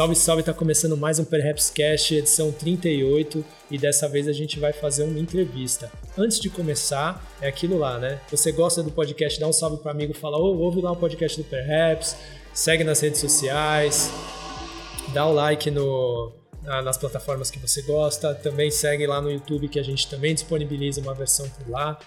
Salve, 0.00 0.16
salve, 0.16 0.42
tá 0.42 0.54
começando 0.54 0.96
mais 0.96 1.18
um 1.18 1.26
Perhaps 1.26 1.68
Cast, 1.68 2.14
edição 2.14 2.50
38, 2.50 3.44
e 3.70 3.76
dessa 3.76 4.08
vez 4.08 4.26
a 4.28 4.32
gente 4.32 4.58
vai 4.58 4.72
fazer 4.72 5.02
uma 5.02 5.18
entrevista. 5.18 5.92
Antes 6.16 6.40
de 6.40 6.48
começar, 6.48 7.22
é 7.38 7.48
aquilo 7.48 7.76
lá, 7.76 7.98
né? 7.98 8.18
Você 8.30 8.50
gosta 8.50 8.82
do 8.82 8.90
podcast, 8.90 9.38
dá 9.38 9.46
um 9.46 9.52
salve 9.52 9.76
pro 9.76 9.90
amigo, 9.90 10.14
fala, 10.14 10.38
ô, 10.38 10.56
ouve 10.56 10.80
lá 10.80 10.90
o 10.90 10.96
podcast 10.96 11.36
do 11.36 11.44
Perhaps, 11.46 12.16
segue 12.54 12.82
nas 12.82 12.98
redes 13.00 13.20
sociais, 13.20 14.10
dá 15.12 15.26
o 15.26 15.34
like 15.34 15.70
no, 15.70 16.32
nas 16.62 16.96
plataformas 16.96 17.50
que 17.50 17.58
você 17.58 17.82
gosta, 17.82 18.34
também 18.34 18.70
segue 18.70 19.06
lá 19.06 19.20
no 19.20 19.30
YouTube 19.30 19.68
que 19.68 19.78
a 19.78 19.84
gente 19.84 20.08
também 20.08 20.32
disponibiliza 20.32 21.02
uma 21.02 21.12
versão 21.12 21.46
por 21.50 21.68
lá 21.68 21.98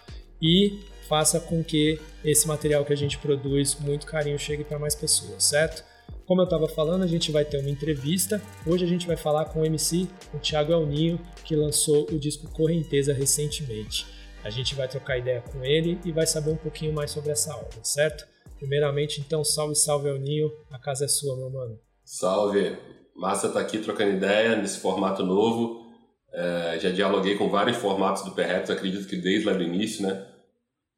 e 0.42 0.80
faça 1.08 1.40
com 1.40 1.64
que 1.64 2.02
esse 2.26 2.48
material 2.48 2.84
que 2.84 2.94
a 2.94 2.98
gente 2.98 3.20
produz 3.20 3.76
com 3.76 3.84
muito 3.84 4.08
carinho 4.08 4.40
chegue 4.40 4.64
para 4.64 4.80
mais 4.80 4.96
pessoas, 4.96 5.44
certo? 5.44 5.93
Como 6.34 6.42
eu 6.42 6.46
estava 6.46 6.68
falando, 6.68 7.04
a 7.04 7.08
gente 7.08 7.32
vai 7.32 7.46
ter 7.46 7.60
uma 7.60 7.70
entrevista. 7.70 8.42
Hoje 8.66 8.84
a 8.84 8.88
gente 8.88 9.06
vai 9.06 9.16
falar 9.16 9.46
com 9.46 9.62
o 9.62 9.66
MC, 9.66 10.10
o 10.34 10.40
Thiago 10.40 10.74
Elninho, 10.74 11.20
que 11.46 11.56
lançou 11.56 12.08
o 12.12 12.18
disco 12.18 12.52
Correnteza 12.52 13.14
recentemente. 13.14 14.08
A 14.44 14.50
gente 14.50 14.74
vai 14.74 14.88
trocar 14.88 15.20
ideia 15.20 15.42
com 15.42 15.64
ele 15.64 16.00
e 16.04 16.12
vai 16.12 16.26
saber 16.26 16.50
um 16.50 16.58
pouquinho 16.58 16.92
mais 16.92 17.12
sobre 17.12 17.30
essa 17.30 17.56
obra, 17.56 17.78
certo? 17.84 18.26
Primeiramente, 18.58 19.22
então, 19.22 19.44
salve, 19.44 19.76
salve 19.76 20.10
Elninho, 20.10 20.52
a 20.72 20.80
casa 20.80 21.06
é 21.06 21.08
sua, 21.08 21.38
meu 21.38 21.52
mano. 21.52 21.80
Salve! 22.04 22.80
Massa 23.16 23.50
tá 23.50 23.60
aqui 23.60 23.78
trocando 23.78 24.14
ideia 24.14 24.56
nesse 24.56 24.80
formato 24.80 25.24
novo. 25.24 25.86
É, 26.34 26.80
já 26.82 26.90
dialoguei 26.90 27.38
com 27.38 27.48
vários 27.48 27.78
formatos 27.78 28.24
do 28.24 28.32
Perhaps, 28.32 28.72
acredito 28.72 29.08
que 29.08 29.18
desde 29.18 29.46
lá 29.46 29.54
do 29.54 29.62
início, 29.62 30.02
né? 30.02 30.28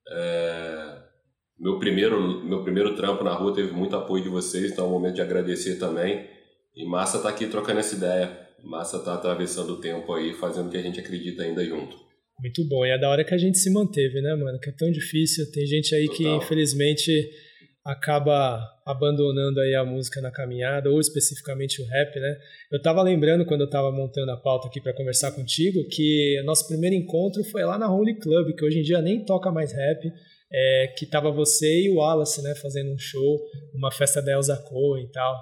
É, 0.08 0.95
meu 1.60 1.80
primeiro, 1.80 2.44
meu 2.44 2.64
primeiro 2.64 2.96
trampo 2.96 3.24
na 3.24 3.34
rua 3.34 3.54
teve 3.54 3.72
muito 3.72 3.96
apoio 3.96 4.24
de 4.24 4.30
vocês, 4.30 4.72
então 4.72 4.86
é 4.86 4.88
um 4.88 4.92
momento 4.92 5.16
de 5.16 5.22
agradecer 5.22 5.78
também. 5.78 6.28
E 6.76 6.86
massa 6.86 7.20
tá 7.20 7.30
aqui 7.30 7.48
trocando 7.48 7.80
essa 7.80 7.96
ideia. 7.96 8.46
Massa 8.64 9.00
tá 9.00 9.14
atravessando 9.14 9.74
o 9.74 9.80
tempo 9.80 10.14
aí, 10.14 10.34
fazendo 10.34 10.68
o 10.68 10.70
que 10.70 10.78
a 10.78 10.82
gente 10.82 11.00
acredita 11.00 11.44
ainda 11.44 11.64
junto. 11.64 11.96
Muito 12.40 12.68
bom. 12.68 12.86
E 12.86 12.90
é 12.90 12.98
da 12.98 13.10
hora 13.10 13.24
que 13.24 13.34
a 13.34 13.38
gente 13.38 13.58
se 13.58 13.72
manteve, 13.72 14.22
né, 14.22 14.36
mano? 14.36 14.60
Que 14.60 14.70
é 14.70 14.74
tão 14.74 14.92
difícil. 14.92 15.50
Tem 15.52 15.66
gente 15.66 15.96
aí 15.96 16.06
Total. 16.08 16.18
que, 16.18 16.46
infelizmente, 16.46 17.30
acaba 17.86 18.60
abandonando 18.86 19.62
aí 19.62 19.76
a 19.76 19.86
música 19.86 20.20
na 20.20 20.32
caminhada, 20.32 20.90
ou 20.90 21.00
especificamente 21.00 21.82
o 21.82 21.86
rap, 21.86 22.20
né? 22.20 22.38
Eu 22.72 22.82
tava 22.82 23.02
lembrando, 23.02 23.46
quando 23.46 23.62
eu 23.62 23.70
tava 23.70 23.92
montando 23.92 24.32
a 24.32 24.38
pauta 24.38 24.68
aqui 24.68 24.82
para 24.82 24.94
conversar 24.94 25.32
contigo, 25.32 25.88
que 25.90 26.42
nosso 26.44 26.68
primeiro 26.68 26.96
encontro 26.96 27.44
foi 27.46 27.64
lá 27.64 27.78
na 27.78 27.94
Holy 27.94 28.20
Club, 28.20 28.56
que 28.56 28.66
hoje 28.66 28.80
em 28.80 28.84
dia 28.84 29.02
nem 29.02 29.24
toca 29.24 29.52
mais 29.52 29.72
rap 29.72 30.12
é, 30.58 30.88
que 30.98 31.06
tava 31.06 31.30
você 31.32 31.82
e 31.82 31.90
o 31.90 31.96
Wallace, 31.96 32.42
né, 32.42 32.56
fazendo 32.56 32.94
um 32.94 32.98
show, 32.98 33.38
uma 33.74 33.92
festa 33.92 34.22
da 34.22 34.32
Elza 34.32 34.56
Cohen 34.70 35.04
e 35.04 35.12
tal. 35.12 35.36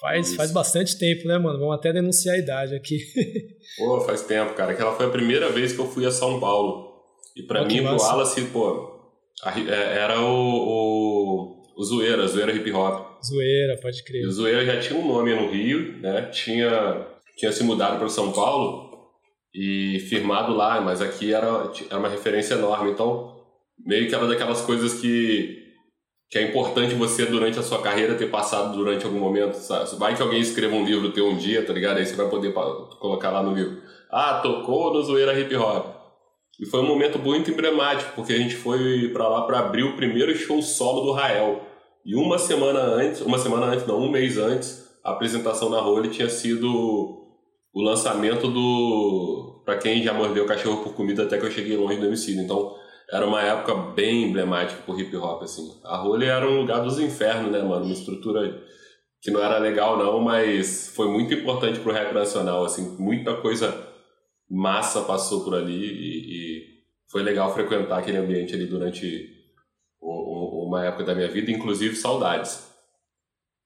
Faz, 0.00 0.34
faz 0.34 0.52
bastante 0.52 0.96
tempo, 0.96 1.26
né, 1.26 1.38
mano? 1.38 1.58
Vamos 1.58 1.74
até 1.74 1.92
denunciar 1.92 2.36
a 2.36 2.38
idade 2.38 2.74
aqui. 2.74 2.98
pô, 3.78 4.00
faz 4.02 4.22
tempo, 4.22 4.54
cara. 4.54 4.72
Aquela 4.72 4.94
foi 4.94 5.06
a 5.06 5.10
primeira 5.10 5.50
vez 5.50 5.72
que 5.72 5.80
eu 5.80 5.86
fui 5.86 6.06
a 6.06 6.10
São 6.10 6.38
Paulo. 6.38 6.92
E 7.34 7.42
para 7.42 7.62
oh, 7.62 7.66
mim, 7.66 7.82
pro 7.82 7.96
Wallace, 7.96 8.42
pô, 8.46 8.94
é, 9.44 9.98
era 9.98 10.20
o, 10.20 10.26
o, 10.26 11.62
o 11.76 11.84
Zoeira, 11.84 12.26
Zoeira 12.28 12.52
Hip 12.52 12.70
Hop. 12.70 13.24
Zoeira, 13.24 13.78
pode 13.80 14.04
crer. 14.04 14.22
E 14.22 14.26
o 14.26 14.32
Zoeira 14.32 14.64
já 14.64 14.78
tinha 14.78 14.98
um 14.98 15.08
nome 15.08 15.34
no 15.34 15.50
Rio, 15.50 15.98
né? 16.00 16.22
Tinha, 16.26 17.06
tinha 17.36 17.50
se 17.50 17.64
mudado 17.64 17.98
para 17.98 18.08
São 18.08 18.30
Paulo 18.30 18.92
e 19.54 20.00
firmado 20.08 20.54
lá, 20.54 20.80
mas 20.80 21.00
aqui 21.00 21.32
era, 21.32 21.72
era 21.88 21.98
uma 21.98 22.08
referência 22.08 22.54
enorme. 22.54 22.90
Então, 22.90 23.33
meio 23.78 24.08
que 24.08 24.14
era 24.14 24.26
daquelas 24.26 24.60
coisas 24.60 24.94
que 24.94 25.62
que 26.30 26.38
é 26.38 26.42
importante 26.42 26.94
você 26.94 27.26
durante 27.26 27.60
a 27.60 27.62
sua 27.62 27.80
carreira 27.80 28.16
ter 28.16 28.28
passado 28.28 28.76
durante 28.76 29.04
algum 29.04 29.20
momento, 29.20 29.54
sabe? 29.54 29.94
Vai 29.96 30.16
que 30.16 30.22
alguém 30.22 30.40
escreva 30.40 30.74
um 30.74 30.84
livro 30.84 31.12
teu 31.12 31.28
um 31.28 31.36
dia, 31.36 31.64
tá 31.64 31.72
ligado? 31.72 31.98
Aí 31.98 32.06
você 32.06 32.16
vai 32.16 32.28
poder 32.28 32.52
colocar 32.98 33.30
lá 33.30 33.40
no 33.40 33.54
livro. 33.54 33.80
Ah, 34.10 34.40
tocou 34.42 34.92
no 34.92 35.02
Zoeira 35.02 35.38
Hip 35.38 35.54
Hop. 35.54 35.94
E 36.58 36.66
foi 36.66 36.80
um 36.80 36.86
momento 36.86 37.18
muito 37.18 37.50
emblemático, 37.50 38.12
porque 38.14 38.32
a 38.32 38.36
gente 38.36 38.56
foi 38.56 39.10
para 39.12 39.28
lá 39.28 39.42
para 39.42 39.60
abrir 39.60 39.84
o 39.84 39.96
primeiro 39.96 40.34
show 40.34 40.60
solo 40.62 41.02
do 41.02 41.12
Rael. 41.12 41.62
E 42.04 42.14
uma 42.16 42.38
semana 42.38 42.80
antes, 42.80 43.20
uma 43.20 43.38
semana 43.38 43.66
antes, 43.66 43.86
não, 43.86 43.98
um 43.98 44.10
mês 44.10 44.36
antes, 44.36 44.88
a 45.02 45.12
apresentação 45.12 45.68
na 45.68 45.80
Role 45.80 46.08
tinha 46.08 46.28
sido 46.28 46.68
o 47.72 47.82
lançamento 47.82 48.48
do. 48.48 49.62
para 49.64 49.78
quem 49.78 50.02
já 50.02 50.12
mordeu 50.12 50.46
cachorro 50.46 50.82
por 50.82 50.94
comida 50.94 51.24
até 51.24 51.38
que 51.38 51.46
eu 51.46 51.50
cheguei 51.50 51.76
longe 51.76 51.98
do 51.98 52.06
homicídio. 52.06 52.42
Então, 52.42 52.74
era 53.10 53.26
uma 53.26 53.42
época 53.42 53.74
bem 53.92 54.24
emblemática 54.24 54.82
pro 54.82 54.98
hip 54.98 55.14
hop, 55.16 55.42
assim. 55.42 55.80
A 55.84 55.96
Rolha 55.96 56.26
era 56.26 56.48
um 56.48 56.60
lugar 56.60 56.82
dos 56.82 56.98
infernos, 56.98 57.50
né, 57.50 57.62
mano? 57.62 57.84
Uma 57.84 57.92
estrutura 57.92 58.62
que 59.20 59.30
não 59.30 59.42
era 59.42 59.58
legal, 59.58 59.98
não, 59.98 60.20
mas 60.20 60.92
foi 60.94 61.08
muito 61.08 61.32
importante 61.32 61.80
pro 61.80 61.92
rap 61.92 62.12
nacional, 62.12 62.64
assim. 62.64 62.96
Muita 62.98 63.36
coisa 63.40 63.92
massa 64.50 65.02
passou 65.02 65.44
por 65.44 65.54
ali 65.54 65.72
e, 65.72 66.34
e 66.34 66.74
foi 67.10 67.22
legal 67.22 67.52
frequentar 67.52 67.98
aquele 67.98 68.18
ambiente 68.18 68.54
ali 68.54 68.66
durante 68.66 69.32
uma 70.00 70.84
época 70.84 71.04
da 71.04 71.14
minha 71.14 71.28
vida, 71.28 71.50
inclusive 71.50 71.96
saudades. 71.96 72.74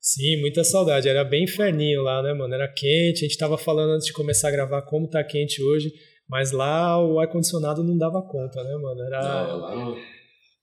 Sim, 0.00 0.40
muita 0.40 0.62
saudade. 0.62 1.08
Era 1.08 1.24
bem 1.24 1.44
inferninho 1.44 2.02
lá, 2.02 2.22
né, 2.22 2.32
mano? 2.32 2.54
Era 2.54 2.72
quente. 2.72 3.24
A 3.24 3.28
gente 3.28 3.38
tava 3.38 3.58
falando 3.58 3.92
antes 3.92 4.06
de 4.06 4.12
começar 4.12 4.48
a 4.48 4.52
gravar 4.52 4.82
como 4.82 5.08
tá 5.08 5.22
quente 5.24 5.62
hoje. 5.62 5.92
Mas 6.28 6.52
lá 6.52 7.02
o 7.02 7.18
ar-condicionado 7.18 7.82
não 7.82 7.96
dava 7.96 8.22
conta, 8.22 8.62
né, 8.62 8.74
mano? 8.76 9.02
Era, 9.02 9.56
não, 9.56 9.96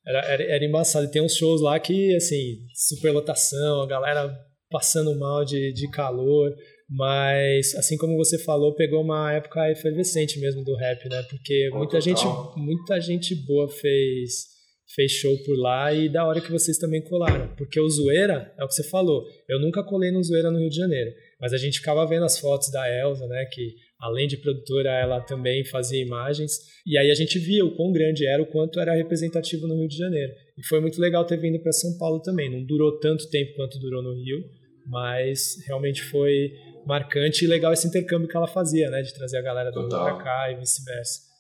era, 0.08 0.20
era, 0.28 0.44
era 0.44 0.66
embaçado. 0.66 1.06
E 1.06 1.12
tem 1.12 1.22
uns 1.22 1.36
shows 1.36 1.62
lá 1.62 1.80
que, 1.80 2.16
assim, 2.16 2.60
superlotação, 2.74 3.82
a 3.82 3.88
galera 3.88 4.38
passando 4.70 5.18
mal 5.18 5.44
de, 5.44 5.74
de 5.74 5.90
calor. 5.90 6.54
Mas, 6.88 7.74
assim 7.76 7.98
como 7.98 8.16
você 8.16 8.38
falou, 8.38 8.76
pegou 8.76 9.02
uma 9.02 9.34
época 9.34 9.72
efervescente 9.72 10.40
mesmo 10.40 10.64
do 10.64 10.76
rap, 10.76 11.10
né? 11.10 11.24
Porque 11.24 11.70
muita 11.74 12.00
gente, 12.00 12.24
muita 12.56 13.00
gente 13.02 13.34
boa 13.34 13.68
fez, 13.68 14.46
fez 14.94 15.12
show 15.14 15.36
por 15.46 15.58
lá 15.58 15.92
e 15.92 16.08
da 16.08 16.28
hora 16.28 16.42
que 16.42 16.52
vocês 16.52 16.78
também 16.78 17.02
colaram. 17.02 17.56
Porque 17.56 17.80
o 17.80 17.90
Zoeira, 17.90 18.54
é 18.60 18.64
o 18.64 18.68
que 18.68 18.76
você 18.76 18.88
falou, 18.88 19.26
eu 19.50 19.60
nunca 19.60 19.84
colei 19.84 20.12
no 20.12 20.24
Zoeira 20.24 20.52
no 20.52 20.60
Rio 20.60 20.70
de 20.70 20.76
Janeiro. 20.76 21.12
Mas 21.42 21.54
a 21.54 21.58
gente 21.58 21.80
ficava 21.80 22.06
vendo 22.06 22.26
as 22.26 22.38
fotos 22.38 22.70
da 22.70 22.88
Elsa, 22.88 23.26
né? 23.26 23.46
Que 23.52 23.74
além 24.00 24.28
de 24.28 24.38
produtora, 24.38 24.90
ela 24.90 25.22
também 25.22 25.64
fazia 25.66 26.02
imagens. 26.02 26.52
E 26.86 26.98
aí 26.98 27.10
a 27.10 27.16
gente 27.16 27.40
via 27.40 27.66
o 27.66 27.76
quão 27.76 27.92
grande 27.92 28.26
era, 28.26 28.42
o 28.42 28.46
quanto 28.46 28.80
era 28.80 28.94
representativo 28.94 29.68
no 29.68 29.76
Rio 29.76 29.88
de 29.88 29.98
Janeiro. 29.98 30.32
E 30.58 30.66
foi 30.68 30.80
muito 30.80 31.00
legal 31.00 31.26
ter 31.26 31.38
vindo 31.38 31.60
para 31.60 31.72
São 31.72 31.98
Paulo 31.98 32.22
também. 32.22 32.50
Não 32.50 32.64
durou 32.66 33.00
tanto 33.00 33.30
tempo 33.30 33.56
quanto 33.56 33.80
durou 33.80 34.04
no 34.04 34.14
Rio, 34.14 34.40
mas 34.88 35.56
realmente 35.68 36.04
foi 36.04 36.52
marcante 36.86 37.46
e 37.46 37.48
legal 37.48 37.74
esse 37.74 37.88
intercâmbio 37.88 38.28
que 38.28 38.38
ela 38.38 38.48
fazia, 38.48 38.90
né? 38.90 39.02
De 39.02 39.14
trazer 39.14 39.38
a 39.38 39.42
galera 39.42 39.72
do 39.72 39.80
Rio 39.80 39.90
para 39.90 40.18
cá 40.18 40.52
e 40.52 40.56
vice-versa. 40.56 41.36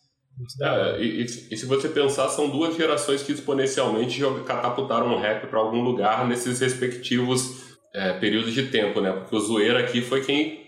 É, 0.62 1.02
e, 1.02 1.24
e, 1.24 1.58
se 1.58 1.66
você 1.66 1.88
pensar, 1.88 2.28
são 2.28 2.50
duas 2.50 2.76
gerações 2.76 3.24
que 3.24 3.32
exponencialmente 3.32 4.20
catapultaram 4.46 5.14
o 5.14 5.18
rap 5.18 5.48
para 5.48 5.60
algum 5.60 5.82
lugar 5.82 6.28
nesses 6.28 6.60
respectivos 6.60 7.78
é, 7.94 8.12
períodos 8.20 8.54
de 8.54 8.68
tempo, 8.68 9.00
né? 9.00 9.14
Porque 9.14 9.34
o 9.34 9.40
Zoeira 9.40 9.80
aqui 9.80 10.02
foi 10.02 10.26
quem 10.26 10.65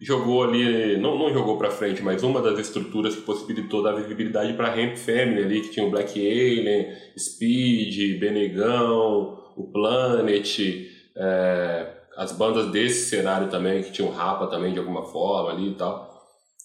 jogou 0.00 0.44
ali, 0.44 0.96
não, 0.96 1.18
não 1.18 1.32
jogou 1.32 1.58
para 1.58 1.70
frente, 1.70 2.02
mas 2.02 2.22
uma 2.22 2.40
das 2.40 2.58
estruturas 2.58 3.14
que 3.14 3.20
possibilitou 3.20 3.82
dar 3.82 3.92
visibilidade 3.92 4.54
para 4.54 4.70
Ramp 4.70 4.96
Family 4.96 5.42
ali, 5.42 5.60
que 5.60 5.68
tinha 5.68 5.84
o 5.84 5.90
Black 5.90 6.18
Alien, 6.18 6.94
Speed, 7.18 8.18
Benegão, 8.18 9.38
o 9.54 9.70
Planet, 9.70 10.58
é, 11.14 11.86
as 12.16 12.32
bandas 12.32 12.70
desse 12.70 13.10
cenário 13.10 13.48
também, 13.48 13.82
que 13.82 13.92
tinham 13.92 14.10
Rapa 14.10 14.46
também 14.46 14.72
de 14.72 14.78
alguma 14.78 15.04
forma 15.04 15.50
ali 15.50 15.72
e 15.72 15.74
tal. 15.74 16.08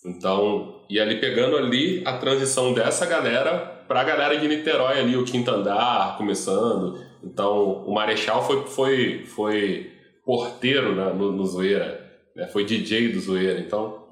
Então, 0.06 0.84
e 0.90 1.00
ali 1.00 1.20
pegando 1.20 1.58
ali 1.58 2.04
a 2.06 2.18
transição 2.18 2.74
dessa 2.74 3.06
galera 3.06 3.74
para 3.88 4.02
a 4.02 4.04
galera 4.04 4.38
de 4.38 4.48
Niterói 4.48 5.00
ali, 5.00 5.18
o 5.18 5.26
Quinto 5.26 5.52
Andar 5.52 6.18
começando. 6.18 6.98
Então, 7.24 7.84
o 7.86 7.94
Marechal 7.94 8.46
foi, 8.46 8.64
foi, 8.66 9.24
foi 9.26 9.92
porteiro 10.24 10.96
né, 10.96 11.12
no, 11.12 11.32
no 11.32 11.46
Zoeira 11.46 12.05
né? 12.36 12.48
Foi 12.48 12.66
DJ 12.66 13.10
do 13.10 13.20
Zoeira, 13.20 13.60
então. 13.60 14.04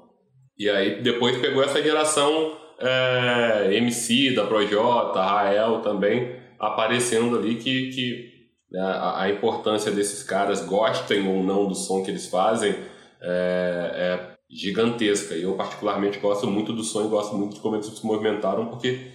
E 0.58 0.70
aí 0.70 1.02
depois 1.02 1.36
pegou 1.38 1.62
essa 1.62 1.82
geração 1.82 2.56
é, 2.78 3.76
MC 3.76 4.34
da 4.34 4.46
Projota, 4.46 5.20
Rael 5.20 5.80
também 5.80 6.36
aparecendo 6.58 7.36
ali 7.36 7.56
que, 7.56 7.90
que 7.90 8.32
né, 8.70 8.80
a, 8.80 9.22
a, 9.22 9.30
importância 9.30 9.90
desses 9.90 10.22
caras 10.22 10.64
gostem 10.64 11.28
ou 11.28 11.42
não 11.42 11.66
do 11.66 11.74
som 11.74 12.02
que 12.02 12.10
eles 12.10 12.26
fazem 12.26 12.74
é, 13.20 13.90
é 13.94 14.34
gigantesca. 14.50 15.34
E 15.34 15.42
eu 15.42 15.54
particularmente 15.54 16.18
gosto 16.18 16.46
muito 16.46 16.72
do 16.72 16.82
som 16.82 17.04
e 17.04 17.08
gosto 17.08 17.34
muito 17.36 17.54
de 17.54 17.60
como 17.60 17.76
eles 17.76 17.86
se 17.86 18.06
movimentaram 18.06 18.66
porque 18.66 19.08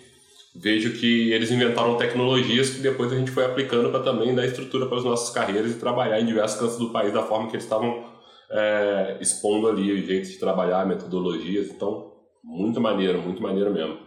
vejo 0.56 1.00
que 1.00 1.32
eles 1.32 1.52
inventaram 1.52 1.96
tecnologias 1.96 2.72
que 2.72 2.82
depois 2.82 3.12
a 3.14 3.16
gente 3.16 3.32
foi 3.32 3.46
aplicando 3.46 3.90
para 3.90 4.04
também 4.04 4.36
dar 4.36 4.46
estrutura 4.46 4.88
para 4.88 4.98
as 4.98 5.04
nossas 5.04 5.30
carreiras 5.34 5.72
e 5.72 5.80
trabalhar 5.80 6.20
em 6.20 6.26
diversos 6.26 6.60
cantos 6.60 6.78
do 6.78 6.90
país 6.90 7.14
da 7.14 7.24
forma 7.24 7.48
que 7.48 7.56
eles 7.56 7.64
estavam 7.64 8.19
é, 8.52 9.18
expondo 9.22 9.68
ali 9.68 9.92
o 9.92 10.06
jeito 10.06 10.30
de 10.30 10.40
trabalhar, 10.40 10.86
metodologias. 10.86 11.70
Então, 11.70 12.14
muito 12.44 12.80
maneiro, 12.80 13.22
muito 13.22 13.42
maneiro 13.42 13.74
mesmo. 13.74 13.98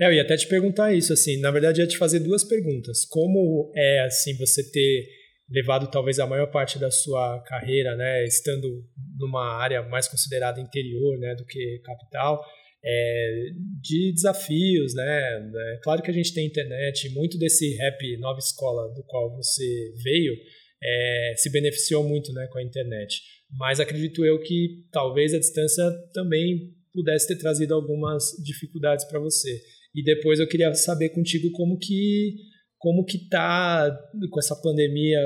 É, 0.00 0.06
eu 0.06 0.12
ia 0.12 0.22
até 0.22 0.36
te 0.36 0.46
perguntar 0.46 0.94
isso, 0.94 1.12
assim, 1.12 1.40
na 1.40 1.50
verdade 1.50 1.80
ia 1.80 1.86
te 1.86 1.98
fazer 1.98 2.20
duas 2.20 2.44
perguntas. 2.44 3.04
Como 3.04 3.72
é, 3.74 4.00
assim, 4.00 4.36
você 4.36 4.62
ter 4.70 5.08
levado 5.50 5.90
talvez 5.90 6.18
a 6.18 6.26
maior 6.26 6.50
parte 6.50 6.78
da 6.78 6.90
sua 6.90 7.42
carreira, 7.46 7.96
né, 7.96 8.24
estando 8.24 8.84
numa 9.18 9.56
área 9.56 9.82
mais 9.82 10.06
considerada 10.06 10.60
interior, 10.60 11.18
né, 11.18 11.34
do 11.34 11.44
que 11.44 11.80
capital, 11.84 12.44
é, 12.84 13.46
de 13.80 14.12
desafios, 14.12 14.94
né? 14.94 15.50
É 15.74 15.80
claro 15.82 16.00
que 16.00 16.10
a 16.10 16.14
gente 16.14 16.32
tem 16.32 16.46
internet, 16.46 17.08
muito 17.10 17.36
desse 17.36 17.74
rap 17.76 18.16
nova 18.18 18.38
escola 18.38 18.92
do 18.94 19.02
qual 19.02 19.34
você 19.34 19.92
veio 20.02 20.34
é, 20.82 21.32
se 21.36 21.50
beneficiou 21.50 22.04
muito, 22.04 22.32
né, 22.32 22.46
com 22.52 22.58
a 22.58 22.62
internet. 22.62 23.20
Mas 23.50 23.80
acredito 23.80 24.24
eu 24.24 24.40
que 24.40 24.84
talvez 24.92 25.32
a 25.32 25.38
distância 25.38 25.90
também 26.12 26.74
pudesse 26.92 27.28
ter 27.28 27.36
trazido 27.36 27.74
algumas 27.74 28.24
dificuldades 28.44 29.04
para 29.06 29.20
você. 29.20 29.60
E 29.94 30.02
depois 30.02 30.38
eu 30.38 30.48
queria 30.48 30.74
saber 30.74 31.10
contigo 31.10 31.50
como 31.52 31.78
que 31.78 32.34
como 32.78 33.04
que 33.04 33.28
tá 33.28 33.90
com 34.30 34.38
essa 34.38 34.54
pandemia 34.54 35.18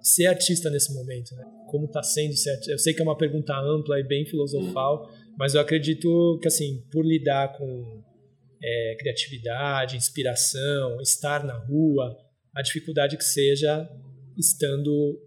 ser 0.00 0.26
artista 0.26 0.70
nesse 0.70 0.94
momento, 0.94 1.34
né? 1.34 1.44
Como 1.66 1.84
está 1.84 2.02
sendo 2.02 2.34
ser 2.34 2.50
artista? 2.50 2.72
Eu 2.72 2.78
sei 2.78 2.94
que 2.94 3.00
é 3.00 3.04
uma 3.04 3.18
pergunta 3.18 3.54
ampla 3.54 4.00
e 4.00 4.02
bem 4.02 4.24
filosofal, 4.24 5.04
uhum. 5.04 5.34
mas 5.38 5.54
eu 5.54 5.60
acredito 5.60 6.38
que 6.40 6.48
assim, 6.48 6.82
por 6.90 7.04
lidar 7.04 7.52
com 7.56 8.02
é, 8.62 8.96
criatividade, 8.98 9.96
inspiração, 9.96 11.00
estar 11.02 11.44
na 11.44 11.58
rua, 11.58 12.16
a 12.54 12.62
dificuldade 12.62 13.16
que 13.16 13.24
seja 13.24 13.88
estando 14.38 15.20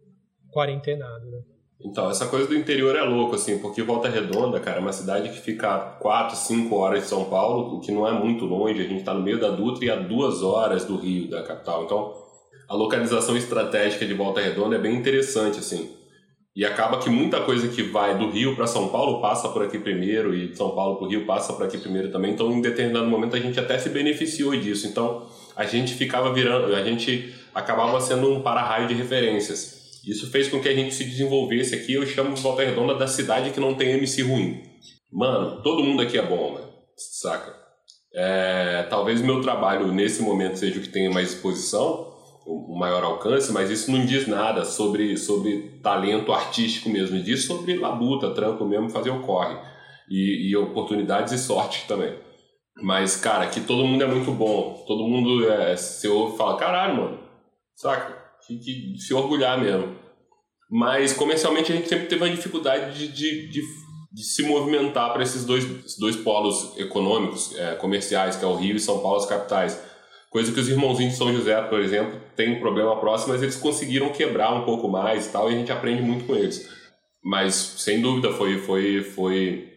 quarentenado, 0.52 1.30
né? 1.30 1.53
Então, 1.86 2.10
essa 2.10 2.28
coisa 2.28 2.48
do 2.48 2.56
interior 2.56 2.96
é 2.96 3.02
louco, 3.02 3.36
assim, 3.36 3.60
porque 3.60 3.84
Volta 3.84 4.08
Redonda, 4.08 4.58
cara, 4.60 4.78
é 4.78 4.80
uma 4.80 4.94
cidade 4.94 5.30
que 5.30 5.42
fica 5.42 5.78
4, 6.00 6.38
5 6.38 6.74
horas 6.74 7.04
de 7.04 7.10
São 7.10 7.26
Paulo, 7.26 7.76
o 7.76 7.82
que 7.82 7.92
não 7.92 8.08
é 8.08 8.12
muito 8.14 8.46
longe, 8.46 8.80
a 8.80 8.88
gente 8.88 9.00
está 9.00 9.14
no 9.14 9.22
meio 9.22 9.38
da 9.40 9.50
Dutra 9.50 9.84
e 9.84 9.90
a 9.90 9.98
duas 9.98 10.42
horas 10.42 10.86
do 10.86 10.96
Rio, 10.96 11.30
da 11.30 11.44
capital. 11.44 11.84
Então, 11.84 12.14
a 12.70 12.74
localização 12.74 13.36
estratégica 13.36 14.06
de 14.06 14.14
Volta 14.14 14.40
Redonda 14.40 14.78
é 14.78 14.80
bem 14.80 14.96
interessante, 14.96 15.60
assim. 15.60 15.90
E 16.56 16.64
acaba 16.64 17.00
que 17.00 17.10
muita 17.10 17.42
coisa 17.42 17.68
que 17.68 17.84
vai 17.84 18.18
do 18.18 18.30
Rio 18.30 18.56
para 18.56 18.66
São 18.66 18.88
Paulo 18.88 19.20
passa 19.20 19.50
por 19.50 19.64
aqui 19.64 19.78
primeiro, 19.78 20.34
e 20.34 20.48
de 20.48 20.58
São 20.58 20.70
Paulo 20.70 20.96
para 20.96 21.06
o 21.06 21.10
Rio 21.10 21.26
passa 21.26 21.52
por 21.52 21.66
aqui 21.66 21.78
primeiro 21.78 22.12
também. 22.12 22.32
Então, 22.32 22.50
em 22.52 22.62
determinado 22.62 23.08
momento, 23.08 23.36
a 23.36 23.40
gente 23.40 23.60
até 23.60 23.78
se 23.78 23.90
beneficiou 23.90 24.56
disso. 24.56 24.88
Então, 24.88 25.28
a 25.56 25.66
gente 25.66 25.96
ficava 25.96 26.32
virando, 26.32 26.74
a 26.74 26.84
gente 26.84 27.34
acabava 27.54 28.00
sendo 28.00 28.32
um 28.32 28.42
para-raio 28.42 28.88
de 28.88 28.94
referências. 28.94 29.83
Isso 30.06 30.30
fez 30.30 30.50
com 30.50 30.60
que 30.60 30.68
a 30.68 30.76
gente 30.76 30.94
se 30.94 31.06
desenvolvesse 31.06 31.74
aqui. 31.74 31.94
Eu 31.94 32.06
chamo 32.06 32.36
Volta 32.36 32.64
Redonda 32.64 32.96
da 32.96 33.08
cidade 33.08 33.52
que 33.52 33.60
não 33.60 33.74
tem 33.74 33.92
MC 33.92 34.22
ruim. 34.22 34.62
Mano, 35.12 35.62
todo 35.62 35.84
mundo 35.84 36.02
aqui 36.02 36.18
é 36.18 36.26
bom, 36.26 36.54
mano. 36.54 36.68
Saca? 36.98 37.56
É, 38.14 38.84
talvez 38.90 39.22
o 39.22 39.26
meu 39.26 39.42
trabalho 39.42 39.92
nesse 39.92 40.22
momento 40.22 40.58
seja 40.58 40.80
o 40.80 40.82
que 40.82 40.90
tenha 40.90 41.10
mais 41.10 41.30
exposição, 41.30 42.14
o 42.46 42.78
maior 42.78 43.04
alcance, 43.04 43.52
mas 43.52 43.72
isso 43.72 43.92
não 43.92 44.06
diz 44.06 44.28
nada 44.28 44.66
sobre, 44.66 45.18
sobre 45.18 45.80
talento 45.82 46.34
artístico 46.34 46.90
mesmo. 46.90 47.22
Diz 47.22 47.46
sobre 47.46 47.78
labuta, 47.78 48.32
trampo 48.32 48.66
mesmo, 48.66 48.90
fazer 48.90 49.10
o 49.10 49.22
corre. 49.22 49.58
E, 50.10 50.50
e 50.50 50.56
oportunidades 50.58 51.32
e 51.32 51.38
sorte 51.38 51.88
também. 51.88 52.14
Mas, 52.82 53.16
cara, 53.16 53.46
aqui 53.46 53.62
todo 53.62 53.86
mundo 53.86 54.04
é 54.04 54.08
muito 54.08 54.32
bom. 54.32 54.84
Todo 54.86 55.08
mundo, 55.08 55.50
é, 55.50 55.76
você 55.78 56.08
ouve 56.10 56.36
e 56.36 56.38
fala, 56.38 56.58
caralho, 56.58 56.98
mano, 56.98 57.20
saca? 57.76 58.22
Que, 58.48 58.58
que 58.58 58.98
se 59.00 59.14
orgulhar 59.14 59.60
mesmo. 59.60 59.96
Mas 60.70 61.14
comercialmente 61.14 61.72
a 61.72 61.76
gente 61.76 61.88
sempre 61.88 62.08
teve 62.08 62.24
uma 62.24 62.36
dificuldade 62.36 62.98
de, 62.98 63.08
de, 63.08 63.48
de, 63.50 63.62
de 64.12 64.24
se 64.24 64.44
movimentar 64.44 65.14
para 65.14 65.22
esses 65.22 65.46
dois, 65.46 65.64
esses 65.86 66.00
dois 66.00 66.16
polos 66.16 66.78
econômicos, 66.78 67.56
é, 67.58 67.76
comerciais, 67.76 68.36
que 68.36 68.44
é 68.44 68.48
o 68.48 68.56
Rio 68.56 68.76
e 68.76 68.80
São 68.80 69.00
Paulo, 69.00 69.18
as 69.18 69.26
capitais. 69.26 69.80
Coisa 70.32 70.52
que 70.52 70.60
os 70.60 70.68
irmãozinhos 70.68 71.14
de 71.14 71.20
São 71.20 71.32
José, 71.32 71.62
por 71.62 71.80
exemplo, 71.80 72.20
têm 72.36 72.58
um 72.58 72.60
problema 72.60 73.00
próximo, 73.00 73.34
mas 73.34 73.44
eles 73.44 73.56
conseguiram 73.56 74.10
quebrar 74.10 74.52
um 74.52 74.66
pouco 74.66 74.88
mais 74.90 75.28
e 75.28 75.32
tal, 75.32 75.52
e 75.52 75.54
a 75.54 75.58
gente 75.58 75.72
aprende 75.72 76.02
muito 76.02 76.26
com 76.26 76.36
eles. 76.36 76.68
Mas, 77.24 77.54
sem 77.54 78.02
dúvida, 78.02 78.34
foi, 78.34 78.58
foi, 78.58 79.04
foi, 79.04 79.70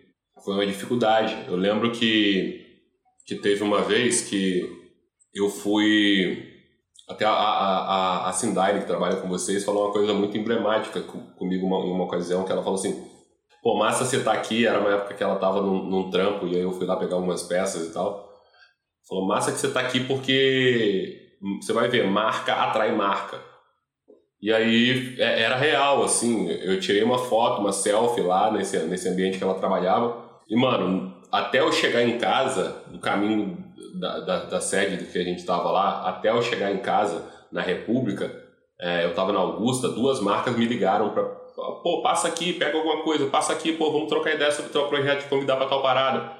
foi 0.42 0.54
uma 0.54 0.66
dificuldade. 0.66 1.44
Eu 1.46 1.56
lembro 1.56 1.92
que, 1.92 2.64
que 3.26 3.34
teve 3.34 3.62
uma 3.62 3.82
vez 3.82 4.22
que 4.22 4.66
eu 5.34 5.50
fui 5.50 6.55
até 7.08 7.24
a, 7.24 7.30
a, 7.30 7.78
a, 8.26 8.28
a 8.28 8.32
Cindaire, 8.32 8.80
que 8.80 8.86
trabalha 8.86 9.16
com 9.16 9.28
vocês, 9.28 9.64
falou 9.64 9.84
uma 9.84 9.92
coisa 9.92 10.12
muito 10.12 10.36
emblemática 10.36 11.00
comigo 11.00 11.66
uma, 11.66 11.86
em 11.86 11.92
uma 11.92 12.04
ocasião, 12.04 12.44
que 12.44 12.50
ela 12.50 12.62
falou 12.62 12.78
assim, 12.78 13.04
pô, 13.62 13.76
massa 13.76 14.04
você 14.04 14.22
tá 14.22 14.32
aqui, 14.32 14.66
era 14.66 14.80
uma 14.80 14.92
época 14.92 15.14
que 15.14 15.22
ela 15.22 15.36
tava 15.36 15.60
num, 15.60 15.84
num 15.84 16.10
trampo, 16.10 16.46
e 16.46 16.56
aí 16.56 16.62
eu 16.62 16.72
fui 16.72 16.86
lá 16.86 16.96
pegar 16.96 17.16
algumas 17.16 17.42
peças 17.42 17.88
e 17.88 17.92
tal. 17.92 18.26
Falou, 19.08 19.26
massa 19.26 19.52
que 19.52 19.58
você 19.58 19.70
tá 19.70 19.80
aqui 19.80 20.00
porque 20.00 21.36
você 21.62 21.72
vai 21.72 21.88
ver, 21.88 22.08
marca 22.08 22.54
atrai 22.54 22.94
marca. 22.94 23.40
E 24.42 24.52
aí 24.52 25.16
é, 25.18 25.42
era 25.42 25.56
real, 25.56 26.02
assim, 26.02 26.48
eu 26.48 26.78
tirei 26.80 27.02
uma 27.02 27.18
foto, 27.18 27.60
uma 27.60 27.72
selfie 27.72 28.20
lá 28.20 28.50
nesse, 28.50 28.78
nesse 28.80 29.08
ambiente 29.08 29.38
que 29.38 29.44
ela 29.44 29.54
trabalhava. 29.54 30.24
E, 30.48 30.56
mano, 30.56 31.15
até 31.30 31.60
eu 31.60 31.72
chegar 31.72 32.02
em 32.02 32.18
casa, 32.18 32.82
no 32.90 32.98
caminho 32.98 33.64
da, 33.98 34.20
da, 34.20 34.44
da 34.44 34.60
sede 34.60 35.04
que 35.06 35.18
a 35.18 35.24
gente 35.24 35.38
estava 35.38 35.70
lá, 35.70 36.08
até 36.08 36.30
eu 36.30 36.42
chegar 36.42 36.72
em 36.72 36.78
casa, 36.78 37.24
na 37.50 37.62
República, 37.62 38.30
é, 38.80 39.04
eu 39.04 39.10
estava 39.10 39.32
na 39.32 39.38
Augusta, 39.38 39.88
duas 39.88 40.20
marcas 40.20 40.56
me 40.56 40.66
ligaram 40.66 41.10
para 41.10 41.24
pô, 41.82 42.02
passa 42.02 42.28
aqui, 42.28 42.52
pega 42.52 42.76
alguma 42.76 43.02
coisa, 43.02 43.26
passa 43.26 43.52
aqui, 43.52 43.72
pô, 43.72 43.90
vamos 43.90 44.08
trocar 44.08 44.34
ideia 44.34 44.50
sobre 44.50 44.70
o 44.70 44.72
teu 44.72 44.86
projeto 44.88 45.22
de 45.22 45.28
convidar 45.28 45.56
para 45.56 45.66
tal 45.66 45.82
parada. 45.82 46.30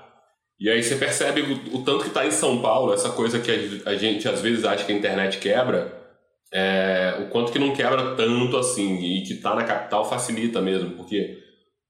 E 0.59 0.71
aí 0.71 0.83
você 0.83 0.97
percebe 0.97 1.41
o, 1.41 1.77
o 1.77 1.85
tanto 1.85 2.03
que 2.03 2.09
está 2.09 2.27
em 2.27 2.31
São 2.31 2.61
Paulo, 2.61 2.93
essa 2.93 3.11
coisa 3.11 3.39
que 3.39 3.51
a, 3.51 3.91
a, 3.91 3.97
gente 3.97 4.29
às 4.29 4.41
vezes 4.41 4.65
acha 4.65 4.85
que 4.85 4.93
a 4.93 4.97
internet 4.97 5.39
quebra, 5.39 5.93
é, 6.53 7.17
o 7.21 7.31
quanto 7.31 7.53
que 7.53 7.59
não 7.59 7.75
quebra 7.75 8.15
tanto 8.15 8.57
assim, 8.57 8.99
e 9.03 9.23
que 9.23 9.35
está 9.35 9.55
na 9.55 9.65
capital 9.65 10.05
facilita 10.05 10.61
mesmo, 10.61 10.91
porque 10.91 11.39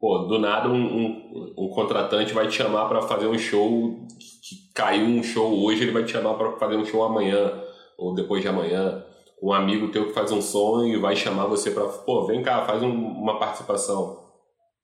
pô, 0.00 0.18
do 0.18 0.38
nada 0.38 0.68
um, 0.68 0.74
um, 0.74 1.54
um 1.58 1.68
contratante 1.68 2.34
vai 2.34 2.48
te 2.48 2.54
chamar 2.54 2.88
para 2.88 3.02
fazer 3.02 3.26
um 3.26 3.38
show 3.38 4.06
que 4.18 4.72
caiu 4.74 5.06
um 5.06 5.22
show 5.22 5.64
hoje, 5.64 5.82
ele 5.82 5.92
vai 5.92 6.04
te 6.04 6.12
chamar 6.12 6.34
para 6.34 6.52
fazer 6.52 6.76
um 6.76 6.84
show 6.84 7.02
amanhã 7.02 7.62
ou 7.96 8.14
depois 8.14 8.42
de 8.42 8.48
amanhã. 8.48 9.04
Um 9.42 9.52
amigo 9.52 9.88
teu 9.88 10.06
que 10.06 10.12
faz 10.14 10.32
um 10.32 10.86
e 10.86 10.96
vai 10.96 11.14
chamar 11.14 11.46
você 11.46 11.70
para, 11.70 11.84
pô, 11.86 12.26
vem 12.26 12.42
cá, 12.42 12.64
faz 12.64 12.82
um, 12.82 12.90
uma 12.90 13.38
participação. 13.38 14.24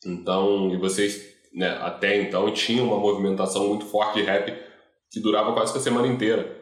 Então, 0.05 0.71
e 0.71 0.77
vocês, 0.77 1.23
né, 1.55 1.79
até 1.81 2.21
então 2.21 2.51
tinham 2.53 2.87
uma 2.87 2.99
movimentação 2.99 3.69
muito 3.69 3.87
forte 3.87 4.19
de 4.19 4.23
rap 4.23 4.53
que 5.11 5.21
durava 5.21 5.53
quase 5.53 5.73
que 5.73 5.79
a 5.79 5.83
semana 5.83 6.07
inteira, 6.07 6.61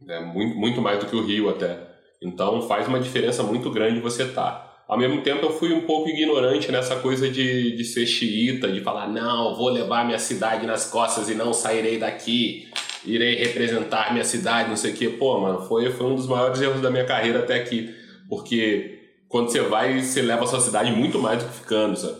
né, 0.00 0.20
muito, 0.20 0.56
muito 0.56 0.80
mais 0.80 0.98
do 0.98 1.06
que 1.06 1.14
o 1.14 1.24
Rio 1.24 1.48
até. 1.48 1.86
Então, 2.22 2.62
faz 2.62 2.88
uma 2.88 2.98
diferença 2.98 3.42
muito 3.42 3.70
grande 3.70 4.00
você 4.00 4.24
estar. 4.24 4.50
Tá 4.50 4.67
ao 4.88 4.96
mesmo 4.96 5.20
tempo, 5.20 5.44
eu 5.44 5.50
fui 5.50 5.70
um 5.74 5.82
pouco 5.82 6.08
ignorante 6.08 6.72
nessa 6.72 6.96
coisa 6.96 7.28
de, 7.28 7.76
de 7.76 7.84
ser 7.84 8.06
xiita, 8.06 8.72
de 8.72 8.80
falar, 8.80 9.06
não, 9.06 9.54
vou 9.54 9.68
levar 9.68 10.06
minha 10.06 10.18
cidade 10.18 10.66
nas 10.66 10.86
costas 10.90 11.28
e 11.28 11.34
não 11.34 11.52
sairei 11.52 11.98
daqui, 11.98 12.68
irei 13.04 13.34
representar 13.34 14.12
minha 14.12 14.24
cidade, 14.24 14.70
não 14.70 14.76
sei 14.76 14.92
o 14.92 14.94
quê. 14.94 15.10
Pô, 15.10 15.38
mano, 15.40 15.60
foi, 15.60 15.90
foi 15.90 16.06
um 16.06 16.14
dos 16.14 16.26
maiores 16.26 16.62
erros 16.62 16.80
da 16.80 16.90
minha 16.90 17.04
carreira 17.04 17.40
até 17.40 17.56
aqui. 17.56 17.94
Porque 18.30 18.98
quando 19.28 19.50
você 19.50 19.60
vai, 19.60 20.00
você 20.00 20.22
leva 20.22 20.44
a 20.44 20.46
sua 20.46 20.60
cidade 20.60 20.90
muito 20.90 21.18
mais 21.18 21.42
do 21.42 21.50
que 21.50 21.56
ficando, 21.56 21.94
sabe? 21.94 22.16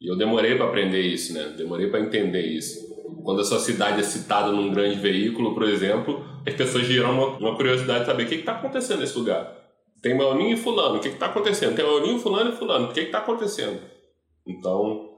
E 0.00 0.08
eu 0.08 0.16
demorei 0.16 0.54
para 0.54 0.66
aprender 0.66 1.00
isso, 1.00 1.32
né? 1.32 1.52
Demorei 1.56 1.88
para 1.88 1.98
entender 1.98 2.46
isso. 2.46 2.94
Quando 3.24 3.40
a 3.40 3.44
sua 3.44 3.58
cidade 3.58 4.00
é 4.00 4.04
citada 4.04 4.52
num 4.52 4.70
grande 4.70 5.00
veículo, 5.00 5.52
por 5.52 5.64
exemplo, 5.64 6.24
as 6.46 6.54
pessoas 6.54 6.86
geram 6.86 7.12
uma, 7.12 7.26
uma 7.38 7.56
curiosidade 7.56 8.00
de 8.00 8.06
saber 8.06 8.22
o 8.24 8.26
que 8.26 8.36
está 8.36 8.52
acontecendo 8.52 9.00
nesse 9.00 9.18
lugar. 9.18 9.63
Tem 10.04 10.12
Maurinho 10.12 10.52
e 10.52 10.56
Fulano, 10.58 10.98
o 10.98 11.00
que 11.00 11.08
está 11.08 11.28
acontecendo? 11.28 11.74
Tem 11.74 11.82
Maurinho, 11.82 12.18
Fulano 12.18 12.52
e 12.52 12.56
Fulano, 12.56 12.90
o 12.90 12.92
que 12.92 13.00
está 13.00 13.20
acontecendo? 13.20 13.80
Então, 14.46 15.08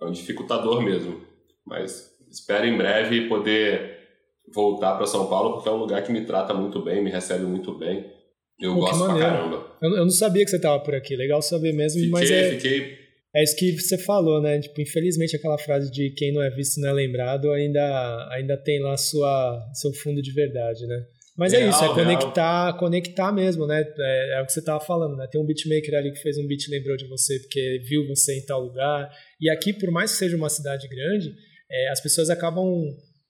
é 0.00 0.06
um 0.06 0.10
dificultador 0.10 0.80
mesmo. 0.80 1.20
Mas 1.66 2.10
espero 2.30 2.64
em 2.64 2.74
breve 2.74 3.28
poder 3.28 3.98
voltar 4.54 4.96
para 4.96 5.04
São 5.04 5.28
Paulo 5.28 5.52
porque 5.52 5.68
é 5.68 5.72
um 5.72 5.76
lugar 5.76 6.02
que 6.02 6.10
me 6.10 6.24
trata 6.24 6.54
muito 6.54 6.82
bem, 6.82 7.04
me 7.04 7.10
recebe 7.10 7.44
muito 7.44 7.76
bem. 7.76 8.10
Eu 8.58 8.76
Pô, 8.76 8.80
gosto 8.80 9.04
pra 9.04 9.18
caramba. 9.18 9.76
Eu, 9.82 9.90
eu, 9.90 10.04
não 10.04 10.10
sabia 10.10 10.42
que 10.42 10.50
você 10.50 10.58
tava 10.58 10.82
por 10.82 10.94
aqui, 10.94 11.14
legal 11.16 11.42
saber 11.42 11.74
mesmo, 11.74 12.00
fiquei, 12.00 12.10
mas 12.10 12.30
é... 12.30 12.50
Fiquei 12.52 12.98
é 13.36 13.44
isso 13.44 13.54
que 13.56 13.78
você 13.78 13.98
falou, 13.98 14.40
né? 14.40 14.58
Tipo, 14.58 14.80
infelizmente 14.80 15.36
aquela 15.36 15.58
frase 15.58 15.92
de 15.92 16.14
quem 16.14 16.32
não 16.32 16.42
é 16.42 16.48
visto 16.48 16.80
não 16.80 16.88
é 16.88 16.92
lembrado 16.94 17.52
ainda, 17.52 18.28
ainda 18.32 18.56
tem 18.56 18.80
lá 18.80 18.96
sua, 18.96 19.70
seu 19.74 19.92
fundo 19.92 20.22
de 20.22 20.32
verdade, 20.32 20.86
né? 20.86 21.04
Mas 21.40 21.54
é, 21.54 21.62
é 21.62 21.68
isso, 21.70 21.82
é 21.82 21.88
conectar, 21.88 22.64
real. 22.64 22.78
conectar 22.78 23.32
mesmo, 23.32 23.66
né? 23.66 23.82
É, 23.98 24.38
é, 24.38 24.42
o 24.42 24.46
que 24.46 24.52
você 24.52 24.62
tava 24.62 24.78
falando, 24.78 25.16
né? 25.16 25.26
Tem 25.26 25.40
um 25.40 25.46
beatmaker 25.46 25.94
ali 25.94 26.12
que 26.12 26.20
fez 26.20 26.36
um 26.36 26.46
beat 26.46 26.68
lembrou 26.68 26.98
de 26.98 27.08
você 27.08 27.38
porque 27.40 27.82
viu 27.88 28.06
você 28.06 28.36
em 28.36 28.44
tal 28.44 28.60
lugar. 28.60 29.10
E 29.40 29.48
aqui, 29.48 29.72
por 29.72 29.90
mais 29.90 30.12
que 30.12 30.18
seja 30.18 30.36
uma 30.36 30.50
cidade 30.50 30.86
grande, 30.86 31.34
é, 31.72 31.88
as 31.88 31.98
pessoas 31.98 32.28
acabam 32.28 32.66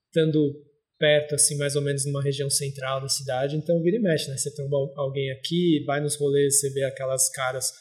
estando 0.09 0.53
perto, 0.99 1.37
assim, 1.37 1.57
mais 1.57 1.77
ou 1.77 1.83
menos 1.83 2.05
numa 2.05 2.21
região 2.21 2.51
central 2.51 3.01
da 3.01 3.09
cidade, 3.09 3.55
então 3.55 3.81
vira 3.81 3.97
e 3.97 4.01
mexe, 4.01 4.29
né? 4.29 4.37
Você 4.37 4.53
tem 4.53 4.69
alguém 4.97 5.31
aqui, 5.31 5.85
vai 5.87 6.01
nos 6.01 6.17
rolês, 6.17 6.59
você 6.59 6.69
vê 6.71 6.83
aquelas 6.83 7.31
caras 7.31 7.73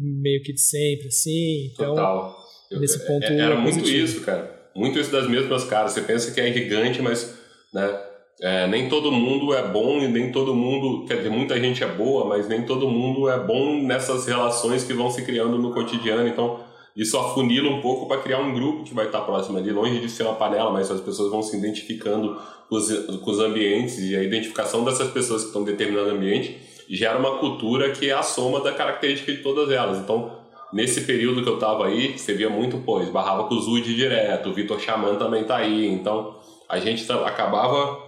meio 0.00 0.42
que 0.42 0.54
de 0.54 0.62
sempre, 0.62 1.08
assim. 1.08 1.66
Então, 1.74 1.94
Total. 1.94 2.36
nesse 2.72 3.06
ponto. 3.06 3.26
É, 3.26 3.38
era 3.38 3.56
muito 3.56 3.86
isso, 3.86 4.22
cara. 4.22 4.70
Muito 4.74 4.98
isso 4.98 5.12
das 5.12 5.28
mesmas 5.28 5.64
caras. 5.64 5.92
Você 5.92 6.00
pensa 6.00 6.32
que 6.32 6.40
é 6.40 6.50
gigante, 6.50 7.02
mas 7.02 7.36
né, 7.74 8.07
é, 8.40 8.66
nem 8.68 8.88
todo 8.88 9.10
mundo 9.10 9.52
é 9.52 9.66
bom 9.66 9.98
e 9.98 10.08
nem 10.08 10.30
todo 10.30 10.54
mundo. 10.54 11.06
Quer 11.06 11.16
dizer, 11.16 11.30
muita 11.30 11.58
gente 11.60 11.82
é 11.82 11.88
boa, 11.88 12.24
mas 12.24 12.48
nem 12.48 12.62
todo 12.62 12.88
mundo 12.88 13.28
é 13.28 13.38
bom 13.38 13.82
nessas 13.82 14.26
relações 14.26 14.84
que 14.84 14.92
vão 14.92 15.10
se 15.10 15.22
criando 15.22 15.58
no 15.58 15.72
cotidiano. 15.72 16.26
Então, 16.28 16.60
isso 16.96 17.16
afunila 17.16 17.70
um 17.70 17.80
pouco 17.80 18.06
para 18.06 18.20
criar 18.20 18.40
um 18.40 18.54
grupo 18.54 18.84
que 18.84 18.94
vai 18.94 19.06
estar 19.06 19.20
próximo 19.20 19.58
ali, 19.58 19.70
longe 19.70 20.00
de 20.00 20.08
ser 20.08 20.24
uma 20.24 20.34
panela, 20.34 20.70
mas 20.70 20.90
as 20.90 21.00
pessoas 21.00 21.30
vão 21.30 21.42
se 21.42 21.56
identificando 21.56 22.36
com 22.68 22.76
os, 22.76 22.90
com 22.90 23.30
os 23.30 23.38
ambientes 23.38 23.98
e 23.98 24.16
a 24.16 24.22
identificação 24.22 24.84
dessas 24.84 25.10
pessoas 25.10 25.42
que 25.42 25.48
estão 25.48 25.64
determinando 25.64 26.10
o 26.10 26.12
ambiente 26.12 26.58
gera 26.88 27.18
uma 27.18 27.38
cultura 27.38 27.90
que 27.90 28.08
é 28.08 28.12
a 28.12 28.22
soma 28.22 28.60
da 28.60 28.72
característica 28.72 29.30
de 29.30 29.38
todas 29.42 29.70
elas. 29.70 29.98
Então, 29.98 30.38
nesse 30.72 31.02
período 31.02 31.42
que 31.42 31.48
eu 31.48 31.54
estava 31.54 31.86
aí, 31.86 32.18
você 32.18 32.32
via 32.34 32.48
muito, 32.48 32.78
pô, 32.78 33.00
esbarrava 33.00 33.44
com 33.44 33.54
o 33.54 33.60
Zud 33.60 33.94
direto, 33.94 34.48
o 34.48 34.54
Vitor 34.54 34.80
Xamã 34.80 35.14
também 35.16 35.44
tá 35.44 35.56
aí. 35.56 35.86
Então, 35.86 36.36
a 36.68 36.78
gente 36.78 37.10
acabava, 37.10 37.98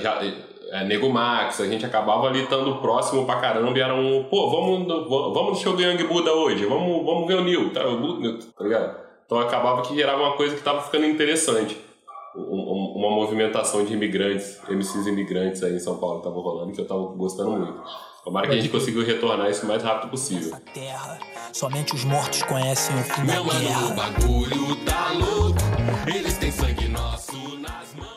já, 0.00 0.20
é, 0.70 0.84
Nego 0.84 1.10
Max, 1.10 1.60
a 1.60 1.66
gente 1.66 1.84
acabava 1.84 2.28
ali 2.28 2.42
estando 2.42 2.76
próximo 2.76 3.26
pra 3.26 3.40
caramba 3.40 3.76
e 3.76 3.80
era 3.80 3.94
um, 3.94 4.24
pô, 4.24 4.50
vamos, 4.50 4.86
vamos 5.08 5.50
no 5.50 5.56
show 5.56 5.74
do 5.74 5.82
Young 5.82 6.04
Buda 6.04 6.32
hoje, 6.32 6.64
vamos, 6.66 7.04
vamos 7.04 7.26
ver 7.26 7.34
o 7.34 7.44
Neil, 7.44 7.72
tá, 7.72 7.80
tá 7.80 8.64
ligado? 8.64 8.96
Então 9.26 9.38
acabava 9.38 9.82
que 9.82 9.94
gerava 9.94 10.22
uma 10.22 10.36
coisa 10.36 10.56
que 10.56 10.62
tava 10.62 10.82
ficando 10.82 11.06
interessante. 11.06 11.76
uma 12.34 13.10
movimentação 13.10 13.84
de 13.84 13.92
imigrantes, 13.92 14.60
MCs 14.68 15.06
imigrantes 15.06 15.62
aí 15.62 15.74
em 15.74 15.78
São 15.80 15.98
Paulo 15.98 16.20
tava 16.20 16.36
rolando, 16.36 16.72
que 16.72 16.80
eu 16.80 16.86
tava 16.86 17.00
gostando 17.00 17.50
muito. 17.50 17.82
Tomara 18.24 18.48
que 18.48 18.52
a 18.52 18.56
gente 18.56 18.68
conseguiu 18.68 19.04
retornar 19.04 19.50
isso 19.50 19.64
o 19.64 19.68
mais 19.68 19.82
rápido 19.82 20.10
possível. 20.10 20.54
Terra, 20.74 21.18
somente 21.52 21.94
os 21.94 22.04
mortos 22.04 22.42
conhecem 22.42 22.94
o 22.96 23.02
fim 23.02 23.22
Meu 23.22 23.44
da 23.44 23.58
guerra. 23.58 23.80
Mano, 23.80 23.92
o 23.92 23.96
bagulho 23.96 24.76
tá 24.84 25.12
louco, 25.12 25.58
eles 26.06 26.36
têm 26.36 26.50
sangue 26.50 26.88
nosso 26.88 27.36
nas 27.58 27.94
mãos. 27.94 28.09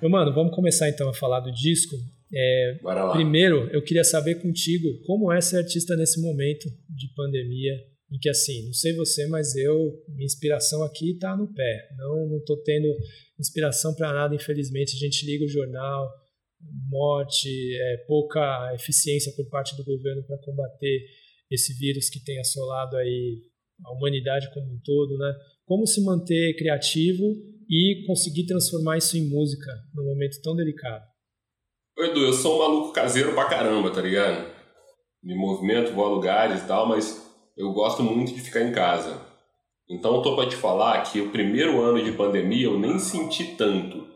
Meu 0.00 0.08
mano, 0.08 0.32
vamos 0.32 0.54
começar 0.54 0.88
então 0.88 1.08
a 1.08 1.14
falar 1.14 1.40
do 1.40 1.50
disco. 1.50 1.96
É. 2.32 2.78
Primeiro, 3.12 3.68
eu 3.72 3.82
queria 3.82 4.04
saber 4.04 4.36
contigo 4.36 4.88
como 5.04 5.32
é 5.32 5.40
ser 5.40 5.56
artista 5.56 5.96
nesse 5.96 6.20
momento 6.20 6.68
de 6.88 7.12
pandemia, 7.16 7.72
em 8.12 8.18
que 8.18 8.28
assim, 8.28 8.64
não 8.66 8.72
sei 8.72 8.94
você, 8.94 9.26
mas 9.26 9.56
eu, 9.56 10.00
minha 10.08 10.24
inspiração 10.24 10.84
aqui 10.84 11.18
tá 11.18 11.36
no 11.36 11.52
pé. 11.52 11.88
Não, 11.96 12.28
não 12.28 12.44
tô 12.44 12.56
tendo 12.62 12.86
inspiração 13.40 13.92
para 13.94 14.12
nada, 14.12 14.34
infelizmente. 14.36 14.94
A 14.94 14.98
gente 14.98 15.26
liga 15.26 15.44
o 15.44 15.48
jornal, 15.48 16.08
morte, 16.88 17.48
é, 17.76 17.96
pouca 18.06 18.72
eficiência 18.74 19.32
por 19.32 19.48
parte 19.48 19.76
do 19.76 19.84
governo 19.84 20.22
para 20.22 20.38
combater 20.38 21.06
esse 21.50 21.76
vírus 21.76 22.08
que 22.08 22.22
tem 22.22 22.38
assolado 22.38 22.96
aí 22.96 23.42
a 23.84 23.92
humanidade 23.92 24.52
como 24.54 24.66
um 24.66 24.80
todo, 24.84 25.18
né? 25.18 25.34
Como 25.64 25.86
se 25.86 26.02
manter 26.04 26.54
criativo 26.56 27.34
e 27.68 28.04
conseguir 28.06 28.46
transformar 28.46 28.96
isso 28.96 29.16
em 29.16 29.28
música 29.28 29.70
num 29.94 30.04
momento 30.04 30.40
tão 30.42 30.56
delicado? 30.56 31.04
Edu, 31.98 32.20
eu 32.20 32.32
sou 32.32 32.56
um 32.56 32.58
maluco 32.58 32.92
caseiro 32.92 33.34
pra 33.34 33.46
caramba, 33.46 33.90
tá 33.90 34.00
ligado? 34.00 34.50
Me 35.22 35.34
movimento, 35.34 35.92
vou 35.92 36.06
a 36.06 36.08
lugares 36.08 36.62
e 36.62 36.66
tal, 36.66 36.88
mas 36.88 37.28
eu 37.56 37.72
gosto 37.72 38.02
muito 38.02 38.32
de 38.32 38.40
ficar 38.40 38.62
em 38.62 38.72
casa. 38.72 39.20
Então 39.90 40.16
eu 40.16 40.22
tô 40.22 40.36
pra 40.36 40.48
te 40.48 40.54
falar 40.54 41.02
que 41.02 41.20
o 41.20 41.30
primeiro 41.30 41.80
ano 41.80 42.02
de 42.02 42.12
pandemia 42.12 42.66
eu 42.66 42.78
nem 42.78 42.98
senti 42.98 43.56
tanto 43.56 44.08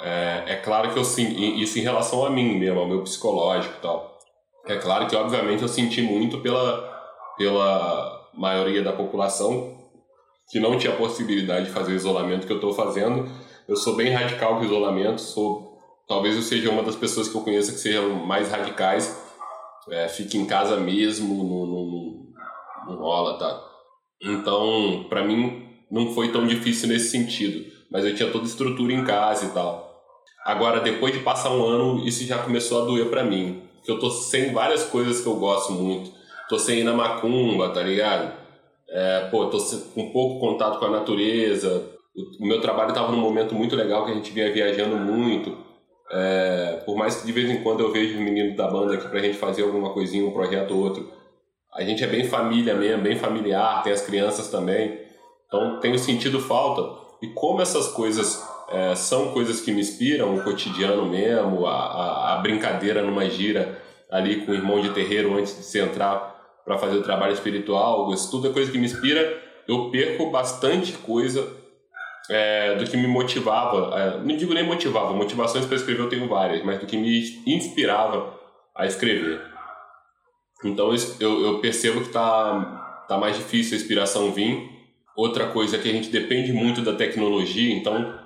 é, 0.00 0.44
é 0.46 0.56
claro 0.56 0.92
que 0.92 0.98
eu 0.98 1.04
sim, 1.04 1.60
isso 1.60 1.78
em 1.78 1.82
relação 1.82 2.24
a 2.24 2.30
mim 2.30 2.58
mesmo, 2.58 2.80
ao 2.80 2.88
meu 2.88 3.02
psicológico 3.02 3.74
e 3.76 3.82
tal. 3.82 4.18
É 4.66 4.76
claro 4.76 5.06
que, 5.06 5.14
obviamente, 5.14 5.62
eu 5.62 5.68
senti 5.68 6.00
muito 6.00 6.40
pela, 6.40 6.88
pela 7.36 8.30
maioria 8.34 8.82
da 8.82 8.92
população 8.92 9.78
que 10.50 10.58
não 10.58 10.76
tinha 10.76 10.92
possibilidade 10.94 11.66
de 11.66 11.72
fazer 11.72 11.92
o 11.92 11.96
isolamento 11.96 12.46
que 12.46 12.52
eu 12.52 12.56
estou 12.56 12.72
fazendo. 12.72 13.30
Eu 13.68 13.76
sou 13.76 13.94
bem 13.94 14.10
radical 14.10 14.58
com 14.58 14.64
isolamento, 14.64 15.20
sou, 15.20 15.78
talvez 16.08 16.34
eu 16.34 16.42
seja 16.42 16.70
uma 16.70 16.82
das 16.82 16.96
pessoas 16.96 17.28
que 17.28 17.36
eu 17.36 17.42
conheço 17.42 17.72
que 17.72 17.78
sejam 17.78 18.14
mais 18.26 18.50
radicais. 18.50 19.16
É, 19.88 20.08
fique 20.08 20.36
em 20.36 20.46
casa 20.46 20.76
mesmo, 20.76 22.26
não 22.86 22.96
rola, 22.96 23.38
tá? 23.38 23.64
Então, 24.20 25.06
para 25.08 25.24
mim, 25.24 25.68
não 25.90 26.12
foi 26.14 26.32
tão 26.32 26.46
difícil 26.46 26.88
nesse 26.88 27.10
sentido. 27.10 27.70
Mas 27.90 28.04
eu 28.04 28.14
tinha 28.14 28.30
toda 28.30 28.44
a 28.44 28.48
estrutura 28.48 28.92
em 28.92 29.04
casa 29.04 29.46
e 29.46 29.48
tal. 29.50 30.02
Agora, 30.44 30.80
depois 30.80 31.12
de 31.12 31.20
passar 31.20 31.50
um 31.50 31.64
ano, 31.64 32.06
isso 32.06 32.24
já 32.24 32.38
começou 32.38 32.82
a 32.82 32.86
doer 32.86 33.08
para 33.08 33.24
mim. 33.24 33.62
Que 33.84 33.90
eu 33.90 33.98
tô 33.98 34.10
sem 34.10 34.52
várias 34.52 34.84
coisas 34.84 35.20
que 35.20 35.26
eu 35.26 35.36
gosto 35.36 35.72
muito. 35.72 36.12
Tô 36.48 36.58
sem 36.58 36.80
ir 36.80 36.84
na 36.84 36.92
macumba, 36.92 37.70
tá 37.70 37.82
ligado? 37.82 38.39
É, 38.90 39.28
pô, 39.30 39.46
tô 39.46 39.58
com 39.94 40.10
pouco 40.10 40.40
contato 40.40 40.78
com 40.78 40.86
a 40.86 40.90
natureza. 40.90 41.90
O, 42.40 42.46
meu 42.46 42.60
trabalho 42.60 42.92
tava 42.92 43.12
num 43.12 43.18
momento 43.20 43.54
muito 43.54 43.76
legal 43.76 44.04
que 44.04 44.10
a 44.10 44.14
gente 44.14 44.32
vinha 44.32 44.52
viajando 44.52 44.96
muito. 44.96 45.56
É, 46.12 46.82
por 46.84 46.96
mais 46.96 47.16
que 47.16 47.26
de 47.26 47.32
vez 47.32 47.48
em 47.48 47.62
quando 47.62 47.80
eu 47.80 47.92
vejo 47.92 48.14
os 48.14 48.20
meninos 48.20 48.56
da 48.56 48.66
banda 48.66 48.94
aqui 48.94 49.08
pra 49.08 49.20
gente 49.20 49.38
fazer 49.38 49.62
alguma 49.62 49.92
coisinha, 49.92 50.26
um 50.26 50.32
projeto 50.32 50.72
ou 50.72 50.82
outro. 50.82 51.08
A 51.72 51.84
gente 51.84 52.02
é 52.02 52.06
bem 52.06 52.24
família 52.24 52.74
mesmo, 52.74 53.02
bem 53.02 53.16
familiar, 53.16 53.82
tem 53.84 53.92
as 53.92 54.04
crianças 54.04 54.48
também. 54.48 54.98
Então 55.46 55.78
tenho 55.78 55.98
sentido 55.98 56.40
falta. 56.40 56.98
E 57.22 57.28
como 57.28 57.62
essas 57.62 57.88
coisas 57.88 58.42
é, 58.70 58.94
são 58.94 59.32
coisas 59.32 59.60
que 59.60 59.72
me 59.72 59.80
inspiram, 59.80 60.36
o 60.36 60.42
cotidiano 60.42 61.04
mesmo, 61.06 61.66
a, 61.66 61.74
a, 61.74 62.34
a, 62.34 62.36
brincadeira 62.38 63.02
numa 63.02 63.28
gira 63.28 63.80
ali 64.10 64.44
com 64.44 64.52
o 64.52 64.54
irmão 64.54 64.80
de 64.80 64.90
terreiro 64.90 65.36
antes 65.36 65.56
de 65.56 65.64
se 65.64 65.78
entrar 65.78 66.29
para 66.64 66.78
fazer 66.78 66.96
o 66.96 67.02
trabalho 67.02 67.32
espiritual, 67.32 68.12
isso 68.12 68.30
tudo 68.30 68.48
é 68.48 68.52
coisa 68.52 68.70
que 68.70 68.78
me 68.78 68.86
inspira. 68.86 69.42
Eu 69.66 69.90
perco 69.90 70.30
bastante 70.30 70.92
coisa 70.92 71.46
é, 72.28 72.76
do 72.76 72.84
que 72.84 72.96
me 72.96 73.06
motivava, 73.06 73.98
é, 73.98 74.18
não 74.18 74.36
digo 74.36 74.54
nem 74.54 74.64
motivava, 74.64 75.12
motivações 75.12 75.66
para 75.66 75.76
escrever 75.76 76.02
eu 76.02 76.08
tenho 76.08 76.28
várias, 76.28 76.64
mas 76.64 76.78
do 76.78 76.86
que 76.86 76.96
me 76.96 77.20
inspirava 77.46 78.38
a 78.74 78.86
escrever. 78.86 79.40
Então 80.64 80.92
eu, 81.18 81.44
eu 81.44 81.58
percebo 81.58 82.02
que 82.02 82.10
tá, 82.10 83.04
tá 83.08 83.18
mais 83.18 83.36
difícil 83.36 83.76
a 83.76 83.80
inspiração 83.80 84.30
vir. 84.32 84.68
Outra 85.16 85.46
coisa 85.46 85.76
é 85.76 85.78
que 85.80 85.88
a 85.88 85.92
gente 85.92 86.10
depende 86.10 86.52
muito 86.52 86.82
da 86.82 86.94
tecnologia, 86.94 87.74
então 87.74 88.18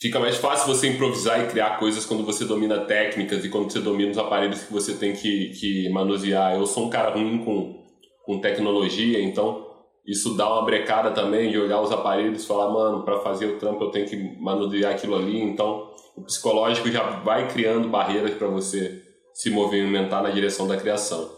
fica 0.00 0.18
mais 0.18 0.36
fácil 0.36 0.66
você 0.66 0.88
improvisar 0.88 1.44
e 1.44 1.48
criar 1.48 1.78
coisas 1.78 2.04
quando 2.04 2.24
você 2.24 2.44
domina 2.44 2.80
técnicas 2.80 3.44
e 3.44 3.48
quando 3.48 3.70
você 3.70 3.80
domina 3.80 4.10
os 4.10 4.18
aparelhos 4.18 4.62
que 4.62 4.72
você 4.72 4.94
tem 4.94 5.12
que, 5.12 5.50
que 5.50 5.88
manusear. 5.90 6.54
Eu 6.54 6.66
sou 6.66 6.86
um 6.86 6.90
cara 6.90 7.10
ruim 7.10 7.44
com, 7.44 7.84
com 8.24 8.40
tecnologia, 8.40 9.22
então 9.22 9.64
isso 10.06 10.36
dá 10.36 10.52
uma 10.52 10.64
brecada 10.64 11.10
também 11.10 11.50
de 11.50 11.58
olhar 11.58 11.80
os 11.80 11.90
aparelhos 11.90 12.44
e 12.44 12.46
falar, 12.46 12.70
mano, 12.70 13.04
para 13.04 13.20
fazer 13.20 13.46
o 13.46 13.58
trampo 13.58 13.84
eu 13.84 13.90
tenho 13.90 14.06
que 14.06 14.16
manusear 14.40 14.92
aquilo 14.92 15.16
ali. 15.16 15.40
Então 15.40 15.90
o 16.16 16.22
psicológico 16.22 16.90
já 16.90 17.02
vai 17.20 17.48
criando 17.48 17.88
barreiras 17.88 18.34
para 18.34 18.48
você 18.48 19.02
se 19.32 19.50
movimentar 19.50 20.22
na 20.22 20.30
direção 20.30 20.68
da 20.68 20.76
criação. 20.76 21.28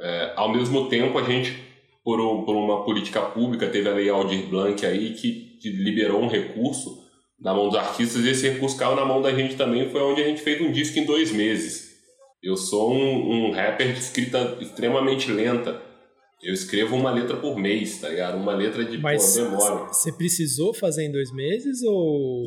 É, 0.00 0.32
ao 0.36 0.52
mesmo 0.52 0.88
tempo, 0.88 1.18
a 1.18 1.22
gente, 1.22 1.56
por, 2.02 2.18
por 2.44 2.56
uma 2.56 2.84
política 2.84 3.22
pública, 3.22 3.68
teve 3.68 3.88
a 3.88 3.92
Lei 3.92 4.10
Aldir 4.10 4.48
Blanc 4.48 4.84
aí 4.84 5.14
que, 5.14 5.56
que 5.60 5.70
liberou 5.70 6.20
um 6.20 6.28
recurso 6.28 7.03
na 7.40 7.52
mão 7.52 7.68
dos 7.68 7.78
artistas 7.78 8.24
e 8.24 8.30
esse 8.30 8.48
recurso 8.48 8.76
caiu 8.76 8.96
na 8.96 9.04
mão 9.04 9.20
da 9.20 9.32
gente 9.34 9.56
também. 9.56 9.90
Foi 9.90 10.00
onde 10.02 10.22
a 10.22 10.26
gente 10.26 10.42
fez 10.42 10.60
um 10.60 10.72
disco 10.72 10.98
em 10.98 11.04
dois 11.04 11.32
meses. 11.32 11.94
Eu 12.42 12.56
sou 12.56 12.92
um, 12.92 13.48
um 13.48 13.50
rapper 13.52 13.92
de 13.92 13.98
escrita 13.98 14.58
extremamente 14.60 15.30
lenta. 15.30 15.80
Eu 16.42 16.52
escrevo 16.52 16.94
uma 16.94 17.10
letra 17.10 17.36
por 17.36 17.56
mês, 17.56 18.00
tá 18.00 18.08
ligado? 18.08 18.36
Uma 18.36 18.52
letra 18.52 18.84
de 18.84 18.98
Mas 18.98 19.36
pô, 19.36 19.44
demora. 19.44 19.86
Você 19.86 20.12
precisou 20.12 20.74
fazer 20.74 21.04
em 21.04 21.12
dois 21.12 21.32
meses 21.32 21.82
ou 21.82 22.44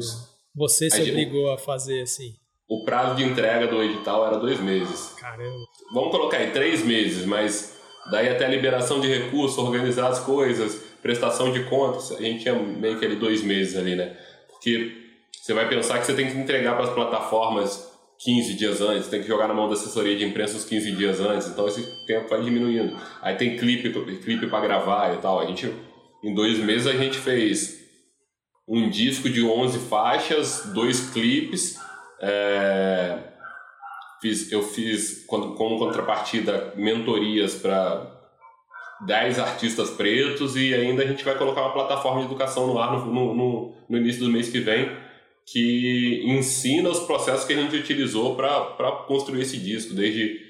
você 0.55 0.89
se 0.89 1.01
obrigou 1.01 1.51
a 1.51 1.57
fazer 1.57 2.01
assim? 2.01 2.35
O 2.69 2.83
prazo 2.83 3.15
de 3.15 3.23
entrega 3.23 3.67
do 3.67 3.81
edital 3.81 4.27
era 4.27 4.37
dois 4.37 4.59
meses. 4.59 5.13
Caramba. 5.19 5.65
Vamos 5.93 6.11
colocar 6.11 6.37
aí 6.37 6.51
três 6.51 6.85
meses, 6.85 7.25
mas 7.25 7.77
daí 8.11 8.27
até 8.29 8.45
a 8.45 8.49
liberação 8.49 8.99
de 8.99 9.07
recursos, 9.07 9.57
organizar 9.57 10.09
as 10.09 10.19
coisas, 10.19 10.75
prestação 11.01 11.51
de 11.51 11.63
contas, 11.63 12.11
a 12.11 12.21
gente 12.21 12.41
tinha 12.41 12.53
meio 12.53 12.99
que 12.99 13.05
ali 13.05 13.15
dois 13.15 13.41
meses 13.41 13.77
ali, 13.77 13.95
né? 13.95 14.17
Porque 14.57 14.91
você 15.31 15.53
vai 15.53 15.69
pensar 15.69 15.99
que 15.99 16.05
você 16.05 16.13
tem 16.13 16.29
que 16.29 16.37
entregar 16.37 16.75
para 16.75 16.85
as 16.85 16.93
plataformas 16.93 17.87
15 18.19 18.53
dias 18.55 18.81
antes, 18.81 19.07
tem 19.07 19.21
que 19.21 19.27
jogar 19.27 19.47
na 19.47 19.53
mão 19.53 19.67
da 19.67 19.75
assessoria 19.75 20.17
de 20.17 20.25
imprensa 20.25 20.57
uns 20.57 20.65
15 20.65 20.91
dias 20.93 21.19
antes, 21.19 21.47
então 21.47 21.67
esse 21.67 22.05
tempo 22.05 22.27
vai 22.27 22.41
diminuindo. 22.41 22.97
Aí 23.21 23.35
tem 23.35 23.55
clipe, 23.57 23.91
clipe 24.19 24.47
para 24.47 24.61
gravar 24.61 25.13
e 25.13 25.17
tal. 25.17 25.39
A 25.39 25.45
gente, 25.45 25.71
em 26.23 26.33
dois 26.33 26.57
meses, 26.57 26.87
a 26.87 26.93
gente 26.93 27.17
fez 27.17 27.77
um 28.67 28.89
disco 28.89 29.29
de 29.29 29.43
11 29.43 29.79
faixas, 29.87 30.63
dois 30.73 31.11
clipes. 31.11 31.79
É, 32.19 33.19
fiz, 34.19 34.51
eu 34.51 34.63
fiz, 34.63 35.23
como 35.25 35.55
contrapartida, 35.55 36.73
mentorias 36.75 37.55
para 37.55 38.16
10 39.05 39.39
artistas 39.39 39.89
pretos 39.91 40.55
e 40.55 40.73
ainda 40.73 41.03
a 41.03 41.07
gente 41.07 41.23
vai 41.23 41.37
colocar 41.37 41.61
uma 41.61 41.73
plataforma 41.73 42.21
de 42.21 42.27
educação 42.27 42.67
no 42.67 42.79
ar 42.79 43.05
no, 43.05 43.33
no, 43.33 43.75
no 43.87 43.97
início 43.97 44.23
do 44.23 44.31
mês 44.31 44.49
que 44.49 44.59
vem 44.59 44.89
que 45.47 46.23
ensina 46.25 46.89
os 46.89 46.99
processos 46.99 47.45
que 47.45 47.53
a 47.53 47.55
gente 47.55 47.75
utilizou 47.75 48.35
para 48.35 48.91
construir 49.07 49.41
esse 49.41 49.57
disco, 49.57 49.93
desde 49.93 50.45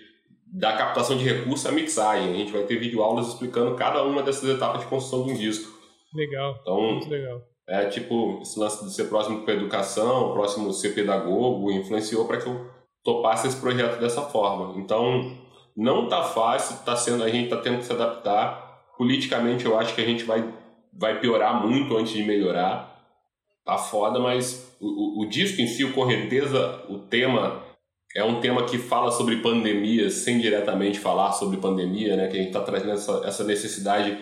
da 0.52 0.74
captação 0.76 1.16
de 1.16 1.24
recursos 1.24 1.66
à 1.68 1.72
mixagem. 1.72 2.32
A 2.32 2.36
gente 2.36 2.52
vai 2.52 2.64
ter 2.64 2.78
videoaulas 2.78 3.28
explicando 3.28 3.76
cada 3.76 4.04
uma 4.04 4.24
dessas 4.24 4.50
etapas 4.50 4.82
de 4.82 4.88
construção 4.88 5.26
de 5.26 5.34
um 5.34 5.38
disco. 5.38 5.78
Legal. 6.16 6.58
Então, 6.62 6.82
muito 6.82 7.10
legal. 7.10 7.42
É 7.68 7.86
tipo, 7.86 8.40
esse 8.42 8.58
lance 8.58 8.84
de 8.86 8.94
ser 8.94 9.06
próximo 9.06 9.44
com 9.44 9.52
a 9.52 9.54
educação, 9.54 10.34
próximo 10.34 10.74
ser 10.74 10.96
pedagogo, 10.96 11.72
influenciou 11.72 12.26
para 12.26 12.38
que 12.38 12.48
eu 12.48 12.66
topasse 13.04 13.48
esse 13.48 13.60
projeto 13.60 14.00
dessa 14.00 14.22
forma. 14.24 14.80
Então, 14.80 15.38
não 15.78 16.08
tá 16.08 16.24
fácil, 16.24 16.84
tá 16.84 16.96
sendo, 16.96 17.24
a 17.24 17.30
gente 17.30 17.50
tá 17.50 17.58
tendo 17.58 17.78
que 17.78 17.86
se 17.86 17.94
adaptar. 17.94 18.66
Politicamente, 18.98 19.64
eu 19.64 19.78
acho 19.78 19.94
que 19.94 20.02
a 20.02 20.06
gente 20.06 20.24
vai, 20.24 20.44
vai 20.92 21.20
piorar 21.20 21.64
muito 21.64 21.96
antes 21.96 22.14
de 22.14 22.24
melhorar. 22.24 22.98
Tá 23.64 23.78
foda, 23.78 24.20
mas 24.20 24.76
o, 24.80 25.22
o, 25.22 25.24
o 25.24 25.30
disco 25.30 25.62
em 25.62 25.68
si, 25.68 25.84
o 25.84 25.94
Correnteza, 25.94 26.84
o 26.90 26.98
tema 26.98 27.64
é 28.16 28.24
um 28.24 28.40
tema 28.40 28.64
que 28.64 28.80
fala 28.80 29.12
sobre 29.12 29.36
pandemia 29.38 30.10
sem 30.10 30.40
diretamente 30.40 30.98
falar 30.98 31.34
sobre 31.34 31.58
pandemia, 31.58 32.16
né? 32.16 32.28
Que 32.28 32.38
a 32.38 32.40
gente 32.40 32.48
está 32.48 32.62
trazendo 32.62 32.94
essa, 32.94 33.22
essa 33.24 33.44
necessidade 33.44 34.18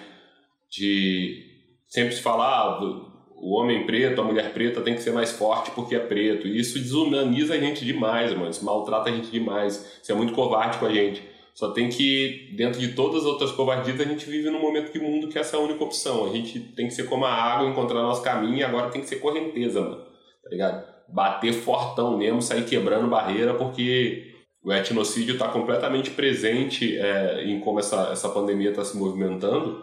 de 0.70 1.42
sempre 1.88 2.14
se 2.14 2.22
falar 2.22 2.80
do, 2.80 3.16
o 3.38 3.54
homem 3.54 3.86
preto, 3.86 4.20
a 4.20 4.24
mulher 4.24 4.52
preta 4.52 4.82
tem 4.82 4.96
que 4.96 5.02
ser 5.02 5.12
mais 5.12 5.32
forte 5.32 5.72
porque 5.72 5.96
é 5.96 6.00
preto. 6.00 6.48
E 6.48 6.60
isso 6.60 6.80
desumaniza 6.80 7.54
a 7.54 7.58
gente 7.58 7.86
demais, 7.86 8.34
mano. 8.34 8.50
Isso 8.50 8.66
maltrata 8.66 9.10
a 9.10 9.14
gente 9.14 9.32
demais. 9.32 10.00
Isso 10.02 10.12
é 10.12 10.16
muito 10.16 10.34
covarde 10.34 10.78
com 10.80 10.86
a 10.86 10.94
gente. 10.94 11.35
Só 11.56 11.72
tem 11.72 11.88
que, 11.88 12.54
dentro 12.58 12.82
de 12.82 12.90
todas 12.90 13.22
as 13.22 13.26
outras 13.26 13.50
covardias, 13.54 13.98
a 14.02 14.04
gente 14.04 14.30
vive 14.30 14.50
num 14.50 14.60
momento 14.60 14.92
de 14.92 15.00
mundo 15.00 15.30
que 15.30 15.40
essa 15.40 15.56
é 15.56 15.60
a 15.60 15.64
única 15.64 15.86
opção. 15.86 16.26
A 16.26 16.30
gente 16.30 16.60
tem 16.60 16.88
que 16.88 16.94
ser 16.94 17.06
como 17.06 17.24
a 17.24 17.32
água, 17.32 17.70
encontrar 17.70 18.02
nosso 18.02 18.22
caminho 18.22 18.58
e 18.58 18.64
agora 18.64 18.90
tem 18.90 19.00
que 19.00 19.08
ser 19.08 19.22
correnteza, 19.22 19.80
mano. 19.80 20.04
Tá 20.44 20.50
ligado? 20.50 20.86
Bater 21.08 21.54
fortão 21.54 22.18
mesmo, 22.18 22.42
sair 22.42 22.66
quebrando 22.66 23.08
barreira, 23.08 23.54
porque 23.54 24.36
o 24.62 24.74
etnocídio 24.74 25.36
está 25.36 25.48
completamente 25.48 26.10
presente 26.12 26.98
é, 26.98 27.46
em 27.46 27.58
como 27.62 27.80
essa, 27.80 28.10
essa 28.12 28.28
pandemia 28.28 28.72
está 28.72 28.84
se 28.84 28.98
movimentando. 28.98 29.82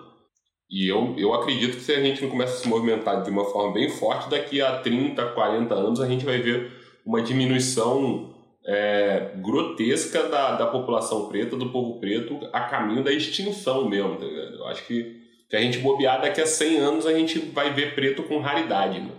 E 0.68 0.86
eu, 0.86 1.14
eu 1.16 1.32
acredito 1.32 1.76
que 1.76 1.82
se 1.82 1.92
a 1.94 2.02
gente 2.02 2.20
não 2.20 2.28
começa 2.28 2.52
a 2.52 2.56
se 2.58 2.68
movimentar 2.68 3.22
de 3.22 3.30
uma 3.30 3.46
forma 3.46 3.72
bem 3.72 3.88
forte, 3.88 4.28
daqui 4.28 4.60
a 4.60 4.78
30, 4.80 5.24
40 5.24 5.74
anos 5.74 6.00
a 6.02 6.06
gente 6.06 6.24
vai 6.24 6.38
ver 6.38 6.70
uma 7.06 7.22
diminuição 7.22 8.31
é, 8.64 9.30
grotesca 9.36 10.28
da, 10.28 10.56
da 10.56 10.66
população 10.66 11.28
preta, 11.28 11.56
do 11.56 11.70
povo 11.70 11.98
preto, 12.00 12.38
a 12.52 12.60
caminho 12.60 13.02
da 13.02 13.12
extinção 13.12 13.88
mesmo, 13.88 14.16
tá 14.16 14.24
ligado? 14.24 14.54
Eu 14.56 14.66
acho 14.66 14.86
que 14.86 15.20
se 15.48 15.56
a 15.56 15.60
gente 15.60 15.78
bobear 15.78 16.20
daqui 16.20 16.40
a 16.40 16.46
100 16.46 16.78
anos, 16.78 17.06
a 17.06 17.12
gente 17.12 17.38
vai 17.38 17.72
ver 17.74 17.94
preto 17.94 18.22
com 18.22 18.38
raridade, 18.38 19.00
né? 19.00 19.10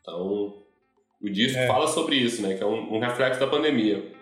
Então, 0.00 0.54
o 1.22 1.30
disco 1.30 1.58
é. 1.58 1.66
fala 1.66 1.86
sobre 1.86 2.16
isso, 2.16 2.42
né? 2.42 2.54
Que 2.54 2.62
é 2.62 2.66
um, 2.66 2.96
um 2.96 2.98
reflexo 2.98 3.40
da 3.40 3.46
pandemia. 3.46 4.12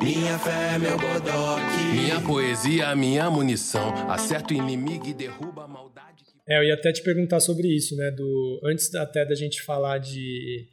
Minha 0.00 0.38
fé, 0.38 0.78
meu 0.78 0.96
bodoque. 0.96 1.82
Minha 1.92 2.20
poesia, 2.20 2.94
minha 2.94 3.28
munição. 3.30 3.92
Acerta 4.08 4.54
o 4.54 4.56
inimigo 4.56 5.08
e 5.08 5.12
derruba 5.12 5.64
a 5.64 5.68
maldade. 5.68 6.24
É, 6.48 6.58
eu 6.58 6.64
ia 6.64 6.74
até 6.74 6.92
te 6.92 7.02
perguntar 7.02 7.40
sobre 7.40 7.68
isso, 7.68 7.96
né? 7.96 8.10
Do, 8.12 8.60
antes 8.64 8.94
até 8.94 9.24
da 9.24 9.34
gente 9.34 9.62
falar 9.62 9.98
de 9.98 10.68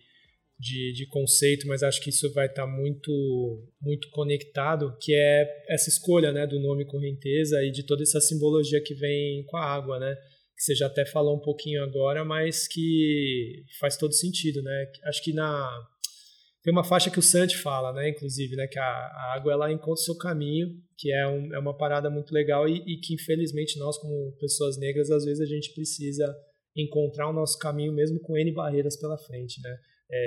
de, 0.60 0.92
de 0.94 1.06
conceito, 1.08 1.68
mas 1.68 1.84
acho 1.84 2.02
que 2.02 2.10
isso 2.10 2.32
vai 2.34 2.48
estar 2.48 2.66
tá 2.66 2.68
muito 2.68 3.12
muito 3.80 4.10
conectado, 4.10 4.98
que 5.00 5.14
é 5.14 5.46
essa 5.70 5.90
escolha 5.90 6.32
né, 6.32 6.48
do 6.48 6.60
nome 6.60 6.86
correnteza 6.86 7.64
e 7.64 7.72
de 7.72 7.84
toda 7.84 8.02
essa 8.02 8.20
simbologia 8.20 8.82
que 8.82 8.96
vem 8.96 9.44
com 9.46 9.58
a 9.58 9.66
água, 9.66 10.00
né? 10.00 10.16
Que 10.56 10.64
você 10.64 10.74
já 10.74 10.88
até 10.88 11.06
falou 11.06 11.38
um 11.38 11.42
pouquinho 11.42 11.84
agora, 11.84 12.26
mas 12.26 12.68
que 12.68 13.64
faz 13.80 13.96
todo 13.96 14.14
sentido, 14.14 14.64
né? 14.64 14.92
Acho 15.06 15.24
que 15.24 15.32
na 15.32 15.70
tem 16.64 16.74
uma 16.74 16.84
faixa 16.84 17.12
que 17.12 17.20
o 17.20 17.22
Santi 17.24 17.56
fala, 17.56 17.94
né? 17.94 18.10
Inclusive, 18.10 18.56
né? 18.56 18.68
Que 18.68 18.80
a, 18.80 18.84
a 18.84 19.34
água 19.36 19.54
ela 19.54 19.72
encontra 19.72 19.94
o 19.94 20.04
seu 20.04 20.18
caminho, 20.18 20.70
que 20.98 21.14
é, 21.14 21.28
um, 21.28 21.54
é 21.54 21.60
uma 21.60 21.78
parada 21.78 22.10
muito 22.10 22.34
legal 22.34 22.68
e, 22.68 22.78
e 22.80 23.00
que 23.00 23.14
infelizmente 23.14 23.78
nós 23.78 23.98
como 24.00 24.36
pessoas 24.40 24.78
negras 24.78 25.12
às 25.12 25.24
vezes 25.24 25.40
a 25.40 25.46
gente 25.46 25.72
precisa 25.74 26.36
encontrar 26.76 27.30
o 27.30 27.34
nosso 27.34 27.58
caminho 27.60 27.94
mesmo 27.94 28.20
com 28.20 28.38
n 28.38 28.52
barreiras 28.52 28.98
pela 29.00 29.18
frente, 29.18 29.62
né? 29.62 29.78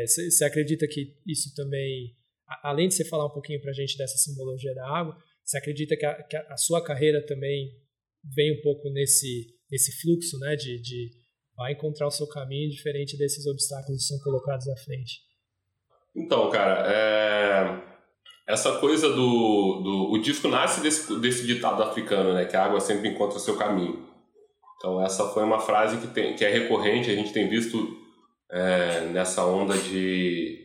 Você 0.06 0.44
é, 0.44 0.46
acredita 0.46 0.86
que 0.86 1.16
isso 1.26 1.54
também, 1.54 2.14
além 2.62 2.88
de 2.88 2.94
você 2.94 3.04
falar 3.04 3.26
um 3.26 3.32
pouquinho 3.32 3.60
para 3.60 3.70
a 3.70 3.74
gente 3.74 3.96
dessa 3.96 4.16
simbologia 4.18 4.74
da 4.74 4.86
água, 4.86 5.16
você 5.44 5.56
acredita 5.56 5.96
que 5.96 6.04
a, 6.04 6.22
que 6.22 6.36
a, 6.36 6.56
sua 6.56 6.84
carreira 6.84 7.24
também 7.24 7.70
vem 8.22 8.58
um 8.58 8.62
pouco 8.62 8.90
nesse, 8.90 9.54
nesse 9.70 10.00
fluxo, 10.00 10.38
né, 10.38 10.54
de, 10.54 10.80
de 10.80 11.10
vai 11.56 11.72
encontrar 11.72 12.06
o 12.06 12.10
seu 12.10 12.26
caminho 12.26 12.70
diferente 12.70 13.16
desses 13.16 13.46
obstáculos 13.46 14.02
que 14.02 14.08
são 14.08 14.18
colocados 14.20 14.68
à 14.68 14.76
frente? 14.76 15.20
Então, 16.14 16.50
cara, 16.50 16.86
é... 16.92 18.52
essa 18.52 18.78
coisa 18.78 19.08
do, 19.08 19.80
do... 19.82 20.10
O 20.12 20.18
disco 20.20 20.48
nasce 20.48 20.82
desse, 20.82 21.18
desse 21.20 21.46
ditado 21.46 21.82
africano, 21.82 22.34
né? 22.34 22.44
Que 22.44 22.56
a 22.56 22.64
água 22.64 22.80
sempre 22.80 23.08
encontra 23.08 23.38
o 23.38 23.40
seu 23.40 23.56
caminho. 23.56 24.08
Então, 24.76 25.02
essa 25.04 25.28
foi 25.28 25.42
uma 25.42 25.60
frase 25.60 25.98
que, 25.98 26.12
tem, 26.14 26.34
que 26.34 26.44
é 26.44 26.50
recorrente, 26.50 27.10
a 27.10 27.14
gente 27.14 27.32
tem 27.32 27.48
visto 27.48 27.99
é, 28.50 29.02
nessa 29.12 29.44
onda 29.44 29.76
de, 29.76 30.58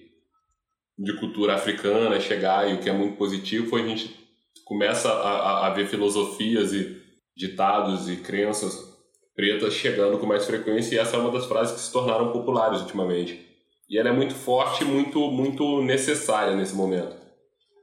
de 0.98 1.20
cultura 1.20 1.56
africana 1.56 2.20
chegar, 2.20 2.70
e 2.70 2.74
o 2.74 2.80
que 2.80 2.90
é 2.90 2.94
muito 2.94 3.18
positivo 3.18 3.76
a 3.76 3.82
gente 3.82 4.16
começa 4.64 5.10
a, 5.12 5.68
a 5.68 5.70
ver 5.70 5.88
filosofias 5.88 6.74
e 6.74 7.02
ditados 7.38 8.10
e 8.10 8.18
crenças 8.18 8.96
pretas 9.36 9.74
chegando 9.74 10.18
com 10.18 10.26
mais 10.26 10.46
frequência, 10.46 10.96
e 10.96 10.98
essa 10.98 11.18
é 11.18 11.20
uma 11.20 11.32
das 11.32 11.46
frases 11.46 11.76
que 11.76 11.82
se 11.82 11.92
tornaram 11.92 12.32
populares 12.32 12.82
ultimamente. 12.82 13.46
E 13.90 13.98
ela 13.98 14.10
é 14.10 14.14
muito 14.14 14.34
forte 14.34 14.84
e 14.84 14.88
muito, 14.88 15.20
muito 15.30 15.82
necessária 15.84 16.56
nesse 16.56 16.74
momento. 16.74 17.16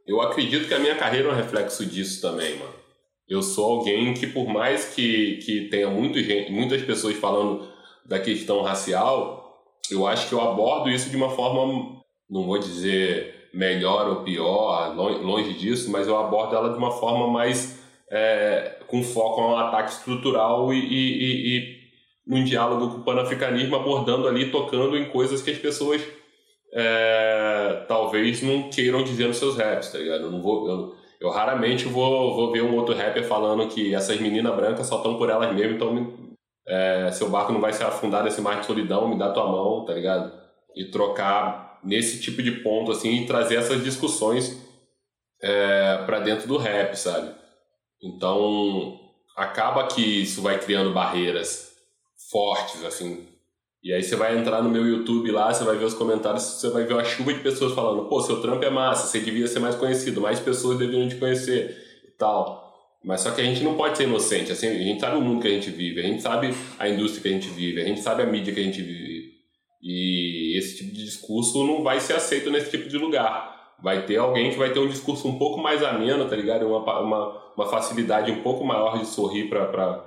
Eu 0.06 0.20
acredito 0.20 0.66
que 0.66 0.74
a 0.74 0.78
minha 0.78 0.96
carreira 0.96 1.28
é 1.28 1.32
um 1.32 1.36
reflexo 1.36 1.86
disso 1.86 2.20
também, 2.20 2.56
mano. 2.56 2.72
Eu 3.28 3.40
sou 3.40 3.78
alguém 3.78 4.12
que, 4.14 4.26
por 4.26 4.48
mais 4.48 4.86
que, 4.94 5.36
que 5.36 5.68
tenha 5.68 5.88
muito 5.88 6.18
muitas 6.50 6.82
pessoas 6.82 7.16
falando 7.16 7.68
da 8.04 8.18
questão 8.18 8.62
racial, 8.62 9.41
eu 9.92 10.07
acho 10.07 10.28
que 10.28 10.35
eu 10.35 10.40
abordo 10.40 10.90
isso 10.90 11.11
de 11.11 11.16
uma 11.16 11.31
forma, 11.31 12.02
não 12.28 12.44
vou 12.44 12.59
dizer 12.59 13.48
melhor 13.52 14.09
ou 14.09 14.16
pior, 14.16 14.94
longe 14.96 15.52
disso, 15.55 15.90
mas 15.90 16.09
eu 16.09 16.16
abordo 16.16 16.57
ela 16.57 16.70
de 16.70 16.78
uma 16.78 16.90
forma 16.90 17.28
mais 17.28 17.81
é, 18.11 18.78
com 18.87 19.02
foco 19.02 19.40
um 19.40 19.57
ataque 19.57 19.92
estrutural 19.92 20.72
e, 20.72 20.78
e, 20.78 21.57
e, 21.57 21.83
num 22.26 22.44
diálogo 22.44 22.90
com 22.90 23.00
o 23.00 23.05
panafricanismo, 23.05 23.76
abordando 23.76 24.28
ali, 24.28 24.50
tocando 24.50 24.96
em 24.96 25.11
coisas 25.11 25.42
que 25.42 25.50
as 25.50 25.59
pessoas 25.59 26.02
é, 26.72 27.85
talvez 27.87 28.42
não 28.42 28.70
queiram 28.70 29.02
dizer 29.02 29.28
nos 29.28 29.37
seus 29.37 29.57
raps, 29.57 29.90
tá 29.90 29.98
ligado? 29.98 30.24
Eu, 30.24 30.31
não 30.31 30.40
vou, 30.40 30.68
eu, 30.68 30.94
eu 31.20 31.31
raramente 31.31 31.87
vou, 31.87 32.35
vou 32.35 32.52
ver 32.52 32.62
um 32.62 32.74
outro 32.76 32.94
rapper 32.94 33.24
falando 33.24 33.68
que 33.68 33.94
essas 33.94 34.18
meninas 34.20 34.55
brancas 34.55 34.87
só 34.87 34.96
estão 34.96 35.16
por 35.16 35.28
elas 35.28 35.55
mesmas, 35.55 35.76
então 35.76 36.21
é, 36.66 37.11
seu 37.12 37.29
barco 37.29 37.53
não 37.53 37.61
vai 37.61 37.72
se 37.72 37.83
afundar 37.83 38.22
nesse 38.22 38.40
mar 38.40 38.61
de 38.61 38.66
solidão, 38.66 39.09
me 39.09 39.18
dá 39.18 39.31
tua 39.33 39.46
mão, 39.46 39.85
tá 39.85 39.94
ligado? 39.94 40.33
E 40.77 40.87
trocar 40.87 41.81
nesse 41.83 42.20
tipo 42.20 42.42
de 42.42 42.51
ponto, 42.62 42.92
assim, 42.92 43.22
e 43.22 43.27
trazer 43.27 43.57
essas 43.57 43.83
discussões 43.83 44.61
é, 45.42 45.98
para 46.07 46.20
dentro 46.20 46.46
do 46.46 46.57
rap, 46.57 46.94
sabe? 46.94 47.35
Então, 48.03 48.98
acaba 49.37 49.87
que 49.87 50.01
isso 50.22 50.40
vai 50.42 50.59
criando 50.59 50.92
barreiras 50.92 51.72
fortes, 52.31 52.85
assim. 52.85 53.27
E 53.83 53.92
aí 53.92 54.03
você 54.03 54.14
vai 54.14 54.38
entrar 54.38 54.62
no 54.62 54.70
meu 54.70 54.87
YouTube 54.87 55.33
lá, 55.33 55.53
você 55.53 55.64
vai 55.64 55.77
ver 55.77 55.85
os 55.85 55.94
comentários, 55.94 56.44
você 56.44 56.70
vai 56.70 56.85
ver 56.85 56.94
uma 56.94 57.05
chuva 57.05 57.35
de 57.35 57.40
pessoas 57.40 57.72
falando, 57.72 58.09
pô, 58.09 58.20
seu 58.20 58.40
trampo 58.40 58.64
é 58.64 58.70
massa, 58.70 59.09
você 59.09 59.18
devia 59.18 59.48
ser 59.48 59.59
mais 59.59 59.75
conhecido, 59.75 60.20
mais 60.20 60.38
pessoas 60.38 60.79
deveriam 60.79 61.09
te 61.09 61.16
conhecer 61.16 61.77
e 62.07 62.11
tal. 62.12 62.71
Mas 63.04 63.20
só 63.20 63.32
que 63.32 63.40
a 63.40 63.44
gente 63.44 63.62
não 63.64 63.74
pode 63.74 63.96
ser 63.96 64.04
inocente. 64.04 64.52
Assim, 64.52 64.68
a 64.68 64.74
gente 64.74 65.00
sabe 65.00 65.16
o 65.16 65.20
mundo 65.20 65.42
que 65.42 65.48
a 65.48 65.50
gente 65.50 65.70
vive, 65.70 66.00
a 66.00 66.04
gente 66.04 66.22
sabe 66.22 66.54
a 66.78 66.88
indústria 66.88 67.22
que 67.22 67.28
a 67.28 67.32
gente 67.32 67.48
vive, 67.48 67.80
a 67.80 67.84
gente 67.84 68.00
sabe 68.00 68.22
a 68.22 68.26
mídia 68.26 68.54
que 68.54 68.60
a 68.60 68.64
gente 68.64 68.80
vive. 68.80 69.32
E 69.82 70.56
esse 70.56 70.76
tipo 70.76 70.94
de 70.94 71.04
discurso 71.04 71.66
não 71.66 71.82
vai 71.82 71.98
ser 71.98 72.12
aceito 72.12 72.50
nesse 72.50 72.70
tipo 72.70 72.88
de 72.88 72.96
lugar. 72.96 73.74
Vai 73.82 74.06
ter 74.06 74.16
alguém 74.16 74.50
que 74.52 74.58
vai 74.58 74.72
ter 74.72 74.78
um 74.78 74.86
discurso 74.86 75.26
um 75.26 75.36
pouco 75.36 75.60
mais 75.60 75.82
ameno, 75.82 76.28
tá 76.28 76.36
ligado? 76.36 76.64
Uma, 76.66 77.00
uma, 77.00 77.52
uma 77.56 77.66
facilidade 77.66 78.30
um 78.30 78.42
pouco 78.42 78.64
maior 78.64 78.98
de 79.00 79.06
sorrir 79.06 79.48
para 79.48 80.04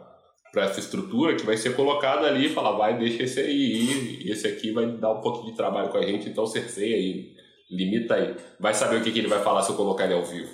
essa 0.55 0.79
estrutura 0.79 1.36
que 1.36 1.45
vai 1.45 1.58
ser 1.58 1.75
colocada 1.75 2.25
ali 2.25 2.45
e 2.45 2.49
falar, 2.49 2.71
vai, 2.71 2.97
deixa 2.97 3.23
esse 3.23 3.41
aí, 3.41 4.23
esse 4.29 4.47
aqui 4.47 4.71
vai 4.71 4.88
dar 4.88 5.12
um 5.12 5.19
pouco 5.19 5.45
de 5.45 5.58
trabalho 5.58 5.89
com 5.89 5.97
a 5.97 6.05
gente, 6.05 6.29
então 6.29 6.47
cerceia 6.47 6.95
aí, 6.95 7.34
limita 7.69 8.15
aí. 8.15 8.34
Vai 8.58 8.73
saber 8.73 9.01
o 9.01 9.03
que, 9.03 9.12
que 9.12 9.19
ele 9.19 9.27
vai 9.27 9.43
falar 9.43 9.62
se 9.63 9.71
eu 9.71 9.75
colocar 9.75 10.05
ele 10.05 10.13
ao 10.13 10.23
vivo. 10.23 10.49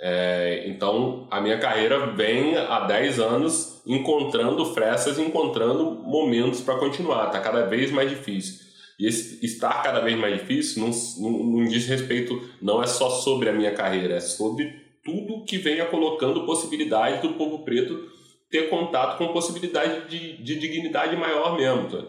É, 0.00 0.64
então, 0.66 1.26
a 1.30 1.40
minha 1.40 1.58
carreira 1.58 2.06
vem 2.14 2.56
há 2.56 2.80
10 2.80 3.18
anos 3.18 3.82
encontrando 3.86 4.64
frestas, 4.74 5.18
encontrando 5.18 5.92
momentos 5.92 6.60
para 6.60 6.78
continuar. 6.78 7.26
Está 7.26 7.40
cada 7.40 7.64
vez 7.64 7.90
mais 7.90 8.10
difícil. 8.10 8.66
E 8.98 9.06
estar 9.06 9.82
cada 9.82 10.00
vez 10.00 10.16
mais 10.18 10.40
difícil 10.40 10.82
não, 10.82 10.90
não, 11.20 11.44
não, 11.44 11.64
diz 11.64 11.86
respeito, 11.86 12.40
não 12.62 12.82
é 12.82 12.86
só 12.86 13.10
sobre 13.10 13.48
a 13.50 13.52
minha 13.52 13.72
carreira, 13.72 14.14
é 14.14 14.20
sobre 14.20 14.74
tudo 15.04 15.44
que 15.44 15.58
venha 15.58 15.84
colocando 15.84 16.46
possibilidade 16.46 17.20
do 17.20 17.34
povo 17.34 17.62
preto 17.62 18.16
ter 18.50 18.70
contato 18.70 19.18
com 19.18 19.32
possibilidade 19.32 20.08
de, 20.08 20.42
de 20.42 20.58
dignidade 20.58 21.14
maior 21.14 21.56
mesmo. 21.56 21.90
Tá? 21.90 22.04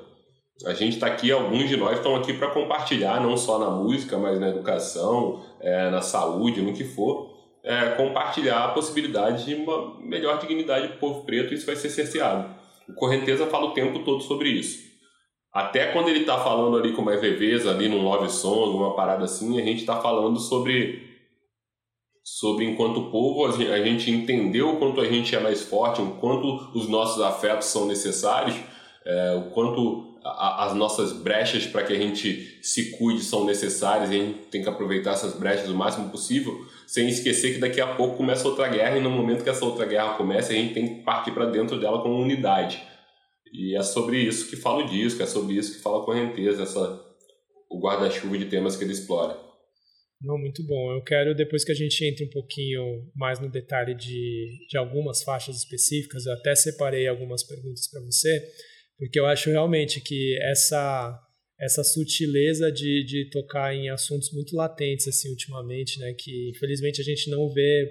A 0.66 0.74
gente 0.74 0.94
está 0.94 1.08
aqui, 1.08 1.30
alguns 1.30 1.68
de 1.68 1.76
nós 1.76 1.98
estão 1.98 2.16
aqui 2.16 2.34
para 2.34 2.52
compartilhar, 2.52 3.22
não 3.22 3.36
só 3.36 3.60
na 3.60 3.70
música, 3.70 4.18
mas 4.18 4.40
na 4.40 4.50
educação, 4.50 5.44
é, 5.60 5.90
na 5.90 6.02
saúde, 6.02 6.62
no 6.62 6.74
que 6.74 6.86
for 6.86 7.37
é, 7.68 7.90
compartilhar 7.96 8.64
a 8.64 8.70
possibilidade 8.70 9.46
de 9.46 9.54
uma 9.54 10.00
melhor 10.00 10.40
dignidade 10.40 10.88
do 10.88 10.98
povo 11.00 11.26
preto, 11.26 11.54
isso 11.54 11.66
vai 11.66 11.76
ser 11.76 11.90
cerceado. 11.90 12.50
O 12.88 12.94
Correnteza 12.94 13.46
fala 13.48 13.66
o 13.66 13.74
tempo 13.74 14.00
todo 14.06 14.24
sobre 14.24 14.50
isso. 14.50 14.88
Até 15.54 15.92
quando 15.92 16.08
ele 16.08 16.22
está 16.22 16.38
falando 16.38 16.78
ali 16.78 16.94
com 16.94 17.02
mais 17.02 17.22
leveza, 17.22 17.70
ali 17.70 17.90
num 17.90 18.04
love 18.04 18.30
song, 18.32 18.78
uma 18.78 18.96
parada 18.96 19.26
assim, 19.26 19.60
a 19.60 19.66
gente 19.66 19.82
está 19.82 20.00
falando 20.00 20.40
sobre 20.40 21.06
sobre 22.24 22.66
enquanto 22.66 23.10
povo 23.10 23.46
a 23.46 23.84
gente 23.84 24.12
entendeu 24.12 24.72
o 24.72 24.78
quanto 24.78 25.00
a 25.00 25.06
gente 25.06 25.34
é 25.34 25.40
mais 25.40 25.64
forte, 25.64 26.02
o 26.02 26.12
quanto 26.20 26.78
os 26.78 26.88
nossos 26.88 27.22
afetos 27.22 27.68
são 27.68 27.86
necessários, 27.86 28.56
é, 29.06 29.36
o 29.36 29.52
quanto 29.52 30.18
a, 30.24 30.66
as 30.66 30.74
nossas 30.74 31.12
brechas 31.12 31.66
para 31.66 31.84
que 31.84 31.94
a 31.94 31.98
gente 31.98 32.60
se 32.62 32.98
cuide 32.98 33.24
são 33.24 33.46
necessárias 33.46 34.12
e 34.12 34.16
a 34.16 34.20
gente 34.20 34.40
tem 34.50 34.62
que 34.62 34.70
aproveitar 34.70 35.12
essas 35.12 35.34
brechas 35.34 35.70
o 35.70 35.76
máximo 35.76 36.10
possível 36.10 36.66
sem 36.88 37.10
esquecer 37.10 37.54
que 37.54 37.60
daqui 37.60 37.82
a 37.82 37.96
pouco 37.96 38.16
começa 38.16 38.48
outra 38.48 38.70
guerra 38.70 38.98
e 38.98 39.02
no 39.02 39.10
momento 39.10 39.44
que 39.44 39.50
essa 39.50 39.66
outra 39.66 39.86
guerra 39.86 40.16
começa, 40.16 40.54
a 40.54 40.56
gente 40.56 40.74
tem 40.74 40.88
que 40.88 41.04
partir 41.04 41.32
para 41.32 41.46
dentro 41.46 41.78
dela 41.78 42.02
como 42.02 42.16
unidade. 42.16 42.82
E 43.54 43.76
é 43.76 43.84
sobre 43.84 44.18
isso 44.18 44.50
que 44.50 44.56
fala 44.56 44.86
o 44.86 44.90
disco, 44.90 45.22
é 45.22 45.26
sobre 45.26 45.56
isso 45.56 45.76
que 45.76 45.82
fala 45.82 46.02
a 46.02 46.06
correnteza, 46.06 46.64
essa, 46.64 47.06
o 47.70 47.78
guarda-chuva 47.80 48.38
de 48.38 48.46
temas 48.46 48.78
que 48.78 48.86
ele 48.86 48.94
explora. 48.94 49.38
Não, 50.22 50.38
muito 50.38 50.66
bom. 50.66 50.94
Eu 50.94 51.04
quero, 51.04 51.36
depois 51.36 51.66
que 51.66 51.74
a 51.74 51.76
gente 51.76 52.06
entre 52.06 52.26
um 52.26 52.30
pouquinho 52.30 53.12
mais 53.14 53.38
no 53.40 53.52
detalhe 53.52 53.94
de, 53.94 54.66
de 54.70 54.78
algumas 54.78 55.24
faixas 55.24 55.58
específicas, 55.58 56.26
eu 56.26 56.34
até 56.34 56.56
separei 56.56 57.06
algumas 57.06 57.44
perguntas 57.44 57.88
para 57.92 58.02
você, 58.02 58.48
porque 58.98 59.20
eu 59.20 59.26
acho 59.26 59.50
realmente 59.50 60.00
que 60.00 60.40
essa 60.42 61.22
essa 61.60 61.84
sutileza 61.84 62.72
de, 62.72 63.04
de 63.04 63.30
tocar 63.30 63.74
em 63.76 63.90
assuntos 63.90 64.32
muito 64.32 64.56
latentes 64.56 65.08
assim 65.08 65.30
ultimamente, 65.30 66.00
né? 66.00 66.14
Que 66.14 66.50
infelizmente 66.50 67.02
a 67.02 67.04
gente 67.04 67.30
não 67.30 67.50
vê 67.52 67.90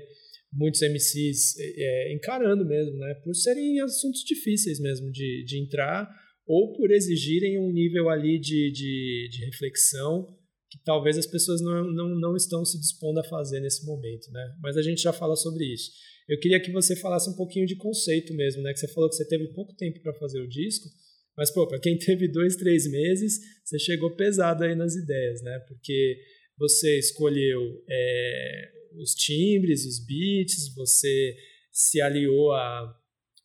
muitos 0.53 0.81
MCs 0.81 1.59
é, 1.59 2.13
encarando 2.15 2.65
mesmo, 2.65 2.97
né? 2.97 3.15
Por 3.25 3.35
serem 3.35 3.81
assuntos 3.81 4.23
difíceis 4.23 4.79
mesmo 4.79 5.11
de, 5.11 5.45
de 5.45 5.59
entrar 5.59 6.09
ou 6.47 6.73
por 6.75 6.93
exigirem 6.93 7.59
um 7.59 7.73
nível 7.73 8.09
ali 8.09 8.39
de, 8.39 8.71
de, 8.71 9.29
de 9.33 9.45
reflexão 9.47 10.27
que 10.71 10.79
talvez 10.85 11.19
as 11.19 11.27
pessoas 11.27 11.61
não, 11.61 11.91
não, 11.93 12.09
não 12.19 12.37
estão 12.37 12.65
se 12.65 12.79
dispondo 12.79 13.19
a 13.19 13.25
fazer 13.25 13.61
nesse 13.61 13.85
momento, 13.85 14.31
né? 14.31 14.57
Mas 14.61 14.77
a 14.77 14.83
gente 14.83 15.03
já 15.03 15.13
fala 15.13 15.35
sobre 15.37 15.65
isso. 15.65 15.91
Eu 16.29 16.39
queria 16.41 16.61
que 16.61 16.73
você 16.73 16.97
falasse 16.97 17.31
um 17.31 17.37
pouquinho 17.37 17.67
de 17.67 17.77
conceito 17.77 18.35
mesmo, 18.35 18.63
né? 18.63 18.73
Que 18.73 18.81
você 18.81 18.89
falou 18.89 19.09
que 19.09 19.17
você 19.17 19.27
teve 19.27 19.53
pouco 19.53 19.75
tempo 19.75 20.01
para 20.01 20.15
fazer 20.15 20.41
o 20.41 20.49
disco, 20.49 20.89
mas, 21.37 21.51
pô, 21.51 21.67
para 21.67 21.79
quem 21.79 21.99
teve 21.99 22.29
dois, 22.29 22.57
três 22.57 22.91
meses, 22.91 23.39
você 23.65 23.79
chegou 23.79 24.17
pesado 24.17 24.65
aí 24.65 24.75
nas 24.75 24.95
ideias, 24.95 25.43
né? 25.43 25.59
Porque 25.69 26.19
você 26.59 26.99
escolheu 26.99 27.85
é, 27.89 28.71
os 28.99 29.13
timbres, 29.15 29.85
os 29.85 30.05
beats, 30.05 30.75
você 30.75 31.37
se 31.71 32.01
aliou 32.01 32.53
a 32.53 32.97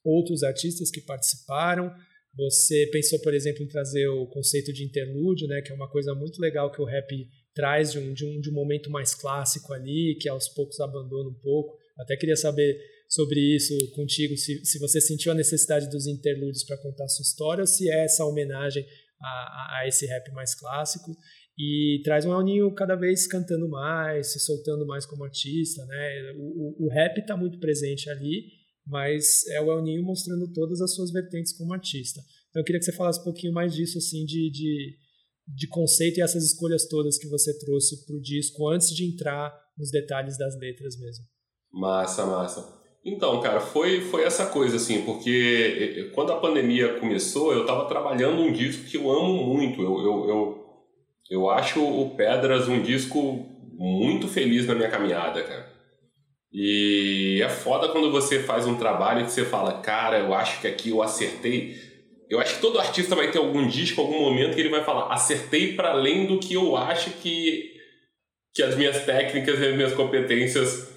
outros 0.03 0.41
artistas 0.43 0.89
que 0.89 1.01
participaram. 1.01 1.93
Você 2.35 2.87
pensou, 2.91 3.19
por 3.19 3.33
exemplo, 3.33 3.61
em 3.61 3.67
trazer 3.67 4.07
o 4.07 4.25
conceito 4.27 4.71
de 4.71 4.85
interlúdio, 4.85 5.47
né? 5.47 5.61
Que 5.61 5.71
é 5.71 5.75
uma 5.75 5.89
coisa 5.89 6.15
muito 6.15 6.39
legal 6.39 6.71
que 6.71 6.81
o 6.81 6.85
rap 6.85 7.27
traz 7.53 7.91
de 7.91 7.99
um, 7.99 8.13
de 8.13 8.25
um, 8.25 8.39
de 8.39 8.49
um 8.49 8.53
momento 8.53 8.89
mais 8.89 9.13
clássico 9.13 9.73
ali, 9.73 10.17
que 10.19 10.29
aos 10.29 10.47
poucos 10.47 10.79
abandona 10.79 11.29
um 11.29 11.39
pouco. 11.41 11.77
Até 11.99 12.15
queria 12.15 12.37
saber 12.37 12.79
sobre 13.11 13.41
isso 13.41 13.73
contigo, 13.91 14.37
se, 14.37 14.63
se 14.63 14.79
você 14.79 15.01
sentiu 15.01 15.33
a 15.33 15.35
necessidade 15.35 15.89
dos 15.89 16.07
interlúdios 16.07 16.63
para 16.63 16.77
contar 16.77 17.03
a 17.03 17.09
sua 17.09 17.23
história 17.23 17.61
ou 17.61 17.67
se 17.67 17.89
é 17.89 18.05
essa 18.05 18.25
homenagem 18.25 18.85
a, 19.21 19.79
a, 19.79 19.83
esse 19.85 20.05
rap 20.05 20.31
mais 20.31 20.55
clássico 20.55 21.11
e 21.57 21.99
traz 22.05 22.25
um 22.25 22.33
Elninho 22.33 22.73
cada 22.73 22.95
vez 22.95 23.27
cantando 23.27 23.67
mais, 23.67 24.31
se 24.31 24.39
soltando 24.39 24.87
mais 24.87 25.05
como 25.05 25.25
artista, 25.25 25.85
né? 25.85 26.33
O, 26.37 26.85
o, 26.85 26.85
o 26.85 26.89
rap 26.89 27.19
está 27.19 27.35
muito 27.35 27.59
presente 27.59 28.09
ali, 28.09 28.45
mas 28.87 29.45
é 29.49 29.59
o 29.59 29.69
Elninho 29.77 30.03
mostrando 30.03 30.49
todas 30.53 30.79
as 30.79 30.95
suas 30.95 31.11
vertentes 31.11 31.51
como 31.51 31.73
artista. 31.73 32.21
Então 32.49 32.61
eu 32.61 32.63
queria 32.65 32.79
que 32.79 32.85
você 32.85 32.93
falasse 32.93 33.19
um 33.19 33.25
pouquinho 33.25 33.51
mais 33.51 33.73
disso, 33.73 33.97
assim, 33.97 34.25
de, 34.25 34.49
de, 34.49 34.95
de 35.49 35.67
conceito 35.67 36.19
e 36.19 36.21
essas 36.21 36.45
escolhas 36.45 36.87
todas 36.87 37.17
que 37.17 37.27
você 37.27 37.59
trouxe 37.59 38.05
para 38.05 38.15
o 38.15 38.21
disco 38.21 38.69
antes 38.69 38.89
de 38.95 39.03
entrar 39.03 39.53
nos 39.77 39.91
detalhes 39.91 40.37
das 40.37 40.57
letras 40.57 40.97
mesmo. 40.97 41.25
Massa, 41.73 42.25
massa. 42.25 42.80
Então, 43.03 43.41
cara, 43.41 43.59
foi, 43.59 44.01
foi 44.01 44.23
essa 44.23 44.45
coisa, 44.45 44.75
assim, 44.75 45.01
porque 45.01 46.11
quando 46.13 46.31
a 46.31 46.39
pandemia 46.39 46.99
começou, 46.99 47.51
eu 47.51 47.61
estava 47.61 47.85
trabalhando 47.85 48.41
um 48.41 48.51
disco 48.51 48.85
que 48.85 48.97
eu 48.97 49.09
amo 49.09 49.43
muito. 49.43 49.81
Eu, 49.81 49.99
eu, 49.99 50.29
eu, 50.29 50.65
eu 51.31 51.49
acho 51.49 51.83
o 51.83 52.11
Pedras 52.15 52.67
um 52.67 52.81
disco 52.81 53.45
muito 53.73 54.27
feliz 54.27 54.67
na 54.67 54.75
minha 54.75 54.89
caminhada, 54.89 55.41
cara. 55.41 55.71
E 56.53 57.41
é 57.41 57.49
foda 57.49 57.89
quando 57.89 58.11
você 58.11 58.43
faz 58.43 58.67
um 58.67 58.75
trabalho 58.75 59.25
que 59.25 59.31
você 59.31 59.45
fala, 59.45 59.81
cara, 59.81 60.19
eu 60.19 60.33
acho 60.33 60.61
que 60.61 60.67
aqui 60.67 60.89
eu 60.89 61.01
acertei. 61.01 61.75
Eu 62.29 62.39
acho 62.39 62.55
que 62.55 62.61
todo 62.61 62.79
artista 62.79 63.15
vai 63.15 63.31
ter 63.31 63.39
algum 63.39 63.67
disco, 63.67 63.99
algum 63.99 64.19
momento 64.21 64.53
que 64.53 64.61
ele 64.61 64.69
vai 64.69 64.83
falar, 64.83 65.11
acertei 65.11 65.73
para 65.73 65.91
além 65.91 66.27
do 66.27 66.39
que 66.39 66.53
eu 66.53 66.77
acho 66.77 67.09
que, 67.11 67.71
que 68.53 68.61
as 68.61 68.75
minhas 68.75 69.03
técnicas 69.05 69.59
e 69.59 69.65
as 69.65 69.75
minhas 69.75 69.93
competências 69.93 70.90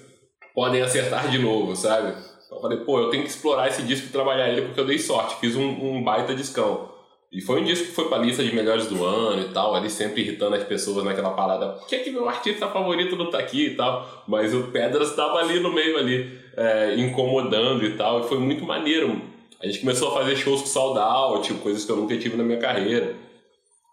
podem 0.55 0.81
acertar 0.81 1.29
de 1.29 1.37
novo, 1.37 1.75
sabe? 1.75 2.15
Eu 2.49 2.61
falei, 2.61 2.77
pô, 2.79 2.99
eu 2.99 3.09
tenho 3.09 3.23
que 3.23 3.29
explorar 3.29 3.67
esse 3.67 3.83
disco 3.83 4.07
e 4.07 4.11
trabalhar 4.11 4.47
ele 4.47 4.61
porque 4.61 4.79
eu 4.79 4.85
dei 4.85 4.97
sorte, 4.97 5.35
fiz 5.35 5.55
um, 5.55 5.67
um 5.67 6.01
baita 6.01 6.33
discão. 6.33 6.95
E 7.31 7.41
foi 7.41 7.59
um 7.59 7.65
disco 7.65 7.87
que 7.87 7.91
foi 7.91 8.07
pra 8.07 8.17
lista 8.17 8.41
de 8.41 8.55
melhores 8.55 8.87
do 8.87 9.03
ano 9.03 9.41
e 9.41 9.49
tal, 9.49 9.75
ali 9.75 9.89
sempre 9.89 10.21
irritando 10.21 10.55
as 10.55 10.63
pessoas 10.63 11.03
naquela 11.03 11.31
parada, 11.31 11.73
por 11.73 11.85
que, 11.85 11.95
é 11.95 11.99
que 11.99 12.09
meu 12.09 12.29
artista 12.29 12.67
favorito 12.69 13.17
não 13.17 13.29
tá 13.29 13.39
aqui 13.39 13.65
e 13.65 13.75
tal? 13.75 14.23
Mas 14.25 14.53
o 14.53 14.63
Pedras 14.71 15.13
tava 15.15 15.39
ali 15.39 15.59
no 15.59 15.73
meio 15.73 15.97
ali, 15.97 16.39
é, 16.55 16.95
incomodando 16.95 17.83
e 17.83 17.97
tal, 17.97 18.21
e 18.21 18.27
foi 18.29 18.39
muito 18.39 18.63
maneiro. 18.63 19.21
A 19.61 19.65
gente 19.65 19.79
começou 19.79 20.09
a 20.09 20.13
fazer 20.13 20.37
shows 20.37 20.61
com 20.61 20.67
sold 20.67 20.97
out, 20.97 21.53
coisas 21.55 21.83
que 21.83 21.91
eu 21.91 21.97
nunca 21.97 22.17
tive 22.17 22.37
na 22.37 22.43
minha 22.43 22.59
carreira. 22.59 23.15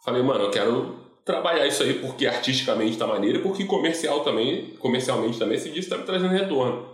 Falei, 0.05 0.23
mano, 0.23 0.45
eu 0.45 0.51
quero 0.51 1.02
trabalhar 1.25 1.67
isso 1.67 1.83
aí 1.83 1.95
porque 1.95 2.27
artisticamente 2.27 2.99
tá 2.99 3.07
maneiro 3.07 3.39
e 3.39 3.43
porque 3.43 3.65
comercial 3.65 4.21
também, 4.21 4.75
comercialmente 4.79 5.39
também 5.39 5.57
esse 5.57 5.71
disco 5.71 5.91
tá 5.91 5.99
me 5.99 6.05
trazendo 6.05 6.33
retorno. 6.33 6.93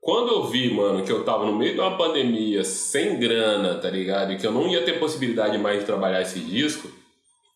Quando 0.00 0.30
eu 0.30 0.44
vi, 0.44 0.72
mano, 0.72 1.04
que 1.04 1.10
eu 1.10 1.24
tava 1.24 1.44
no 1.44 1.52
meio 1.52 1.74
de 1.74 1.80
uma 1.80 1.96
pandemia, 1.96 2.62
sem 2.62 3.18
grana, 3.18 3.74
tá 3.74 3.90
ligado? 3.90 4.32
E 4.32 4.38
que 4.38 4.46
eu 4.46 4.52
não 4.52 4.68
ia 4.68 4.84
ter 4.84 5.00
possibilidade 5.00 5.58
mais 5.58 5.80
de 5.80 5.86
trabalhar 5.86 6.22
esse 6.22 6.38
disco, 6.38 6.88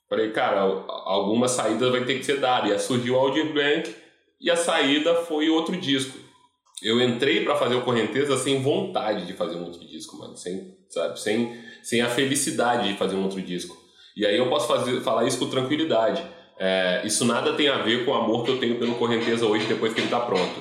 falei, 0.09 0.33
cara, 0.33 0.63
alguma 0.89 1.47
saída 1.47 1.91
vai 1.93 2.05
ter 2.05 2.19
que 2.19 2.25
ser 2.25 2.41
dada. 2.41 2.69
E 2.69 2.77
surgiu 2.81 3.15
o 3.15 3.19
Audio 3.19 3.53
Blank 3.53 3.95
e 4.41 4.51
a 4.51 4.57
saída 4.57 5.15
foi 5.15 5.49
outro 5.49 5.77
disco. 5.77 6.19
Eu 6.83 7.01
entrei 7.01 7.45
para 7.45 7.55
fazer 7.55 7.77
o 7.77 7.83
Correnteza 7.83 8.37
sem 8.37 8.61
vontade 8.63 9.27
de 9.27 9.35
fazer 9.35 9.55
um 9.57 9.67
outro 9.67 9.87
disco, 9.87 10.17
mano. 10.17 10.37
Sem, 10.37 10.77
sabe? 10.89 11.21
Sem, 11.21 11.57
sem 11.85 12.01
a 12.01 12.09
felicidade 12.09 12.89
de 12.89 12.99
fazer 12.99 13.15
um 13.15 13.23
outro 13.23 13.41
disco. 13.41 13.80
E 14.21 14.27
aí 14.27 14.37
eu 14.37 14.51
posso 14.51 14.69
fazer, 14.69 15.01
falar 15.01 15.27
isso 15.27 15.39
com 15.39 15.49
tranquilidade. 15.49 16.23
É, 16.59 17.01
isso 17.07 17.25
nada 17.25 17.55
tem 17.55 17.69
a 17.69 17.79
ver 17.79 18.05
com 18.05 18.11
o 18.11 18.15
amor 18.15 18.45
que 18.45 18.51
eu 18.51 18.59
tenho 18.59 18.79
pelo 18.79 18.97
Correnteza 18.97 19.47
hoje, 19.47 19.65
depois 19.65 19.95
que 19.95 20.01
ele 20.01 20.09
está 20.09 20.21
pronto. 20.21 20.61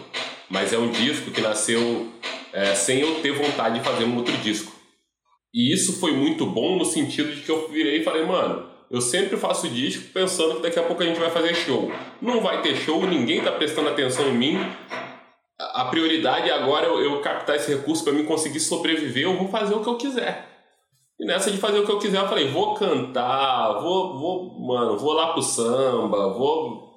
Mas 0.50 0.72
é 0.72 0.78
um 0.78 0.90
disco 0.90 1.30
que 1.30 1.42
nasceu 1.42 2.08
é, 2.54 2.74
sem 2.74 3.02
eu 3.02 3.16
ter 3.16 3.34
vontade 3.34 3.80
de 3.80 3.84
fazer 3.84 4.06
um 4.06 4.16
outro 4.16 4.32
disco. 4.38 4.72
E 5.54 5.74
isso 5.74 6.00
foi 6.00 6.14
muito 6.14 6.46
bom 6.46 6.78
no 6.78 6.86
sentido 6.86 7.36
de 7.36 7.42
que 7.42 7.52
eu 7.52 7.68
virei 7.68 8.00
e 8.00 8.04
falei, 8.06 8.26
mano, 8.26 8.66
eu 8.90 9.02
sempre 9.02 9.36
faço 9.36 9.68
disco 9.68 10.06
pensando 10.14 10.56
que 10.56 10.62
daqui 10.62 10.80
a 10.80 10.84
pouco 10.84 11.04
a 11.04 11.06
gente 11.06 11.20
vai 11.20 11.30
fazer 11.30 11.54
show. 11.54 11.92
Não 12.22 12.40
vai 12.40 12.62
ter 12.62 12.78
show, 12.78 13.06
ninguém 13.06 13.40
está 13.40 13.52
prestando 13.52 13.90
atenção 13.90 14.30
em 14.30 14.38
mim. 14.38 14.58
A 15.60 15.84
prioridade 15.84 16.50
agora 16.50 16.88
é 16.88 16.92
eu, 16.92 17.20
captar 17.20 17.58
esse 17.58 17.76
recurso 17.76 18.06
para 18.06 18.14
mim 18.14 18.24
conseguir 18.24 18.62
sobreviver. 18.62 19.24
Eu 19.24 19.36
vou 19.36 19.50
fazer 19.50 19.74
o 19.74 19.84
que 19.84 19.90
eu 19.90 19.98
quiser. 19.98 20.59
E 21.20 21.26
nessa 21.26 21.52
de 21.52 21.58
fazer 21.58 21.80
o 21.80 21.86
que 21.86 21.92
eu 21.92 22.00
quiser, 22.00 22.22
eu 22.22 22.28
falei, 22.30 22.48
vou 22.48 22.76
cantar, 22.76 23.80
vou, 23.82 24.18
vou, 24.18 24.60
mano, 24.60 24.98
vou 24.98 25.12
lá 25.12 25.34
pro 25.34 25.42
samba, 25.42 26.32
vou, 26.34 26.94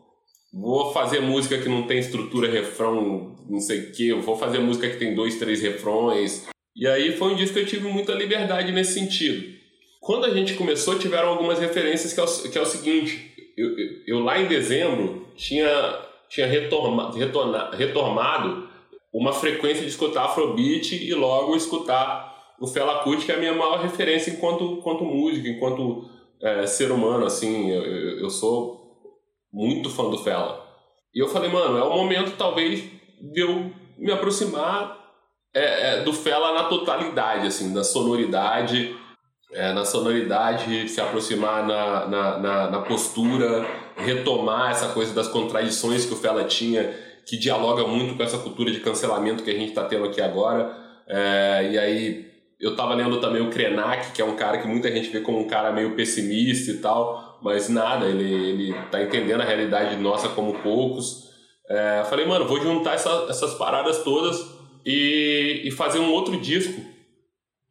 vou 0.53 0.93
fazer 0.93 1.21
música 1.21 1.59
que 1.59 1.69
não 1.69 1.83
tem 1.89 1.99
estrutura, 1.99 2.49
refrão, 2.49 3.37
não 3.51 3.59
sei 3.59 3.81
o 3.81 3.93
que, 3.93 4.13
vou 4.13 4.37
fazer 4.37 4.61
música 4.61 4.89
que 4.89 4.97
tem 4.97 5.15
dois, 5.15 5.41
três 5.41 5.61
refrões. 5.61 6.47
E 6.77 6.87
aí 6.87 7.17
foi 7.17 7.33
um 7.33 7.37
disco 7.37 7.55
que 7.55 7.61
eu 7.61 7.67
tive 7.67 7.89
muita 7.89 8.13
liberdade 8.13 8.71
nesse 8.71 8.95
sentido. 8.95 9.61
Quando 10.01 10.25
a 10.25 10.31
gente 10.31 10.55
começou, 10.55 10.99
tiveram 10.99 11.29
algumas 11.29 11.59
referências 11.59 12.13
que 12.13 12.21
é 12.21 12.23
o, 12.23 12.51
que 12.51 12.59
é 12.59 12.63
o 12.63 12.67
seguinte: 12.67 13.35
eu, 13.57 13.77
eu, 13.77 13.89
eu 14.07 14.19
lá 14.21 14.41
em 14.41 14.47
dezembro 14.47 15.27
tinha, 15.37 15.99
tinha 16.29 16.47
retorma, 16.47 17.13
retorna, 17.13 17.71
retomado 17.73 18.69
uma 19.13 19.33
frequência 19.33 19.83
de 19.83 19.89
escutar 19.89 20.25
Afrobeat 20.25 20.95
e 20.95 21.13
logo 21.13 21.55
escutar 21.55 22.32
o 22.63 22.67
Fela 22.69 23.03
Kuti, 23.03 23.27
que 23.27 23.33
é 23.33 23.35
a 23.35 23.39
minha 23.39 23.53
maior 23.53 23.81
referência 23.81 24.31
enquanto, 24.31 24.63
enquanto 24.63 25.05
músico, 25.05 25.49
enquanto 25.49 26.09
é, 26.41 26.65
ser 26.65 26.93
humano, 26.93 27.27
assim, 27.27 27.69
eu, 27.73 27.83
eu 28.21 28.31
sou 28.31 29.03
muito 29.53 29.91
fã 29.91 30.09
do 30.09 30.19
Fela. 30.19 30.65
E 31.13 31.21
eu 31.21 31.27
falei, 31.27 31.51
mano, 31.51 31.77
é 31.77 31.83
o 31.83 31.91
momento 31.91 32.37
talvez 32.39 32.85
de 33.21 33.41
eu 33.41 33.73
me 33.99 34.13
aproximar 34.13 34.97
é, 35.53 35.97
é, 35.99 36.03
do 36.05 36.13
Fela 36.13 36.55
na 36.55 36.69
totalidade, 36.69 37.49
assim, 37.49 37.75
na 37.75 37.83
sonoridade, 37.83 38.97
é, 39.53 39.73
na 39.73 39.85
sonoridade, 39.85 40.89
se 40.89 41.01
aproximar 41.01 41.67
na, 41.67 42.07
na, 42.07 42.39
na, 42.39 42.71
na, 42.71 42.79
postura, 42.83 43.67
retomar 43.97 44.71
essa 44.71 44.91
coisa 44.91 45.13
das 45.13 45.27
contradições 45.27 46.07
que 46.07 46.15
o 46.15 46.17
Fela 46.17 46.45
tinha, 46.45 46.97
que 47.27 47.37
dialoga 47.37 47.85
muito 47.89 48.17
com 48.17 48.23
essa 48.23 48.39
cultura 48.39 48.71
de 48.71 48.79
cancelamento 48.79 49.43
que 49.43 49.51
a 49.51 49.55
gente 49.55 49.71
está 49.71 49.83
tendo 49.83 50.05
aqui 50.05 50.21
agora. 50.21 50.81
É, 51.09 51.69
e 51.73 51.79
aí 51.79 52.32
eu 52.63 52.77
tava 52.77 52.95
lendo 52.95 53.21
também 53.21 53.43
o 53.43 53.51
Krenak, 53.51 54.13
que 54.13 54.23
é 54.23 54.25
um 54.25 54.37
cara 54.37 54.59
que 54.59 54.69
muita 54.69 54.89
gente 54.91 55.11
vê 55.11 55.21
como 55.21 55.41
um 55.41 55.49
cara 55.49 55.73
meio 55.73 55.97
pessimista 55.97 56.71
e 56.71 56.79
tal, 56.79 57.41
mas 57.43 57.69
nada, 57.69 58.07
ele, 58.07 58.33
ele 58.33 58.75
tá 58.89 59.03
entendendo 59.03 59.41
a 59.41 59.45
realidade 59.45 59.97
nossa 59.97 60.29
como 60.29 60.55
poucos. 60.61 61.25
É, 61.69 62.05
falei, 62.09 62.25
mano, 62.25 62.47
vou 62.47 62.61
juntar 62.63 62.95
essa, 62.95 63.27
essas 63.29 63.55
paradas 63.55 64.05
todas 64.05 64.41
e, 64.87 65.63
e 65.65 65.71
fazer 65.73 65.99
um 65.99 66.13
outro 66.13 66.37
disco 66.37 66.81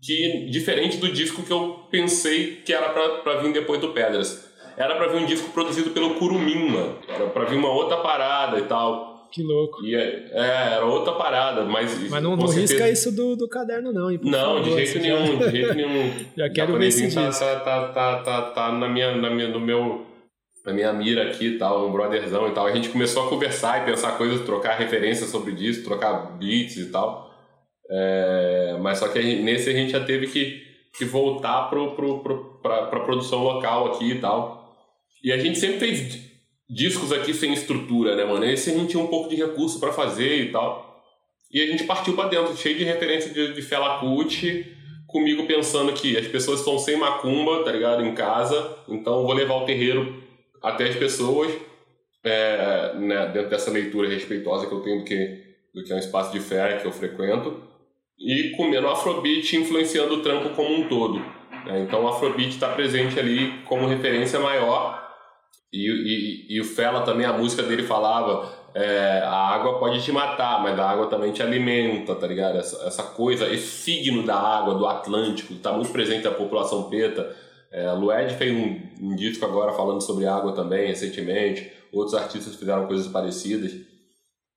que 0.03 0.49
diferente 0.49 0.97
do 0.97 1.09
disco 1.09 1.43
que 1.43 1.53
eu 1.53 1.85
pensei 1.89 2.57
que 2.57 2.73
era 2.73 2.89
para 2.89 3.37
vir 3.41 3.53
depois 3.53 3.79
do 3.79 3.93
Pedras. 3.93 4.51
Era 4.75 4.95
para 4.95 5.07
vir 5.07 5.21
um 5.21 5.25
disco 5.25 5.51
produzido 5.51 5.91
pelo 5.91 6.15
Curumima, 6.15 6.97
era 7.07 7.27
para 7.27 7.45
vir 7.45 7.55
uma 7.55 7.71
outra 7.71 7.97
parada 7.97 8.57
e 8.57 8.63
tal. 8.63 9.10
Que 9.31 9.41
louco. 9.41 9.83
E 9.85 9.95
é, 9.95 10.29
é, 10.31 10.73
era 10.73 10.85
outra 10.85 11.13
parada, 11.13 11.63
mas. 11.63 12.09
Mas 12.09 12.21
não, 12.21 12.35
não 12.35 12.47
risca 12.47 12.89
isso 12.89 13.11
do, 13.13 13.37
do 13.37 13.47
caderno, 13.47 13.93
não, 13.93 14.11
hein? 14.11 14.19
Não, 14.21 14.57
favor, 14.57 14.63
de 14.63 14.85
jeito 14.85 14.99
nenhum, 14.99 15.39
já... 15.39 15.45
de 15.45 15.51
jeito 15.51 15.73
nenhum. 15.75 16.25
já 16.35 16.49
quero 16.49 16.77
ver 16.77 16.87
esse 16.87 17.15
tá, 17.15 17.31
tá, 17.31 17.59
tá, 17.59 17.87
tá, 17.87 18.21
tá, 18.21 18.41
tá 18.51 18.71
na 18.73 18.89
minha, 18.89 19.15
na 19.15 19.29
minha, 19.29 19.47
no 19.47 19.59
meu, 19.59 20.05
na 20.65 20.73
minha 20.73 20.91
mira 20.91 21.23
aqui 21.23 21.47
e 21.47 21.57
tal, 21.57 21.87
um 21.87 21.91
brotherzão 21.93 22.49
e 22.49 22.51
tal. 22.51 22.67
A 22.67 22.73
gente 22.73 22.89
começou 22.89 23.25
a 23.25 23.29
conversar 23.29 23.81
e 23.81 23.85
pensar 23.85 24.17
coisas, 24.17 24.45
trocar 24.45 24.77
referências 24.77 25.29
sobre 25.29 25.53
isso, 25.53 25.85
trocar 25.85 26.37
beats 26.37 26.75
e 26.75 26.91
tal. 26.91 27.31
É, 27.89 28.77
mas 28.81 28.99
só 28.99 29.07
que 29.07 29.21
gente, 29.21 29.43
nesse 29.43 29.69
a 29.69 29.73
gente 29.73 29.93
já 29.93 30.03
teve 30.03 30.27
que, 30.27 30.61
que 30.97 31.05
voltar 31.05 31.69
pro, 31.69 31.95
pro, 31.95 32.19
pro, 32.19 32.59
pra, 32.61 32.87
pra 32.87 32.99
produção 32.99 33.43
local 33.43 33.93
aqui 33.93 34.11
e 34.11 34.19
tal. 34.19 34.75
E 35.23 35.31
a 35.31 35.37
gente 35.37 35.57
sempre 35.57 35.79
fez 35.79 36.30
discos 36.71 37.11
aqui 37.11 37.33
sem 37.33 37.51
estrutura, 37.51 38.15
né, 38.15 38.23
mano? 38.23 38.45
Esse 38.45 38.69
a 38.69 38.73
gente 38.73 38.91
tinha 38.91 39.03
um 39.03 39.07
pouco 39.07 39.29
de 39.29 39.35
recurso 39.35 39.79
para 39.79 39.91
fazer 39.91 40.37
e 40.37 40.51
tal. 40.51 41.03
E 41.51 41.61
a 41.61 41.67
gente 41.67 41.83
partiu 41.83 42.15
para 42.15 42.29
dentro, 42.29 42.55
cheio 42.55 42.77
de 42.77 42.85
referência 42.85 43.33
de, 43.33 43.53
de 43.53 43.61
Fela 43.61 43.99
comigo 45.07 45.45
pensando 45.45 45.91
que 45.91 46.17
as 46.17 46.25
pessoas 46.27 46.59
estão 46.59 46.79
sem 46.79 46.95
macumba, 46.95 47.65
tá 47.65 47.71
ligado, 47.73 48.05
em 48.05 48.15
casa, 48.15 48.77
então 48.87 49.23
vou 49.23 49.33
levar 49.33 49.55
o 49.55 49.65
terreiro 49.65 50.23
até 50.63 50.85
as 50.87 50.95
pessoas, 50.95 51.51
é, 52.23 52.93
né, 52.95 53.29
dentro 53.33 53.49
dessa 53.49 53.69
leitura 53.69 54.07
respeitosa 54.07 54.65
que 54.67 54.71
eu 54.71 54.79
tenho 54.79 54.99
do 54.99 55.03
que, 55.03 55.43
do 55.73 55.83
que 55.83 55.91
é 55.91 55.95
um 55.95 55.99
espaço 55.99 56.31
de 56.31 56.39
fé 56.39 56.77
que 56.77 56.87
eu 56.87 56.91
frequento, 56.93 57.61
e 58.17 58.51
comendo 58.55 58.87
Afrobeat 58.87 59.57
influenciando 59.57 60.13
o 60.13 60.21
trampo 60.21 60.51
como 60.51 60.73
um 60.73 60.87
todo. 60.87 61.19
Né? 61.65 61.81
Então 61.81 62.05
o 62.05 62.07
Afrobeat 62.07 62.51
está 62.51 62.69
presente 62.69 63.19
ali 63.19 63.61
como 63.65 63.87
referência 63.87 64.39
maior 64.39 65.10
e, 65.71 65.87
e, 65.89 66.55
e, 66.57 66.61
o 66.61 66.65
Fela 66.65 67.01
também, 67.01 67.25
a 67.25 67.31
música 67.31 67.63
dele 67.63 67.83
falava: 67.83 68.51
é, 68.73 69.21
a 69.23 69.47
água 69.55 69.79
pode 69.79 70.03
te 70.03 70.11
matar, 70.11 70.61
mas 70.61 70.77
a 70.77 70.89
água 70.89 71.07
também 71.07 71.31
te 71.31 71.41
alimenta, 71.41 72.13
tá 72.13 72.27
ligado? 72.27 72.57
Essa, 72.57 72.85
essa 72.85 73.03
coisa, 73.03 73.47
esse 73.47 73.67
signo 73.67 74.23
da 74.23 74.35
água, 74.35 74.75
do 74.75 74.85
Atlântico, 74.85 75.53
está 75.53 75.71
muito 75.71 75.91
presente 75.91 76.25
na 76.25 76.31
população 76.31 76.89
preta. 76.89 77.33
É, 77.71 77.89
Lued 77.93 78.33
fez 78.33 78.53
um, 78.53 79.11
um, 79.11 79.15
disco 79.15 79.45
agora 79.45 79.71
falando 79.71 80.01
sobre 80.01 80.25
água 80.25 80.51
também, 80.51 80.87
recentemente. 80.87 81.71
Outros 81.89 82.15
artistas 82.15 82.55
fizeram 82.55 82.85
coisas 82.85 83.07
parecidas. 83.07 83.71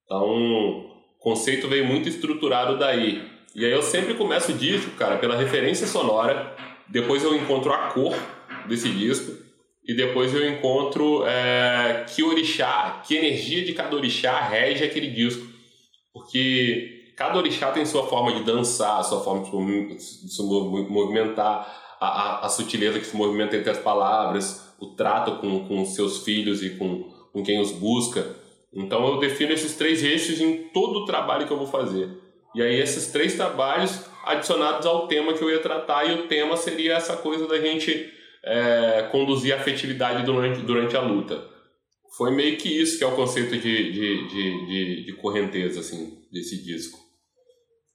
Então, 0.04 0.24
o 0.24 1.20
conceito 1.20 1.68
veio 1.68 1.86
muito 1.86 2.08
estruturado 2.08 2.76
daí. 2.76 3.22
E 3.54 3.64
aí 3.64 3.70
eu 3.70 3.82
sempre 3.82 4.14
começo 4.14 4.50
o 4.50 4.54
disco, 4.58 4.90
cara, 4.96 5.16
pela 5.18 5.36
referência 5.36 5.86
sonora. 5.86 6.56
Depois 6.88 7.22
eu 7.22 7.36
encontro 7.36 7.72
a 7.72 7.88
cor 7.90 8.14
desse 8.68 8.90
disco 8.90 9.43
e 9.86 9.94
depois 9.94 10.34
eu 10.34 10.48
encontro 10.48 11.26
é, 11.26 12.06
que 12.08 12.22
orixá, 12.22 13.02
que 13.06 13.14
energia 13.14 13.64
de 13.64 13.74
cada 13.74 13.94
orixá 13.94 14.40
rege 14.40 14.82
aquele 14.82 15.08
disco. 15.08 15.46
Porque 16.12 17.12
cada 17.16 17.36
orixá 17.36 17.70
tem 17.70 17.84
sua 17.84 18.06
forma 18.06 18.32
de 18.32 18.44
dançar, 18.44 19.04
sua 19.04 19.20
forma 19.20 19.44
de 19.44 20.00
se 20.00 20.42
movimentar, 20.42 21.96
a, 22.00 22.06
a, 22.06 22.46
a, 22.46 22.48
sutileza 22.48 22.98
que 22.98 23.06
se 23.06 23.16
movimenta 23.16 23.56
entre 23.56 23.70
as 23.70 23.78
palavras, 23.78 24.74
o 24.80 24.86
trato 24.86 25.36
com, 25.36 25.66
com 25.66 25.84
seus 25.84 26.24
filhos 26.24 26.62
e 26.62 26.70
com, 26.70 27.10
com 27.32 27.42
quem 27.42 27.60
os 27.60 27.70
busca. 27.70 28.26
Então 28.72 29.06
eu 29.06 29.18
defino 29.18 29.52
esses 29.52 29.76
três 29.76 30.02
eixos 30.02 30.40
em 30.40 30.64
todo 30.72 31.00
o 31.00 31.04
trabalho 31.04 31.46
que 31.46 31.52
eu 31.52 31.58
vou 31.58 31.66
fazer. 31.66 32.08
E 32.54 32.62
aí 32.62 32.80
esses 32.80 33.08
três 33.08 33.34
trabalhos 33.34 34.00
adicionados 34.24 34.86
ao 34.86 35.06
tema 35.06 35.34
que 35.34 35.42
eu 35.42 35.50
ia 35.50 35.60
tratar, 35.60 36.04
e 36.04 36.14
o 36.14 36.26
tema 36.26 36.56
seria 36.56 36.94
essa 36.94 37.16
coisa 37.16 37.46
da 37.46 37.58
gente 37.60 38.12
é, 38.44 39.08
conduzir 39.10 39.54
a 39.54 39.56
afetividade 39.56 40.24
durante, 40.24 40.60
durante 40.60 40.96
a 40.96 41.00
luta. 41.00 41.42
Foi 42.16 42.30
meio 42.30 42.56
que 42.56 42.68
isso 42.68 42.98
que 42.98 43.04
é 43.04 43.06
o 43.06 43.16
conceito 43.16 43.56
de, 43.56 43.92
de, 43.92 44.28
de, 44.28 44.66
de, 44.66 45.04
de 45.06 45.12
correnteza, 45.14 45.80
assim, 45.80 46.22
desse 46.30 46.62
disco. 46.62 46.98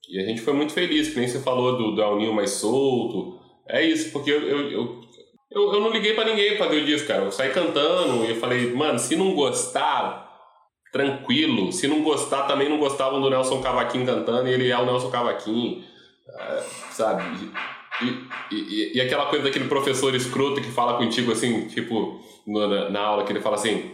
E 0.10 0.20
a 0.20 0.26
gente 0.26 0.42
foi 0.42 0.54
muito 0.54 0.74
feliz, 0.74 1.10
que 1.10 1.20
nem 1.20 1.28
você 1.28 1.40
falou 1.40 1.78
do, 1.78 1.96
do 1.96 2.02
Alninho 2.02 2.34
mais 2.34 2.52
solto. 2.52 3.40
É 3.68 3.86
isso, 3.86 4.12
porque 4.12 4.32
eu, 4.32 4.42
eu, 4.42 4.72
eu, 4.72 5.02
eu, 5.52 5.74
eu 5.74 5.80
não 5.80 5.92
liguei 5.92 6.16
para 6.16 6.26
ninguém 6.26 6.58
pra 6.58 6.68
ver 6.68 6.82
o 6.82 6.86
disco, 6.86 7.08
cara. 7.08 7.24
Eu 7.24 7.32
saí 7.32 7.54
cantando 7.54 8.26
e 8.26 8.32
eu 8.32 8.36
falei, 8.38 8.74
mano, 8.74 8.98
se 8.98 9.16
não 9.16 9.34
gostar, 9.36 10.28
tranquilo. 10.92 11.72
Se 11.72 11.88
não 11.88 12.02
gostar, 12.02 12.48
também 12.48 12.68
não 12.68 12.80
gostavam 12.80 13.22
do 13.22 13.30
Nelson 13.30 13.62
Cavaquinho 13.62 14.06
cantando 14.06 14.50
e 14.50 14.54
ele 14.54 14.70
é 14.70 14.78
o 14.78 14.86
Nelson 14.86 15.12
Cavaquinho, 15.12 15.84
é, 16.28 16.64
sabe? 16.92 17.24
E, 18.02 18.56
e, 18.56 18.98
e, 18.98 19.02
aquela 19.02 19.26
coisa 19.26 19.46
daquele 19.46 19.68
professor 19.68 20.16
escroto 20.16 20.62
que 20.62 20.72
fala 20.72 20.98
contigo 20.98 21.32
assim, 21.32 21.68
tipo, 21.68 22.22
na, 22.48 22.90
na 22.90 23.00
aula, 23.00 23.26
que 23.26 23.32
ele 23.32 23.42
fala 23.42 23.56
assim: 23.56 23.92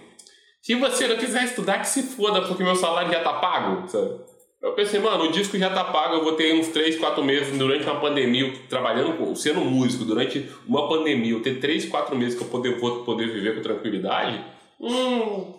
se 0.62 0.76
você 0.76 1.08
não 1.08 1.18
quiser 1.18 1.44
estudar, 1.44 1.80
que 1.80 1.88
se 1.88 2.04
foda, 2.04 2.42
porque 2.42 2.64
meu 2.64 2.76
salário 2.76 3.12
já 3.12 3.22
tá 3.22 3.34
pago, 3.34 3.88
sabe? 3.88 4.20
Eu 4.62 4.74
pensei, 4.74 5.00
mano, 5.00 5.26
o 5.26 5.32
disco 5.32 5.60
já 5.60 5.70
tá 5.70 5.84
pago, 5.84 6.16
eu 6.16 6.24
vou 6.24 6.34
ter 6.34 6.56
uns 6.56 6.70
3, 6.70 6.98
4 6.98 7.24
meses 7.24 7.56
durante 7.56 7.84
uma 7.84 8.00
pandemia, 8.00 8.52
trabalhando, 8.68 9.36
sendo 9.36 9.62
músico, 9.62 10.04
durante 10.04 10.50
uma 10.68 10.90
pandemia, 10.90 11.34
eu 11.34 11.42
ter 11.42 11.60
3, 11.60 11.86
4 11.86 12.16
meses 12.16 12.36
que 12.36 12.44
eu 12.44 12.48
poder, 12.48 12.80
vou 12.80 13.04
poder 13.04 13.32
viver 13.32 13.56
com 13.56 13.62
tranquilidade, 13.62 14.44
hum, 14.82 15.54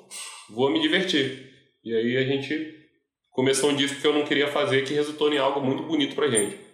vou 0.51 0.71
me 0.71 0.81
divertir. 0.81 1.53
E 1.85 1.95
aí 1.95 2.17
a 2.17 2.25
gente 2.25 2.75
começou 3.31 3.71
um 3.71 3.77
disco 3.77 4.01
que 4.01 4.07
eu 4.09 4.13
não 4.13 4.25
queria 4.25 4.49
fazer, 4.49 4.85
que 4.85 4.95
resultou 4.95 5.33
em 5.33 5.39
algo 5.39 5.61
muito 5.61 5.85
bonito 5.85 6.17
pra 6.17 6.29
gente. 6.29 6.66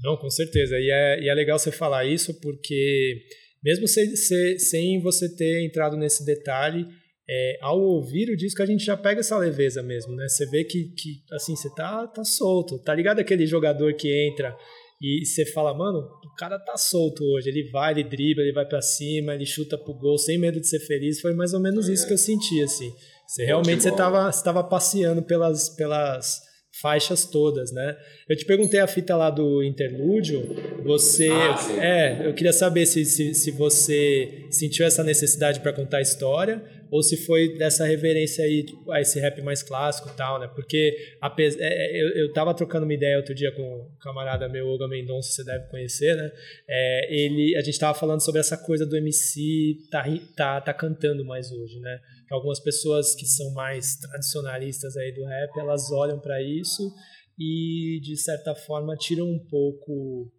Não, 0.00 0.16
com 0.16 0.30
certeza. 0.30 0.78
E 0.78 0.90
é, 0.90 1.22
e 1.22 1.28
é 1.28 1.34
legal 1.34 1.58
você 1.58 1.72
falar 1.72 2.04
isso 2.04 2.40
porque, 2.40 3.16
mesmo 3.62 3.88
se, 3.88 4.16
se, 4.16 4.58
sem 4.58 5.00
você 5.00 5.34
ter 5.34 5.64
entrado 5.64 5.96
nesse 5.96 6.24
detalhe, 6.24 6.86
é, 7.28 7.58
ao 7.60 7.78
ouvir 7.78 8.30
o 8.30 8.36
disco 8.36 8.62
a 8.62 8.66
gente 8.66 8.84
já 8.84 8.96
pega 8.96 9.20
essa 9.20 9.36
leveza 9.36 9.82
mesmo, 9.82 10.14
né? 10.14 10.26
Você 10.28 10.46
vê 10.46 10.64
que, 10.64 10.84
que 10.96 11.22
assim, 11.32 11.54
você 11.54 11.68
tá, 11.74 12.06
tá 12.06 12.24
solto. 12.24 12.78
Tá 12.82 12.94
ligado 12.94 13.18
aquele 13.18 13.46
jogador 13.46 13.92
que 13.94 14.08
entra 14.08 14.56
e 15.00 15.24
você 15.24 15.44
fala, 15.44 15.74
mano, 15.74 15.98
o 15.98 16.34
cara 16.36 16.58
tá 16.58 16.76
solto 16.76 17.22
hoje. 17.24 17.50
Ele 17.50 17.68
vai, 17.70 17.92
ele 17.92 18.04
dribla, 18.04 18.42
ele 18.42 18.52
vai 18.52 18.66
para 18.66 18.80
cima, 18.80 19.34
ele 19.34 19.46
chuta 19.46 19.76
pro 19.76 19.94
gol 19.94 20.16
sem 20.16 20.38
medo 20.38 20.60
de 20.60 20.68
ser 20.68 20.80
feliz. 20.80 21.20
Foi 21.20 21.34
mais 21.34 21.52
ou 21.52 21.60
menos 21.60 21.88
isso 21.88 22.06
que 22.06 22.12
eu 22.12 22.18
senti, 22.18 22.62
assim. 22.62 22.90
Você 23.26 23.44
realmente 23.44 23.82
você 23.82 23.92
tava, 23.92 24.32
você 24.32 24.42
tava 24.42 24.64
passeando 24.64 25.22
pelas, 25.22 25.68
pelas 25.76 26.40
faixas 26.80 27.24
todas, 27.24 27.72
né? 27.72 27.96
Eu 28.28 28.36
te 28.36 28.44
perguntei 28.44 28.80
a 28.80 28.86
fita 28.86 29.16
lá 29.16 29.30
do 29.30 29.62
interlúdio, 29.62 30.42
você... 30.82 31.28
Ah, 31.30 31.84
é, 31.84 32.26
eu 32.26 32.34
queria 32.34 32.52
saber 32.52 32.86
se, 32.86 33.04
se, 33.04 33.34
se 33.34 33.50
você 33.50 34.46
sentiu 34.50 34.86
essa 34.86 35.02
necessidade 35.02 35.60
para 35.60 35.72
contar 35.72 35.98
a 35.98 36.02
história 36.02 36.62
ou 36.90 37.02
se 37.02 37.16
foi 37.16 37.56
dessa 37.56 37.84
reverência 37.84 38.44
aí 38.44 38.62
tipo, 38.64 38.90
a 38.90 39.00
esse 39.00 39.20
rap 39.20 39.40
mais 39.42 39.62
clássico 39.62 40.08
e 40.08 40.16
tal, 40.16 40.40
né? 40.40 40.48
Porque 40.54 40.96
apesar, 41.20 41.60
é, 41.60 41.68
é, 41.68 42.02
eu, 42.02 42.08
eu 42.24 42.32
tava 42.32 42.54
trocando 42.54 42.84
uma 42.84 42.94
ideia 42.94 43.16
outro 43.16 43.34
dia 43.34 43.52
com 43.52 43.62
um 43.62 43.88
camarada 44.00 44.48
meu, 44.48 44.66
Olga 44.66 44.88
Mendonça, 44.88 45.30
você 45.30 45.44
deve 45.44 45.66
conhecer, 45.68 46.16
né? 46.16 46.30
É, 46.68 47.14
ele, 47.14 47.56
a 47.56 47.60
gente 47.60 47.78
tava 47.78 47.98
falando 47.98 48.24
sobre 48.24 48.40
essa 48.40 48.56
coisa 48.56 48.86
do 48.86 48.96
MC 48.96 49.76
tá, 49.90 50.04
tá, 50.36 50.60
tá 50.60 50.74
cantando 50.74 51.24
mais 51.24 51.52
hoje, 51.52 51.78
né? 51.80 51.98
Que 52.28 52.34
algumas 52.34 52.60
pessoas 52.60 53.14
que 53.14 53.26
são 53.26 53.52
mais 53.54 53.96
tradicionalistas 53.96 54.96
aí 54.96 55.12
do 55.14 55.24
rap, 55.24 55.58
elas 55.58 55.90
olham 55.90 56.20
para 56.20 56.42
isso 56.42 56.92
e, 57.38 58.00
de 58.02 58.16
certa 58.16 58.54
forma, 58.54 58.96
tiram 58.96 59.26
um 59.26 59.38
pouco 59.38 60.30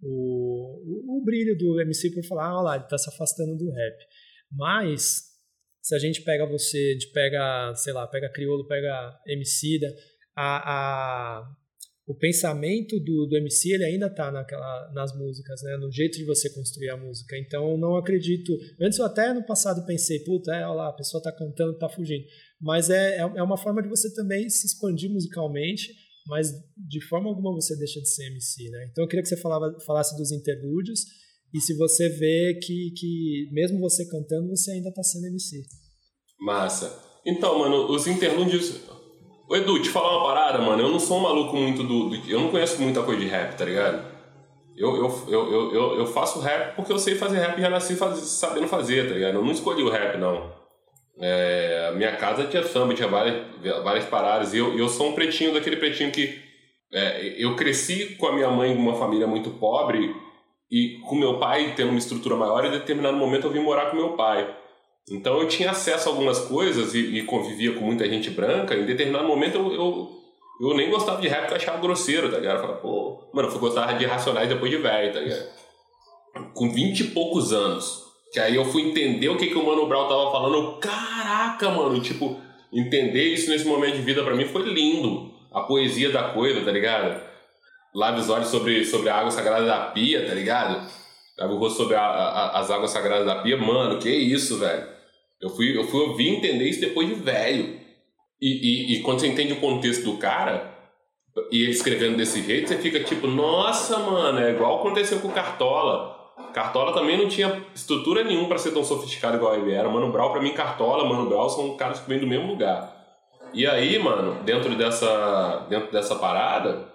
o, 0.00 1.12
o, 1.12 1.18
o 1.18 1.24
brilho 1.24 1.56
do 1.56 1.80
MC 1.80 2.10
por 2.10 2.24
falar, 2.24 2.48
ah, 2.48 2.56
olha 2.56 2.62
lá, 2.62 2.74
ele 2.76 2.84
está 2.84 2.98
se 2.98 3.08
afastando 3.08 3.56
do 3.56 3.70
rap. 3.70 3.96
Mas, 4.52 5.22
se 5.80 5.94
a 5.94 5.98
gente 5.98 6.22
pega 6.22 6.46
você, 6.46 6.94
gente 6.94 7.10
pega, 7.12 7.74
sei 7.74 7.92
lá, 7.92 8.06
pega 8.06 8.30
Criolo, 8.30 8.66
pega 8.66 9.18
MC, 9.26 9.80
a, 10.36 11.38
a, 11.38 11.56
o 12.08 12.14
pensamento 12.14 12.98
do, 12.98 13.26
do 13.26 13.36
MC 13.36 13.74
ele 13.74 13.84
ainda 13.84 14.06
está 14.06 14.32
nas 14.94 15.14
músicas, 15.14 15.60
né? 15.62 15.76
no 15.76 15.92
jeito 15.92 16.16
de 16.16 16.24
você 16.24 16.48
construir 16.48 16.88
a 16.88 16.96
música. 16.96 17.36
Então, 17.36 17.76
não 17.76 17.96
acredito. 17.96 18.50
Antes, 18.80 18.98
eu 18.98 19.04
até 19.04 19.34
no 19.34 19.44
passado 19.44 19.84
pensei, 19.84 20.20
puta, 20.24 20.50
é, 20.52 20.66
olha 20.66 20.74
lá, 20.74 20.88
a 20.88 20.94
pessoa 20.94 21.20
está 21.20 21.30
cantando, 21.30 21.72
está 21.72 21.88
fugindo. 21.88 22.24
Mas 22.58 22.88
é, 22.88 23.16
é, 23.16 23.20
é 23.20 23.42
uma 23.42 23.58
forma 23.58 23.82
de 23.82 23.88
você 23.88 24.12
também 24.14 24.48
se 24.48 24.66
expandir 24.66 25.10
musicalmente 25.10 25.92
mas 26.28 26.52
de 26.76 27.00
forma 27.08 27.30
alguma 27.30 27.54
você 27.54 27.74
deixa 27.76 28.00
de 28.02 28.08
ser 28.08 28.26
MC, 28.26 28.68
né? 28.68 28.88
Então 28.92 29.02
eu 29.02 29.08
queria 29.08 29.22
que 29.22 29.28
você 29.30 29.36
falava, 29.38 29.74
falasse 29.86 30.14
dos 30.14 30.30
interlúdios 30.30 31.00
e 31.54 31.60
se 31.60 31.74
você 31.74 32.06
vê 32.10 32.58
que, 32.62 32.92
que 32.94 33.48
mesmo 33.50 33.80
você 33.80 34.06
cantando, 34.06 34.50
você 34.50 34.72
ainda 34.72 34.92
tá 34.92 35.02
sendo 35.02 35.26
MC. 35.26 35.62
Massa. 36.38 37.02
Então, 37.24 37.58
mano, 37.58 37.90
os 37.90 38.06
interlúdios... 38.06 38.97
Ô, 39.48 39.56
Edu, 39.56 39.80
te 39.80 39.88
falar 39.88 40.18
uma 40.18 40.26
parada, 40.26 40.58
mano. 40.58 40.82
Eu 40.82 40.90
não 40.90 41.00
sou 41.00 41.18
um 41.18 41.22
maluco 41.22 41.56
muito 41.56 41.82
do... 41.82 42.10
do... 42.10 42.30
Eu 42.30 42.40
não 42.40 42.50
conheço 42.50 42.80
muita 42.82 43.02
coisa 43.02 43.20
de 43.20 43.26
rap, 43.26 43.56
tá 43.56 43.64
ligado? 43.64 44.04
Eu, 44.76 44.94
eu, 44.94 45.24
eu, 45.28 45.72
eu, 45.72 45.98
eu 45.98 46.06
faço 46.06 46.38
rap 46.38 46.76
porque 46.76 46.92
eu 46.92 46.98
sei 46.98 47.14
fazer 47.14 47.38
rap 47.38 47.58
e 47.58 47.62
já 47.62 47.70
nasci 47.70 47.96
faz... 47.96 48.18
sabendo 48.18 48.68
fazer, 48.68 49.08
tá 49.08 49.14
ligado? 49.14 49.36
Eu 49.36 49.44
não 49.44 49.50
escolhi 49.50 49.82
o 49.82 49.88
rap, 49.88 50.18
não. 50.18 50.52
É, 51.20 51.88
a 51.90 51.96
minha 51.96 52.14
casa 52.16 52.46
tinha 52.46 52.62
samba, 52.62 52.94
tinha 52.94 53.08
várias, 53.08 53.44
várias 53.82 54.04
paradas. 54.04 54.52
E 54.52 54.58
eu, 54.58 54.78
eu 54.78 54.88
sou 54.88 55.08
um 55.08 55.12
pretinho 55.14 55.52
daquele 55.52 55.76
pretinho 55.76 56.12
que. 56.12 56.46
É, 56.92 57.34
eu 57.36 57.56
cresci 57.56 58.16
com 58.16 58.26
a 58.28 58.32
minha 58.32 58.50
mãe 58.50 58.74
uma 58.74 58.94
família 58.94 59.26
muito 59.26 59.50
pobre 59.50 60.14
e 60.70 60.98
com 61.06 61.16
meu 61.16 61.38
pai 61.38 61.74
tendo 61.74 61.90
uma 61.90 61.98
estrutura 61.98 62.36
maior. 62.36 62.64
E 62.64 62.68
em 62.68 62.72
determinado 62.72 63.16
momento 63.16 63.46
eu 63.46 63.50
vim 63.50 63.60
morar 63.60 63.90
com 63.90 63.96
meu 63.96 64.10
pai. 64.10 64.48
Então 65.10 65.40
eu 65.40 65.48
tinha 65.48 65.70
acesso 65.70 66.08
a 66.08 66.12
algumas 66.12 66.38
coisas 66.40 66.94
e, 66.94 67.18
e 67.18 67.22
convivia 67.24 67.72
com 67.74 67.84
muita 67.84 68.08
gente 68.08 68.30
branca. 68.30 68.74
Em 68.74 68.84
determinado 68.84 69.26
momento 69.26 69.56
eu, 69.56 69.72
eu, 69.72 70.10
eu 70.60 70.76
nem 70.76 70.90
gostava 70.90 71.20
de 71.20 71.28
rap 71.28 71.40
porque 71.40 71.54
eu 71.54 71.56
achava 71.56 71.78
grosseiro, 71.78 72.30
tá 72.30 72.38
ligado? 72.38 72.56
Eu 72.56 72.62
falava, 72.62 72.80
pô, 72.80 73.30
mano, 73.32 73.48
eu 73.48 73.52
fui 73.52 73.60
gostar 73.60 73.96
de 73.96 74.04
Racionais 74.04 74.48
depois 74.48 74.70
de 74.70 74.76
velho, 74.76 75.12
tá 75.12 75.20
ligado? 75.20 75.48
Com 76.54 76.70
vinte 76.70 77.00
e 77.00 77.04
poucos 77.04 77.52
anos 77.52 78.08
que 78.32 78.38
aí 78.38 78.54
eu 78.54 78.64
fui 78.64 78.82
entender 78.82 79.28
o 79.28 79.36
que, 79.36 79.46
que 79.46 79.56
o 79.56 79.64
Mano 79.64 79.86
Brown 79.86 80.08
tava 80.08 80.30
falando. 80.30 80.78
Caraca, 80.78 81.70
mano, 81.70 82.00
tipo, 82.00 82.38
entender 82.72 83.32
isso 83.32 83.50
nesse 83.50 83.66
momento 83.66 83.96
de 83.96 84.02
vida 84.02 84.22
para 84.22 84.34
mim 84.34 84.44
foi 84.44 84.62
lindo. 84.62 85.32
A 85.52 85.62
poesia 85.62 86.10
da 86.10 86.24
coisa, 86.30 86.62
tá 86.62 86.70
ligado? 86.70 87.22
Lábios 87.94 88.28
olhos 88.28 88.48
sobre, 88.48 88.84
sobre 88.84 89.08
a 89.08 89.16
água 89.16 89.30
sagrada 89.30 89.64
da 89.64 89.86
pia, 89.86 90.26
tá 90.26 90.34
ligado? 90.34 90.86
O 91.40 91.56
rosto 91.56 91.78
sobre 91.78 91.94
a, 91.94 92.02
a, 92.02 92.58
as 92.58 92.70
águas 92.70 92.90
sagradas 92.90 93.26
da 93.26 93.36
pia. 93.36 93.56
Mano, 93.56 93.98
que 93.98 94.10
isso, 94.10 94.58
velho? 94.58 94.97
Eu 95.40 95.50
fui, 95.50 95.76
eu 95.76 95.84
fui 95.84 96.00
ouvir 96.00 96.28
entender 96.28 96.68
isso 96.68 96.80
depois 96.80 97.08
de 97.08 97.14
velho. 97.14 97.78
E, 98.40 98.48
e, 98.48 98.94
e 98.94 99.02
quando 99.02 99.20
você 99.20 99.26
entende 99.26 99.52
o 99.52 99.60
contexto 99.60 100.04
do 100.04 100.16
cara, 100.16 100.78
e 101.50 101.62
ele 101.62 101.70
escrevendo 101.70 102.16
desse 102.16 102.42
jeito, 102.42 102.68
você 102.68 102.76
fica 102.78 103.00
tipo, 103.00 103.26
nossa, 103.26 103.98
mano, 103.98 104.38
é 104.40 104.50
igual 104.50 104.80
aconteceu 104.80 105.20
com 105.20 105.28
o 105.28 105.32
Cartola. 105.32 106.16
Cartola 106.52 106.92
também 106.92 107.16
não 107.16 107.28
tinha 107.28 107.64
estrutura 107.74 108.24
nenhuma 108.24 108.48
para 108.48 108.58
ser 108.58 108.72
tão 108.72 108.84
sofisticado 108.84 109.36
igual 109.36 109.54
ele 109.54 109.72
era. 109.72 109.88
Mano 109.88 110.10
Brown, 110.10 110.32
pra 110.32 110.42
mim, 110.42 110.52
Cartola, 110.52 111.08
Mano 111.08 111.28
Brown 111.28 111.48
são 111.48 111.76
caras 111.76 112.00
que 112.00 112.08
vêm 112.08 112.18
do 112.18 112.26
mesmo 112.26 112.48
lugar. 112.48 112.96
E 113.52 113.66
aí, 113.66 113.98
mano, 113.98 114.42
dentro 114.44 114.74
dessa, 114.74 115.66
dentro 115.68 115.90
dessa 115.90 116.16
parada, 116.16 116.88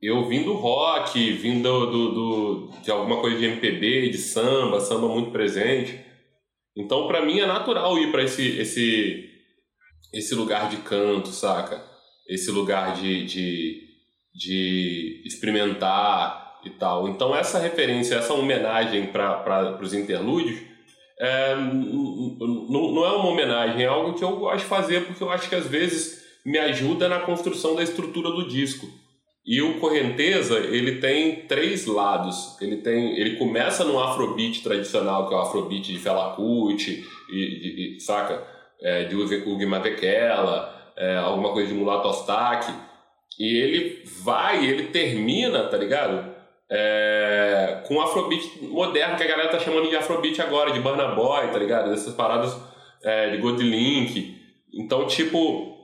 eu 0.00 0.26
vim 0.26 0.42
do 0.42 0.54
rock, 0.54 1.32
vim 1.32 1.62
do, 1.62 1.86
do, 1.86 2.10
do, 2.12 2.70
de 2.82 2.90
alguma 2.90 3.20
coisa 3.20 3.38
de 3.38 3.46
MPB, 3.46 4.10
de 4.10 4.18
samba, 4.18 4.80
samba 4.80 5.08
muito 5.08 5.30
presente. 5.30 6.11
Então, 6.76 7.06
para 7.06 7.24
mim, 7.24 7.38
é 7.38 7.46
natural 7.46 7.98
ir 7.98 8.10
para 8.10 8.22
esse, 8.22 8.58
esse, 8.58 9.28
esse 10.12 10.34
lugar 10.34 10.70
de 10.70 10.78
canto, 10.78 11.28
saca? 11.28 11.82
Esse 12.28 12.50
lugar 12.50 12.94
de, 12.94 13.26
de, 13.26 13.80
de 14.34 15.22
experimentar, 15.26 16.42
e 16.64 16.70
tal. 16.70 17.08
Então 17.08 17.34
essa 17.34 17.58
referência, 17.58 18.16
essa 18.16 18.34
homenagem 18.34 19.06
para 19.06 19.78
os 19.80 19.92
interlúdios 19.92 20.60
é, 21.20 21.54
não, 21.54 22.92
não 22.92 23.04
é 23.04 23.10
uma 23.10 23.28
homenagem, 23.28 23.82
é 23.82 23.86
algo 23.86 24.14
que 24.14 24.24
eu 24.24 24.36
gosto 24.36 24.58
de 24.58 24.64
fazer 24.64 25.04
porque 25.06 25.22
eu 25.22 25.30
acho 25.30 25.48
que 25.48 25.54
às 25.54 25.66
vezes 25.66 26.22
me 26.44 26.58
ajuda 26.58 27.08
na 27.08 27.20
construção 27.20 27.74
da 27.76 27.82
estrutura 27.82 28.30
do 28.30 28.48
disco. 28.48 28.86
E 29.44 29.60
o 29.60 29.80
Correnteza, 29.80 30.58
ele 30.58 31.00
tem 31.00 31.46
três 31.46 31.86
lados. 31.86 32.56
Ele 32.60 32.76
tem, 32.76 33.18
ele 33.18 33.36
começa 33.36 33.84
no 33.84 34.00
afrobeat 34.00 34.62
tradicional, 34.62 35.28
que 35.28 35.34
é 35.34 35.36
o 35.36 35.40
afrobeat 35.40 35.92
de 35.92 35.98
Fela 35.98 36.34
Kuti, 36.36 37.04
e, 37.30 37.96
e, 37.96 38.00
saca? 38.00 38.46
É, 38.80 39.04
de 39.04 39.16
Ugi 39.16 39.66
Mavekela, 39.66 40.92
é, 40.96 41.16
alguma 41.16 41.52
coisa 41.52 41.68
de 41.68 41.74
Mulato 41.74 42.08
Ostaque. 42.08 42.72
E 43.38 43.56
ele 43.58 44.02
vai, 44.22 44.64
ele 44.64 44.88
termina, 44.88 45.64
tá 45.64 45.76
ligado? 45.76 46.32
é, 46.74 47.82
com 47.86 48.00
afrobeat 48.00 48.62
moderno, 48.62 49.14
que 49.14 49.22
a 49.22 49.26
galera 49.26 49.50
tá 49.50 49.58
chamando 49.58 49.90
de 49.90 49.96
afrobeat 49.96 50.40
agora, 50.40 50.72
de 50.72 50.80
Burna 50.80 51.08
Boy, 51.08 51.48
tá 51.48 51.58
ligado? 51.58 51.92
Essas 51.92 52.14
paradas 52.14 52.56
é, 53.04 53.28
de 53.28 53.36
God 53.36 53.60
Link. 53.60 54.40
Então, 54.72 55.06
tipo, 55.06 55.76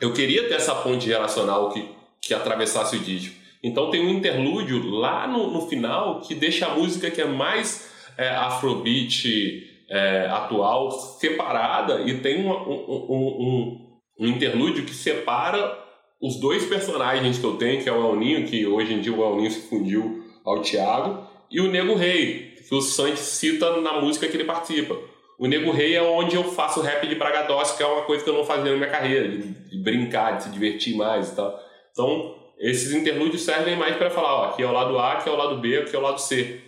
eu 0.00 0.14
queria 0.14 0.48
ter 0.48 0.54
essa 0.54 0.74
ponte 0.76 1.06
relacional 1.06 1.70
que, 1.70 1.86
que 2.22 2.32
atravessasse 2.32 2.96
o 2.96 3.00
disco. 3.00 3.34
Então 3.62 3.90
tem 3.90 4.04
um 4.04 4.10
interlúdio 4.10 4.88
lá 4.88 5.26
no, 5.26 5.50
no 5.50 5.68
final 5.68 6.20
que 6.20 6.34
deixa 6.34 6.66
a 6.66 6.74
música 6.74 7.10
que 7.10 7.20
é 7.20 7.26
mais 7.26 7.90
é, 8.16 8.28
afrobeat 8.28 9.68
é, 9.88 10.26
atual 10.30 10.90
separada 10.90 12.02
e 12.02 12.18
tem 12.18 12.44
um, 12.44 12.50
um, 12.50 13.10
um, 13.10 13.98
um 14.20 14.26
interlúdio 14.26 14.84
que 14.84 14.94
separa 14.94 15.78
os 16.20 16.36
dois 16.36 16.64
personagens 16.64 17.38
que 17.38 17.44
eu 17.44 17.56
tenho, 17.56 17.82
que 17.82 17.88
é 17.88 17.92
o 17.92 18.12
Elninho, 18.12 18.46
que 18.46 18.64
hoje 18.64 18.94
em 18.94 19.00
dia 19.00 19.12
o 19.12 19.24
Elninho 19.24 19.50
se 19.50 19.68
fundiu 19.68 20.24
ao 20.44 20.62
Thiago, 20.62 21.26
e 21.50 21.60
o 21.60 21.70
Nego 21.70 21.94
Rei, 21.94 22.54
que 22.68 22.74
o 22.74 22.80
Santos 22.80 23.20
cita 23.20 23.80
na 23.80 24.00
música 24.00 24.28
que 24.28 24.36
ele 24.36 24.44
participa. 24.44 24.96
O 25.38 25.48
Nego 25.48 25.72
Rei 25.72 25.96
é 25.96 26.02
onde 26.02 26.36
eu 26.36 26.44
faço 26.44 26.80
rap 26.80 27.06
de 27.06 27.16
Bragadócio, 27.16 27.76
que 27.76 27.82
é 27.82 27.86
uma 27.86 28.02
coisa 28.02 28.22
que 28.22 28.30
eu 28.30 28.34
não 28.34 28.44
fazia 28.44 28.70
na 28.70 28.76
minha 28.76 28.88
carreira, 28.88 29.28
de 29.28 29.78
brincar, 29.78 30.36
de 30.36 30.44
se 30.44 30.50
divertir 30.50 30.96
mais 30.96 31.30
e 31.30 31.36
tal. 31.36 31.60
Então, 31.92 32.34
esses 32.58 32.92
interlúdios 32.92 33.42
servem 33.42 33.76
mais 33.76 33.96
para 33.96 34.10
falar, 34.10 34.34
ó, 34.34 34.44
aqui 34.46 34.62
é 34.62 34.66
o 34.66 34.72
lado 34.72 34.98
A, 34.98 35.12
aqui 35.12 35.28
é 35.28 35.32
o 35.32 35.36
lado 35.36 35.58
B, 35.58 35.78
aqui 35.78 35.94
é 35.94 35.98
o 35.98 36.02
lado 36.02 36.20
C. 36.20 36.60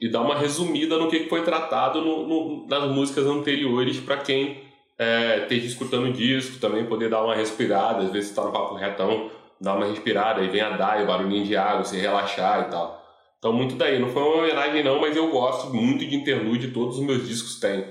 E 0.00 0.10
dar 0.10 0.22
uma 0.22 0.36
resumida 0.36 0.98
no 0.98 1.08
que 1.08 1.28
foi 1.28 1.42
tratado 1.42 2.00
no, 2.00 2.26
no, 2.26 2.66
nas 2.66 2.90
músicas 2.90 3.26
anteriores 3.26 3.98
para 4.00 4.18
quem 4.18 4.62
é, 4.98 5.42
esteja 5.42 5.66
escutando 5.66 6.06
o 6.08 6.12
disco, 6.12 6.58
também 6.58 6.84
poder 6.84 7.08
dar 7.08 7.24
uma 7.24 7.34
respirada, 7.34 8.04
às 8.04 8.10
vezes 8.12 8.30
está 8.30 8.44
no 8.44 8.52
papo 8.52 8.74
retão, 8.74 9.30
dar 9.60 9.76
uma 9.76 9.86
respirada, 9.86 10.40
aí 10.40 10.48
vem 10.48 10.60
a 10.60 10.76
DAI, 10.76 11.04
o 11.04 11.06
barulhinho 11.06 11.44
de 11.44 11.56
água, 11.56 11.84
se 11.84 11.96
relaxar 11.96 12.66
e 12.66 12.70
tal. 12.70 13.02
Então, 13.38 13.52
muito 13.52 13.74
daí. 13.74 13.98
Não 13.98 14.08
foi 14.08 14.22
uma 14.22 14.36
homenagem, 14.36 14.82
não, 14.82 15.00
mas 15.00 15.14
eu 15.14 15.30
gosto 15.30 15.72
muito 15.74 16.06
de 16.06 16.16
interlúdio, 16.16 16.72
todos 16.72 16.98
os 16.98 17.04
meus 17.04 17.28
discos 17.28 17.60
têm. 17.60 17.84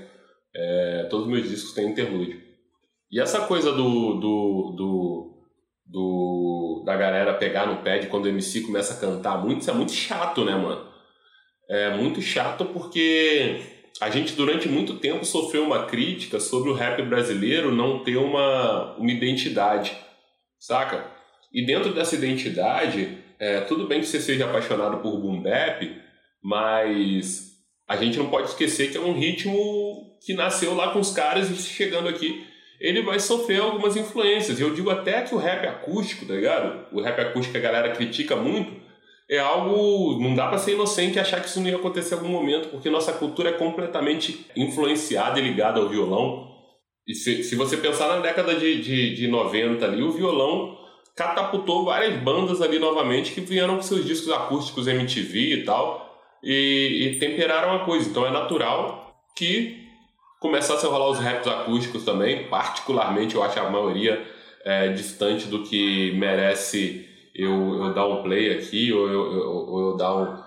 É, 0.52 1.06
todos 1.08 1.26
os 1.26 1.32
meus 1.32 1.48
discos 1.48 1.72
têm 1.72 1.90
interlúdio. 1.90 2.40
E 3.08 3.20
essa 3.20 3.46
coisa 3.46 3.70
do, 3.70 4.14
do, 4.14 4.74
do, 4.76 5.33
do, 5.86 6.82
da 6.84 6.96
galera 6.96 7.34
pegar 7.34 7.66
no 7.66 7.82
pé 7.82 7.98
de 7.98 8.06
quando 8.06 8.26
o 8.26 8.28
MC 8.28 8.62
começa 8.62 8.94
a 8.94 8.96
cantar 8.96 9.38
muito, 9.38 9.60
isso 9.60 9.70
é 9.70 9.74
muito 9.74 9.92
chato, 9.92 10.44
né, 10.44 10.54
mano? 10.54 10.86
É 11.68 11.96
muito 11.96 12.20
chato 12.20 12.64
porque 12.66 13.60
a 14.00 14.10
gente 14.10 14.34
durante 14.34 14.68
muito 14.68 14.98
tempo 14.98 15.24
sofreu 15.24 15.64
uma 15.64 15.86
crítica 15.86 16.40
sobre 16.40 16.70
o 16.70 16.74
rap 16.74 17.00
brasileiro 17.02 17.74
não 17.74 18.02
ter 18.02 18.16
uma, 18.16 18.96
uma 18.96 19.10
identidade, 19.10 19.96
saca? 20.58 21.06
E 21.52 21.64
dentro 21.64 21.94
dessa 21.94 22.16
identidade, 22.16 23.18
é, 23.38 23.60
tudo 23.60 23.86
bem 23.86 24.00
que 24.00 24.06
você 24.06 24.20
seja 24.20 24.44
apaixonado 24.44 24.98
por 24.98 25.20
boom 25.20 25.40
bap, 25.40 25.88
mas 26.42 27.52
a 27.88 27.96
gente 27.96 28.18
não 28.18 28.28
pode 28.28 28.48
esquecer 28.48 28.90
que 28.90 28.96
é 28.96 29.00
um 29.00 29.12
ritmo 29.12 30.18
que 30.24 30.34
nasceu 30.34 30.74
lá 30.74 30.90
com 30.92 30.98
os 30.98 31.12
caras 31.12 31.50
e 31.50 31.56
chegando 31.56 32.08
aqui, 32.08 32.44
ele 32.80 33.02
vai 33.02 33.18
sofrer 33.18 33.60
algumas 33.60 33.96
influências. 33.96 34.60
Eu 34.60 34.74
digo 34.74 34.90
até 34.90 35.22
que 35.22 35.34
o 35.34 35.38
rap 35.38 35.66
acústico, 35.66 36.26
tá 36.26 36.34
ligado? 36.34 36.86
O 36.92 37.00
rap 37.00 37.20
acústico 37.20 37.56
a 37.56 37.60
galera 37.60 37.92
critica 37.92 38.36
muito, 38.36 38.72
é 39.30 39.38
algo. 39.38 40.20
Não 40.20 40.34
dá 40.34 40.48
para 40.48 40.58
ser 40.58 40.72
inocente 40.72 41.16
e 41.16 41.20
achar 41.20 41.40
que 41.40 41.48
isso 41.48 41.60
não 41.60 41.68
ia 41.68 41.76
acontecer 41.76 42.14
em 42.14 42.18
algum 42.18 42.30
momento, 42.30 42.68
porque 42.68 42.90
nossa 42.90 43.12
cultura 43.12 43.50
é 43.50 43.52
completamente 43.52 44.46
influenciada 44.56 45.38
e 45.38 45.42
ligada 45.42 45.80
ao 45.80 45.88
violão. 45.88 46.52
E 47.06 47.14
se, 47.14 47.42
se 47.42 47.54
você 47.54 47.76
pensar 47.76 48.08
na 48.08 48.20
década 48.20 48.54
de, 48.54 48.80
de, 48.80 49.14
de 49.14 49.28
90 49.28 49.84
ali, 49.84 50.02
o 50.02 50.12
violão 50.12 50.78
catapultou 51.14 51.84
várias 51.84 52.20
bandas 52.22 52.60
ali 52.60 52.78
novamente 52.78 53.32
que 53.32 53.40
vieram 53.40 53.76
com 53.76 53.82
seus 53.82 54.04
discos 54.04 54.32
acústicos 54.32 54.88
MTV 54.88 55.38
e 55.38 55.64
tal, 55.64 56.04
e, 56.42 57.08
e 57.08 57.18
temperaram 57.18 57.74
a 57.74 57.84
coisa. 57.84 58.08
Então 58.08 58.26
é 58.26 58.30
natural 58.30 59.14
que 59.36 59.83
começasse 60.44 60.84
a 60.84 60.90
rolar 60.90 61.08
os 61.08 61.18
raps 61.18 61.46
acústicos 61.46 62.04
também, 62.04 62.48
particularmente 62.48 63.34
eu 63.34 63.42
acho 63.42 63.58
a 63.58 63.70
maioria 63.70 64.22
é, 64.62 64.88
distante 64.88 65.46
do 65.48 65.62
que 65.62 66.12
merece 66.18 67.08
eu, 67.34 67.82
eu 67.82 67.94
dar 67.94 68.06
um 68.06 68.22
play 68.22 68.52
aqui 68.52 68.92
ou 68.92 69.08
eu, 69.08 69.32
eu, 69.32 69.78
eu 69.80 69.96
dar, 69.96 70.14
um, 70.14 70.42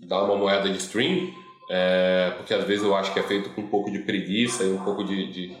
dar 0.00 0.24
uma 0.24 0.34
moeda 0.34 0.68
de 0.68 0.78
stream, 0.78 1.32
é, 1.70 2.32
porque 2.36 2.52
às 2.52 2.64
vezes 2.64 2.84
eu 2.84 2.92
acho 2.96 3.12
que 3.12 3.20
é 3.20 3.22
feito 3.22 3.50
com 3.50 3.60
um 3.60 3.68
pouco 3.68 3.88
de 3.88 4.00
preguiça 4.00 4.64
e 4.64 4.72
um 4.72 4.82
pouco 4.82 5.04
de, 5.04 5.30
de 5.30 5.56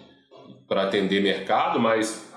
para 0.66 0.82
atender 0.82 1.22
mercado, 1.22 1.78
mas 1.78 2.34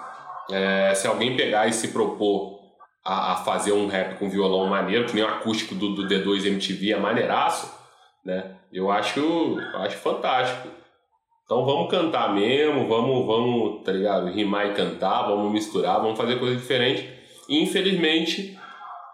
é, 0.52 0.94
se 0.94 1.08
alguém 1.08 1.36
pegar 1.36 1.68
e 1.68 1.74
se 1.74 1.88
propor 1.88 2.60
a, 3.04 3.34
a, 3.34 3.36
fazer 3.38 3.72
um 3.72 3.88
rap 3.88 4.20
com 4.20 4.30
violão 4.30 4.68
maneiro, 4.68 5.08
que 5.08 5.16
nem 5.16 5.24
o 5.24 5.28
acústico 5.28 5.74
do, 5.74 5.96
do 5.96 6.08
D2 6.08 6.46
MTV 6.46 6.94
é 6.94 7.00
maneiraço, 7.00 7.74
né? 8.24 8.52
Eu 8.72 8.92
acho, 8.92 9.58
acho 9.74 9.98
fantástico. 9.98 10.78
Então 11.50 11.66
vamos 11.66 11.90
cantar 11.90 12.32
mesmo, 12.32 12.88
vamos, 12.88 13.26
vamos, 13.26 13.84
tá 13.84 13.92
ligado? 13.92 14.28
Rimar 14.28 14.68
e 14.68 14.76
cantar, 14.76 15.24
vamos 15.24 15.52
misturar, 15.52 16.00
vamos 16.00 16.16
fazer 16.16 16.38
coisa 16.38 16.56
diferente. 16.56 17.10
E 17.50 17.64
infelizmente 17.64 18.56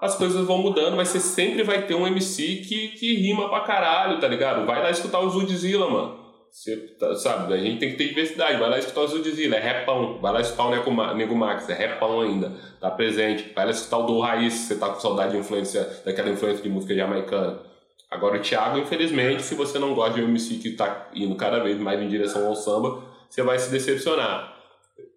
as 0.01 0.17
coisas 0.17 0.45
vão 0.45 0.57
mudando, 0.57 0.97
mas 0.97 1.07
você 1.07 1.21
sempre 1.21 1.63
vai 1.63 1.83
ter 1.83 1.95
um 1.95 2.05
MC 2.05 2.57
que, 2.57 2.89
que 2.89 3.15
rima 3.15 3.47
pra 3.47 3.61
caralho, 3.61 4.19
tá 4.19 4.27
ligado? 4.27 4.65
Vai 4.65 4.83
lá 4.83 4.91
escutar 4.91 5.21
o 5.21 5.29
Zudzilla, 5.29 5.89
mano. 5.89 6.25
Você, 6.51 6.75
tá, 6.99 7.15
sabe, 7.15 7.53
a 7.53 7.57
gente 7.57 7.79
tem 7.79 7.91
que 7.91 7.95
ter 7.95 8.09
diversidade. 8.09 8.59
Vai 8.59 8.69
lá 8.69 8.79
escutar 8.79 8.99
o 8.99 9.07
Zudzilla, 9.07 9.55
é 9.55 9.61
repão. 9.61 10.19
Vai 10.21 10.33
lá 10.33 10.41
escutar 10.41 10.65
o 10.65 11.15
Nego, 11.15 11.35
Max, 11.37 11.69
é 11.69 11.73
repão 11.73 12.19
ainda. 12.19 12.51
Tá 12.81 12.91
presente. 12.91 13.53
Vai 13.55 13.63
lá 13.63 13.71
escutar 13.71 13.99
o 13.99 14.03
Do 14.03 14.19
Raiz, 14.19 14.51
se 14.51 14.67
você 14.67 14.75
tá 14.75 14.89
com 14.89 14.99
saudade 14.99 15.31
de 15.31 15.37
influência, 15.37 15.89
daquela 16.03 16.29
influência 16.29 16.61
de 16.61 16.67
música 16.67 16.93
jamaicana. 16.93 17.74
Agora 18.09 18.37
o 18.37 18.41
Thiago, 18.41 18.77
infelizmente, 18.77 19.41
se 19.43 19.55
você 19.55 19.79
não 19.79 19.93
gosta 19.93 20.15
de 20.15 20.21
um 20.21 20.29
MC 20.29 20.55
que 20.55 20.71
tá 20.71 21.09
indo 21.13 21.35
cada 21.35 21.59
vez 21.59 21.77
mais 21.77 22.01
em 22.01 22.07
direção 22.07 22.47
ao 22.47 22.55
samba, 22.55 23.03
você 23.29 23.41
vai 23.41 23.57
se 23.59 23.71
decepcionar. 23.71 24.53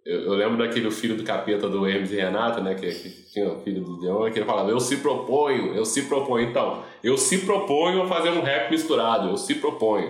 Eu, 0.04 0.22
eu, 0.22 0.32
lembro 0.32 0.56
daquele 0.56 0.90
filho 0.90 1.16
do 1.16 1.22
capeta 1.22 1.68
do 1.68 1.86
Hermes 1.86 2.10
e 2.10 2.16
Renato, 2.16 2.62
né? 2.62 2.74
Que, 2.74 2.90
que 2.90 3.30
tinha 3.30 3.52
o 3.52 3.60
filho 3.62 3.84
do 3.84 4.00
Deon, 4.00 4.30
que 4.32 4.38
ele 4.38 4.46
falava, 4.46 4.70
eu 4.70 4.80
se 4.80 4.96
proponho, 4.96 5.74
eu 5.74 5.84
se 5.84 6.08
proponho. 6.08 6.48
Então, 6.48 6.82
eu 7.04 7.18
se 7.18 7.44
proponho 7.44 8.02
a 8.02 8.08
fazer 8.08 8.30
um 8.30 8.40
rap 8.40 8.70
misturado, 8.70 9.28
eu 9.28 9.36
se 9.36 9.56
proponho. 9.56 10.08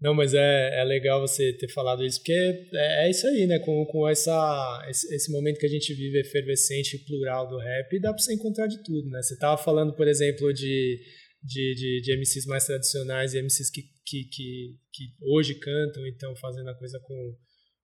Não, 0.00 0.14
mas 0.14 0.32
é, 0.32 0.80
é 0.80 0.84
legal 0.84 1.20
você 1.20 1.52
ter 1.52 1.68
falado 1.68 2.02
isso, 2.02 2.20
porque 2.20 2.32
é, 2.32 3.06
é 3.06 3.10
isso 3.10 3.26
aí, 3.26 3.46
né? 3.46 3.58
Com, 3.58 3.84
com 3.86 4.08
essa, 4.08 4.86
esse, 4.88 5.14
esse, 5.14 5.30
momento 5.30 5.58
que 5.58 5.66
a 5.66 5.70
gente 5.70 5.92
vive 5.92 6.20
efervescente 6.20 6.94
e 6.96 7.04
plural 7.04 7.46
do 7.48 7.58
rap, 7.58 8.00
dá 8.00 8.10
pra 8.10 8.18
você 8.18 8.32
encontrar 8.32 8.66
de 8.66 8.82
tudo, 8.82 9.10
né? 9.10 9.20
Você 9.20 9.36
tava 9.36 9.58
falando, 9.58 9.92
por 9.92 10.08
exemplo, 10.08 10.54
de, 10.54 10.98
de, 11.42 11.74
de, 11.74 12.00
de 12.02 12.16
MCs 12.16 12.46
mais 12.46 12.66
tradicionais 12.66 13.34
e 13.34 13.42
MCs 13.42 13.70
que, 13.70 13.82
que, 14.04 14.24
que, 14.24 14.76
que 14.92 15.04
hoje 15.22 15.54
cantam, 15.54 16.06
então 16.06 16.34
fazendo 16.36 16.68
a 16.68 16.74
coisa 16.74 16.98
com 17.00 17.36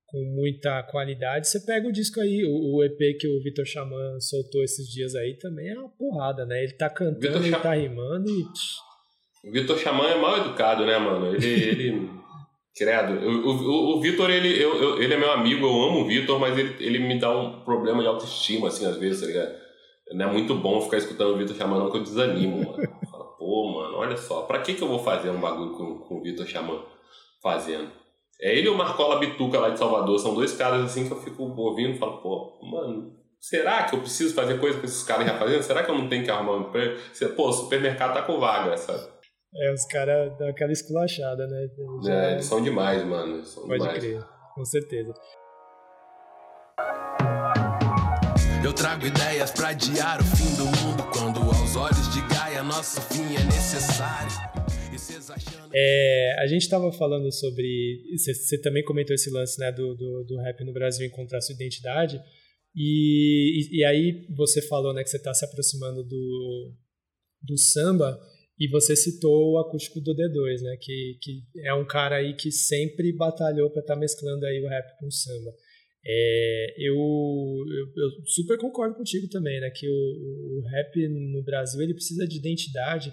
com 0.06 0.22
muita 0.34 0.82
qualidade. 0.84 1.48
Você 1.48 1.60
pega 1.60 1.86
o 1.88 1.92
disco 1.92 2.20
aí, 2.20 2.44
o, 2.44 2.76
o 2.76 2.84
EP 2.84 3.18
que 3.18 3.28
o 3.28 3.42
Vitor 3.42 3.66
Xamã 3.66 4.18
soltou 4.20 4.62
esses 4.62 4.88
dias 4.88 5.14
aí 5.14 5.36
também 5.36 5.68
é 5.68 5.78
uma 5.78 5.88
porrada, 5.90 6.46
né? 6.46 6.62
Ele 6.62 6.72
tá 6.74 6.88
cantando, 6.88 7.44
ele 7.44 7.56
tá 7.56 7.74
rimando 7.74 8.30
e. 8.30 8.44
O 9.48 9.52
Vitor 9.52 9.78
Xamã 9.78 10.08
é 10.08 10.16
mal 10.16 10.38
educado, 10.38 10.86
né, 10.86 10.96
mano? 10.98 11.34
Ele. 11.34 11.46
ele... 11.46 12.10
Credo. 12.78 13.14
O, 13.26 13.48
o, 13.48 13.96
o 13.96 14.00
Vitor, 14.02 14.28
ele, 14.28 14.62
eu, 14.62 14.76
eu, 14.76 15.02
ele 15.02 15.14
é 15.14 15.16
meu 15.16 15.32
amigo, 15.32 15.64
eu 15.64 15.82
amo 15.82 16.00
o 16.00 16.06
Vitor, 16.06 16.38
mas 16.38 16.58
ele, 16.58 16.76
ele 16.78 16.98
me 16.98 17.18
dá 17.18 17.34
um 17.34 17.64
problema 17.64 18.02
de 18.02 18.08
autoestima, 18.08 18.68
assim, 18.68 18.84
às 18.84 18.98
vezes, 18.98 19.22
tá 19.22 19.26
ligado? 19.26 19.54
Não 20.12 20.28
é 20.28 20.32
muito 20.32 20.54
bom 20.54 20.82
ficar 20.82 20.98
escutando 20.98 21.34
o 21.34 21.38
Vitor 21.38 21.56
Xamã, 21.56 21.78
não, 21.78 21.90
que 21.90 21.96
eu 21.96 22.02
desanimo, 22.02 22.58
mano. 22.58 22.76
Olha 23.96 24.16
só, 24.16 24.42
pra 24.42 24.60
que, 24.60 24.74
que 24.74 24.82
eu 24.82 24.88
vou 24.88 24.98
fazer 24.98 25.30
um 25.30 25.40
bagulho 25.40 25.72
com, 25.72 25.98
com 25.98 26.16
o 26.16 26.22
Vitor 26.22 26.46
Xamã 26.46 26.82
fazendo? 27.42 27.90
É 28.40 28.56
ele 28.56 28.66
e 28.66 28.70
o 28.70 28.76
Marcola 28.76 29.18
Bituca 29.18 29.58
lá 29.58 29.70
de 29.70 29.78
Salvador. 29.78 30.18
São 30.18 30.34
dois 30.34 30.52
caras 30.54 30.84
assim 30.84 31.06
que 31.06 31.12
eu 31.12 31.20
fico 31.20 31.42
ouvindo 31.42 31.94
e 31.94 31.98
falo, 31.98 32.18
pô, 32.18 32.58
mano, 32.62 33.16
será 33.40 33.84
que 33.84 33.94
eu 33.94 34.00
preciso 34.00 34.34
fazer 34.34 34.60
coisa 34.60 34.78
com 34.78 34.84
esses 34.84 35.02
caras 35.02 35.26
já 35.26 35.38
fazendo? 35.38 35.62
Será 35.62 35.82
que 35.82 35.90
eu 35.90 35.96
não 35.96 36.08
tenho 36.08 36.24
que 36.24 36.30
arrumar 36.30 36.56
um 36.56 36.68
emprego? 36.68 37.00
Pô, 37.34 37.48
o 37.48 37.52
supermercado 37.52 38.14
tá 38.14 38.22
com 38.22 38.38
vaga, 38.38 38.76
sabe? 38.76 39.16
É, 39.54 39.72
os 39.72 39.86
caras 39.86 40.36
dão 40.38 40.48
aquela 40.48 40.72
esculachada, 40.72 41.46
né? 41.46 41.66
Já... 42.02 42.12
É, 42.12 42.32
eles 42.32 42.44
são 42.44 42.62
demais, 42.62 43.02
mano. 43.04 43.42
São 43.44 43.66
Pode 43.66 43.78
demais. 43.78 43.98
crer, 43.98 44.22
com 44.54 44.64
certeza. 44.64 45.14
Eu 48.66 48.72
trago 48.72 49.06
ideias 49.06 49.52
pra 49.52 49.68
adiar 49.68 50.20
o 50.20 50.24
fim 50.24 50.56
do 50.56 50.64
mundo 50.64 51.08
quando 51.12 51.38
aos 51.38 51.76
olhos 51.76 52.12
de 52.12 52.20
Gaia 52.34 52.64
nosso 52.64 53.00
fim 53.00 53.22
é 53.36 53.44
necessário. 53.44 54.32
É, 55.72 56.34
a 56.40 56.48
gente 56.48 56.62
estava 56.62 56.90
falando 56.90 57.30
sobre. 57.30 58.02
Você 58.18 58.60
também 58.60 58.82
comentou 58.84 59.14
esse 59.14 59.30
lance 59.30 59.56
né, 59.60 59.70
do, 59.70 59.94
do, 59.94 60.24
do, 60.24 60.36
rap 60.38 60.64
no 60.64 60.72
Brasil 60.72 61.06
encontrar 61.06 61.40
sua 61.42 61.54
identidade. 61.54 62.20
E, 62.74 63.70
e, 63.70 63.78
e 63.78 63.84
aí 63.84 64.26
você 64.36 64.60
falou 64.60 64.92
né, 64.92 65.04
que 65.04 65.10
você 65.10 65.18
está 65.18 65.32
se 65.32 65.44
aproximando 65.44 66.02
do, 66.02 66.74
do 67.42 67.56
samba 67.56 68.20
e 68.58 68.68
você 68.68 68.96
citou 68.96 69.52
o 69.52 69.58
acústico 69.58 70.00
do 70.00 70.12
D2, 70.12 70.62
né, 70.62 70.76
que, 70.80 71.18
que 71.22 71.44
é 71.64 71.72
um 71.72 71.86
cara 71.86 72.16
aí 72.16 72.34
que 72.34 72.50
sempre 72.50 73.12
batalhou 73.12 73.70
para 73.70 73.82
estar 73.82 73.94
tá 73.94 74.00
mesclando 74.00 74.44
aí 74.44 74.60
o 74.60 74.68
rap 74.68 74.98
com 74.98 75.06
o 75.06 75.12
samba. 75.12 75.54
É, 76.08 76.74
eu, 76.78 76.94
eu, 76.94 77.86
eu, 77.96 78.26
super 78.26 78.56
concordo 78.58 78.94
contigo 78.94 79.28
também, 79.28 79.60
né, 79.60 79.70
que 79.70 79.88
o, 79.88 79.92
o 79.92 80.62
rap 80.70 81.08
no 81.08 81.42
Brasil 81.42 81.82
ele 81.82 81.94
precisa 81.94 82.26
de 82.28 82.36
identidade 82.36 83.12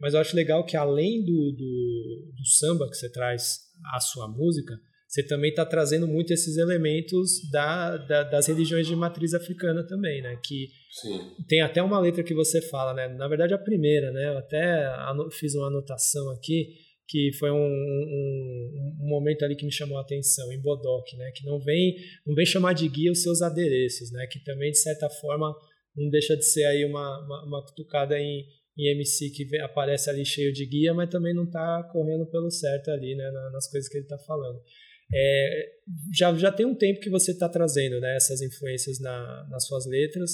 mas 0.00 0.14
eu 0.14 0.20
acho 0.20 0.36
legal 0.36 0.64
que 0.64 0.76
além 0.76 1.24
do, 1.24 1.52
do, 1.52 2.32
do 2.36 2.46
samba 2.46 2.88
que 2.90 2.96
você 2.96 3.10
traz 3.10 3.60
à 3.94 4.00
sua 4.00 4.28
música, 4.28 4.78
você 5.08 5.22
também 5.22 5.50
está 5.50 5.64
trazendo 5.64 6.06
muito 6.06 6.32
esses 6.32 6.56
elementos 6.56 7.48
da, 7.50 7.96
da, 7.96 8.22
das 8.24 8.46
religiões 8.46 8.86
de 8.86 8.96
matriz 8.96 9.32
africana 9.32 9.86
também, 9.86 10.20
né? 10.20 10.36
Que 10.44 10.68
Sim. 10.90 11.20
tem 11.48 11.62
até 11.62 11.82
uma 11.82 12.00
letra 12.00 12.24
que 12.24 12.34
você 12.34 12.60
fala, 12.60 12.92
né? 12.92 13.08
Na 13.08 13.28
verdade, 13.28 13.54
a 13.54 13.58
primeira, 13.58 14.10
né? 14.10 14.28
Eu 14.28 14.38
até 14.38 14.86
fiz 15.30 15.54
uma 15.54 15.68
anotação 15.68 16.30
aqui 16.30 16.74
que 17.08 17.30
foi 17.38 17.50
um, 17.50 17.56
um, 17.56 18.96
um, 19.00 19.08
momento 19.08 19.44
ali 19.44 19.56
que 19.56 19.66
me 19.66 19.72
chamou 19.72 19.98
a 19.98 20.02
atenção 20.02 20.50
em 20.52 20.60
Bodoc, 20.60 21.12
né? 21.16 21.30
Que 21.34 21.44
não 21.44 21.58
vem 21.60 21.94
não 22.26 22.34
vem 22.34 22.46
chamar 22.46 22.72
de 22.72 22.88
guia 22.88 23.12
os 23.12 23.22
seus 23.22 23.42
adereços, 23.42 24.10
né? 24.10 24.26
Que 24.30 24.42
também 24.42 24.70
de 24.70 24.78
certa 24.78 25.08
forma 25.08 25.54
não 25.96 26.10
deixa 26.10 26.36
de 26.36 26.44
ser 26.44 26.64
aí 26.64 26.84
uma, 26.84 27.24
uma, 27.24 27.44
uma 27.46 27.66
cutucada 27.66 28.18
em 28.18 28.44
em 28.76 28.90
MC 28.90 29.30
que 29.30 29.56
aparece 29.60 30.10
ali 30.10 30.24
cheio 30.24 30.52
de 30.52 30.66
guia, 30.66 30.92
mas 30.92 31.08
também 31.08 31.32
não 31.32 31.44
está 31.44 31.82
correndo 31.92 32.26
pelo 32.26 32.50
certo 32.50 32.90
ali, 32.90 33.14
né, 33.14 33.30
nas 33.52 33.70
coisas 33.70 33.88
que 33.88 33.96
ele 33.96 34.04
está 34.04 34.18
falando. 34.18 34.60
É, 35.12 35.66
já, 36.12 36.34
já 36.34 36.50
tem 36.50 36.66
um 36.66 36.74
tempo 36.74 37.00
que 37.00 37.10
você 37.10 37.30
está 37.30 37.48
trazendo 37.48 38.00
né, 38.00 38.16
essas 38.16 38.40
influências 38.42 38.98
na, 38.98 39.46
nas 39.48 39.66
suas 39.66 39.86
letras, 39.86 40.32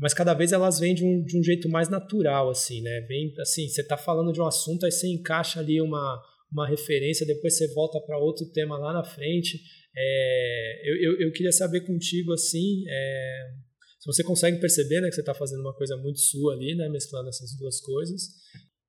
mas 0.00 0.14
cada 0.14 0.32
vez 0.32 0.50
elas 0.50 0.80
vêm 0.80 0.94
de 0.94 1.04
um, 1.04 1.22
de 1.22 1.38
um 1.38 1.42
jeito 1.42 1.68
mais 1.68 1.90
natural, 1.90 2.48
assim, 2.48 2.80
né? 2.80 3.02
Vem, 3.02 3.34
assim, 3.38 3.68
você 3.68 3.82
está 3.82 3.98
falando 3.98 4.32
de 4.32 4.40
um 4.40 4.46
assunto, 4.46 4.86
aí 4.86 4.90
você 4.90 5.06
encaixa 5.06 5.60
ali 5.60 5.78
uma, 5.80 6.22
uma 6.50 6.66
referência, 6.66 7.26
depois 7.26 7.56
você 7.56 7.68
volta 7.74 8.00
para 8.00 8.18
outro 8.18 8.46
tema 8.46 8.78
lá 8.78 8.94
na 8.94 9.04
frente. 9.04 9.60
É, 9.94 10.82
eu, 10.84 10.96
eu, 10.96 11.20
eu, 11.26 11.32
queria 11.32 11.52
saber 11.52 11.82
contigo, 11.82 12.32
assim, 12.32 12.84
é, 12.88 13.50
se 13.98 14.06
você 14.06 14.24
consegue 14.24 14.58
perceber 14.58 15.02
né, 15.02 15.08
que 15.08 15.14
você 15.14 15.20
está 15.20 15.34
fazendo 15.34 15.60
uma 15.60 15.76
coisa 15.76 15.96
muito 15.98 16.18
sua 16.18 16.54
ali, 16.54 16.74
né, 16.74 16.88
mesclando 16.88 17.28
essas 17.28 17.54
duas 17.58 17.78
coisas, 17.80 18.22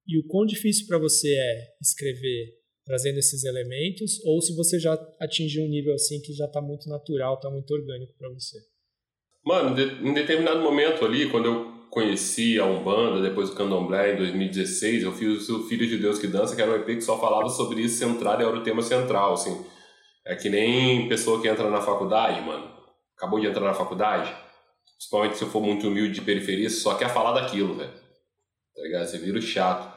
e 0.07 0.17
o 0.17 0.25
quão 0.27 0.45
difícil 0.45 0.87
para 0.87 0.97
você 0.97 1.29
é 1.35 1.73
escrever 1.81 2.53
trazendo 2.85 3.19
esses 3.19 3.43
elementos, 3.43 4.23
ou 4.23 4.41
se 4.41 4.55
você 4.55 4.79
já 4.79 4.93
atingiu 5.19 5.63
um 5.63 5.69
nível 5.69 5.93
assim 5.93 6.21
que 6.21 6.33
já 6.33 6.45
está 6.45 6.61
muito 6.61 6.87
natural, 6.87 7.35
está 7.35 7.49
muito 7.49 7.69
orgânico 7.71 8.13
para 8.17 8.29
você. 8.29 8.57
Mano, 9.45 9.79
em 9.79 10.13
determinado 10.13 10.61
momento 10.61 11.03
ali, 11.03 11.29
quando 11.29 11.45
eu 11.45 11.71
conheci 11.89 12.59
a 12.59 12.65
Umbanda, 12.65 13.21
depois 13.21 13.49
o 13.49 13.55
Candomblé 13.55 14.13
em 14.13 14.17
2016, 14.17 15.03
eu 15.03 15.11
fiz 15.11 15.49
o 15.49 15.67
Filho 15.67 15.87
de 15.87 15.97
Deus 15.97 16.19
que 16.19 16.27
Dança, 16.27 16.55
que 16.55 16.61
era 16.61 16.71
um 16.71 16.75
EP 16.75 16.85
que 16.85 17.01
só 17.01 17.19
falava 17.19 17.49
sobre 17.49 17.81
isso 17.81 17.97
centrado, 17.97 18.43
era 18.43 18.55
o 18.55 18.63
tema 18.63 18.81
central, 18.81 19.33
assim. 19.33 19.65
É 20.25 20.35
que 20.35 20.49
nem 20.49 21.09
pessoa 21.09 21.41
que 21.41 21.47
entra 21.47 21.69
na 21.69 21.81
faculdade, 21.81 22.41
mano. 22.41 22.71
Acabou 23.17 23.39
de 23.39 23.47
entrar 23.47 23.65
na 23.65 23.73
faculdade, 23.73 24.31
Principalmente 25.01 25.37
se 25.37 25.43
eu 25.43 25.49
for 25.49 25.61
muito 25.63 25.87
humilde 25.87 26.13
de 26.13 26.21
periferia, 26.21 26.69
só 26.69 26.93
quer 26.93 27.09
falar 27.09 27.31
daquilo, 27.33 27.73
velho. 27.73 27.89
Tá 27.89 28.81
ligado? 28.83 29.07
Você 29.07 29.17
vira 29.17 29.41
chato. 29.41 29.91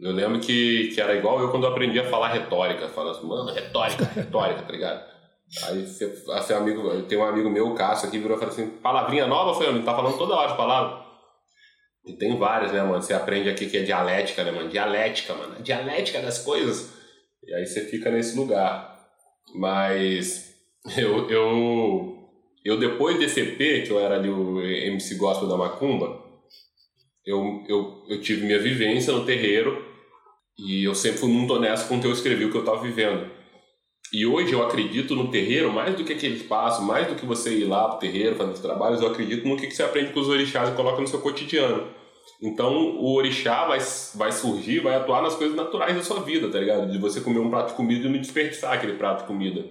Eu 0.00 0.10
lembro 0.10 0.40
que, 0.40 0.90
que 0.92 1.00
era 1.00 1.14
igual 1.14 1.40
eu 1.40 1.52
quando 1.52 1.62
eu 1.62 1.70
aprendi 1.70 2.00
a 2.00 2.10
falar 2.10 2.32
retórica. 2.32 2.88
Falando 2.88 3.16
assim, 3.16 3.26
mano, 3.28 3.52
retórica, 3.52 4.04
retórica, 4.04 4.62
tá 4.62 4.72
ligado? 4.72 5.17
Aí 5.64 5.86
você, 5.86 6.06
você 6.06 6.54
amigo, 6.54 6.82
eu 6.88 7.06
tenho 7.06 7.22
um 7.22 7.24
amigo 7.24 7.48
meu, 7.48 7.68
o 7.68 7.74
Cássio, 7.74 8.08
aqui 8.08 8.18
virou 8.18 8.36
e 8.36 8.40
falou 8.40 8.54
assim: 8.54 8.68
palavrinha 8.82 9.26
nova, 9.26 9.54
foi, 9.54 9.68
amigo? 9.68 9.84
Tá 9.84 9.94
falando 9.94 10.18
toda 10.18 10.34
hora 10.34 10.50
de 10.50 10.56
palavra. 10.56 11.06
E 12.06 12.12
tem 12.14 12.36
várias, 12.38 12.72
né, 12.72 12.82
mano? 12.82 13.02
Você 13.02 13.14
aprende 13.14 13.48
aqui 13.48 13.66
que 13.66 13.78
é 13.78 13.82
dialética, 13.82 14.44
né, 14.44 14.50
mano? 14.50 14.68
Dialética, 14.68 15.34
mano. 15.34 15.56
A 15.58 15.60
dialética 15.60 16.20
das 16.20 16.38
coisas. 16.38 16.92
E 17.46 17.54
aí 17.54 17.66
você 17.66 17.82
fica 17.86 18.10
nesse 18.10 18.36
lugar. 18.36 18.98
Mas 19.54 20.54
eu, 20.96 21.28
eu 21.30 22.18
eu, 22.68 22.78
depois 22.78 23.18
desse 23.18 23.40
EP, 23.40 23.86
que 23.86 23.90
eu 23.90 23.98
era 23.98 24.16
ali 24.16 24.28
o 24.28 24.60
MC 24.60 25.14
Gospel 25.14 25.48
da 25.48 25.56
Macumba, 25.56 26.22
eu, 27.24 27.64
eu, 27.68 28.04
eu 28.08 28.20
tive 28.20 28.44
minha 28.44 28.58
vivência 28.58 29.12
no 29.12 29.24
terreiro 29.24 29.86
e 30.58 30.84
eu 30.84 30.94
sempre 30.94 31.18
fui 31.18 31.30
muito 31.30 31.54
honesto 31.54 31.88
com 31.88 31.96
o 31.96 32.00
que 32.00 32.06
eu 32.06 32.12
escrevi, 32.12 32.44
o 32.44 32.50
que 32.50 32.56
eu 32.56 32.62
estava 32.62 32.82
vivendo. 32.82 33.30
E 34.12 34.24
hoje 34.24 34.52
eu 34.52 34.62
acredito 34.62 35.14
no 35.14 35.30
terreiro 35.30 35.70
mais 35.72 35.94
do 35.94 36.02
que 36.02 36.14
aquele 36.14 36.36
espaço, 36.36 36.82
mais 36.82 37.06
do 37.06 37.14
que 37.14 37.26
você 37.26 37.58
ir 37.58 37.64
lá 37.64 37.88
pro 37.88 37.98
terreiro 37.98 38.36
fazer 38.36 38.52
os 38.52 38.60
trabalhos, 38.60 39.02
eu 39.02 39.08
acredito 39.08 39.46
no 39.46 39.56
que 39.56 39.70
você 39.70 39.82
aprende 39.82 40.12
com 40.12 40.20
os 40.20 40.28
orixás 40.28 40.70
e 40.70 40.72
coloca 40.72 41.00
no 41.00 41.06
seu 41.06 41.20
cotidiano. 41.20 41.88
Então 42.40 42.72
o 42.72 43.14
orixá 43.14 43.66
vai, 43.66 43.78
vai 44.14 44.32
surgir, 44.32 44.80
vai 44.80 44.94
atuar 44.94 45.22
nas 45.22 45.34
coisas 45.34 45.56
naturais 45.56 45.94
da 45.94 46.02
sua 46.02 46.22
vida, 46.22 46.48
tá 46.48 46.58
ligado? 46.58 46.90
De 46.90 46.96
você 46.96 47.20
comer 47.20 47.40
um 47.40 47.50
prato 47.50 47.70
de 47.70 47.74
comida 47.74 48.06
e 48.06 48.10
não 48.10 48.18
desperdiçar 48.18 48.72
aquele 48.72 48.94
prato 48.94 49.22
de 49.22 49.26
comida. 49.26 49.64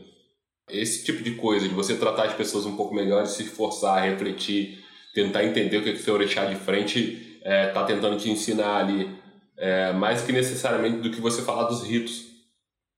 Esse 0.70 1.06
tipo 1.06 1.24
de 1.24 1.32
coisa, 1.32 1.68
de 1.68 1.74
você 1.74 1.96
tratar 1.96 2.26
as 2.26 2.34
pessoas 2.34 2.66
um 2.66 2.76
pouco 2.76 2.94
melhor, 2.94 3.26
se 3.26 3.42
esforçar, 3.44 4.04
refletir, 4.04 4.84
tentar 5.16 5.46
entender 5.46 5.78
o 5.78 5.84
que 5.84 5.92
o 5.92 5.98
seu 5.98 6.14
orixá 6.14 6.46
de 6.46 6.56
frente 6.56 7.40
é, 7.42 7.68
tá 7.68 7.86
tentando 7.86 8.18
te 8.18 8.30
ensinar 8.30 8.82
ali, 8.82 9.10
é, 9.58 9.94
mais 9.94 10.22
que 10.22 10.34
necessariamente 10.34 10.98
do 10.98 11.10
que 11.10 11.22
você 11.22 11.42
falar 11.42 11.64
dos 11.64 11.84
ritos. 11.84 12.26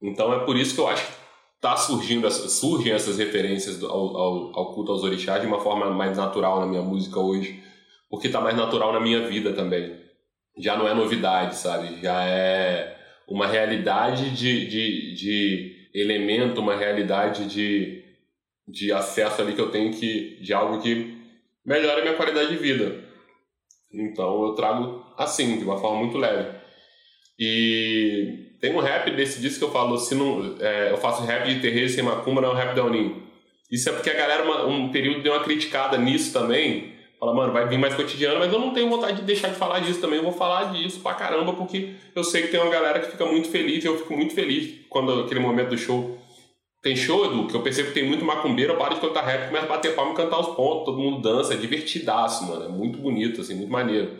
Então 0.02 0.34
é 0.34 0.40
por 0.40 0.58
isso 0.58 0.74
que 0.74 0.82
eu 0.82 0.88
acho 0.88 1.06
que 1.06 1.19
tá 1.60 1.76
surgindo, 1.76 2.30
surgem 2.32 2.94
essas 2.94 3.18
referências 3.18 3.84
ao, 3.84 4.18
ao, 4.18 4.58
ao 4.58 4.74
culto 4.74 4.92
aos 4.92 5.04
orixás 5.04 5.42
de 5.42 5.48
uma 5.48 5.60
forma 5.60 5.90
mais 5.90 6.18
natural 6.18 6.62
na 6.62 6.66
minha 6.66 6.82
música 6.82 7.20
hoje 7.20 7.64
porque 8.10 8.30
tá 8.30 8.42
mais 8.42 8.58
natural 8.58 8.92
na 8.92 9.00
minha 9.00 9.28
vida 9.28 9.54
também. 9.54 9.96
Já 10.58 10.76
não 10.76 10.88
é 10.88 10.94
novidade, 10.94 11.56
sabe? 11.56 12.02
Já 12.02 12.24
é 12.26 12.98
uma 13.28 13.48
realidade 13.48 14.32
de, 14.32 14.68
de, 14.68 15.14
de 15.14 15.90
elemento, 15.94 16.60
uma 16.60 16.76
realidade 16.76 17.46
de, 17.46 18.04
de 18.68 18.92
acesso 18.92 19.42
ali 19.42 19.54
que 19.54 19.62
eu 19.62 19.72
tenho 19.72 19.94
que, 19.94 20.42
de 20.42 20.52
algo 20.54 20.82
que 20.82 21.18
melhora 21.64 22.00
a 22.00 22.04
minha 22.04 22.16
qualidade 22.16 22.50
de 22.50 22.58
vida. 22.58 23.08
Então 23.94 24.44
eu 24.44 24.54
trago 24.56 25.06
assim, 25.18 25.60
de 25.60 25.64
uma 25.64 25.78
forma 25.78 26.00
muito 26.00 26.18
leve. 26.18 26.58
E 27.38 28.49
tem 28.60 28.76
um 28.76 28.80
rap 28.80 29.12
desse 29.12 29.40
disco 29.40 29.60
que 29.60 29.66
eu 29.66 29.72
falo, 29.72 29.98
se 29.98 30.16
não, 30.16 30.56
é, 30.60 30.92
eu 30.92 30.98
faço 30.98 31.24
rap 31.24 31.48
de 31.48 31.60
terreiro 31.60 31.90
sem 31.90 32.04
macumba, 32.04 32.42
não 32.42 32.50
é 32.50 32.54
um 32.54 32.56
rap 32.56 32.76
da 32.76 32.84
Unim. 32.84 33.24
Isso 33.72 33.90
é 33.90 33.92
porque 33.92 34.10
a 34.10 34.16
galera, 34.16 34.44
uma, 34.44 34.66
um 34.66 34.90
período, 34.90 35.22
deu 35.22 35.34
uma 35.34 35.44
criticada 35.44 35.98
nisso 35.98 36.34
também, 36.34 37.00
Fala, 37.20 37.34
mano, 37.34 37.52
vai 37.52 37.68
vir 37.68 37.78
mais 37.78 37.94
cotidiano, 37.96 38.40
mas 38.40 38.52
eu 38.52 38.58
não 38.58 38.74
tenho 38.74 38.90
vontade 38.90 39.18
de 39.18 39.24
deixar 39.24 39.50
de 39.50 39.56
falar 39.56 39.82
disso 39.82 40.00
também. 40.00 40.20
Eu 40.20 40.24
vou 40.24 40.32
falar 40.32 40.72
disso 40.72 41.02
pra 41.02 41.14
caramba, 41.14 41.52
porque 41.52 41.96
eu 42.16 42.24
sei 42.24 42.44
que 42.44 42.48
tem 42.48 42.60
uma 42.60 42.72
galera 42.72 43.02
que 43.02 43.12
fica 43.12 43.26
muito 43.26 43.50
feliz 43.50 43.84
e 43.84 43.88
eu 43.88 43.98
fico 43.98 44.16
muito 44.16 44.34
feliz 44.34 44.86
quando 44.90 45.20
aquele 45.20 45.42
momento 45.42 45.72
do 45.72 45.78
show. 45.78 46.18
Tem 46.82 46.96
show, 46.96 47.26
Edu, 47.26 47.48
que 47.48 47.56
eu 47.56 47.62
percebo 47.62 47.90
que 47.90 47.96
tem 47.96 48.08
muito 48.08 48.24
macumbeiro, 48.24 48.72
eu 48.72 48.78
paro 48.78 48.96
de 48.96 49.02
cantar 49.02 49.26
rap, 49.26 49.48
começo 49.48 49.66
a 49.66 49.68
bater 49.68 49.94
palma 49.96 50.14
e 50.14 50.16
cantar 50.16 50.40
os 50.40 50.56
pontos, 50.56 50.86
todo 50.86 50.98
mundo 50.98 51.22
dança, 51.22 51.54
é 51.54 51.58
divertidaço, 51.58 52.48
mano. 52.48 52.64
É 52.64 52.70
muito 52.70 53.00
bonito, 53.00 53.42
assim, 53.42 53.54
muito 53.54 53.70
maneiro. 53.70 54.18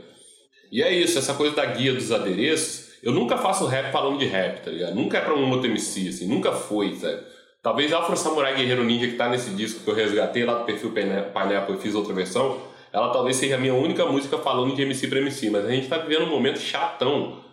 E 0.70 0.84
é 0.84 0.94
isso, 0.94 1.18
essa 1.18 1.34
coisa 1.36 1.56
da 1.56 1.66
guia 1.66 1.94
dos 1.94 2.12
adereços, 2.12 2.89
eu 3.02 3.12
nunca 3.12 3.38
faço 3.38 3.66
rap 3.66 3.92
falando 3.92 4.18
de 4.18 4.26
rap, 4.26 4.62
tá 4.62 4.72
ligado? 4.72 4.96
Nunca 4.96 5.18
é 5.18 5.22
pra 5.22 5.34
um 5.34 5.50
outro 5.52 5.68
MC, 5.68 6.10
assim, 6.10 6.28
nunca 6.28 6.52
foi, 6.52 6.96
sabe? 6.96 7.22
Talvez 7.62 7.92
Afro 7.92 8.16
Samurai 8.16 8.56
Guerreiro 8.56 8.84
Ninja, 8.84 9.08
que 9.08 9.16
tá 9.16 9.28
nesse 9.28 9.52
disco 9.52 9.84
que 9.84 9.90
eu 9.90 9.96
resgatei 9.96 10.46
lá 10.46 10.60
do 10.60 10.66
perfil 10.66 10.92
Pineapple 10.92 11.76
e 11.76 11.80
fiz 11.80 11.94
outra 11.94 12.14
versão, 12.14 12.58
ela 12.92 13.10
talvez 13.10 13.36
seja 13.36 13.56
a 13.56 13.58
minha 13.58 13.74
única 13.74 14.06
música 14.06 14.38
falando 14.38 14.76
de 14.76 14.82
MC 14.82 15.08
para 15.08 15.20
MC, 15.20 15.50
mas 15.50 15.66
a 15.66 15.70
gente 15.70 15.88
tá 15.88 15.98
vivendo 15.98 16.24
um 16.24 16.30
momento 16.30 16.60
chatão 16.60 17.44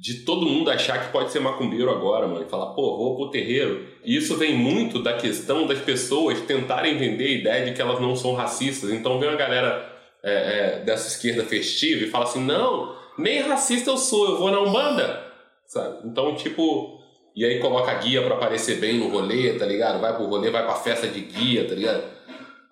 de 0.00 0.14
todo 0.20 0.46
mundo 0.46 0.70
achar 0.70 1.04
que 1.04 1.12
pode 1.12 1.30
ser 1.30 1.40
macumbeiro 1.40 1.90
agora, 1.90 2.26
mano, 2.26 2.42
e 2.42 2.48
falar, 2.48 2.72
pô, 2.72 2.96
vou 2.96 3.16
pro 3.16 3.30
terreiro. 3.30 3.86
E 4.02 4.16
isso 4.16 4.34
vem 4.38 4.56
muito 4.56 5.02
da 5.02 5.12
questão 5.12 5.66
das 5.66 5.78
pessoas 5.78 6.40
tentarem 6.40 6.96
vender 6.96 7.26
a 7.26 7.32
ideia 7.32 7.64
de 7.66 7.74
que 7.74 7.82
elas 7.82 8.00
não 8.00 8.16
são 8.16 8.32
racistas. 8.32 8.90
Então 8.90 9.20
vem 9.20 9.28
uma 9.28 9.36
galera 9.36 9.94
é, 10.22 10.32
é, 10.32 10.84
dessa 10.84 11.06
esquerda 11.06 11.44
festiva 11.44 12.02
e 12.02 12.08
fala 12.08 12.24
assim, 12.24 12.42
não, 12.42 12.96
nem 13.20 13.42
racista 13.42 13.90
eu 13.90 13.96
sou, 13.96 14.30
eu 14.30 14.38
vou 14.38 14.50
na 14.50 14.60
Umbanda, 14.60 15.24
sabe? 15.66 16.08
Então, 16.08 16.34
tipo, 16.34 17.00
e 17.34 17.44
aí 17.44 17.60
coloca 17.60 17.94
guia 17.94 18.22
para 18.22 18.34
aparecer 18.34 18.78
bem 18.78 18.98
no 18.98 19.08
rolê, 19.08 19.52
tá 19.54 19.64
ligado? 19.64 20.00
Vai 20.00 20.14
pro 20.14 20.26
rolê, 20.26 20.50
vai 20.50 20.64
pra 20.64 20.74
festa 20.74 21.06
de 21.06 21.20
guia, 21.20 21.66
tá 21.68 21.74
ligado? 21.74 22.02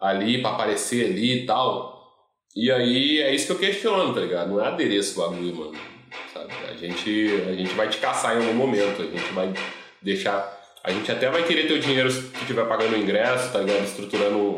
Ali, 0.00 0.42
para 0.42 0.50
aparecer 0.50 1.06
ali 1.06 1.42
e 1.42 1.46
tal. 1.46 1.98
E 2.54 2.70
aí 2.70 3.20
é 3.20 3.34
isso 3.34 3.46
que 3.46 3.52
eu 3.52 3.58
questiono, 3.58 4.12
tá 4.12 4.20
ligado? 4.20 4.50
Não 4.50 4.60
é 4.60 4.68
adereço 4.68 5.20
o 5.20 5.30
bagulho, 5.30 5.54
mano. 5.54 5.78
Sabe? 6.32 6.52
A 6.68 6.74
gente, 6.74 7.44
a 7.48 7.52
gente 7.52 7.74
vai 7.74 7.88
te 7.88 7.98
caçar 7.98 8.36
em 8.36 8.40
algum 8.40 8.54
momento, 8.54 9.02
a 9.02 9.04
gente 9.04 9.32
vai 9.32 9.52
deixar. 10.02 10.56
A 10.82 10.90
gente 10.90 11.10
até 11.10 11.28
vai 11.28 11.44
querer 11.44 11.66
ter 11.66 11.74
o 11.74 11.80
dinheiro 11.80 12.10
se 12.10 12.20
estiver 12.40 12.66
pagando 12.66 12.94
o 12.94 12.98
ingresso, 12.98 13.52
tá 13.52 13.60
ligado? 13.60 13.84
Estruturando 13.84 14.56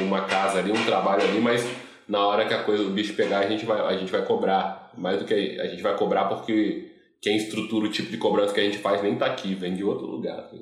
uma 0.00 0.22
casa 0.22 0.58
ali, 0.58 0.72
um 0.72 0.84
trabalho 0.84 1.22
ali, 1.22 1.40
mas 1.40 1.64
na 2.10 2.26
hora 2.26 2.44
que 2.46 2.52
a 2.52 2.64
coisa, 2.64 2.82
o 2.82 2.90
bicho 2.90 3.14
pegar, 3.14 3.38
a 3.38 3.48
gente 3.48 3.64
vai, 3.64 3.80
a 3.80 3.96
gente 3.96 4.10
vai 4.10 4.26
cobrar. 4.26 4.92
Mais 4.98 5.20
do 5.20 5.24
que 5.24 5.32
a 5.32 5.66
gente 5.68 5.80
vai 5.80 5.96
cobrar 5.96 6.24
porque 6.24 6.90
quem 7.22 7.36
estrutura 7.36 7.86
o 7.86 7.92
tipo 7.92 8.10
de 8.10 8.18
cobrança 8.18 8.52
que 8.52 8.58
a 8.58 8.64
gente 8.64 8.78
faz 8.78 9.00
nem 9.00 9.16
tá 9.16 9.26
aqui, 9.26 9.54
vem 9.54 9.74
de 9.74 9.84
outro 9.84 10.06
lugar. 10.06 10.36
Tá 10.36 10.56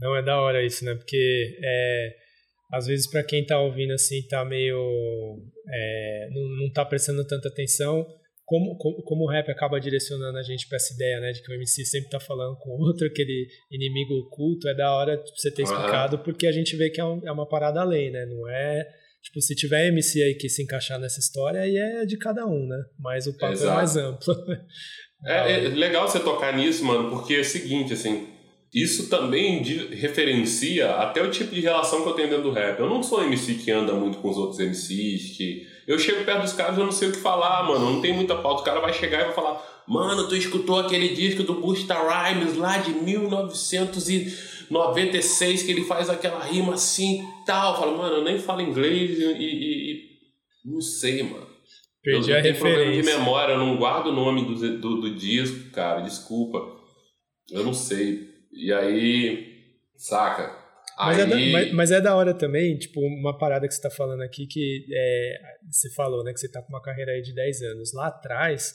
Não, 0.00 0.16
é 0.16 0.22
da 0.22 0.40
hora 0.40 0.64
isso, 0.64 0.82
né? 0.84 0.94
Porque 0.94 1.58
é, 1.62 2.16
às 2.72 2.86
vezes 2.86 3.10
para 3.10 3.22
quem 3.22 3.44
tá 3.44 3.60
ouvindo 3.60 3.92
assim, 3.92 4.26
tá 4.26 4.42
meio 4.42 5.38
é, 5.68 6.28
não, 6.32 6.64
não 6.64 6.72
tá 6.72 6.82
prestando 6.82 7.26
tanta 7.26 7.48
atenção, 7.48 8.06
como, 8.46 8.76
como, 8.78 9.02
como, 9.02 9.24
o 9.24 9.30
rap 9.30 9.50
acaba 9.50 9.78
direcionando 9.78 10.38
a 10.38 10.42
gente 10.42 10.66
para 10.66 10.76
essa 10.76 10.94
ideia, 10.94 11.20
né, 11.20 11.30
de 11.30 11.42
que 11.42 11.52
o 11.52 11.54
MC 11.54 11.84
sempre 11.84 12.10
tá 12.10 12.18
falando 12.18 12.56
com 12.58 12.70
outro, 12.70 13.06
aquele 13.06 13.46
inimigo 13.70 14.14
oculto, 14.14 14.66
é 14.66 14.74
da 14.74 14.92
hora 14.92 15.22
você 15.36 15.52
ter 15.52 15.62
explicado, 15.62 16.16
uhum. 16.16 16.22
porque 16.24 16.48
a 16.48 16.52
gente 16.52 16.74
vê 16.74 16.90
que 16.90 17.00
é, 17.00 17.04
um, 17.04 17.20
é, 17.24 17.30
uma 17.30 17.46
parada 17.46 17.80
além, 17.80 18.10
né, 18.10 18.26
não 18.26 18.48
é, 18.48 18.88
tipo, 19.22 19.40
se 19.40 19.54
tiver 19.54 19.88
MC 19.88 20.22
aí 20.22 20.34
que 20.34 20.48
se 20.48 20.62
encaixar 20.62 20.98
nessa 20.98 21.20
história, 21.20 21.60
aí 21.60 21.76
é 21.76 22.04
de 22.04 22.16
cada 22.16 22.46
um, 22.46 22.66
né, 22.66 22.82
mas 22.98 23.26
o 23.26 23.36
papo 23.36 23.52
Exato. 23.52 23.70
é 23.70 23.74
mais 23.74 23.96
amplo. 23.96 24.34
é, 25.24 25.66
é 25.66 25.68
legal 25.68 26.08
você 26.08 26.20
tocar 26.20 26.56
nisso, 26.56 26.84
mano, 26.84 27.10
porque 27.10 27.34
é 27.34 27.40
o 27.40 27.44
seguinte, 27.44 27.92
assim, 27.92 28.28
isso 28.72 29.08
também 29.08 29.62
referencia 29.62 30.92
até 30.92 31.20
o 31.20 31.30
tipo 31.30 31.52
de 31.52 31.60
relação 31.60 32.02
que 32.02 32.08
eu 32.08 32.12
tenho 32.12 32.28
dentro 32.28 32.44
do 32.44 32.52
rap. 32.52 32.78
Eu 32.78 32.88
não 32.88 33.02
sou 33.02 33.24
MC 33.24 33.54
que 33.54 33.70
anda 33.70 33.92
muito 33.94 34.18
com 34.18 34.30
os 34.30 34.36
outros 34.36 34.60
MCs, 34.60 35.36
que 35.36 35.66
eu 35.88 35.98
chego 35.98 36.24
perto 36.24 36.42
dos 36.42 36.52
caras 36.52 36.76
e 36.76 36.80
eu 36.80 36.84
não 36.84 36.92
sei 36.92 37.08
o 37.08 37.12
que 37.12 37.18
falar, 37.18 37.64
mano. 37.64 37.94
Não 37.94 38.00
tem 38.00 38.12
muita 38.12 38.36
pauta. 38.36 38.62
O 38.62 38.64
cara 38.64 38.78
vai 38.78 38.92
chegar 38.92 39.22
e 39.22 39.24
vai 39.24 39.34
falar: 39.34 39.60
Mano, 39.88 40.28
tu 40.28 40.36
escutou 40.36 40.78
aquele 40.78 41.08
disco 41.08 41.42
do 41.42 41.54
Busta 41.54 41.94
Rhymes 41.94 42.56
lá 42.56 42.78
de 42.78 42.92
1996 44.70 45.62
que 45.64 45.72
ele 45.72 45.84
faz 45.84 46.08
aquela 46.08 46.44
rima 46.44 46.74
assim 46.74 47.22
e 47.22 47.44
tal. 47.44 47.74
Eu 47.74 47.80
falo, 47.80 47.98
mano, 47.98 48.16
eu 48.16 48.24
nem 48.24 48.38
falo 48.38 48.62
inglês 48.62 49.18
e. 49.18 49.24
e, 49.24 49.92
e... 49.92 50.08
não 50.64 50.80
sei, 50.80 51.22
mano. 51.22 51.48
Perdi 52.02 52.30
eu 52.30 52.38
a 52.38 52.42
tenho 52.42 52.54
referência. 52.54 52.58
problema 52.58 53.02
de 53.02 53.18
memória, 53.18 53.52
eu 53.52 53.58
não 53.58 53.76
guardo 53.76 54.06
o 54.06 54.12
nome 54.12 54.46
do, 54.46 54.78
do, 54.78 55.00
do 55.02 55.14
disco, 55.14 55.70
cara, 55.70 56.00
desculpa. 56.00 56.58
Eu 57.50 57.62
não 57.62 57.74
sei. 57.74 58.28
E 58.52 58.72
aí, 58.72 59.46
saca? 59.96 60.58
Mas, 60.98 61.18
aí... 61.18 61.22
é 61.22 61.26
da, 61.26 61.36
mas, 61.36 61.72
mas, 61.72 61.90
é 61.90 62.00
da 62.00 62.16
hora 62.16 62.32
também, 62.32 62.78
tipo, 62.78 63.00
uma 63.00 63.36
parada 63.36 63.66
que 63.66 63.74
você 63.74 63.82
tá 63.82 63.90
falando 63.90 64.22
aqui 64.22 64.46
que 64.46 64.86
é, 64.92 65.34
você 65.70 65.92
falou, 65.94 66.24
né, 66.24 66.32
que 66.32 66.40
você 66.40 66.50
tá 66.50 66.62
com 66.62 66.68
uma 66.68 66.82
carreira 66.82 67.12
aí 67.12 67.22
de 67.22 67.34
10 67.34 67.62
anos. 67.62 67.92
Lá 67.92 68.08
atrás, 68.08 68.74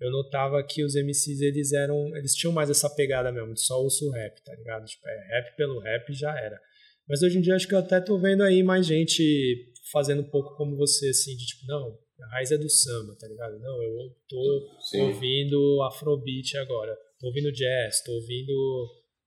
eu 0.00 0.10
notava 0.10 0.62
que 0.62 0.84
os 0.84 0.94
MCs, 0.94 1.40
eles 1.40 1.72
eram, 1.72 2.14
eles 2.16 2.34
tinham 2.34 2.52
mais 2.52 2.70
essa 2.70 2.88
pegada 2.94 3.32
mesmo, 3.32 3.54
de 3.54 3.60
só 3.60 3.80
ouço 3.82 4.10
rap, 4.10 4.42
tá 4.44 4.54
ligado? 4.54 4.84
Tipo, 4.84 5.08
é 5.08 5.28
rap 5.36 5.56
pelo 5.56 5.80
rap 5.80 6.12
já 6.12 6.38
era. 6.38 6.60
Mas 7.08 7.22
hoje 7.22 7.38
em 7.38 7.40
dia 7.40 7.54
acho 7.54 7.68
que 7.68 7.74
eu 7.74 7.78
até 7.78 8.00
tô 8.00 8.18
vendo 8.18 8.42
aí 8.42 8.62
mais 8.62 8.86
gente 8.86 9.72
fazendo 9.92 10.22
um 10.22 10.30
pouco 10.30 10.56
como 10.56 10.76
você, 10.76 11.08
assim, 11.08 11.36
de 11.36 11.46
tipo, 11.46 11.66
não, 11.66 11.96
a 12.20 12.26
raiz 12.34 12.50
é 12.50 12.58
do 12.58 12.68
samba, 12.68 13.16
tá 13.18 13.28
ligado? 13.28 13.58
Não, 13.58 13.82
eu 13.82 14.16
tô 14.28 14.68
Sim. 14.90 15.02
ouvindo 15.02 15.82
afrobeat 15.82 16.56
agora, 16.58 16.96
tô 17.20 17.28
ouvindo 17.28 17.52
jazz, 17.52 18.02
tô 18.02 18.12
ouvindo 18.12 18.52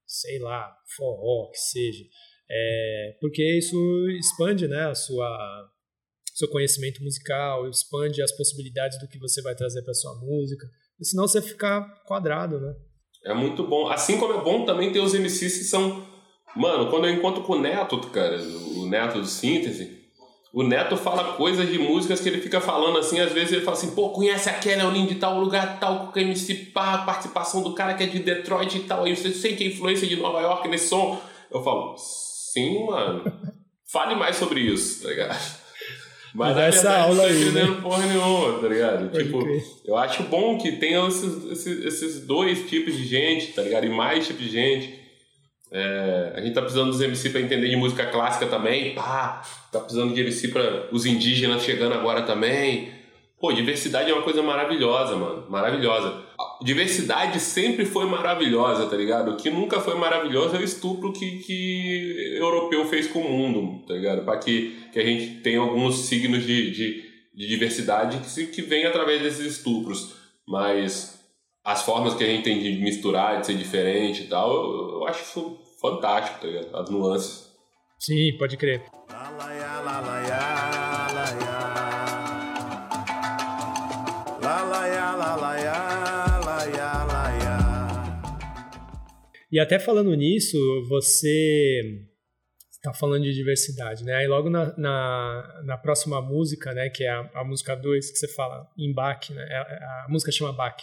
sei 0.09 0.39
lá, 0.39 0.75
forró, 0.97 1.51
que 1.51 1.59
seja. 1.59 2.03
É, 2.49 3.17
porque 3.21 3.43
isso 3.57 3.77
expande 4.19 4.67
né, 4.67 4.87
a 4.87 4.95
sua 4.95 5.68
seu 6.39 6.47
conhecimento 6.47 7.03
musical, 7.03 7.67
expande 7.67 8.21
as 8.21 8.31
possibilidades 8.31 8.97
do 8.97 9.07
que 9.09 9.19
você 9.19 9.41
vai 9.41 9.53
trazer 9.53 9.81
para 9.81 9.93
sua 9.93 10.15
música. 10.15 10.65
Senão 11.01 11.27
você 11.27 11.41
ficar 11.41 11.81
quadrado, 12.05 12.59
né? 12.61 12.73
É 13.25 13.33
muito 13.33 13.67
bom. 13.67 13.89
Assim 13.89 14.17
como 14.17 14.33
é 14.33 14.41
bom 14.41 14.65
também 14.65 14.91
ter 14.91 14.99
os 14.99 15.13
MCs 15.13 15.57
que 15.57 15.63
são. 15.65 16.07
Mano, 16.55 16.89
quando 16.89 17.07
eu 17.07 17.13
encontro 17.13 17.43
com 17.43 17.53
o 17.53 17.61
Neto, 17.61 17.99
cara, 18.07 18.41
o 18.41 18.87
Neto 18.87 19.19
do 19.19 19.25
Síntese, 19.25 19.99
o 20.53 20.63
Neto 20.63 20.95
fala 20.95 21.33
coisas 21.33 21.69
de 21.69 21.77
músicas 21.77 22.21
que 22.21 22.29
ele 22.29 22.41
fica 22.41 22.59
falando 22.61 22.97
assim, 22.97 23.19
às 23.19 23.31
vezes 23.33 23.51
ele 23.51 23.61
fala 23.61 23.77
assim, 23.77 23.93
pô, 23.93 24.09
conhece 24.09 24.49
aquele 24.49 24.77
Leonin 24.77 25.05
de 25.05 25.15
tal 25.15 25.39
lugar, 25.39 25.79
tal, 25.79 26.11
com 26.11 26.19
MC 26.19 26.55
pá, 26.73 26.99
participação 26.99 27.61
do 27.61 27.75
cara 27.75 27.93
que 27.93 28.03
é 28.03 28.07
de 28.07 28.19
Detroit 28.19 28.77
e 28.77 28.83
tal, 28.83 29.03
aí 29.03 29.15
você 29.15 29.31
sente 29.31 29.63
a 29.63 29.67
influência 29.67 30.07
de 30.07 30.15
Nova 30.15 30.41
York 30.41 30.67
nesse 30.69 30.87
som? 30.87 31.21
Eu 31.51 31.61
falo, 31.61 31.95
sim, 31.97 32.85
mano. 32.85 33.23
Fale 33.91 34.15
mais 34.15 34.37
sobre 34.37 34.61
isso, 34.61 35.03
tá 35.03 35.09
ligado? 35.09 35.58
Mas 36.33 36.55
na 36.55 36.63
essa 36.63 36.81
verdade, 36.81 37.01
aula 37.03 37.15
não 37.15 37.23
tô 37.23 37.41
entendendo 37.41 37.75
né? 37.75 37.81
porra 37.81 38.05
nenhuma, 38.05 38.59
tá 38.59 38.67
ligado? 38.67 39.09
Pode 39.09 39.23
tipo, 39.23 39.43
crer. 39.43 39.63
eu 39.85 39.97
acho 39.97 40.23
bom 40.23 40.57
que 40.57 40.73
tenha 40.73 41.07
esses, 41.07 41.51
esses, 41.51 41.85
esses 41.85 42.25
dois 42.25 42.69
tipos 42.69 42.95
de 42.95 43.05
gente, 43.05 43.53
tá 43.53 43.61
ligado? 43.61 43.85
E 43.85 43.89
mais 43.89 44.27
tipos 44.27 44.43
de 44.43 44.51
gente. 44.51 44.99
É, 45.71 46.33
a 46.35 46.41
gente 46.41 46.53
tá 46.53 46.61
precisando 46.61 46.91
dos 46.91 47.01
MC 47.01 47.29
para 47.29 47.41
entender 47.41 47.69
de 47.69 47.75
música 47.75 48.05
clássica 48.05 48.47
também. 48.47 48.95
Pá, 48.95 49.41
tá 49.71 49.79
precisando 49.79 50.13
de 50.13 50.21
MC 50.21 50.47
para 50.47 50.87
os 50.91 51.05
indígenas 51.05 51.63
chegando 51.63 51.93
agora 51.93 52.23
também. 52.23 52.98
Pô, 53.39 53.53
diversidade 53.53 54.11
é 54.11 54.13
uma 54.13 54.23
coisa 54.23 54.43
maravilhosa, 54.43 55.15
mano. 55.15 55.49
Maravilhosa. 55.49 56.25
Diversidade 56.61 57.39
sempre 57.39 57.85
foi 57.85 58.05
maravilhosa, 58.05 58.85
tá 58.87 58.97
ligado? 58.97 59.31
O 59.31 59.37
que 59.37 59.49
nunca 59.49 59.79
foi 59.79 59.95
maravilhoso 59.95 60.57
é 60.57 60.59
o 60.59 60.63
estupro 60.63 61.13
que, 61.13 61.39
que 61.39 62.35
europeu 62.37 62.85
fez 62.85 63.07
com 63.07 63.19
o 63.19 63.31
mundo, 63.31 63.85
tá 63.87 63.93
ligado? 63.93 64.25
Para 64.25 64.37
que, 64.37 64.77
que 64.91 64.99
a 64.99 65.03
gente 65.05 65.41
tenha 65.41 65.59
alguns 65.59 65.99
signos 65.99 66.45
de, 66.45 66.71
de, 66.71 67.03
de 67.33 67.47
diversidade 67.47 68.17
que, 68.17 68.27
se, 68.27 68.47
que 68.47 68.61
vem 68.61 68.85
através 68.85 69.21
desses 69.21 69.57
estupros. 69.57 70.15
Mas 70.45 71.17
as 71.63 71.83
formas 71.83 72.15
que 72.15 72.23
a 72.25 72.27
gente 72.27 72.43
tem 72.43 72.59
de 72.59 72.73
misturar, 72.81 73.39
de 73.39 73.45
ser 73.45 73.55
diferente 73.55 74.23
e 74.23 74.27
tal, 74.27 74.51
eu, 74.51 74.89
eu 74.95 75.07
acho 75.07 75.57
fantástico, 75.81 76.41
tá 76.41 76.47
ligado? 76.47 76.75
As 76.75 76.89
nuances. 76.89 77.49
Sim, 77.99 78.35
pode 78.37 78.57
crer. 78.57 78.83
E 89.51 89.59
até 89.59 89.79
falando 89.79 90.13
nisso, 90.13 90.57
você 90.87 92.05
está 92.71 92.93
falando 92.93 93.23
de 93.23 93.33
diversidade, 93.33 94.03
né? 94.03 94.13
Aí 94.15 94.27
logo 94.27 94.49
na, 94.49 94.77
na, 94.77 95.61
na, 95.65 95.77
próxima 95.77 96.21
música, 96.21 96.73
né, 96.73 96.89
que 96.89 97.03
é 97.03 97.09
a, 97.09 97.29
a 97.35 97.43
música 97.43 97.75
2, 97.75 98.11
que 98.11 98.17
você 98.17 98.27
fala 98.27 98.67
em 98.77 98.93
Bach, 98.93 99.29
né? 99.31 99.41
A, 99.41 99.45
é, 99.45 100.05
a, 100.05 100.07
música 100.09 100.31
chama 100.31 100.53
Bach. 100.53 100.77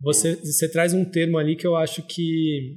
Você, 0.00 0.36
você 0.36 0.70
traz 0.70 0.94
um 0.94 1.04
termo 1.04 1.36
ali 1.36 1.56
que 1.56 1.66
eu 1.66 1.76
acho 1.76 2.02
que 2.06 2.76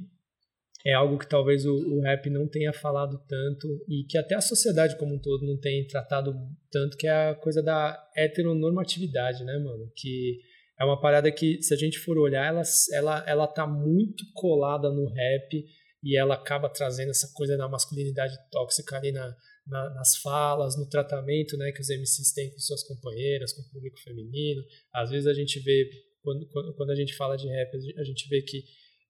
é 0.84 0.92
algo 0.92 1.16
que 1.16 1.28
talvez 1.28 1.64
o, 1.64 1.72
o, 1.72 2.02
rap 2.02 2.28
não 2.28 2.48
tenha 2.48 2.72
falado 2.72 3.16
tanto 3.28 3.68
e 3.88 4.04
que 4.08 4.18
até 4.18 4.34
a 4.34 4.40
sociedade 4.40 4.98
como 4.98 5.14
um 5.14 5.20
todo 5.20 5.46
não 5.46 5.56
tem 5.56 5.86
tratado 5.86 6.34
tanto, 6.70 6.96
que 6.96 7.06
é 7.06 7.30
a 7.30 7.34
coisa 7.36 7.62
da 7.62 7.96
heteronormatividade, 8.16 9.44
né, 9.44 9.56
mano? 9.58 9.90
Que 9.96 10.40
é 10.82 10.84
uma 10.84 11.00
parada 11.00 11.30
que, 11.30 11.62
se 11.62 11.72
a 11.72 11.76
gente 11.76 11.98
for 12.00 12.18
olhar, 12.18 12.44
ela, 12.44 12.62
ela, 12.92 13.24
ela 13.28 13.46
tá 13.46 13.66
muito 13.66 14.24
colada 14.34 14.90
no 14.90 15.06
rap 15.08 15.64
e 16.02 16.18
ela 16.18 16.34
acaba 16.34 16.68
trazendo 16.68 17.10
essa 17.10 17.32
coisa 17.32 17.56
da 17.56 17.68
masculinidade 17.68 18.34
tóxica 18.50 18.96
ali 18.96 19.12
na, 19.12 19.36
na, 19.64 19.90
nas 19.90 20.16
falas, 20.16 20.76
no 20.76 20.88
tratamento 20.88 21.56
né, 21.56 21.70
que 21.70 21.80
os 21.80 21.88
MCs 21.88 22.32
têm 22.34 22.50
com 22.50 22.58
suas 22.58 22.82
companheiras, 22.82 23.52
com 23.52 23.62
o 23.62 23.70
público 23.70 24.00
feminino. 24.00 24.60
Às 24.92 25.10
vezes 25.10 25.28
a 25.28 25.32
gente 25.32 25.60
vê, 25.60 25.88
quando, 26.20 26.48
quando, 26.48 26.74
quando 26.74 26.90
a 26.90 26.96
gente 26.96 27.14
fala 27.14 27.36
de 27.36 27.46
rap, 27.46 27.70
a 27.96 28.02
gente 28.02 28.28
vê 28.28 28.42
que 28.42 28.64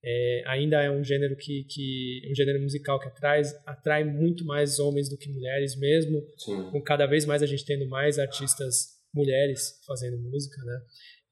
é, 0.04 0.42
ainda 0.48 0.82
é 0.82 0.90
um 0.90 1.02
gênero 1.02 1.34
que, 1.36 1.64
que 1.70 2.28
um 2.30 2.34
gênero 2.34 2.60
musical 2.60 3.00
que 3.00 3.08
atrai, 3.08 3.40
atrai 3.64 4.04
muito 4.04 4.44
mais 4.44 4.78
homens 4.78 5.08
do 5.08 5.16
que 5.16 5.30
mulheres 5.30 5.74
mesmo 5.78 6.22
Sim. 6.36 6.70
com 6.70 6.82
cada 6.82 7.06
vez 7.06 7.24
mais 7.24 7.40
a 7.40 7.46
gente 7.46 7.64
tendo 7.64 7.88
mais 7.88 8.18
artistas 8.18 9.00
mulheres 9.14 9.80
fazendo 9.86 10.18
música 10.18 10.60
né 10.64 10.80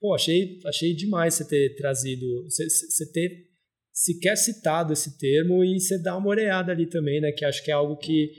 pô 0.01 0.15
achei 0.15 0.59
achei 0.65 0.95
demais 0.95 1.35
você 1.35 1.47
ter 1.47 1.75
trazido 1.77 2.45
você, 2.45 2.65
você 2.69 3.13
ter 3.13 3.49
sequer 3.93 4.37
citado 4.37 4.93
esse 4.93 5.19
termo 5.19 5.65
e 5.65 5.79
você 5.79 6.01
dá 6.03 6.17
uma 6.17 6.29
oreada 6.29 6.73
ali 6.73 6.87
também 6.87 7.21
né 7.21 7.33
que 7.33 7.45
acho 7.45 7.65
que 7.65 7.71
é 7.71 7.75
algo 7.75 7.97
que 7.97 8.31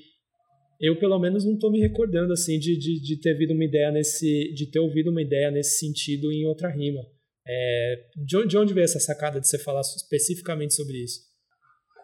eu 0.79 0.97
pelo 0.97 1.19
menos 1.19 1.45
não 1.45 1.53
estou 1.53 1.71
me 1.71 1.79
recordando 1.79 2.33
assim 2.33 2.57
de, 2.57 2.77
de, 2.77 3.01
de 3.01 3.21
ter 3.21 3.33
ouvido 3.33 3.53
uma 3.53 3.65
ideia 3.65 3.91
nesse 3.91 4.53
de 4.53 4.65
ter 4.71 4.79
ouvido 4.79 5.11
uma 5.11 5.21
ideia 5.21 5.51
nesse 5.51 5.77
sentido 5.79 6.31
em 6.31 6.45
outra 6.45 6.69
rima 6.69 7.01
é, 7.47 7.95
de, 8.15 8.47
de 8.47 8.57
onde 8.57 8.73
veio 8.73 8.85
essa 8.85 8.99
sacada 8.99 9.39
de 9.39 9.47
você 9.47 9.57
falar 9.57 9.81
especificamente 9.81 10.73
sobre 10.73 10.97
isso? 11.03 11.19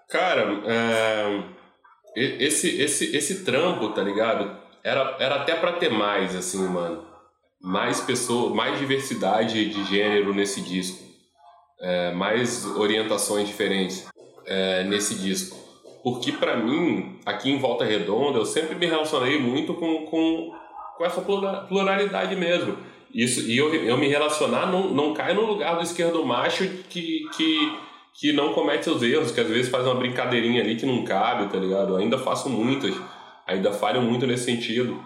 Cara, 0.09 0.61
é, 2.15 2.43
esse, 2.43 2.81
esse, 2.81 3.15
esse 3.15 3.43
trampo, 3.43 3.93
tá 3.93 4.01
ligado? 4.01 4.59
Era, 4.83 5.17
era 5.19 5.35
até 5.35 5.55
para 5.55 5.73
ter 5.73 5.89
mais, 5.89 6.35
assim, 6.35 6.65
mano. 6.67 7.06
Mais 7.61 7.99
pessoas, 7.99 8.53
mais 8.53 8.79
diversidade 8.79 9.69
de 9.69 9.83
gênero 9.85 10.33
nesse 10.33 10.61
disco. 10.61 11.05
É, 11.79 12.11
mais 12.13 12.65
orientações 12.65 13.47
diferentes 13.47 14.07
é, 14.45 14.83
nesse 14.83 15.15
disco. 15.15 15.55
Porque 16.03 16.31
para 16.31 16.57
mim, 16.57 17.19
aqui 17.25 17.49
em 17.51 17.59
Volta 17.59 17.83
Redonda, 17.85 18.39
eu 18.39 18.45
sempre 18.45 18.75
me 18.75 18.85
relacionei 18.85 19.39
muito 19.39 19.73
com, 19.73 20.05
com, 20.05 20.51
com 20.97 21.05
essa 21.05 21.21
pluralidade 21.21 22.35
mesmo 22.35 22.77
isso, 23.13 23.41
e 23.49 23.57
eu, 23.57 23.73
eu 23.73 23.97
me 23.97 24.07
relacionar 24.07 24.65
não, 24.67 24.89
não 24.89 25.13
cai 25.13 25.33
no 25.33 25.45
lugar 25.45 25.75
do 25.75 25.81
esquerdo 25.83 26.25
macho 26.25 26.67
que, 26.89 27.27
que, 27.35 27.77
que 28.13 28.33
não 28.33 28.53
comete 28.53 28.89
os 28.89 29.01
erros, 29.01 29.31
que 29.31 29.39
às 29.39 29.47
vezes 29.47 29.71
faz 29.71 29.85
uma 29.85 29.95
brincadeirinha 29.95 30.61
ali 30.61 30.75
que 30.75 30.85
não 30.85 31.03
cabe, 31.03 31.51
tá 31.51 31.57
ligado? 31.57 31.93
Eu 31.93 31.97
ainda 31.97 32.17
faço 32.17 32.49
muitas, 32.49 32.93
ainda 33.47 33.71
falho 33.71 34.01
muito 34.01 34.27
nesse 34.27 34.45
sentido. 34.45 35.01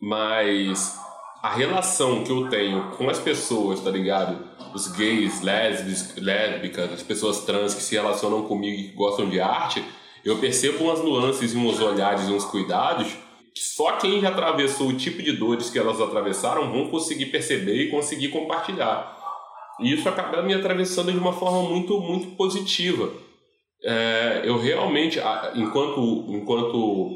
Mas 0.00 0.98
a 1.42 1.50
relação 1.50 2.22
que 2.22 2.30
eu 2.30 2.48
tenho 2.48 2.90
com 2.92 3.10
as 3.10 3.18
pessoas, 3.18 3.80
tá 3.80 3.90
ligado? 3.90 4.46
Os 4.72 4.86
gays, 4.88 5.42
lésbicas, 5.42 6.16
lésbicas, 6.16 6.92
as 6.92 7.02
pessoas 7.02 7.44
trans 7.44 7.74
que 7.74 7.82
se 7.82 7.94
relacionam 7.94 8.44
comigo 8.44 8.80
e 8.80 8.88
que 8.88 8.94
gostam 8.94 9.28
de 9.28 9.40
arte, 9.40 9.84
eu 10.24 10.38
percebo 10.38 10.84
umas 10.84 11.00
nuances 11.00 11.52
e 11.52 11.56
uns 11.56 11.80
olhares 11.80 12.28
e 12.28 12.32
uns 12.32 12.44
cuidados 12.44 13.08
só 13.54 13.96
quem 13.96 14.20
já 14.20 14.30
atravessou 14.30 14.88
o 14.88 14.96
tipo 14.96 15.22
de 15.22 15.32
dores 15.32 15.68
que 15.68 15.78
elas 15.78 16.00
atravessaram 16.00 16.72
vão 16.72 16.88
conseguir 16.88 17.26
perceber 17.26 17.82
e 17.82 17.90
conseguir 17.90 18.28
compartilhar. 18.28 19.18
E 19.80 19.92
isso 19.92 20.08
acaba 20.08 20.42
me 20.42 20.54
atravessando 20.54 21.12
de 21.12 21.18
uma 21.18 21.32
forma 21.32 21.68
muito, 21.68 22.00
muito 22.00 22.36
positiva. 22.36 23.12
É, 23.84 24.42
eu 24.44 24.58
realmente, 24.58 25.18
enquanto, 25.54 26.26
enquanto, 26.28 27.10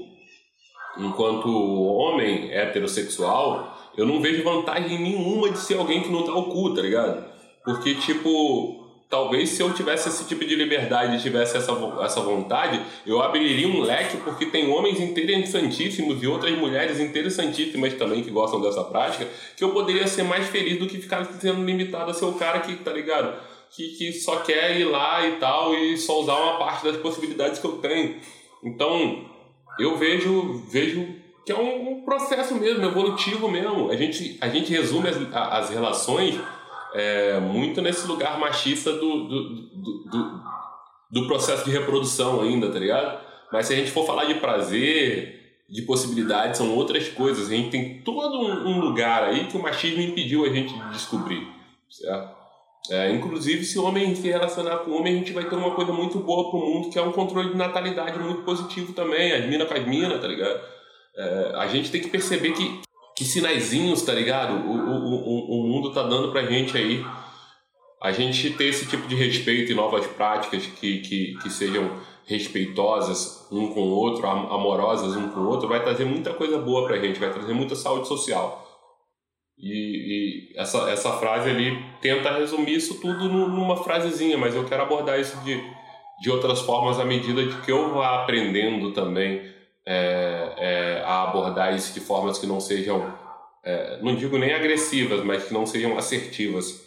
enquanto 0.98 1.48
homem 1.48 2.52
heterossexual, 2.52 3.75
eu 3.96 4.06
não 4.06 4.20
vejo 4.20 4.42
vantagem 4.42 4.98
nenhuma 4.98 5.50
de 5.50 5.58
ser 5.58 5.78
alguém 5.78 6.02
que 6.02 6.10
não 6.10 6.24
dá 6.24 6.34
o 6.34 6.44
cu, 6.44 6.74
tá 6.74 6.82
ligado? 6.82 7.24
Porque, 7.64 7.94
tipo, 7.94 8.86
talvez 9.08 9.50
se 9.50 9.62
eu 9.62 9.72
tivesse 9.72 10.08
esse 10.08 10.26
tipo 10.26 10.44
de 10.44 10.54
liberdade, 10.54 11.22
tivesse 11.22 11.56
essa, 11.56 11.72
essa 12.02 12.20
vontade, 12.20 12.80
eu 13.06 13.20
abriria 13.22 13.68
um 13.68 13.80
leque, 13.80 14.16
porque 14.18 14.46
tem 14.46 14.70
homens 14.70 15.00
interessantíssimos 15.00 16.22
e 16.22 16.26
outras 16.26 16.56
mulheres 16.56 17.00
interessantíssimas 17.00 17.94
também 17.94 18.22
que 18.22 18.30
gostam 18.30 18.60
dessa 18.60 18.84
prática, 18.84 19.26
que 19.56 19.64
eu 19.64 19.70
poderia 19.70 20.06
ser 20.06 20.24
mais 20.24 20.48
feliz 20.48 20.78
do 20.78 20.86
que 20.86 20.98
ficar 20.98 21.24
sendo 21.24 21.64
limitado 21.64 22.10
a 22.10 22.14
ser 22.14 22.24
o 22.24 22.34
cara 22.34 22.60
que, 22.60 22.74
tá 22.76 22.92
ligado? 22.92 23.34
Que, 23.70 23.88
que 23.96 24.12
só 24.12 24.36
quer 24.40 24.78
ir 24.78 24.84
lá 24.84 25.26
e 25.26 25.32
tal 25.32 25.74
e 25.74 25.96
só 25.96 26.20
usar 26.20 26.34
uma 26.34 26.58
parte 26.58 26.84
das 26.84 26.96
possibilidades 26.96 27.58
que 27.58 27.66
eu 27.66 27.78
tenho. 27.78 28.16
Então, 28.62 29.24
eu 29.78 29.96
vejo, 29.96 30.62
vejo 30.70 31.06
que 31.46 31.52
é 31.52 31.56
um, 31.56 31.92
um 31.92 32.04
processo 32.04 32.56
mesmo, 32.56 32.84
evolutivo 32.84 33.48
mesmo. 33.48 33.88
A 33.88 33.96
gente, 33.96 34.36
a 34.40 34.48
gente 34.48 34.72
resume 34.72 35.08
as, 35.08 35.16
as 35.32 35.70
relações 35.70 36.34
é, 36.92 37.38
muito 37.38 37.80
nesse 37.80 38.04
lugar 38.08 38.36
machista 38.40 38.92
do, 38.92 39.28
do, 39.28 39.48
do, 39.54 40.04
do, 40.10 40.42
do 41.08 41.26
processo 41.28 41.64
de 41.64 41.70
reprodução 41.70 42.40
ainda, 42.40 42.68
tá 42.68 42.80
ligado? 42.80 43.24
Mas 43.52 43.66
se 43.66 43.74
a 43.74 43.76
gente 43.76 43.92
for 43.92 44.04
falar 44.04 44.24
de 44.24 44.34
prazer, 44.34 45.60
de 45.70 45.82
possibilidades, 45.82 46.58
são 46.58 46.74
outras 46.74 47.08
coisas. 47.10 47.46
A 47.46 47.54
gente 47.54 47.70
tem 47.70 48.02
todo 48.02 48.40
um 48.40 48.80
lugar 48.80 49.22
aí 49.22 49.46
que 49.46 49.56
o 49.56 49.62
machismo 49.62 50.02
impediu 50.02 50.44
a 50.44 50.48
gente 50.48 50.74
de 50.74 50.90
descobrir, 50.90 51.46
certo? 51.88 52.34
É, 52.90 53.10
inclusive, 53.12 53.64
se 53.64 53.78
o 53.78 53.84
homem 53.84 54.14
se 54.16 54.28
relacionar 54.28 54.78
com 54.78 54.90
o 54.90 54.98
homem, 54.98 55.14
a 55.14 55.18
gente 55.18 55.32
vai 55.32 55.48
ter 55.48 55.54
uma 55.54 55.72
coisa 55.72 55.92
muito 55.92 56.18
boa 56.18 56.50
pro 56.50 56.58
mundo, 56.58 56.90
que 56.90 56.98
é 56.98 57.02
um 57.02 57.12
controle 57.12 57.50
de 57.50 57.56
natalidade 57.56 58.18
muito 58.18 58.42
positivo 58.42 58.92
também, 58.92 59.32
as 59.32 59.44
minas 59.46 59.68
com 59.68 59.74
as 59.74 59.86
minas, 59.86 60.20
tá 60.20 60.26
ligado? 60.26 60.75
É, 61.16 61.52
a 61.56 61.66
gente 61.66 61.90
tem 61.90 62.00
que 62.00 62.08
perceber 62.08 62.52
que 62.52 62.86
que 63.16 63.24
sinaizinhos, 63.24 64.02
tá 64.02 64.12
ligado? 64.12 64.54
O, 64.68 64.72
o, 64.72 65.14
o, 65.14 65.60
o 65.60 65.66
mundo 65.66 65.90
tá 65.90 66.02
dando 66.02 66.30
pra 66.30 66.44
gente 66.44 66.76
aí. 66.76 67.02
A 68.02 68.12
gente 68.12 68.50
ter 68.50 68.66
esse 68.66 68.86
tipo 68.86 69.08
de 69.08 69.14
respeito 69.14 69.72
e 69.72 69.74
novas 69.74 70.06
práticas 70.06 70.66
que, 70.66 70.98
que, 70.98 71.38
que 71.42 71.50
sejam 71.50 71.90
respeitosas 72.26 73.48
um 73.50 73.72
com 73.72 73.80
o 73.80 73.90
outro, 73.90 74.26
amorosas 74.28 75.16
um 75.16 75.30
com 75.30 75.40
o 75.40 75.48
outro, 75.48 75.66
vai 75.66 75.82
trazer 75.82 76.04
muita 76.04 76.34
coisa 76.34 76.58
boa 76.58 76.86
pra 76.86 76.98
gente, 76.98 77.18
vai 77.18 77.32
trazer 77.32 77.54
muita 77.54 77.74
saúde 77.74 78.06
social. 78.06 78.64
E, 79.56 80.52
e 80.52 80.60
essa, 80.60 80.90
essa 80.90 81.12
frase 81.12 81.48
ali 81.48 81.82
tenta 82.02 82.36
resumir 82.36 82.74
isso 82.74 83.00
tudo 83.00 83.28
numa 83.28 83.82
frasezinha, 83.82 84.36
mas 84.36 84.54
eu 84.54 84.66
quero 84.66 84.82
abordar 84.82 85.18
isso 85.18 85.38
de, 85.38 85.58
de 86.20 86.30
outras 86.30 86.60
formas 86.60 87.00
à 87.00 87.04
medida 87.04 87.46
de 87.46 87.56
que 87.62 87.72
eu 87.72 87.94
vá 87.94 88.22
aprendendo 88.22 88.92
também 88.92 89.55
é, 89.86 90.52
é, 90.58 91.02
a 91.04 91.22
abordar 91.22 91.74
isso 91.74 91.94
de 91.94 92.00
formas 92.00 92.38
que 92.38 92.46
não 92.46 92.60
sejam, 92.60 93.14
é, 93.64 94.00
não 94.02 94.16
digo 94.16 94.36
nem 94.36 94.52
agressivas, 94.52 95.24
mas 95.24 95.44
que 95.44 95.54
não 95.54 95.64
sejam 95.64 95.96
assertivas. 95.96 96.84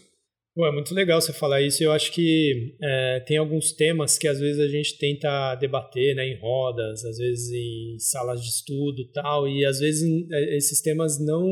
Pô, 0.53 0.65
é 0.67 0.71
muito 0.71 0.93
legal 0.93 1.21
você 1.21 1.31
falar 1.31 1.61
isso. 1.61 1.81
Eu 1.81 1.91
acho 1.91 2.11
que 2.11 2.75
é, 2.81 3.23
tem 3.25 3.37
alguns 3.37 3.71
temas 3.71 4.17
que 4.17 4.27
às 4.27 4.39
vezes 4.39 4.59
a 4.59 4.67
gente 4.67 4.97
tenta 4.97 5.55
debater 5.55 6.15
né, 6.15 6.27
em 6.27 6.37
rodas, 6.39 7.05
às 7.05 7.17
vezes 7.17 7.49
em 7.51 7.97
salas 7.99 8.41
de 8.41 8.49
estudo 8.49 9.09
tal, 9.13 9.47
e 9.47 9.63
às 9.65 9.79
vezes 9.79 10.03
é, 10.29 10.57
esses 10.57 10.81
temas 10.81 11.17
não 11.17 11.47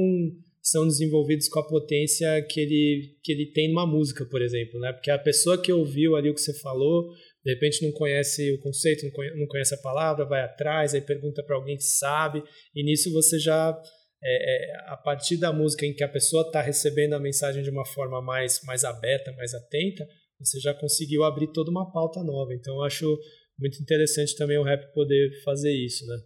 são 0.62 0.86
desenvolvidos 0.86 1.48
com 1.48 1.60
a 1.60 1.68
potência 1.68 2.41
que 2.41 2.60
ele, 2.60 3.16
que 3.24 3.32
ele 3.32 3.45
tem 3.45 3.70
numa 3.70 3.86
música, 3.86 4.26
por 4.26 4.41
exemplo, 4.41 4.78
né? 4.82 4.91
Porque 4.91 5.10
a 5.10 5.18
pessoa 5.18 5.58
que 5.58 5.72
ouviu 5.72 6.18
ali 6.18 6.30
o 6.30 6.34
que 6.34 6.41
você 6.41 6.54
falou 6.60 7.10
de 7.48 7.54
repente 7.54 7.82
não 7.82 7.93
conhece 7.93 8.52
o 8.52 8.60
conceito, 8.60 9.06
não 9.38 9.48
conhece, 9.48 9.74
a 9.74 9.78
palavra, 9.78 10.26
vai 10.26 10.41
atrás, 10.41 10.93
aí 10.93 11.00
pergunta 11.00 11.41
para 11.41 11.56
alguém 11.56 11.78
que 11.78 11.84
sabe, 11.84 12.43
e 12.76 12.84
nisso 12.84 13.10
você 13.14 13.39
já 13.39 13.74
é, 14.22 14.74
é, 14.74 14.91
a 14.91 14.98
partir 14.98 15.38
da 15.38 15.54
música 15.54 15.86
em 15.86 15.93
que 15.93 16.04
a 16.04 16.10
pessoa 16.10 16.41
está 16.41 16.62
recebendo 16.62 17.14
a 17.14 17.20
mensagem 17.20 17.64
de 17.64 17.70
uma 17.70 17.86
forma 17.86 18.22
mais, 18.22 18.60
mais 18.66 18.84
aberta, 18.84 19.32
mais 19.32 19.54
atenta, 19.54 20.06
você 20.38 20.60
já 20.60 20.74
conseguiu 20.74 21.24
abrir 21.24 21.48
toda 21.54 21.72
uma 21.72 21.89
pauta 21.89 22.22
nova. 22.22 22.54
Então, 22.54 22.76
eu 22.76 22.84
acho 22.84 23.18
muito 23.58 23.82
interessante 23.82 24.36
também 24.36 24.58
o 24.58 24.64
rap 24.64 24.93
poder 24.93 25.32
fazer 25.45 25.72
isso, 25.72 26.06
né? 26.06 26.18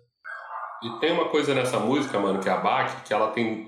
E 0.84 1.00
tem 1.02 1.12
uma 1.12 1.30
coisa 1.30 1.54
nessa 1.54 1.80
música, 1.80 2.20
mano, 2.20 2.42
que 2.42 2.50
é 2.50 2.52
a 2.52 2.58
Bach, 2.58 3.04
que 3.06 3.14
ela 3.14 3.30
tem, 3.30 3.68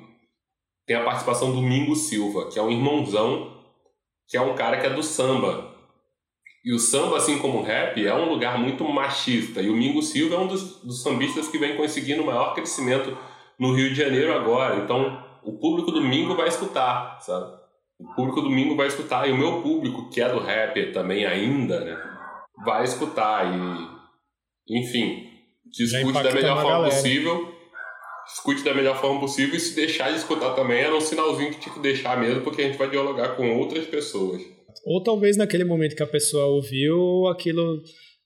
tem 0.87 0.95
a 0.95 1.05
participação 1.05 1.53
do 1.53 1.61
Mingo 1.61 1.95
Silva, 1.95 2.49
que 2.49 2.57
é 2.57 2.61
um 2.63 2.71
irmãozão, 2.71 3.63
que 4.27 4.35
é 4.35 4.41
um 4.41 4.55
cara 4.55 4.81
que 4.81 4.87
é 4.87 4.89
do 4.89 5.03
samba. 5.03 5.72
E 6.63 6.73
o 6.73 6.79
samba, 6.79 7.17
assim 7.17 7.39
como 7.39 7.59
o 7.59 7.63
rap, 7.63 8.05
é 8.05 8.15
um 8.15 8.29
lugar 8.29 8.57
muito 8.57 8.85
machista. 8.85 9.61
E 9.61 9.69
o 9.69 9.75
Mingo 9.75 10.01
Silva 10.01 10.35
é 10.35 10.37
um 10.39 10.47
dos, 10.47 10.81
dos 10.81 11.03
sambistas 11.03 11.49
que 11.49 11.57
vem 11.57 11.75
conseguindo 11.75 12.23
o 12.23 12.25
maior 12.25 12.53
crescimento 12.53 13.17
no 13.59 13.75
Rio 13.75 13.89
de 13.89 13.95
Janeiro 13.95 14.33
agora. 14.33 14.77
Então, 14.77 15.21
o 15.43 15.59
público 15.59 15.91
do 15.91 16.01
Mingo 16.01 16.35
vai 16.35 16.47
escutar, 16.47 17.19
sabe? 17.19 17.53
O 17.99 18.15
público 18.15 18.41
do 18.41 18.49
Mingo 18.49 18.77
vai 18.77 18.87
escutar. 18.87 19.27
E 19.27 19.33
o 19.33 19.37
meu 19.37 19.61
público, 19.61 20.09
que 20.09 20.21
é 20.21 20.29
do 20.29 20.39
rap 20.39 20.93
também 20.93 21.25
ainda, 21.25 21.81
né? 21.81 21.97
Vai 22.63 22.85
escutar. 22.85 23.45
E, 23.45 24.79
enfim, 24.79 25.29
discute 25.65 26.13
da 26.13 26.31
melhor 26.31 26.55
forma 26.55 26.69
galera. 26.69 26.95
possível. 26.95 27.53
Escute 28.25 28.63
da 28.63 28.73
melhor 28.73 28.95
forma 29.01 29.19
possível 29.19 29.57
e 29.57 29.59
se 29.59 29.75
deixar 29.75 30.09
de 30.09 30.15
escutar 30.15 30.51
também 30.51 30.79
era 30.79 30.95
um 30.95 31.01
sinalzinho 31.01 31.51
que 31.51 31.59
tinha 31.59 31.75
que 31.75 31.81
deixar 31.81 32.17
mesmo, 32.17 32.39
porque 32.39 32.61
a 32.61 32.65
gente 32.65 32.77
vai 32.77 32.89
dialogar 32.89 33.35
com 33.35 33.59
outras 33.59 33.85
pessoas. 33.85 34.41
Ou 34.83 35.01
talvez 35.01 35.37
naquele 35.37 35.63
momento 35.63 35.95
que 35.95 36.03
a 36.03 36.07
pessoa 36.07 36.45
ouviu, 36.47 37.27
aquilo 37.27 37.81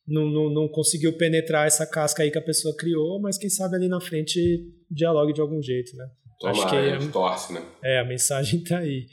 não, 0.08 0.26
não, 0.30 0.50
não 0.50 0.68
conseguiu 0.68 1.14
penetrar 1.14 1.68
essa 1.68 1.86
casca 1.86 2.24
aí 2.24 2.32
que 2.32 2.38
a 2.38 2.42
pessoa 2.42 2.76
criou, 2.76 3.20
mas 3.22 3.38
quem 3.38 3.50
sabe 3.50 3.76
ali 3.76 3.88
na 3.88 4.00
frente 4.00 4.40
dialogue 4.90 5.34
de 5.34 5.42
algum 5.42 5.62
jeito, 5.62 5.96
né? 5.96 6.06
Tomara, 6.40 6.58
Acho 6.58 6.70
que 6.70 6.76
é, 6.76 7.12
torce, 7.12 7.54
né? 7.54 7.62
É, 7.84 8.00
a 8.00 8.06
mensagem 8.06 8.62
tá 8.66 8.80
aí. 8.80 9.06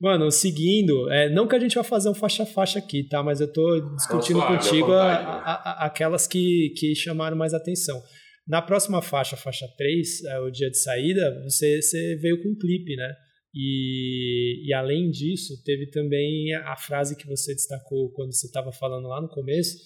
Mano, 0.00 0.32
seguindo, 0.32 1.08
é, 1.12 1.30
não 1.30 1.46
que 1.46 1.54
a 1.54 1.60
gente 1.60 1.76
vai 1.76 1.84
fazer 1.84 2.08
um 2.08 2.14
faixa-faixa 2.14 2.80
aqui, 2.80 3.04
tá? 3.04 3.22
Mas 3.22 3.40
eu 3.40 3.52
tô 3.52 3.94
discutindo 3.94 4.40
Nossa, 4.40 4.56
contigo 4.56 4.90
a, 4.90 5.12
a, 5.12 5.52
a, 5.52 5.86
aquelas 5.86 6.26
que, 6.26 6.74
que 6.76 6.92
chamaram 6.94 7.36
mais 7.36 7.54
atenção. 7.54 8.02
Na 8.48 8.60
próxima 8.60 9.00
faixa, 9.00 9.36
faixa 9.36 9.68
3, 9.78 10.24
é, 10.24 10.40
o 10.40 10.50
dia 10.50 10.68
de 10.68 10.76
saída, 10.76 11.40
você, 11.44 11.80
você 11.80 12.16
veio 12.16 12.42
com 12.42 12.48
um 12.48 12.58
clipe, 12.58 12.96
né? 12.96 13.14
E, 13.54 14.66
e 14.66 14.72
além 14.72 15.10
disso, 15.10 15.62
teve 15.62 15.86
também 15.90 16.54
a 16.54 16.76
frase 16.76 17.16
que 17.16 17.26
você 17.26 17.54
destacou 17.54 18.10
quando 18.12 18.32
você 18.32 18.46
estava 18.46 18.72
falando 18.72 19.08
lá 19.08 19.20
no 19.20 19.28
começo, 19.28 19.76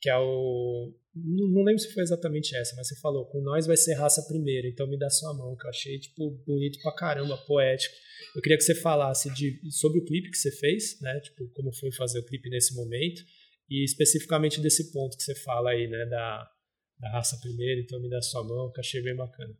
que 0.00 0.10
é 0.10 0.18
o. 0.18 0.92
Não, 1.14 1.48
não, 1.48 1.62
lembro 1.62 1.78
se 1.78 1.92
foi 1.94 2.02
exatamente 2.02 2.54
essa, 2.54 2.76
mas 2.76 2.88
você 2.88 2.96
falou: 3.00 3.24
com 3.26 3.40
nós 3.40 3.66
vai 3.66 3.76
ser 3.76 3.94
raça 3.94 4.22
primeiro, 4.28 4.66
então 4.66 4.86
me 4.86 4.98
dá 4.98 5.08
sua 5.08 5.32
mão, 5.32 5.56
que 5.56 5.64
eu 5.64 5.70
achei, 5.70 5.98
tipo, 5.98 6.30
bonito 6.46 6.78
pra 6.82 6.94
caramba, 6.94 7.38
poético. 7.46 7.94
Eu 8.36 8.42
queria 8.42 8.58
que 8.58 8.64
você 8.64 8.74
falasse 8.74 9.32
de, 9.32 9.58
sobre 9.70 10.00
o 10.00 10.04
clipe 10.04 10.30
que 10.30 10.36
você 10.36 10.50
fez, 10.50 11.00
né? 11.00 11.18
Tipo, 11.20 11.48
como 11.54 11.72
foi 11.72 11.90
fazer 11.92 12.18
o 12.18 12.26
clipe 12.26 12.50
nesse 12.50 12.74
momento, 12.74 13.22
e 13.70 13.84
especificamente 13.84 14.60
desse 14.60 14.92
ponto 14.92 15.16
que 15.16 15.22
você 15.22 15.34
fala 15.36 15.70
aí, 15.70 15.88
né? 15.88 16.04
Da, 16.06 16.50
da 16.98 17.10
raça 17.12 17.38
primeiro, 17.40 17.80
então 17.80 17.98
me 18.00 18.10
dá 18.10 18.20
sua 18.20 18.44
mão, 18.44 18.70
que 18.70 18.80
eu 18.80 18.82
achei 18.82 19.00
bem 19.00 19.16
bacana. 19.16 19.54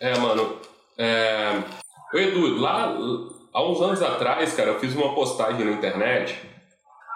É, 0.00 0.16
mano. 0.18 0.60
É... 0.98 1.86
Oi, 2.16 2.28
Edu, 2.28 2.58
lá 2.58 2.96
há 3.52 3.62
uns 3.62 3.78
anos 3.82 4.00
atrás, 4.00 4.54
cara, 4.54 4.70
eu 4.70 4.80
fiz 4.80 4.94
uma 4.94 5.14
postagem 5.14 5.66
na 5.66 5.72
internet 5.72 6.34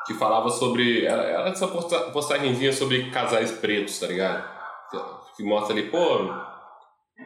que 0.07 0.13
falava 0.13 0.51
sobre. 0.51 1.07
Era 1.07 1.49
essa 1.49 1.67
postagenzinha 2.13 2.71
sobre 2.71 3.09
casais 3.11 3.51
pretos, 3.51 3.99
tá 3.99 4.07
ligado? 4.07 4.47
Que 5.35 5.43
mostra 5.43 5.73
ali, 5.73 5.85
pô, 5.85 6.29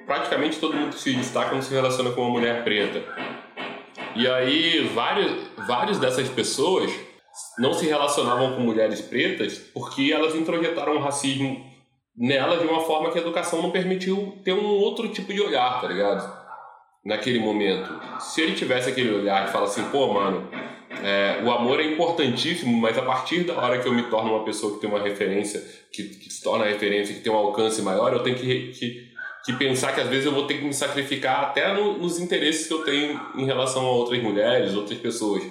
praticamente 0.06 0.60
todo 0.60 0.76
mundo 0.76 0.92
se 0.92 1.14
destaca 1.14 1.52
não 1.52 1.60
se 1.60 1.74
relaciona 1.74 2.12
com 2.12 2.20
uma 2.20 2.30
mulher 2.30 2.62
preta. 2.62 3.02
E 4.14 4.28
aí, 4.28 4.86
vários, 4.94 5.32
vários 5.66 5.98
dessas 5.98 6.28
pessoas 6.28 6.92
não 7.58 7.74
se 7.74 7.86
relacionavam 7.86 8.54
com 8.54 8.60
mulheres 8.60 9.00
pretas 9.00 9.58
porque 9.58 10.12
elas 10.14 10.36
introjetaram 10.36 10.94
o 10.94 11.00
racismo 11.00 11.60
nela 12.16 12.56
de 12.56 12.68
uma 12.68 12.82
forma 12.82 13.10
que 13.10 13.18
a 13.18 13.20
educação 13.20 13.60
não 13.60 13.72
permitiu 13.72 14.40
ter 14.44 14.52
um 14.52 14.64
outro 14.64 15.08
tipo 15.08 15.34
de 15.34 15.40
olhar, 15.40 15.80
tá 15.80 15.88
ligado? 15.88 16.33
Naquele 17.04 17.38
momento. 17.38 17.90
Se 18.18 18.40
ele 18.40 18.54
tivesse 18.54 18.88
aquele 18.88 19.12
olhar 19.12 19.46
e 19.46 19.52
fala 19.52 19.66
assim, 19.66 19.84
pô, 19.90 20.12
mano, 20.12 20.48
é, 21.02 21.42
o 21.44 21.50
amor 21.50 21.78
é 21.80 21.84
importantíssimo, 21.84 22.74
mas 22.80 22.96
a 22.96 23.02
partir 23.02 23.44
da 23.44 23.54
hora 23.54 23.78
que 23.78 23.86
eu 23.86 23.92
me 23.92 24.04
torno 24.04 24.34
uma 24.34 24.44
pessoa 24.44 24.74
que 24.74 24.80
tem 24.80 24.88
uma 24.88 25.02
referência, 25.02 25.62
que, 25.92 26.04
que 26.04 26.32
se 26.32 26.42
torna 26.42 26.64
referência, 26.64 27.14
que 27.14 27.20
tem 27.20 27.32
um 27.32 27.36
alcance 27.36 27.82
maior, 27.82 28.12
eu 28.12 28.22
tenho 28.22 28.36
que, 28.36 28.68
que 28.72 29.14
que 29.44 29.52
pensar 29.52 29.94
que 29.94 30.00
às 30.00 30.08
vezes 30.08 30.24
eu 30.24 30.32
vou 30.32 30.46
ter 30.46 30.54
que 30.54 30.64
me 30.64 30.72
sacrificar 30.72 31.42
até 31.42 31.72
no, 31.74 31.98
nos 31.98 32.18
interesses 32.18 32.66
que 32.66 32.72
eu 32.72 32.82
tenho 32.82 33.20
em 33.36 33.44
relação 33.44 33.84
a 33.84 33.90
outras 33.90 34.22
mulheres, 34.22 34.74
outras 34.74 34.98
pessoas. 34.98 35.44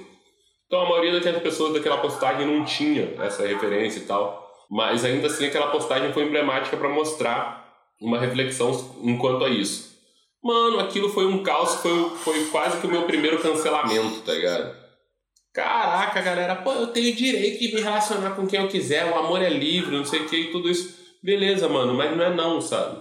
Então 0.65 0.81
a 0.81 0.89
maioria 0.89 1.13
daquelas 1.13 1.43
pessoas 1.43 1.73
daquela 1.73 1.97
postagem 1.97 2.47
não 2.47 2.65
tinha 2.65 3.13
essa 3.19 3.45
referência 3.45 3.99
e 3.99 4.03
tal, 4.03 4.51
mas 4.69 5.05
ainda 5.05 5.27
assim 5.27 5.45
aquela 5.45 5.67
postagem 5.67 6.11
foi 6.11 6.23
emblemática 6.23 6.75
para 6.75 6.89
mostrar 6.89 7.71
uma 8.01 8.19
reflexão 8.19 8.71
enquanto 9.03 9.45
a 9.45 9.49
isso. 9.49 9.92
Mano, 10.43 10.79
aquilo 10.79 11.07
foi 11.07 11.25
um 11.25 11.41
caos, 11.41 11.75
foi, 11.75 12.09
foi 12.17 12.45
quase 12.45 12.81
que 12.81 12.87
o 12.87 12.89
meu 12.89 13.03
primeiro 13.03 13.41
cancelamento, 13.41 14.21
tá 14.21 14.33
ligado? 14.33 14.75
Caraca, 15.53 16.21
galera, 16.21 16.55
pô, 16.55 16.71
eu 16.73 16.87
tenho 16.87 17.15
direito 17.15 17.59
de 17.59 17.73
me 17.73 17.81
relacionar 17.81 18.31
com 18.31 18.45
quem 18.45 18.59
eu 18.59 18.67
quiser, 18.67 19.05
o 19.05 19.15
amor 19.15 19.41
é 19.41 19.49
livre, 19.49 19.95
não 19.95 20.03
sei 20.03 20.21
o 20.21 20.25
que 20.27 20.35
e 20.35 20.51
tudo 20.51 20.69
isso. 20.69 21.01
Beleza, 21.23 21.69
mano, 21.69 21.93
mas 21.93 22.15
não 22.17 22.25
é 22.25 22.33
não, 22.33 22.59
sabe? 22.59 22.97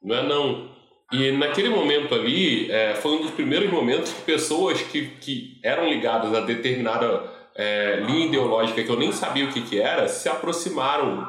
Não 0.00 0.14
é 0.14 0.22
não. 0.22 0.76
E 1.12 1.32
naquele 1.32 1.68
momento 1.68 2.14
ali, 2.14 2.70
é, 2.70 2.94
foi 2.94 3.12
um 3.12 3.22
dos 3.22 3.30
primeiros 3.32 3.70
momentos 3.70 4.12
que 4.12 4.22
pessoas 4.22 4.80
que, 4.82 5.06
que 5.20 5.58
eram 5.64 5.88
ligadas 5.88 6.32
a 6.34 6.40
determinada 6.40 7.24
é, 7.56 8.00
linha 8.06 8.26
ideológica 8.26 8.82
que 8.82 8.90
eu 8.90 8.98
nem 8.98 9.10
sabia 9.10 9.46
o 9.46 9.52
que, 9.52 9.62
que 9.62 9.80
era, 9.80 10.06
se 10.06 10.28
aproximaram 10.28 11.26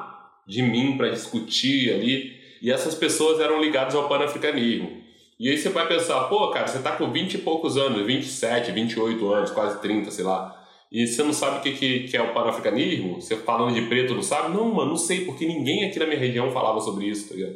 de 0.48 0.62
mim 0.62 0.98
para 0.98 1.10
discutir 1.10 1.94
ali. 1.94 2.38
E 2.62 2.72
essas 2.72 2.94
pessoas 2.94 3.40
eram 3.40 3.62
ligadas 3.62 3.96
ao 3.96 4.10
panafricanismo. 4.10 4.97
E 5.40 5.50
aí 5.50 5.58
você 5.58 5.70
vai 5.70 5.88
pensar, 5.88 6.22
pô, 6.26 6.50
cara, 6.50 6.68
você 6.68 6.80
tá 6.80 6.94
com 6.94 7.12
20 7.12 7.36
e 7.36 7.38
poucos 7.40 7.78
anos, 7.78 8.06
27, 8.06 8.72
28 8.72 9.32
anos, 9.32 9.52
quase 9.52 9.80
30, 9.80 10.10
sei 10.10 10.26
lá. 10.26 10.58
E 10.92 11.06
você 11.06 11.22
não 11.22 11.34
sabe 11.34 11.58
o 11.58 11.62
que, 11.62 11.72
que, 11.74 12.08
que 12.08 12.18
é 12.18 12.22
o 12.22 12.34
panafricanismo? 12.34 13.22
Você 13.22 13.36
falando 13.36 13.74
de 13.74 13.82
preto 13.88 14.16
não 14.16 14.24
sabe? 14.24 14.56
Não, 14.56 14.74
mano, 14.74 14.92
não 14.92 14.98
sei, 14.98 15.26
porque 15.26 15.46
ninguém 15.46 15.86
aqui 15.86 16.00
na 16.00 16.06
minha 16.06 16.18
região 16.18 16.50
falava 16.52 16.80
sobre 16.80 17.06
isso, 17.06 17.30
tá 17.30 17.36
ligado? 17.36 17.56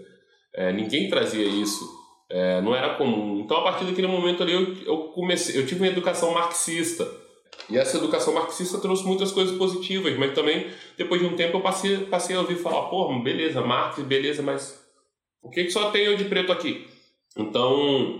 É, 0.53 0.71
ninguém 0.73 1.09
trazia 1.09 1.45
isso. 1.45 1.89
É, 2.29 2.61
não 2.61 2.75
era 2.75 2.95
comum. 2.95 3.39
Então, 3.39 3.57
a 3.57 3.63
partir 3.63 3.85
daquele 3.85 4.07
momento 4.07 4.43
ali, 4.43 4.53
eu, 4.53 4.75
eu, 4.85 4.97
comecei, 5.09 5.57
eu 5.57 5.65
tive 5.65 5.81
uma 5.81 5.91
educação 5.91 6.33
marxista. 6.33 7.09
E 7.69 7.77
essa 7.77 7.97
educação 7.97 8.33
marxista 8.33 8.79
trouxe 8.79 9.05
muitas 9.05 9.31
coisas 9.31 9.57
positivas, 9.57 10.17
mas 10.17 10.33
também, 10.33 10.67
depois 10.97 11.21
de 11.21 11.27
um 11.27 11.35
tempo, 11.35 11.57
eu 11.57 11.61
passei, 11.61 11.97
passei 12.05 12.35
a 12.35 12.39
ouvir 12.39 12.55
falar: 12.55 12.89
pô, 12.89 13.17
beleza, 13.21 13.61
Marx, 13.61 13.99
beleza, 14.03 14.41
mas 14.41 14.81
o 15.41 15.49
que, 15.49 15.63
que 15.63 15.71
só 15.71 15.89
tem 15.91 16.03
eu 16.03 16.17
de 16.17 16.25
preto 16.25 16.51
aqui? 16.51 16.85
Então, 17.37 18.19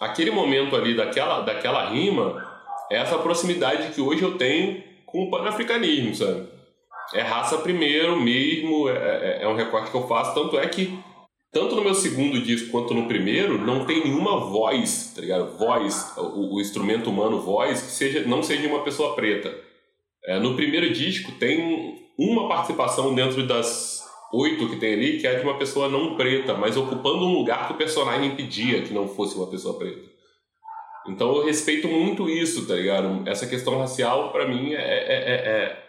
aquele 0.00 0.30
momento 0.30 0.74
ali 0.74 0.96
daquela, 0.96 1.40
daquela 1.40 1.88
rima, 1.90 2.46
é 2.90 2.96
essa 2.96 3.18
proximidade 3.18 3.92
que 3.94 4.00
hoje 4.00 4.22
eu 4.22 4.36
tenho 4.36 4.82
com 5.06 5.24
o 5.24 5.30
panafricanismo, 5.30 6.14
sabe? 6.14 6.46
É 7.14 7.22
raça 7.22 7.58
primeiro 7.58 8.20
mesmo, 8.20 8.88
é, 8.88 8.92
é, 8.92 9.38
é 9.42 9.48
um 9.48 9.56
recorte 9.56 9.90
que 9.90 9.96
eu 9.96 10.06
faço, 10.06 10.34
tanto 10.34 10.58
é 10.58 10.66
que 10.68 10.98
tanto 11.50 11.74
no 11.74 11.82
meu 11.82 11.94
segundo 11.94 12.42
disco 12.42 12.70
quanto 12.70 12.92
no 12.92 13.08
primeiro, 13.08 13.58
não 13.58 13.86
tem 13.86 14.04
nenhuma 14.04 14.38
voz, 14.38 15.12
tá 15.14 15.22
ligado? 15.22 15.56
Voz, 15.56 16.12
o, 16.16 16.56
o 16.56 16.60
instrumento 16.60 17.08
humano 17.08 17.40
voz, 17.40 17.80
que 17.80 17.90
seja, 17.90 18.26
não 18.26 18.42
seja 18.42 18.68
uma 18.68 18.82
pessoa 18.82 19.14
preta. 19.14 19.54
É, 20.26 20.38
no 20.38 20.54
primeiro 20.54 20.92
disco 20.92 21.32
tem 21.32 22.06
uma 22.18 22.48
participação 22.48 23.14
dentro 23.14 23.46
das 23.46 23.97
oito 24.32 24.68
que 24.68 24.76
tem 24.76 24.94
ali, 24.94 25.18
que 25.18 25.26
é 25.26 25.34
de 25.34 25.42
uma 25.42 25.58
pessoa 25.58 25.88
não 25.88 26.16
preta, 26.16 26.54
mas 26.54 26.76
ocupando 26.76 27.24
um 27.24 27.32
lugar 27.32 27.66
que 27.66 27.74
o 27.74 27.76
personagem 27.76 28.34
pedia 28.36 28.82
que 28.82 28.92
não 28.92 29.08
fosse 29.08 29.36
uma 29.36 29.46
pessoa 29.46 29.78
preta. 29.78 30.08
Então 31.06 31.36
eu 31.36 31.46
respeito 31.46 31.88
muito 31.88 32.28
isso, 32.28 32.66
tá 32.66 32.74
ligado? 32.74 33.28
Essa 33.28 33.46
questão 33.46 33.78
racial, 33.78 34.30
para 34.30 34.46
mim, 34.46 34.74
é, 34.74 34.76
é, 34.76 35.14
é, 35.14 35.34
é 35.34 35.88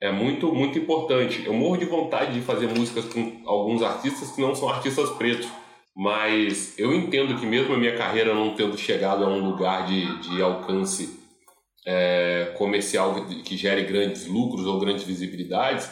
é 0.00 0.12
muito, 0.12 0.52
muito 0.52 0.78
importante. 0.78 1.44
Eu 1.44 1.54
morro 1.54 1.78
de 1.78 1.86
vontade 1.86 2.34
de 2.34 2.40
fazer 2.40 2.68
músicas 2.68 3.06
com 3.06 3.42
alguns 3.46 3.82
artistas 3.82 4.30
que 4.30 4.40
não 4.40 4.54
são 4.54 4.68
artistas 4.68 5.10
pretos, 5.10 5.48
mas 5.96 6.78
eu 6.78 6.94
entendo 6.94 7.38
que 7.38 7.46
mesmo 7.46 7.74
a 7.74 7.78
minha 7.78 7.96
carreira 7.96 8.34
não 8.34 8.54
tendo 8.54 8.76
chegado 8.76 9.24
a 9.24 9.28
um 9.28 9.48
lugar 9.48 9.86
de, 9.86 10.18
de 10.20 10.42
alcance 10.42 11.18
é, 11.86 12.52
comercial 12.58 13.14
que 13.42 13.56
gere 13.56 13.84
grandes 13.84 14.26
lucros 14.26 14.66
ou 14.66 14.78
grandes 14.78 15.04
visibilidades, 15.04 15.90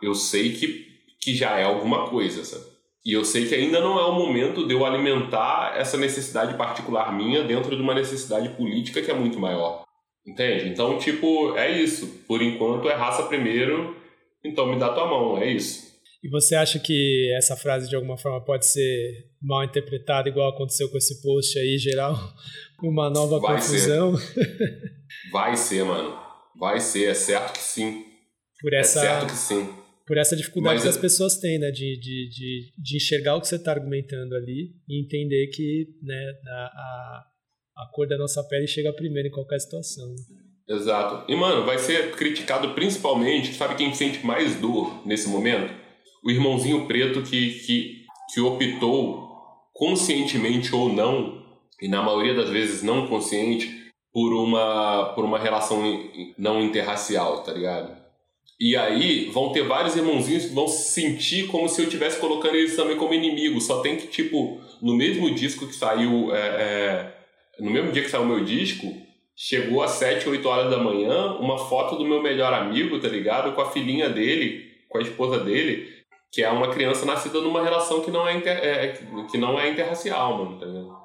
eu 0.00 0.14
sei 0.14 0.54
que, 0.54 0.85
que 1.26 1.34
já 1.34 1.58
é 1.58 1.64
alguma 1.64 2.08
coisa, 2.08 2.44
sabe? 2.44 2.66
E 3.04 3.12
eu 3.12 3.24
sei 3.24 3.48
que 3.48 3.54
ainda 3.54 3.80
não 3.80 3.98
é 3.98 4.04
o 4.04 4.12
momento 4.12 4.64
de 4.64 4.72
eu 4.72 4.86
alimentar 4.86 5.74
essa 5.76 5.96
necessidade 5.96 6.56
particular 6.56 7.12
minha 7.12 7.42
dentro 7.42 7.74
de 7.74 7.82
uma 7.82 7.94
necessidade 7.94 8.48
política 8.50 9.02
que 9.02 9.10
é 9.10 9.14
muito 9.14 9.36
maior. 9.40 9.82
Entende? 10.24 10.68
Então, 10.68 10.98
tipo, 10.98 11.56
é 11.56 11.68
isso. 11.82 12.06
Por 12.28 12.40
enquanto 12.40 12.88
é 12.88 12.94
raça 12.94 13.24
primeiro, 13.24 13.96
então 14.44 14.66
me 14.66 14.78
dá 14.78 14.90
tua 14.90 15.08
mão, 15.08 15.36
é 15.36 15.50
isso. 15.50 15.96
E 16.22 16.28
você 16.28 16.54
acha 16.54 16.78
que 16.78 17.32
essa 17.36 17.56
frase 17.56 17.88
de 17.88 17.96
alguma 17.96 18.16
forma 18.16 18.40
pode 18.44 18.64
ser 18.64 19.30
mal 19.42 19.64
interpretada, 19.64 20.28
igual 20.28 20.50
aconteceu 20.50 20.88
com 20.88 20.96
esse 20.96 21.20
post 21.20 21.58
aí, 21.58 21.76
geral? 21.78 22.16
Uma 22.80 23.10
nova 23.10 23.40
Vai 23.40 23.56
confusão? 23.56 24.16
Ser. 24.16 24.44
Vai 25.32 25.56
ser, 25.56 25.84
mano. 25.84 26.16
Vai 26.56 26.78
ser, 26.78 27.10
é 27.10 27.14
certo 27.14 27.52
que 27.54 27.64
sim. 27.64 28.04
Por 28.60 28.72
essa, 28.72 29.00
é 29.00 29.02
certo 29.02 29.26
que 29.26 29.36
sim. 29.36 29.85
Por 30.06 30.18
essa 30.18 30.36
dificuldade 30.36 30.76
Mas 30.76 30.82
que 30.84 30.88
as 30.88 30.96
pessoas 30.96 31.36
têm, 31.38 31.58
né? 31.58 31.70
De, 31.70 31.98
de, 31.98 32.28
de, 32.28 32.72
de 32.78 32.96
enxergar 32.96 33.36
o 33.36 33.40
que 33.40 33.48
você 33.48 33.56
está 33.56 33.72
argumentando 33.72 34.34
ali 34.36 34.72
e 34.88 35.02
entender 35.02 35.48
que 35.48 35.88
né, 36.02 36.32
a, 36.46 36.62
a, 36.62 37.24
a 37.78 37.90
cor 37.92 38.06
da 38.06 38.16
nossa 38.16 38.42
pele 38.44 38.66
chega 38.66 38.92
primeiro 38.92 39.28
em 39.28 39.32
qualquer 39.32 39.58
situação. 39.58 40.14
Exato. 40.68 41.30
E, 41.30 41.34
mano, 41.34 41.64
vai 41.64 41.78
ser 41.78 42.12
criticado 42.12 42.74
principalmente, 42.74 43.54
sabe 43.54 43.76
quem 43.76 43.92
sente 43.94 44.24
mais 44.24 44.60
dor 44.60 45.06
nesse 45.06 45.28
momento? 45.28 45.86
o 46.26 46.30
irmãozinho 46.30 46.88
preto 46.88 47.22
que, 47.22 47.52
que, 47.60 48.04
que 48.34 48.40
optou, 48.40 49.28
conscientemente 49.72 50.74
ou 50.74 50.92
não, 50.92 51.40
e 51.80 51.86
na 51.86 52.02
maioria 52.02 52.34
das 52.34 52.50
vezes 52.50 52.82
não 52.82 53.06
consciente, 53.06 53.92
por 54.12 54.32
uma, 54.32 55.12
por 55.14 55.24
uma 55.24 55.38
relação 55.38 55.82
não 56.36 56.60
interracial, 56.60 57.44
tá 57.44 57.52
ligado? 57.52 57.96
E 58.58 58.74
aí 58.74 59.26
vão 59.30 59.52
ter 59.52 59.62
vários 59.62 59.96
irmãozinhos 59.96 60.46
que 60.46 60.54
vão 60.54 60.66
se 60.66 60.92
sentir 60.92 61.46
como 61.48 61.68
se 61.68 61.80
eu 61.82 61.84
estivesse 61.84 62.18
colocando 62.18 62.54
eles 62.54 62.74
também 62.74 62.96
como 62.96 63.12
inimigo. 63.12 63.60
Só 63.60 63.80
tem 63.80 63.96
que, 63.96 64.06
tipo, 64.06 64.60
no 64.80 64.94
mesmo 64.94 65.34
disco 65.34 65.66
que 65.66 65.74
saiu. 65.74 66.34
É, 66.34 66.38
é, 66.38 67.16
no 67.60 67.70
mesmo 67.70 67.92
dia 67.92 68.02
que 68.02 68.10
saiu 68.10 68.24
o 68.24 68.26
meu 68.26 68.44
disco, 68.44 68.86
chegou 69.34 69.82
às 69.82 69.92
7, 69.92 70.28
8 70.28 70.48
horas 70.48 70.70
da 70.70 70.78
manhã 70.78 71.36
uma 71.38 71.58
foto 71.58 71.96
do 71.96 72.04
meu 72.04 72.22
melhor 72.22 72.52
amigo, 72.52 72.98
tá 72.98 73.08
ligado? 73.08 73.54
Com 73.54 73.60
a 73.60 73.70
filhinha 73.70 74.08
dele, 74.08 74.64
com 74.88 74.98
a 74.98 75.02
esposa 75.02 75.38
dele, 75.38 75.88
que 76.32 76.42
é 76.42 76.50
uma 76.50 76.68
criança 76.68 77.04
nascida 77.04 77.40
numa 77.40 77.62
relação 77.62 78.00
que 78.00 78.10
não 78.10 78.26
é, 78.26 78.34
inter, 78.34 78.58
é, 78.62 78.86
é 78.86 78.88
que 79.30 79.38
não 79.38 79.58
é 79.58 79.68
interracial, 79.68 80.38
mano, 80.38 80.58
tá 80.58 80.66
ligado? 80.66 80.96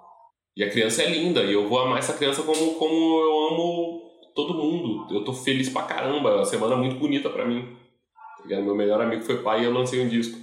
E 0.55 0.63
a 0.63 0.69
criança 0.69 1.03
é 1.03 1.07
linda, 1.07 1.43
e 1.43 1.53
eu 1.53 1.67
vou 1.67 1.79
amar 1.79 1.99
essa 1.99 2.13
criança 2.13 2.43
como, 2.43 2.75
como 2.75 3.21
eu 3.21 3.47
amo 3.47 4.00
todo 4.35 4.53
mundo. 4.53 5.07
Eu 5.13 5.23
tô 5.23 5.33
feliz 5.33 5.69
pra 5.69 5.83
caramba, 5.83 6.29
é 6.29 6.35
uma 6.35 6.45
semana 6.45 6.75
muito 6.75 6.95
bonita 6.95 7.29
pra 7.29 7.45
mim. 7.45 7.67
Tá 8.49 8.61
Meu 8.61 8.75
melhor 8.75 9.01
amigo 9.01 9.23
foi 9.23 9.37
pai 9.37 9.61
e 9.61 9.65
eu 9.65 9.73
lancei 9.73 10.03
um 10.03 10.07
disco. 10.07 10.37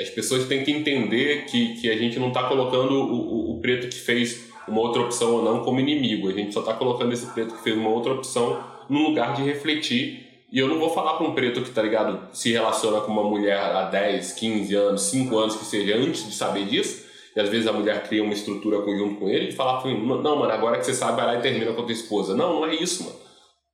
As 0.00 0.08
pessoas 0.08 0.46
têm 0.46 0.64
que 0.64 0.70
entender 0.70 1.44
que, 1.46 1.80
que 1.80 1.90
a 1.90 1.96
gente 1.96 2.18
não 2.18 2.30
tá 2.30 2.44
colocando 2.44 2.94
o, 2.94 3.12
o, 3.12 3.56
o 3.56 3.60
preto 3.60 3.88
que 3.88 4.00
fez 4.00 4.50
uma 4.66 4.80
outra 4.80 5.02
opção 5.02 5.34
ou 5.34 5.42
não 5.42 5.62
como 5.62 5.80
inimigo. 5.80 6.28
A 6.28 6.32
gente 6.32 6.54
só 6.54 6.62
tá 6.62 6.72
colocando 6.72 7.12
esse 7.12 7.26
preto 7.26 7.54
que 7.54 7.62
fez 7.62 7.76
uma 7.76 7.90
outra 7.90 8.12
opção 8.12 8.64
no 8.88 9.08
lugar 9.08 9.34
de 9.34 9.42
refletir 9.42 10.30
e 10.52 10.58
eu 10.58 10.66
não 10.66 10.80
vou 10.80 10.90
falar 10.90 11.14
para 11.14 11.26
um 11.26 11.32
preto 11.32 11.62
que, 11.62 11.70
tá 11.70 11.80
ligado, 11.80 12.28
se 12.32 12.50
relaciona 12.50 13.00
com 13.00 13.12
uma 13.12 13.22
mulher 13.22 13.56
há 13.56 13.84
10, 13.84 14.32
15 14.32 14.74
anos, 14.74 15.02
5 15.02 15.38
anos 15.38 15.56
que 15.56 15.64
seja, 15.64 15.96
antes 15.96 16.26
de 16.26 16.34
saber 16.34 16.66
disso, 16.66 17.06
e 17.34 17.40
às 17.40 17.48
vezes 17.48 17.66
a 17.66 17.72
mulher 17.72 18.02
cria 18.08 18.22
uma 18.22 18.32
estrutura 18.32 18.78
junto 18.96 19.20
com 19.20 19.28
ele, 19.28 19.48
e 19.48 19.52
falar 19.52 19.80
pra 19.80 19.90
ele, 19.90 20.00
não, 20.00 20.36
mano, 20.36 20.52
agora 20.52 20.78
que 20.78 20.84
você 20.84 20.94
sabe, 20.94 21.16
vai 21.16 21.26
lá 21.26 21.38
e 21.38 21.42
termina 21.42 21.72
com 21.72 21.82
a 21.82 21.84
tua 21.84 21.92
esposa. 21.92 22.34
Não, 22.34 22.54
não 22.54 22.66
é 22.66 22.74
isso, 22.74 23.04
mano. 23.04 23.16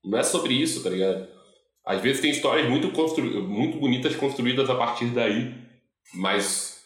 Não 0.05 0.19
é 0.19 0.23
sobre 0.23 0.55
isso, 0.55 0.83
tá 0.83 0.91
ligado? 0.91 1.27
Às 1.85 2.01
vezes 2.01 2.21
tem 2.21 2.31
histórias 2.31 2.69
muito, 2.69 2.91
constru... 2.91 3.25
muito 3.43 3.79
bonitas 3.79 4.15
construídas 4.17 4.69
a 4.69 4.75
partir 4.75 5.07
daí, 5.07 5.55
mas 6.15 6.81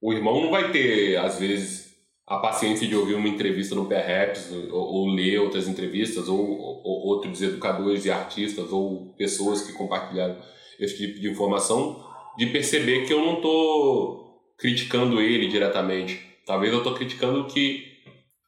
o 0.00 0.12
irmão 0.12 0.40
não 0.42 0.50
vai 0.50 0.70
ter, 0.70 1.16
às 1.16 1.38
vezes, 1.38 1.92
a 2.26 2.38
paciência 2.38 2.86
de 2.86 2.94
ouvir 2.94 3.14
uma 3.14 3.28
entrevista 3.28 3.74
no 3.74 3.86
Perhaps, 3.86 4.50
ou, 4.70 4.80
ou 4.80 5.06
ler 5.08 5.38
outras 5.38 5.68
entrevistas, 5.68 6.28
ou, 6.28 6.40
ou, 6.40 7.06
outros 7.06 7.40
educadores 7.40 8.04
e 8.04 8.10
artistas, 8.10 8.72
ou 8.72 9.14
pessoas 9.16 9.62
que 9.62 9.72
compartilharam 9.72 10.36
esse 10.78 10.96
tipo 10.96 11.20
de 11.20 11.30
informação, 11.30 12.04
de 12.36 12.46
perceber 12.46 13.06
que 13.06 13.12
eu 13.12 13.20
não 13.20 13.36
estou 13.36 14.21
criticando 14.62 15.20
ele 15.20 15.48
diretamente. 15.48 16.18
Talvez 16.46 16.72
eu 16.72 16.78
estou 16.78 16.94
criticando 16.94 17.40
o 17.40 17.44
que 17.44 17.84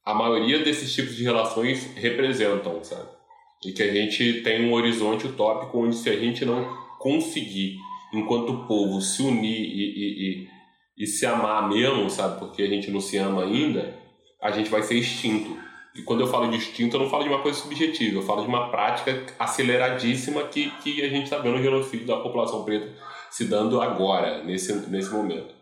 a 0.03 0.15
maioria 0.15 0.61
desses 0.61 0.95
tipos 0.95 1.17
de 1.17 1.25
relações 1.25 1.93
representam, 1.97 2.83
sabe? 2.83 3.09
E 3.67 3.73
que 3.73 3.83
a 3.83 3.93
gente 3.93 4.41
tem 4.43 4.65
um 4.65 4.73
horizonte 4.73 5.27
utópico 5.27 5.79
onde 5.79 5.97
se 5.97 6.09
a 6.09 6.17
gente 6.17 6.45
não 6.45 6.65
conseguir, 6.99 7.77
enquanto 8.13 8.67
povo, 8.67 9.01
se 9.01 9.23
unir 9.23 9.61
e, 9.61 9.83
e, 9.83 10.43
e 10.43 10.55
e 10.97 11.07
se 11.07 11.27
amar 11.27 11.69
mesmo, 11.69 12.09
sabe? 12.09 12.39
Porque 12.39 12.63
a 12.63 12.69
gente 12.69 12.91
não 12.91 13.01
se 13.01 13.17
ama 13.17 13.43
ainda, 13.43 13.95
a 14.41 14.51
gente 14.51 14.71
vai 14.71 14.83
ser 14.83 14.95
extinto. 14.95 15.57
E 15.95 16.03
quando 16.03 16.21
eu 16.21 16.27
falo 16.27 16.49
de 16.49 16.57
extinto, 16.57 16.97
eu 16.97 17.01
não 17.01 17.11
falo 17.11 17.25
de 17.25 17.29
uma 17.29 17.41
coisa 17.41 17.59
subjetiva, 17.59 18.19
eu 18.19 18.23
falo 18.23 18.43
de 18.43 18.49
uma 18.49 18.69
prática 18.71 19.25
aceleradíssima 19.39 20.45
que, 20.45 20.71
que 20.83 21.03
a 21.03 21.09
gente 21.09 21.25
está 21.25 21.39
vendo 21.39 21.59
o 21.59 21.63
genocídio 21.63 22.07
da 22.07 22.17
população 22.17 22.65
preta 22.65 22.89
se 23.31 23.47
dando 23.47 23.81
agora, 23.81 24.45
nesse, 24.45 24.73
nesse 24.89 25.11
momento. 25.11 25.55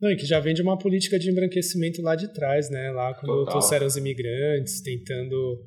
Não, 0.00 0.10
e 0.10 0.16
que 0.16 0.26
já 0.26 0.40
vem 0.40 0.54
de 0.54 0.62
uma 0.62 0.78
política 0.78 1.18
de 1.18 1.30
embranquecimento 1.30 2.02
lá 2.02 2.14
de 2.14 2.32
trás, 2.32 2.68
né? 2.70 2.90
Lá 2.90 3.14
quando 3.14 3.38
Total. 3.38 3.52
trouxeram 3.52 3.86
os 3.86 3.96
imigrantes, 3.96 4.82
tentando 4.82 5.64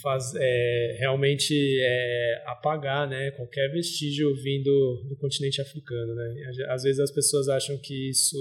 faz, 0.00 0.32
é, 0.36 0.96
realmente 0.98 1.54
é, 1.82 2.42
apagar 2.46 3.08
né, 3.08 3.30
qualquer 3.32 3.70
vestígio 3.70 4.34
vindo 4.36 5.04
do 5.08 5.16
continente 5.16 5.60
africano. 5.60 6.14
Né? 6.14 6.34
Às 6.68 6.82
vezes 6.82 7.00
as 7.00 7.10
pessoas 7.10 7.48
acham 7.48 7.78
que 7.78 8.10
isso 8.10 8.38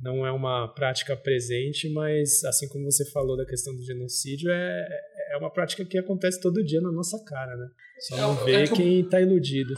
não 0.00 0.24
é 0.24 0.30
uma 0.30 0.68
prática 0.68 1.16
presente, 1.16 1.88
mas 1.88 2.44
assim 2.44 2.68
como 2.68 2.84
você 2.84 3.04
falou 3.10 3.36
da 3.36 3.46
questão 3.46 3.74
do 3.74 3.82
genocídio, 3.82 4.50
é, 4.50 4.88
é 5.32 5.36
uma 5.38 5.52
prática 5.52 5.84
que 5.84 5.98
acontece 5.98 6.40
todo 6.40 6.64
dia 6.64 6.80
na 6.80 6.92
nossa 6.92 7.18
cara. 7.24 7.56
Né? 7.56 7.66
Só 8.00 8.16
é 8.16 8.20
não 8.20 8.44
vê 8.44 8.52
é 8.52 8.66
que 8.66 8.74
quem 8.74 9.00
está 9.00 9.20
iludido. 9.20 9.74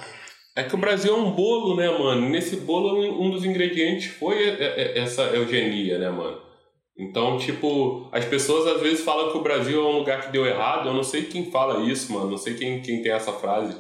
É 0.57 0.65
que 0.65 0.75
o 0.75 0.79
Brasil 0.79 1.15
é 1.15 1.17
um 1.17 1.31
bolo, 1.31 1.77
né, 1.77 1.89
mano? 1.91 2.29
Nesse 2.29 2.57
bolo, 2.57 2.99
um 3.23 3.31
dos 3.31 3.45
ingredientes 3.45 4.13
foi 4.13 4.37
essa 4.97 5.23
eugenia, 5.35 5.99
né, 5.99 6.11
mano? 6.11 6.41
Então, 7.01 7.39
tipo, 7.39 8.09
as 8.13 8.27
pessoas 8.27 8.67
às 8.67 8.83
vezes 8.83 9.03
falam 9.03 9.33
que 9.33 9.39
o 9.39 9.43
Brasil 9.43 9.81
é 9.81 9.89
um 9.89 9.99
lugar 9.99 10.21
que 10.21 10.33
deu 10.33 10.45
errado. 10.45 10.89
Eu 10.89 10.93
não 10.93 11.03
sei 11.03 11.23
quem 11.23 11.51
fala 11.51 11.81
isso, 11.91 12.13
mano. 12.13 12.31
Não 12.31 12.37
sei 12.37 12.55
quem, 12.55 12.83
quem 12.83 13.01
tem 13.01 13.13
essa 13.13 13.33
frase 13.33 13.75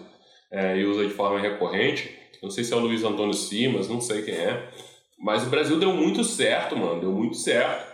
é, 0.51 0.79
e 0.79 0.85
usa 0.87 1.05
de 1.05 1.13
forma 1.13 1.39
recorrente. 1.39 2.11
Não 2.43 2.51
sei 2.51 2.65
se 2.65 2.73
é 2.73 2.77
o 2.77 2.81
Luiz 2.81 3.05
Antônio 3.05 3.35
Simas, 3.35 3.89
não 3.89 4.01
sei 4.01 4.23
quem 4.23 4.35
é. 4.35 4.71
Mas 5.19 5.43
o 5.43 5.51
Brasil 5.51 5.79
deu 5.79 5.93
muito 5.93 6.25
certo, 6.25 6.75
mano. 6.75 6.99
Deu 6.99 7.13
muito 7.13 7.37
certo. 7.37 7.91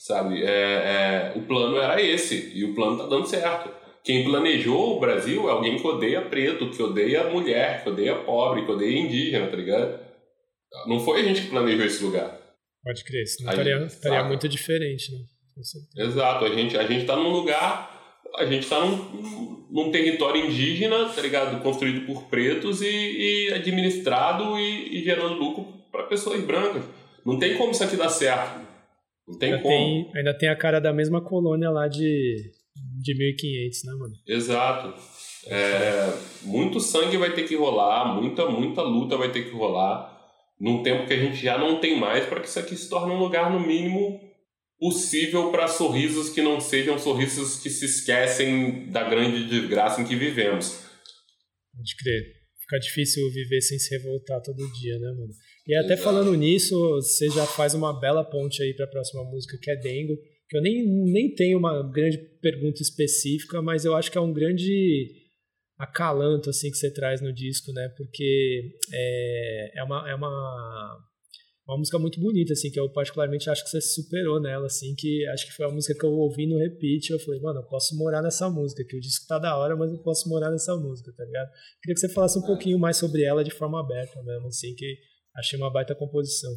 Sabe? 0.00 0.42
É, 0.42 1.32
é, 1.32 1.32
o 1.36 1.42
plano 1.42 1.76
era 1.76 2.02
esse. 2.02 2.52
E 2.52 2.64
o 2.64 2.74
plano 2.74 2.98
tá 2.98 3.06
dando 3.06 3.26
certo. 3.26 3.70
Quem 4.06 4.22
planejou 4.22 4.96
o 4.96 5.00
Brasil 5.00 5.48
é 5.48 5.52
alguém 5.52 5.76
que 5.76 5.84
odeia 5.84 6.22
preto, 6.22 6.70
que 6.70 6.80
odeia 6.80 7.28
mulher, 7.28 7.82
que 7.82 7.88
odeia 7.88 8.14
pobre, 8.14 8.64
que 8.64 8.70
odeia 8.70 9.00
indígena, 9.00 9.48
tá 9.48 9.56
ligado? 9.56 9.98
Não 10.86 11.00
foi 11.00 11.20
a 11.20 11.24
gente 11.24 11.42
que 11.42 11.48
planejou 11.48 11.84
esse 11.84 12.04
lugar. 12.04 12.40
Pode 12.84 13.02
crer, 13.02 13.26
senão 13.26 13.50
estaria, 13.50 13.84
estaria 13.84 14.22
muito 14.22 14.48
diferente, 14.48 15.10
né? 15.10 15.18
Exato, 16.04 16.44
a 16.44 16.54
gente, 16.54 16.76
a 16.78 16.86
gente 16.86 17.04
tá 17.04 17.16
num 17.16 17.30
lugar, 17.30 18.22
a 18.36 18.46
gente 18.46 18.68
tá 18.68 18.78
num, 18.78 19.66
num 19.68 19.90
território 19.90 20.44
indígena, 20.46 21.08
tá 21.08 21.20
ligado? 21.20 21.60
Construído 21.60 22.06
por 22.06 22.28
pretos 22.28 22.82
e, 22.82 22.86
e 22.86 23.52
administrado 23.54 24.56
e, 24.56 25.00
e, 25.00 25.02
gerando 25.02 25.34
lucro 25.34 25.66
para 25.90 26.04
pessoas 26.04 26.40
brancas. 26.44 26.84
Não 27.24 27.40
tem 27.40 27.56
como 27.56 27.72
isso 27.72 27.82
aqui 27.82 27.96
dar 27.96 28.08
certo. 28.08 28.60
Não 29.26 29.36
tem 29.36 29.54
ainda 29.54 29.62
como. 29.64 30.04
Tem, 30.12 30.18
ainda 30.18 30.38
tem 30.38 30.48
a 30.48 30.54
cara 30.54 30.78
da 30.78 30.92
mesma 30.92 31.20
colônia 31.20 31.70
lá 31.70 31.88
de, 31.88 32.52
de 33.06 33.16
1500, 33.16 33.84
né, 33.84 33.92
mano? 33.94 34.14
Exato. 34.26 34.94
É, 35.46 36.12
muito 36.42 36.80
sangue 36.80 37.16
vai 37.16 37.32
ter 37.32 37.44
que 37.44 37.54
rolar, 37.54 38.20
muita, 38.20 38.48
muita 38.48 38.82
luta 38.82 39.16
vai 39.16 39.30
ter 39.30 39.44
que 39.44 39.56
rolar 39.56 40.12
num 40.58 40.82
tempo 40.82 41.06
que 41.06 41.12
a 41.12 41.18
gente 41.18 41.36
já 41.36 41.56
não 41.56 41.80
tem 41.80 41.98
mais, 41.98 42.26
para 42.26 42.40
que 42.40 42.48
isso 42.48 42.58
aqui 42.58 42.76
se 42.76 42.88
torne 42.88 43.12
um 43.12 43.18
lugar, 43.18 43.52
no 43.52 43.60
mínimo, 43.60 44.20
possível 44.78 45.50
para 45.50 45.68
sorrisos 45.68 46.30
que 46.30 46.42
não 46.42 46.60
sejam 46.60 46.98
sorrisos 46.98 47.60
que 47.60 47.70
se 47.70 47.84
esquecem 47.84 48.90
da 48.90 49.08
grande 49.08 49.48
desgraça 49.48 50.00
em 50.00 50.06
que 50.06 50.16
vivemos. 50.16 50.82
Pode 51.72 51.96
crer. 51.96 52.36
Fica 52.60 52.78
difícil 52.80 53.30
viver 53.30 53.60
sem 53.60 53.78
se 53.78 53.96
revoltar 53.96 54.42
todo 54.42 54.56
dia, 54.80 54.98
né, 54.98 55.12
mano? 55.12 55.32
E 55.68 55.76
até 55.76 55.92
Exato. 55.92 56.02
falando 56.02 56.34
nisso, 56.34 56.76
você 56.96 57.28
já 57.28 57.46
faz 57.46 57.74
uma 57.74 57.98
bela 58.00 58.24
ponte 58.24 58.62
aí 58.62 58.74
para 58.74 58.86
a 58.86 58.90
próxima 58.90 59.22
música, 59.24 59.56
que 59.60 59.70
é 59.70 59.76
Dengo, 59.76 60.16
que 60.48 60.56
eu 60.56 60.62
nem, 60.62 60.86
nem 60.86 61.34
tenho 61.34 61.58
uma 61.58 61.82
grande 61.90 62.18
pergunta 62.40 62.80
específica, 62.82 63.60
mas 63.60 63.84
eu 63.84 63.94
acho 63.94 64.10
que 64.10 64.18
é 64.18 64.20
um 64.20 64.32
grande 64.32 65.26
acalanto 65.78 66.48
assim 66.50 66.70
que 66.70 66.76
você 66.76 66.90
traz 66.92 67.20
no 67.20 67.32
disco, 67.32 67.72
né? 67.72 67.88
Porque 67.96 68.76
é, 68.92 69.80
é, 69.80 69.82
uma, 69.82 70.08
é 70.08 70.14
uma, 70.14 70.98
uma 71.66 71.78
música 71.78 71.98
muito 71.98 72.20
bonita, 72.20 72.52
assim, 72.52 72.70
que 72.70 72.78
eu 72.78 72.88
particularmente 72.90 73.50
acho 73.50 73.64
que 73.64 73.70
você 73.70 73.80
superou 73.80 74.40
nela, 74.40 74.66
assim, 74.66 74.94
que 74.96 75.26
acho 75.26 75.46
que 75.46 75.52
foi 75.52 75.66
a 75.66 75.70
música 75.70 75.98
que 75.98 76.06
eu 76.06 76.12
ouvi 76.12 76.46
no 76.46 76.58
repeat, 76.58 77.10
eu 77.10 77.18
falei, 77.18 77.40
mano, 77.40 77.60
eu 77.60 77.64
posso 77.64 77.96
morar 77.96 78.22
nessa 78.22 78.48
música, 78.48 78.84
que 78.84 78.96
o 78.96 79.00
disco 79.00 79.26
tá 79.26 79.38
da 79.38 79.56
hora, 79.58 79.76
mas 79.76 79.92
eu 79.92 79.98
posso 79.98 80.28
morar 80.28 80.50
nessa 80.50 80.74
música, 80.76 81.12
tá 81.14 81.24
ligado? 81.24 81.50
Queria 81.82 81.94
que 81.94 82.00
você 82.00 82.08
falasse 82.08 82.38
um 82.38 82.42
pouquinho 82.42 82.78
mais 82.78 82.96
sobre 82.96 83.22
ela 83.22 83.44
de 83.44 83.50
forma 83.50 83.80
aberta 83.80 84.22
mesmo, 84.22 84.46
assim, 84.46 84.74
que 84.74 84.96
achei 85.34 85.58
uma 85.58 85.70
baita 85.70 85.94
composição. 85.94 86.52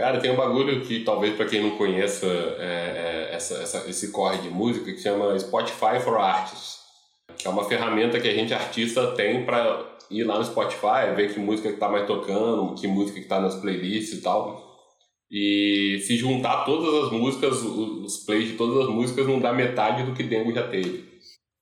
Cara, 0.00 0.18
tem 0.18 0.30
um 0.30 0.36
bagulho 0.36 0.80
que 0.80 1.00
talvez 1.00 1.36
para 1.36 1.44
quem 1.44 1.62
não 1.62 1.76
conheça 1.76 2.24
é, 2.26 3.28
é, 3.30 3.34
essa, 3.34 3.54
essa, 3.58 3.84
esse 3.86 4.10
corre 4.10 4.38
de 4.38 4.48
música 4.48 4.90
que 4.90 4.98
chama 4.98 5.38
Spotify 5.38 6.00
for 6.02 6.16
Artists 6.16 6.80
que 7.36 7.46
é 7.46 7.50
uma 7.50 7.64
ferramenta 7.64 8.18
que 8.18 8.28
a 8.28 8.34
gente 8.34 8.52
artista 8.52 9.08
tem 9.12 9.44
para 9.44 9.98
ir 10.10 10.24
lá 10.24 10.38
no 10.38 10.44
Spotify, 10.44 11.14
ver 11.14 11.32
que 11.32 11.38
música 11.38 11.72
que 11.72 11.78
tá 11.78 11.88
mais 11.88 12.06
tocando, 12.06 12.74
que 12.74 12.86
música 12.86 13.20
que 13.20 13.26
tá 13.26 13.40
nas 13.40 13.54
playlists 13.56 14.18
e 14.18 14.22
tal. 14.22 14.68
E 15.30 16.02
se 16.06 16.16
juntar 16.16 16.64
todas 16.64 17.04
as 17.04 17.12
músicas, 17.12 17.62
os 17.62 18.24
plays 18.24 18.48
de 18.48 18.54
todas 18.54 18.84
as 18.84 18.90
músicas, 18.92 19.26
não 19.26 19.38
dá 19.38 19.52
metade 19.52 20.02
do 20.02 20.12
que 20.14 20.22
Dengo 20.22 20.52
já 20.52 20.66
teve. 20.66 21.08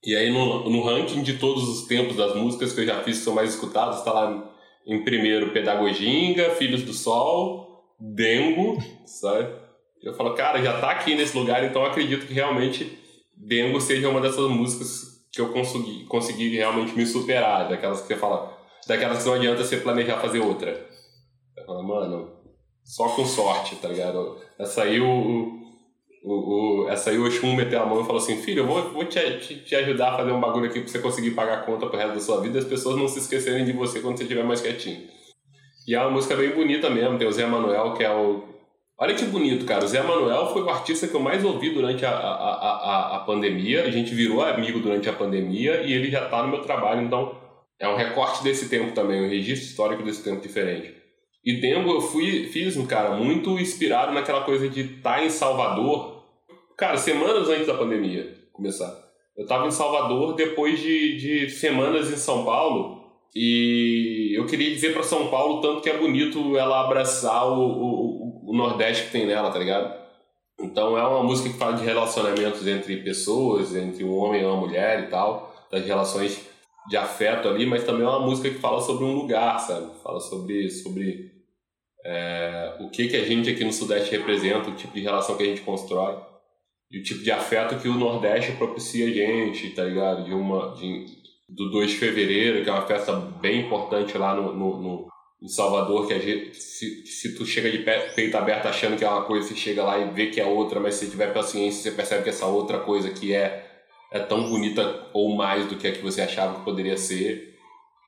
E 0.05 0.17
aí 0.17 0.33
no, 0.33 0.69
no 0.69 0.83
ranking 0.83 1.23
de 1.23 1.35
todos 1.35 1.69
os 1.69 1.87
tempos 1.87 2.17
das 2.17 2.35
músicas 2.35 2.73
que 2.73 2.81
eu 2.81 2.87
já 2.87 3.03
fiz 3.03 3.19
que 3.19 3.25
são 3.25 3.35
mais 3.35 3.51
escutadas, 3.51 4.03
tá 4.03 4.13
lá 4.13 4.53
em 4.87 5.05
primeiro 5.05 5.53
Pedagoginga, 5.53 6.51
Filhos 6.51 6.83
do 6.83 6.95
Sol, 6.95 7.68
Dengo, 7.99 8.79
sabe? 9.07 9.53
Eu 10.03 10.15
falo, 10.15 10.35
cara, 10.35 10.63
já 10.63 10.81
tá 10.81 10.91
aqui 10.91 11.15
nesse 11.15 11.37
lugar, 11.37 11.65
então 11.65 11.85
acredito 11.85 12.27
que 12.27 12.33
realmente 12.33 12.99
Dengo 13.37 13.81
seja 13.81 14.09
uma 14.09 14.21
dessas 14.21 14.49
músicas 14.49 15.19
que 15.33 15.41
eu 15.41 15.53
consegui, 15.53 16.05
consegui 16.05 16.57
realmente 16.57 16.97
me 16.97 17.07
superar, 17.07 17.69
daquelas 17.69 18.01
que 18.01 18.09
você 18.09 18.17
fala, 18.17 18.57
daquelas 18.87 19.23
que 19.23 19.29
não 19.29 19.35
adianta 19.35 19.65
você 19.65 19.77
planejar 19.77 20.19
fazer 20.19 20.41
outra. 20.41 20.89
Eu 21.57 21.65
falo, 21.65 21.83
mano, 21.83 22.33
só 22.85 23.09
com 23.11 23.25
sorte, 23.25 23.77
tá 23.77 23.89
ligado? 23.89 24.39
Essa 24.59 24.85
aí 24.85 25.01
o, 25.01 25.61
o, 26.25 26.85
o, 26.85 26.89
essa 26.89 27.11
aí 27.11 27.19
o 27.19 27.27
Oxum 27.27 27.55
meteu 27.55 27.83
a 27.83 27.87
mão 27.87 28.01
e 28.01 28.07
falou 28.07 28.21
assim, 28.21 28.41
filho, 28.41 28.63
eu 28.63 28.67
vou, 28.67 28.91
vou 28.91 29.05
te, 29.05 29.21
te, 29.39 29.57
te, 29.57 29.75
ajudar 29.77 30.15
a 30.15 30.17
fazer 30.19 30.33
um 30.33 30.41
bagulho 30.41 30.67
aqui 30.67 30.81
pra 30.81 30.89
você 30.89 30.99
conseguir 30.99 31.33
pagar 31.33 31.59
a 31.59 31.63
conta 31.63 31.87
pro 31.87 31.99
resto 31.99 32.15
da 32.15 32.21
sua 32.21 32.41
vida 32.41 32.59
e 32.59 32.61
as 32.61 32.67
pessoas 32.67 32.97
não 32.97 33.07
se 33.07 33.19
esquecerem 33.19 33.65
de 33.65 33.73
você 33.73 34.01
quando 34.01 34.17
você 34.17 34.23
estiver 34.23 34.45
mais 34.45 34.61
quietinho. 34.61 35.09
E 35.89 35.95
é 35.95 36.01
uma 36.01 36.11
música 36.11 36.37
bem 36.37 36.51
bonita 36.51 36.91
mesmo, 36.91 37.17
tem 37.17 37.27
o 37.27 37.33
Zé 37.33 37.47
Manuel, 37.47 37.95
que 37.95 38.05
é 38.05 38.13
o 38.13 38.45
Olha 39.01 39.15
que 39.15 39.25
bonito, 39.25 39.65
cara. 39.65 39.85
O 39.85 39.89
Zé 39.89 40.03
Manuel 40.03 40.49
foi 40.53 40.61
o 40.61 40.69
artista 40.69 41.07
que 41.07 41.15
eu 41.15 41.21
mais 41.21 41.43
ouvi 41.45 41.71
durante 41.71 42.05
a, 42.05 42.11
a, 42.11 42.15
a, 42.15 43.17
a 43.17 43.21
pandemia. 43.21 43.85
A 43.85 43.91
gente 43.91 44.13
virou 44.13 44.43
amigo 44.43 44.81
durante 44.81 45.09
a 45.09 45.13
pandemia 45.13 45.83
e 45.83 45.93
ele 45.93 46.11
já 46.11 46.25
está 46.25 46.43
no 46.43 46.49
meu 46.49 46.61
trabalho, 46.61 47.01
então 47.01 47.41
é 47.81 47.89
um 47.89 47.97
recorte 47.97 48.43
desse 48.43 48.69
tempo 48.69 48.93
também, 48.93 49.25
um 49.25 49.31
registro 49.31 49.69
histórico 49.69 50.03
desse 50.03 50.23
tempo 50.23 50.43
diferente. 50.43 50.93
E 51.43 51.61
Dengo 51.61 51.91
eu 51.91 52.01
fui, 52.03 52.49
fiz 52.49 52.77
um 52.77 52.85
cara 52.85 53.15
muito 53.15 53.59
inspirado 53.59 54.13
naquela 54.13 54.43
coisa 54.43 54.69
de 54.69 54.81
estar 54.81 55.19
tá 55.19 55.25
em 55.25 55.31
Salvador, 55.31 56.25
cara, 56.77 56.99
semanas 56.99 57.49
antes 57.49 57.67
da 57.67 57.75
pandemia 57.75 58.37
começar. 58.53 58.93
Eu 59.37 59.45
estava 59.45 59.67
em 59.67 59.71
Salvador 59.71 60.35
depois 60.35 60.81
de, 60.81 61.17
de 61.17 61.51
semanas 61.51 62.11
em 62.11 62.17
São 62.17 62.45
Paulo 62.45 62.98
e 63.41 64.37
eu 64.37 64.47
queria 64.47 64.71
dizer 64.71 64.93
para 64.93 65.03
São 65.03 65.29
Paulo 65.29 65.61
tanto 65.61 65.81
que 65.81 65.91
é 65.91 65.97
bonito 65.97 66.57
ela 66.57 66.85
abraçar 66.85 67.47
o, 67.49 67.63
o 67.63 68.29
o 68.49 68.57
Nordeste 68.57 69.05
que 69.05 69.13
tem 69.13 69.27
nela, 69.27 69.51
tá 69.51 69.59
ligado? 69.59 69.95
Então 70.59 70.97
é 70.97 71.07
uma 71.07 71.23
música 71.23 71.51
que 71.51 71.59
fala 71.59 71.77
de 71.77 71.85
relacionamentos 71.85 72.67
entre 72.67 72.97
pessoas, 72.97 73.77
entre 73.77 74.03
um 74.03 74.17
homem 74.17 74.41
e 74.41 74.45
uma 74.45 74.57
mulher 74.57 75.05
e 75.05 75.07
tal, 75.09 75.55
das 75.71 75.85
relações 75.85 76.41
de 76.89 76.97
afeto 76.97 77.47
ali, 77.47 77.67
mas 77.67 77.85
também 77.85 78.07
é 78.07 78.09
uma 78.09 78.25
música 78.25 78.49
que 78.49 78.59
fala 78.59 78.81
sobre 78.81 79.05
um 79.05 79.15
lugar, 79.15 79.61
sabe? 79.61 79.91
Fala 80.03 80.19
sobre, 80.19 80.71
sobre 80.71 81.31
é, 82.03 82.77
o 82.81 82.89
que, 82.89 83.09
que 83.09 83.17
a 83.17 83.25
gente 83.25 83.51
aqui 83.51 83.63
no 83.63 83.73
Sudeste 83.73 84.11
representa, 84.11 84.71
o 84.71 84.75
tipo 84.75 84.95
de 84.95 85.03
relação 85.03 85.37
que 85.37 85.43
a 85.43 85.47
gente 85.47 85.61
constrói 85.61 86.17
e 86.91 87.01
o 87.01 87.03
tipo 87.03 87.23
de 87.23 87.31
afeto 87.31 87.79
que 87.79 87.89
o 87.89 87.99
Nordeste 87.99 88.53
propicia 88.53 89.09
a 89.09 89.11
gente, 89.11 89.71
tá 89.71 89.85
ligado? 89.85 90.25
De 90.25 90.33
uma, 90.33 90.75
de, 90.75 91.18
do 91.49 91.71
2 91.71 91.91
de 91.91 91.97
fevereiro, 91.97 92.63
que 92.63 92.69
é 92.69 92.73
uma 92.73 92.87
festa 92.87 93.13
bem 93.15 93.67
importante 93.67 94.17
lá 94.19 94.35
no, 94.35 94.55
no, 94.55 94.83
no 94.83 95.09
em 95.41 95.49
Salvador, 95.49 96.09
que 96.09 96.19
gente, 96.19 96.57
se, 96.57 97.07
se 97.07 97.37
tu 97.37 97.47
chega 97.47 97.71
de 97.71 97.79
peito 97.79 98.37
aberto 98.37 98.67
achando 98.67 98.97
que 98.97 99.05
é 99.05 99.09
uma 99.09 99.23
coisa, 99.23 99.47
você 99.47 99.55
chega 99.55 99.85
lá 99.85 99.99
e 99.99 100.11
vê 100.11 100.27
que 100.27 100.41
é 100.41 100.45
outra, 100.45 100.81
mas 100.81 100.97
se 100.97 101.09
tiver 101.09 101.33
paciência, 101.33 101.81
você 101.81 101.97
percebe 101.97 102.25
que 102.25 102.31
essa 102.31 102.47
outra 102.47 102.81
coisa 102.81 103.11
que 103.11 103.33
é, 103.33 103.65
é 104.13 104.19
tão 104.19 104.49
bonita 104.49 105.07
ou 105.13 105.37
mais 105.37 105.67
do 105.67 105.77
que 105.77 105.87
a 105.87 105.93
que 105.93 106.03
você 106.03 106.23
achava 106.23 106.59
que 106.59 106.65
poderia 106.65 106.97
ser. 106.97 107.57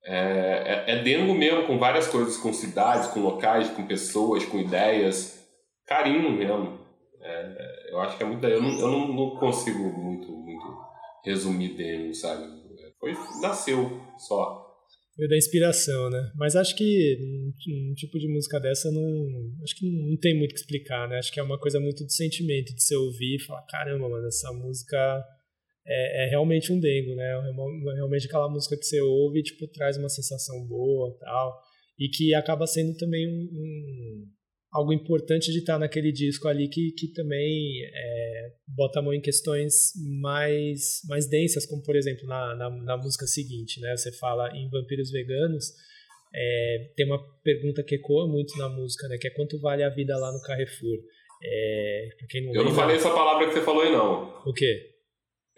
É, 0.04 0.84
é, 0.88 0.94
é 0.94 1.02
dengo 1.02 1.32
mesmo, 1.34 1.66
com 1.66 1.78
várias 1.78 2.08
coisas, 2.08 2.36
com 2.36 2.52
cidades, 2.52 3.08
com 3.08 3.20
locais, 3.20 3.70
com 3.70 3.86
pessoas, 3.86 4.44
com 4.44 4.58
ideias. 4.58 5.46
Carinho 5.86 6.32
mesmo. 6.32 6.80
É, 7.22 7.92
eu 7.92 8.00
acho 8.00 8.16
que 8.16 8.24
é 8.24 8.26
muito. 8.26 8.44
Eu 8.44 8.60
não, 8.60 8.80
eu 8.80 8.88
não, 8.88 9.08
não 9.08 9.30
consigo 9.36 9.84
muito, 9.84 10.32
muito 10.32 10.66
resumir 11.24 11.74
dengo, 11.74 12.12
sabe? 12.14 12.59
Foi, 13.00 13.12
nasceu 13.40 14.00
só 14.18 14.70
da 15.28 15.36
inspiração, 15.36 16.08
né? 16.08 16.30
Mas 16.34 16.56
acho 16.56 16.74
que 16.74 17.18
um, 17.20 17.90
um, 17.90 17.94
tipo 17.94 18.18
de 18.18 18.28
música 18.28 18.58
dessa 18.58 18.90
não. 18.90 19.52
Acho 19.62 19.76
que 19.76 19.90
não, 19.90 20.16
tem 20.16 20.36
muito 20.36 20.52
o 20.52 20.54
que 20.54 20.60
explicar, 20.60 21.08
né? 21.08 21.18
Acho 21.18 21.32
que 21.32 21.40
é 21.40 21.42
uma 21.42 21.58
coisa 21.58 21.80
muito 21.80 22.06
de 22.06 22.14
sentimento, 22.14 22.74
de 22.74 22.82
você 22.82 22.96
ouvir 22.96 23.36
e 23.36 23.42
falar: 23.44 23.62
caramba, 23.66 24.08
mano, 24.08 24.26
essa 24.26 24.52
música 24.52 24.96
é, 25.86 26.26
é 26.26 26.30
realmente 26.30 26.72
um 26.72 26.80
dengo, 26.80 27.14
né? 27.14 27.30
É 27.30 27.50
uma, 27.50 27.94
realmente 27.94 28.26
aquela 28.26 28.48
música 28.48 28.76
que 28.76 28.84
você 28.84 29.00
ouve 29.00 29.40
e, 29.40 29.42
tipo, 29.42 29.66
traz 29.68 29.96
uma 29.96 30.08
sensação 30.08 30.66
boa 30.66 31.16
tal. 31.20 31.60
E 31.98 32.08
que 32.08 32.34
acaba 32.34 32.66
sendo 32.66 32.96
também 32.96 33.28
um, 33.28 33.42
um 33.42 34.26
algo 34.72 34.92
importante 34.92 35.50
de 35.50 35.58
estar 35.58 35.78
naquele 35.78 36.12
disco 36.12 36.46
ali 36.46 36.68
que, 36.68 36.92
que 36.92 37.08
também 37.08 37.82
é, 37.84 38.52
bota 38.68 39.00
a 39.00 39.02
mão 39.02 39.12
em 39.12 39.20
questões 39.20 39.92
mais, 40.20 41.00
mais 41.08 41.28
densas, 41.28 41.66
como 41.66 41.82
por 41.82 41.96
exemplo 41.96 42.26
na, 42.26 42.54
na, 42.54 42.70
na 42.70 42.96
música 42.96 43.26
seguinte, 43.26 43.80
né? 43.80 43.96
Você 43.96 44.12
fala 44.12 44.48
em 44.56 44.68
vampiros 44.68 45.10
veganos, 45.10 45.72
é, 46.32 46.92
tem 46.96 47.06
uma 47.06 47.20
pergunta 47.42 47.82
que 47.82 47.96
ecoa 47.96 48.28
muito 48.28 48.56
na 48.58 48.68
música, 48.68 49.08
né? 49.08 49.18
Que 49.18 49.28
é 49.28 49.30
quanto 49.30 49.58
vale 49.60 49.82
a 49.82 49.88
vida 49.88 50.16
lá 50.16 50.32
no 50.32 50.40
Carrefour? 50.42 50.98
É, 51.42 52.08
não 52.34 52.40
Eu 52.40 52.44
lembra, 52.46 52.64
não 52.64 52.74
falei 52.74 52.96
essa 52.96 53.10
palavra 53.10 53.48
que 53.48 53.54
você 53.54 53.62
falou 53.62 53.82
aí 53.82 53.90
não. 53.90 54.40
O 54.46 54.52
quê? 54.52 54.90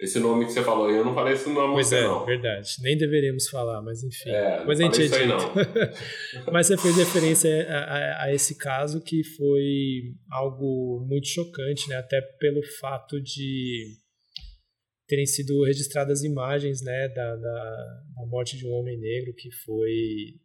Esse 0.01 0.18
nome 0.18 0.47
que 0.47 0.53
você 0.53 0.62
falou 0.62 0.90
eu 0.90 1.05
não 1.05 1.14
falei 1.14 1.34
esse 1.34 1.49
nome 1.49 1.74
Pois 1.74 1.93
é, 1.93 2.03
não. 2.03 2.26
verdade. 2.26 2.68
Nem 2.80 2.97
deveríamos 2.97 3.49
falar, 3.49 3.80
mas 3.82 4.03
enfim. 4.03 4.30
É, 4.30 4.64
mas 4.64 4.80
a 4.80 4.84
gente 4.84 5.05
isso 5.05 5.14
mas 6.53 6.66
você 6.66 6.76
fez 6.76 6.97
referência 6.97 7.68
a, 7.68 7.78
a, 7.78 8.24
a, 8.24 8.34
esse 8.34 8.57
caso 8.57 9.01
que 9.01 9.22
foi 9.36 10.14
algo 10.30 11.07
muito 11.09 11.28
chocante, 11.28 11.88
né? 11.88 11.97
Até 11.97 12.20
pelo 12.40 12.62
fato 12.80 13.20
de 13.20 13.97
terem 15.12 15.26
sido 15.26 15.62
registradas 15.62 16.24
imagens 16.24 16.80
né, 16.80 17.09
da, 17.09 17.36
da, 17.36 18.03
da 18.16 18.26
morte 18.26 18.57
de 18.57 18.66
um 18.66 18.72
homem 18.72 18.99
negro 18.99 19.34
que 19.34 19.51
foi 19.51 20.40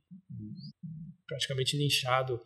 praticamente 1.26 1.78
linchado 1.78 2.42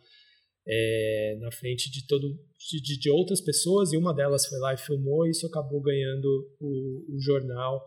é, 0.66 1.36
na 1.40 1.50
frente 1.50 1.90
de 1.90 2.06
todo 2.06 2.38
de, 2.58 2.98
de, 2.98 3.10
outras 3.10 3.40
pessoas 3.40 3.92
e 3.92 3.96
uma 3.96 4.14
delas 4.14 4.46
foi 4.46 4.58
lá 4.58 4.72
e 4.74 4.78
filmou 4.78 5.26
e 5.26 5.30
isso 5.30 5.46
acabou 5.46 5.80
ganhando 5.80 6.26
o, 6.60 7.16
o 7.16 7.20
jornal 7.20 7.82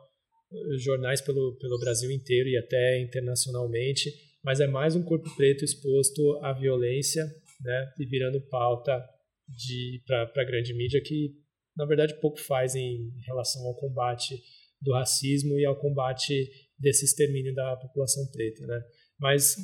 jornais 0.77 1.21
pelo, 1.21 1.55
pelo 1.57 1.79
Brasil 1.79 2.11
inteiro 2.11 2.49
e 2.49 2.57
até 2.57 3.01
internacionalmente. 3.01 4.11
Mas 4.43 4.59
é 4.59 4.67
mais 4.67 4.95
um 4.95 5.03
corpo 5.03 5.33
preto 5.35 5.63
exposto 5.63 6.37
à 6.43 6.53
violência 6.53 7.25
né 7.61 7.93
e 7.97 8.05
virando 8.05 8.41
pauta 8.41 9.01
de 9.47 10.01
para 10.05 10.23
a 10.35 10.45
grande 10.45 10.73
mídia 10.73 11.01
que 11.01 11.33
na 11.75 11.85
verdade 11.85 12.19
pouco 12.19 12.39
faz 12.39 12.75
em 12.75 13.11
relação 13.25 13.65
ao 13.65 13.75
combate 13.75 14.41
do 14.81 14.91
racismo 14.91 15.57
e 15.57 15.65
ao 15.65 15.79
combate 15.79 16.49
desse 16.77 17.05
extermínio 17.05 17.55
da 17.55 17.77
população 17.77 18.29
preta 18.31 18.67
né. 18.67 18.81
Mas 19.17 19.55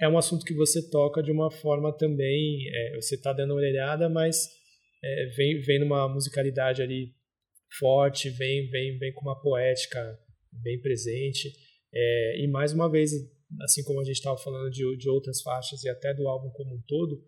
é 0.00 0.08
um 0.08 0.16
assunto 0.16 0.44
que 0.44 0.54
você 0.54 0.88
toca 0.88 1.22
de 1.22 1.30
uma 1.30 1.50
forma 1.50 1.92
também. 1.92 2.66
É, 2.72 2.96
você 2.96 3.16
está 3.16 3.32
dando 3.32 3.52
uma 3.52 3.60
olhada, 3.60 4.08
mas 4.08 4.48
é, 5.04 5.26
vem, 5.36 5.60
vem 5.60 5.80
numa 5.80 6.08
musicalidade 6.08 6.82
ali 6.82 7.12
forte, 7.78 8.30
vem, 8.30 8.68
vem, 8.70 8.98
vem 8.98 9.12
com 9.12 9.20
uma 9.20 9.40
poética 9.40 10.18
bem 10.50 10.80
presente. 10.80 11.52
É, 11.92 12.42
e 12.42 12.48
mais 12.48 12.72
uma 12.72 12.90
vez, 12.90 13.12
assim 13.62 13.84
como 13.84 14.00
a 14.00 14.04
gente 14.04 14.16
estava 14.16 14.38
falando 14.38 14.70
de, 14.70 14.96
de 14.96 15.08
outras 15.08 15.42
faixas 15.42 15.84
e 15.84 15.88
até 15.88 16.14
do 16.14 16.26
álbum 16.26 16.50
como 16.50 16.74
um 16.74 16.82
todo, 16.86 17.22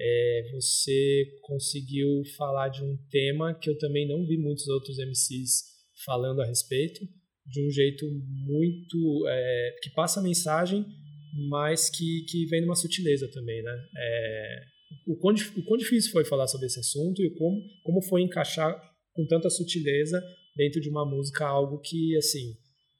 é, 0.00 0.50
você 0.52 1.24
conseguiu 1.42 2.22
falar 2.36 2.68
de 2.68 2.82
um 2.82 2.96
tema 3.10 3.54
que 3.54 3.70
eu 3.70 3.78
também 3.78 4.06
não 4.06 4.26
vi 4.26 4.36
muitos 4.36 4.66
outros 4.68 4.98
MCs 4.98 5.62
falando 6.04 6.40
a 6.40 6.46
respeito, 6.46 7.00
de 7.46 7.64
um 7.64 7.70
jeito 7.70 8.06
muito. 8.44 9.26
É, 9.28 9.76
que 9.82 9.90
passa 9.90 10.20
mensagem 10.20 10.84
mas 11.32 11.90
que, 11.90 12.24
que 12.28 12.46
vem 12.46 12.62
numa 12.62 12.74
sutileza 12.74 13.28
também, 13.28 13.62
né? 13.62 13.88
É, 13.96 14.60
o, 15.06 15.16
quão, 15.16 15.34
o 15.34 15.62
quão 15.64 15.76
difícil 15.76 16.12
foi 16.12 16.24
falar 16.24 16.46
sobre 16.46 16.66
esse 16.66 16.80
assunto 16.80 17.22
e 17.22 17.30
como, 17.30 17.62
como 17.82 18.02
foi 18.02 18.22
encaixar 18.22 18.74
com 19.14 19.26
tanta 19.26 19.50
sutileza 19.50 20.22
dentro 20.56 20.80
de 20.80 20.88
uma 20.88 21.04
música 21.04 21.46
algo 21.46 21.80
que, 21.80 22.16
assim, 22.16 22.56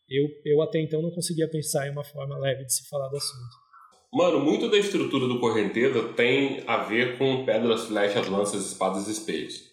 eu, 0.09 0.29
eu 0.45 0.63
até 0.63 0.81
então 0.81 1.03
não 1.03 1.11
conseguia 1.11 1.49
pensar 1.49 1.87
em 1.87 1.91
uma 1.91 2.05
forma 2.05 2.39
leve 2.39 2.65
de 2.65 2.75
se 2.75 2.89
falar 2.89 3.09
do 3.09 3.17
assunto. 3.17 3.69
Mano, 4.13 4.41
muito 4.41 4.71
da 4.71 4.79
estrutura 4.79 5.29
do 5.29 5.39
Correnteza 5.39 6.03
tem 6.15 6.63
a 6.67 6.79
ver 6.79 7.19
com 7.19 7.45
pedras, 7.45 7.85
flechas, 7.85 8.27
lanças, 8.27 8.67
espadas 8.67 9.07
e 9.07 9.13
espelhos. 9.13 9.69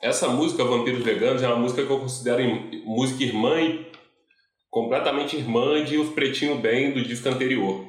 Essa 0.00 0.28
música, 0.28 0.64
Vampiros 0.64 1.02
Veganos, 1.02 1.42
é 1.42 1.48
uma 1.48 1.58
música 1.58 1.84
que 1.84 1.90
eu 1.90 1.98
considero 1.98 2.42
música 2.84 3.24
irmã 3.24 3.60
e 3.60 3.86
completamente 4.76 5.34
irmã 5.34 5.82
de 5.82 5.96
Os 5.96 6.10
Pretinho 6.10 6.58
Bem 6.58 6.92
do 6.92 7.02
disco 7.02 7.26
anterior. 7.30 7.86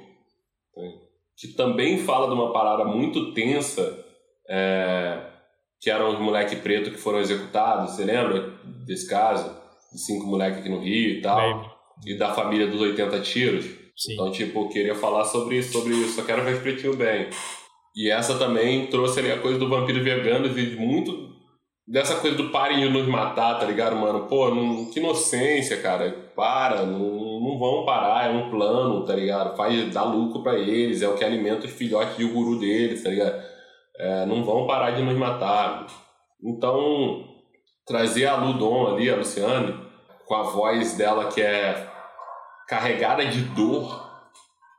Né? 0.73 0.93
Que 1.37 1.49
também 1.49 1.97
fala 1.97 2.29
de 2.29 2.33
uma 2.33 2.53
parada 2.53 2.85
muito 2.85 3.33
tensa, 3.33 4.05
é, 4.47 5.19
que 5.81 5.89
eram 5.89 6.13
os 6.13 6.17
moleques 6.17 6.57
pretos 6.59 6.93
que 6.93 6.97
foram 6.97 7.19
executados, 7.19 7.91
você 7.91 8.05
lembra 8.05 8.53
desse 8.85 9.05
caso? 9.09 9.53
De 9.91 9.99
cinco 9.99 10.27
moleques 10.27 10.61
aqui 10.61 10.69
no 10.69 10.79
Rio 10.79 11.17
e 11.17 11.21
tal. 11.21 11.77
E 12.05 12.17
da 12.17 12.33
família 12.33 12.67
dos 12.67 12.79
80 12.79 13.19
tiros. 13.19 13.65
Sim. 13.93 14.13
Então, 14.13 14.31
tipo, 14.31 14.61
eu 14.61 14.69
queria 14.69 14.95
falar 14.95 15.25
sobre, 15.25 15.61
sobre 15.63 15.93
isso, 15.93 16.13
só 16.13 16.23
quero 16.23 16.45
ver 16.45 16.55
o 16.55 16.61
pretinho 16.61 16.95
bem. 16.95 17.27
E 17.97 18.09
essa 18.09 18.39
também 18.39 18.87
trouxe 18.87 19.19
ali 19.19 19.29
a 19.29 19.39
coisa 19.39 19.59
do 19.59 19.67
vampiro 19.67 20.01
vegano 20.01 20.47
e 20.57 20.75
muito 20.77 21.26
dessa 21.87 22.15
coisa 22.19 22.35
do 22.35 22.49
parem 22.49 22.79
de 22.79 22.89
nos 22.89 23.07
matar, 23.07 23.57
tá 23.57 23.65
ligado, 23.65 23.95
mano? 23.95 24.27
Pô, 24.27 24.53
não, 24.53 24.85
que 24.91 24.99
inocência, 24.99 25.81
cara. 25.81 26.11
Para, 26.35 26.83
não, 26.83 27.39
não 27.39 27.57
vão 27.57 27.85
parar, 27.85 28.27
é 28.27 28.29
um 28.29 28.49
plano, 28.49 29.05
tá 29.05 29.15
ligado? 29.15 29.55
Faz, 29.55 29.93
dá 29.93 30.03
lucro 30.03 30.43
para 30.43 30.59
eles, 30.59 31.01
é 31.01 31.07
o 31.07 31.15
que 31.15 31.23
alimenta 31.23 31.65
os 31.65 31.71
filhotes 31.71 32.17
de 32.17 32.25
guru 32.25 32.59
deles, 32.59 33.01
tá 33.01 33.09
ligado? 33.09 33.41
É, 33.97 34.25
não 34.25 34.43
vão 34.43 34.67
parar 34.67 34.91
de 34.91 35.01
nos 35.01 35.17
matar. 35.17 35.87
Então, 36.43 37.25
trazer 37.85 38.25
a 38.25 38.35
Ludon 38.35 38.93
ali, 38.93 39.09
a 39.09 39.15
Luciane, 39.15 39.73
com 40.25 40.35
a 40.35 40.43
voz 40.43 40.97
dela 40.97 41.25
que 41.29 41.41
é 41.41 41.87
carregada 42.67 43.25
de 43.25 43.41
dor, 43.41 44.05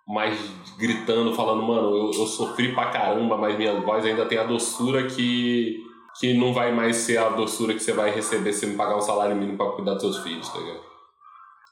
mas 0.07 0.39
gritando, 0.79 1.35
falando, 1.35 1.63
mano, 1.63 1.97
eu, 1.97 2.21
eu 2.21 2.27
sofri 2.27 2.75
pra 2.75 2.91
caramba, 2.91 3.37
mas 3.37 3.57
minha 3.57 3.81
voz 3.81 4.05
ainda 4.05 4.27
tem 4.27 4.39
a 4.39 4.45
doçura 4.45 5.07
que, 5.07 5.83
que 6.19 6.35
não 6.35 6.53
vai 6.53 6.73
mais 6.73 6.97
ser 6.97 7.19
a 7.19 7.29
doçura 7.29 7.75
que 7.75 7.81
você 7.81 7.93
vai 7.93 8.11
receber 8.11 8.53
se 8.53 8.67
me 8.67 8.77
pagar 8.77 8.97
um 8.97 9.01
salário 9.01 9.37
mínimo 9.37 9.57
pra 9.57 9.71
cuidar 9.71 9.95
dos 9.95 10.03
seus 10.03 10.19
filhos, 10.19 10.49
tá 10.49 10.59
ligado? 10.59 10.81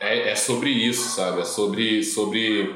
É, 0.00 0.30
é 0.30 0.34
sobre 0.36 0.70
isso, 0.70 1.16
sabe? 1.16 1.40
É 1.40 1.44
sobre, 1.44 2.02
sobre 2.04 2.74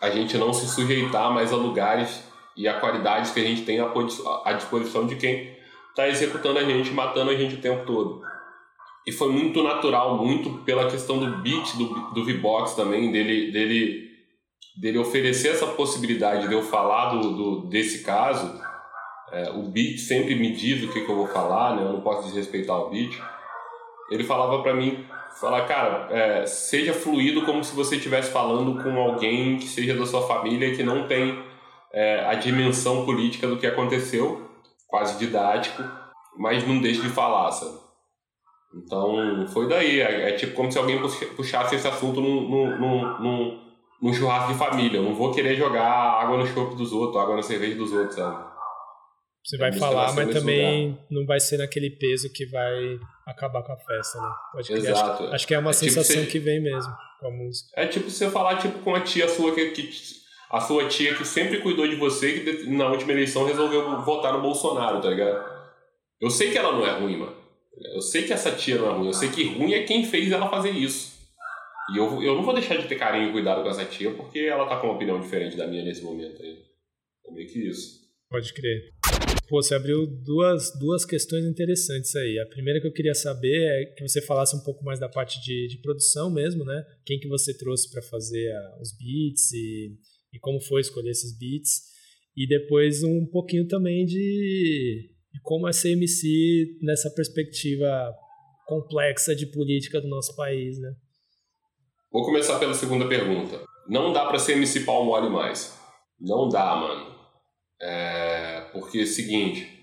a 0.00 0.10
gente 0.10 0.38
não 0.38 0.52
se 0.52 0.68
sujeitar 0.68 1.32
mais 1.32 1.52
a 1.52 1.56
lugares 1.56 2.22
e 2.56 2.68
a 2.68 2.78
qualidade 2.78 3.32
que 3.32 3.40
a 3.40 3.44
gente 3.44 3.62
tem 3.62 3.80
à 3.80 4.52
disposição 4.52 5.06
de 5.06 5.16
quem 5.16 5.56
está 5.90 6.08
executando 6.08 6.58
a 6.58 6.64
gente, 6.64 6.90
matando 6.90 7.30
a 7.30 7.34
gente 7.34 7.56
o 7.56 7.60
tempo 7.60 7.84
todo. 7.86 8.22
E 9.06 9.12
foi 9.12 9.32
muito 9.32 9.62
natural, 9.62 10.16
muito 10.18 10.62
pela 10.64 10.90
questão 10.90 11.18
do 11.18 11.38
beat 11.38 11.76
do, 11.76 11.86
do 12.12 12.24
V-Box 12.24 12.74
também, 12.74 13.10
dele, 13.10 13.50
dele, 13.50 14.10
dele 14.76 14.98
oferecer 14.98 15.48
essa 15.48 15.66
possibilidade 15.66 16.48
de 16.48 16.54
eu 16.54 16.62
falar 16.62 17.14
do, 17.14 17.32
do 17.32 17.68
desse 17.68 18.04
caso. 18.04 18.60
É, 19.32 19.50
o 19.50 19.62
beat 19.62 19.98
sempre 19.98 20.34
me 20.34 20.52
diz 20.52 20.82
o 20.82 20.92
que, 20.92 21.02
que 21.02 21.10
eu 21.10 21.16
vou 21.16 21.26
falar, 21.26 21.76
né? 21.76 21.82
eu 21.82 21.92
não 21.92 22.00
posso 22.00 22.26
desrespeitar 22.28 22.76
o 22.76 22.90
beat. 22.90 23.18
Ele 24.10 24.24
falava 24.24 24.62
para 24.62 24.74
mim, 24.74 25.06
falar, 25.38 25.66
cara, 25.66 26.08
é, 26.10 26.46
seja 26.46 26.92
fluido 26.92 27.44
como 27.44 27.62
se 27.62 27.74
você 27.74 27.96
estivesse 27.96 28.30
falando 28.30 28.82
com 28.82 28.98
alguém 29.00 29.56
que 29.56 29.66
seja 29.66 29.94
da 29.94 30.04
sua 30.04 30.26
família 30.26 30.74
que 30.74 30.82
não 30.82 31.06
tem 31.06 31.42
é, 31.92 32.26
a 32.26 32.34
dimensão 32.34 33.04
política 33.04 33.46
do 33.46 33.56
que 33.56 33.66
aconteceu, 33.66 34.48
quase 34.88 35.18
didático, 35.18 35.82
mas 36.36 36.66
não 36.66 36.80
deixe 36.80 37.00
de 37.00 37.08
falar, 37.08 37.50
sabe? 37.52 37.78
Então, 38.74 39.46
foi 39.48 39.68
daí. 39.68 40.00
É, 40.00 40.30
é, 40.30 40.32
tipo 40.32 40.54
como 40.54 40.70
se 40.70 40.78
alguém 40.78 41.00
puxasse 41.36 41.74
esse 41.74 41.88
assunto 41.88 42.20
num, 42.20 42.48
num, 42.48 43.18
num, 43.18 43.60
num, 44.00 44.12
churrasco 44.12 44.52
de 44.52 44.58
família. 44.58 44.98
Eu 44.98 45.02
não 45.02 45.14
vou 45.14 45.32
querer 45.32 45.56
jogar 45.56 45.84
água 45.84 46.36
no 46.38 46.46
chope 46.46 46.76
dos 46.76 46.92
outros, 46.92 47.20
água 47.20 47.36
na 47.36 47.42
cerveja 47.42 47.76
dos 47.76 47.92
outros, 47.92 48.14
sabe? 48.14 48.49
Você 49.44 49.56
vai 49.56 49.72
falar, 49.72 50.12
mas 50.14 50.32
também 50.32 50.90
lugar. 50.90 51.06
não 51.10 51.26
vai 51.26 51.40
ser 51.40 51.58
naquele 51.58 51.90
peso 51.90 52.30
que 52.32 52.46
vai 52.46 52.98
acabar 53.26 53.62
com 53.62 53.72
a 53.72 53.76
festa, 53.76 54.20
né? 54.20 54.28
Pode 54.52 54.72
Exato. 54.72 55.24
Acho, 55.24 55.34
acho, 55.34 55.46
que 55.46 55.54
é 55.54 55.58
uma 55.58 55.70
é 55.70 55.72
tipo 55.72 55.84
sensação 55.86 56.16
tipo 56.16 56.26
você, 56.26 56.30
que 56.32 56.38
vem 56.38 56.62
mesmo 56.62 56.92
com 57.18 57.26
a 57.26 57.30
música. 57.30 57.68
É 57.74 57.86
tipo 57.86 58.10
você 58.10 58.30
falar 58.30 58.58
tipo 58.58 58.78
com 58.80 58.94
a 58.94 59.00
tia 59.00 59.28
sua 59.28 59.54
que, 59.54 59.70
que 59.70 59.90
a 60.50 60.60
sua 60.60 60.88
tia 60.88 61.14
que 61.14 61.24
sempre 61.24 61.60
cuidou 61.60 61.88
de 61.88 61.96
você 61.96 62.40
que 62.40 62.70
na 62.70 62.90
última 62.90 63.12
eleição 63.12 63.46
resolveu 63.46 64.02
votar 64.02 64.32
no 64.32 64.42
Bolsonaro, 64.42 65.00
tá 65.00 65.08
ligado? 65.08 65.48
Eu 66.20 66.28
sei 66.28 66.50
que 66.50 66.58
ela 66.58 66.72
não 66.72 66.86
é 66.86 66.98
ruim, 66.98 67.16
mano. 67.16 67.36
Eu 67.94 68.02
sei 68.02 68.24
que 68.24 68.32
essa 68.32 68.52
tia 68.52 68.76
não 68.76 68.90
é 68.90 68.92
ruim. 68.92 69.06
Eu 69.06 69.14
sei 69.14 69.30
que 69.30 69.44
ruim 69.44 69.72
é 69.72 69.84
quem 69.84 70.04
fez 70.04 70.30
ela 70.30 70.50
fazer 70.50 70.70
isso. 70.70 71.18
E 71.94 71.98
eu, 71.98 72.22
eu 72.22 72.34
não 72.34 72.42
vou 72.42 72.52
deixar 72.52 72.76
de 72.76 72.86
ter 72.86 72.96
carinho 72.96 73.30
e 73.30 73.32
cuidado 73.32 73.62
com 73.62 73.68
essa 73.70 73.84
tia 73.84 74.12
porque 74.12 74.40
ela 74.40 74.68
tá 74.68 74.76
com 74.76 74.88
uma 74.88 74.96
opinião 74.96 75.18
diferente 75.18 75.56
da 75.56 75.66
minha 75.66 75.82
nesse 75.82 76.02
momento 76.02 76.42
aí. 76.42 76.58
É 77.26 77.32
meio 77.32 77.48
que 77.48 77.68
isso. 77.68 77.99
Pode 78.30 78.54
crer. 78.54 78.92
Pô, 79.48 79.60
você 79.60 79.74
abriu 79.74 80.06
duas, 80.06 80.72
duas 80.78 81.04
questões 81.04 81.44
interessantes 81.44 82.14
aí. 82.14 82.38
A 82.38 82.46
primeira 82.46 82.80
que 82.80 82.86
eu 82.86 82.92
queria 82.92 83.14
saber 83.14 83.62
é 83.64 83.84
que 83.96 84.06
você 84.06 84.22
falasse 84.22 84.54
um 84.54 84.60
pouco 84.60 84.84
mais 84.84 85.00
da 85.00 85.08
parte 85.08 85.40
de, 85.42 85.66
de 85.66 85.78
produção 85.82 86.30
mesmo, 86.32 86.64
né? 86.64 86.84
Quem 87.04 87.18
que 87.18 87.26
você 87.26 87.52
trouxe 87.52 87.90
para 87.90 88.00
fazer 88.02 88.52
a, 88.52 88.78
os 88.80 88.96
beats 88.96 89.52
e 89.52 89.98
e 90.32 90.38
como 90.38 90.60
foi 90.60 90.80
escolher 90.80 91.10
esses 91.10 91.36
beats. 91.36 91.90
E 92.36 92.46
depois 92.46 93.02
um 93.02 93.26
pouquinho 93.26 93.66
também 93.66 94.04
de, 94.04 95.10
de 95.32 95.40
como 95.42 95.68
é 95.68 95.72
ser 95.72 95.92
MC 95.92 96.78
nessa 96.80 97.10
perspectiva 97.10 97.88
complexa 98.66 99.34
de 99.34 99.46
política 99.46 100.00
do 100.00 100.08
nosso 100.08 100.34
país, 100.36 100.78
né? 100.78 100.94
Vou 102.10 102.24
começar 102.24 102.58
pela 102.58 102.74
segunda 102.74 103.06
pergunta. 103.06 103.60
Não 103.88 104.12
dá 104.12 104.26
para 104.26 104.38
ser 104.38 104.52
MC 104.52 104.80
pau 104.80 105.04
mole 105.04 105.28
mais. 105.28 105.76
Não 106.20 106.48
dá, 106.48 106.76
mano. 106.76 107.09
É... 107.80 108.62
Porque 108.72 108.98
é 108.98 109.02
o 109.02 109.06
seguinte, 109.06 109.80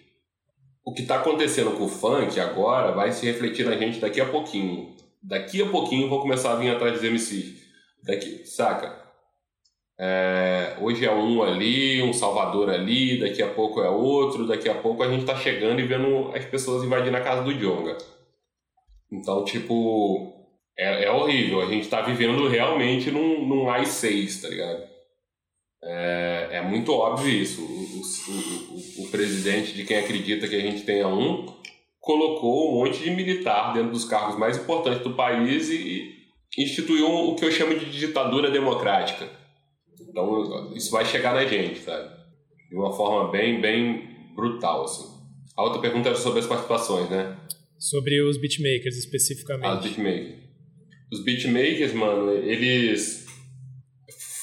o 0.85 0.93
que 0.93 1.01
está 1.01 1.17
acontecendo 1.17 1.71
com 1.71 1.85
o 1.85 1.89
funk 1.89 2.39
agora 2.39 2.91
vai 2.93 3.11
se 3.11 3.25
refletir 3.25 3.65
na 3.65 3.75
gente 3.75 3.99
daqui 3.99 4.21
a 4.21 4.25
pouquinho. 4.25 4.95
Daqui 5.21 5.61
a 5.61 5.69
pouquinho 5.69 6.07
vou 6.07 6.21
começar 6.21 6.53
a 6.53 6.55
vir 6.55 6.69
atrás 6.69 6.93
dos 6.93 7.03
MCs. 7.03 7.61
Daqui, 8.03 8.45
saca? 8.45 9.07
É, 9.99 10.77
hoje 10.79 11.05
é 11.05 11.11
um 11.11 11.41
ali, 11.41 12.01
um 12.03 12.13
Salvador 12.13 12.69
ali, 12.69 13.19
daqui 13.19 13.41
a 13.41 13.47
pouco 13.47 13.81
é 13.81 13.89
outro, 13.89 14.47
daqui 14.47 14.69
a 14.69 14.75
pouco 14.75 15.01
a 15.01 15.09
gente 15.09 15.25
tá 15.25 15.35
chegando 15.35 15.81
e 15.81 15.87
vendo 15.87 16.31
as 16.35 16.45
pessoas 16.45 16.83
invadindo 16.83 17.17
a 17.17 17.21
casa 17.21 17.41
do 17.41 17.53
Jonga. 17.53 17.97
Então, 19.11 19.43
tipo, 19.43 20.33
é, 20.77 21.05
é 21.05 21.11
horrível. 21.11 21.61
A 21.61 21.65
gente 21.65 21.89
tá 21.89 22.01
vivendo 22.01 22.47
realmente 22.47 23.09
num, 23.09 23.45
num 23.45 23.69
AI-6, 23.69 24.41
tá 24.41 24.49
ligado? 24.49 24.83
É, 25.83 26.49
é 26.53 26.61
muito 26.61 26.91
óbvio 26.91 27.29
isso. 27.29 27.61
O, 27.61 27.65
o, 27.65 29.01
o, 29.01 29.05
o 29.05 29.11
presidente 29.11 29.73
de 29.73 29.83
quem 29.83 29.97
acredita 29.97 30.47
que 30.47 30.55
a 30.55 30.61
gente 30.61 30.83
tenha 30.83 31.07
um 31.07 31.45
colocou 31.99 32.71
um 32.71 32.79
monte 32.79 33.03
de 33.03 33.11
militar 33.11 33.73
dentro 33.73 33.91
dos 33.91 34.05
cargos 34.05 34.39
mais 34.39 34.57
importantes 34.57 35.01
do 35.01 35.13
país 35.13 35.69
e 35.69 36.15
instituiu 36.57 37.07
o 37.07 37.35
que 37.35 37.43
eu 37.43 37.51
chamo 37.51 37.77
de 37.77 37.85
ditadura 37.91 38.49
democrática 38.49 39.27
então 40.17 40.73
isso 40.75 40.89
vai 40.89 41.05
chegar 41.05 41.35
na 41.35 41.45
gente, 41.45 41.79
sabe? 41.79 42.09
De 42.69 42.75
uma 42.75 42.91
forma 42.91 43.31
bem, 43.31 43.61
bem 43.61 44.33
brutal, 44.35 44.83
assim. 44.83 45.05
A 45.55 45.63
outra 45.63 45.79
pergunta 45.79 46.09
era 46.09 46.17
sobre 46.17 46.39
as 46.39 46.47
participações, 46.47 47.07
né? 47.09 47.37
Sobre 47.77 48.19
os 48.21 48.37
beatmakers 48.37 48.97
especificamente. 48.97 49.65
Ah, 49.65 49.75
os 49.75 49.83
beatmakers. 49.83 50.39
Os 51.11 51.23
beatmakers, 51.23 51.93
mano, 51.93 52.31
eles. 52.31 53.26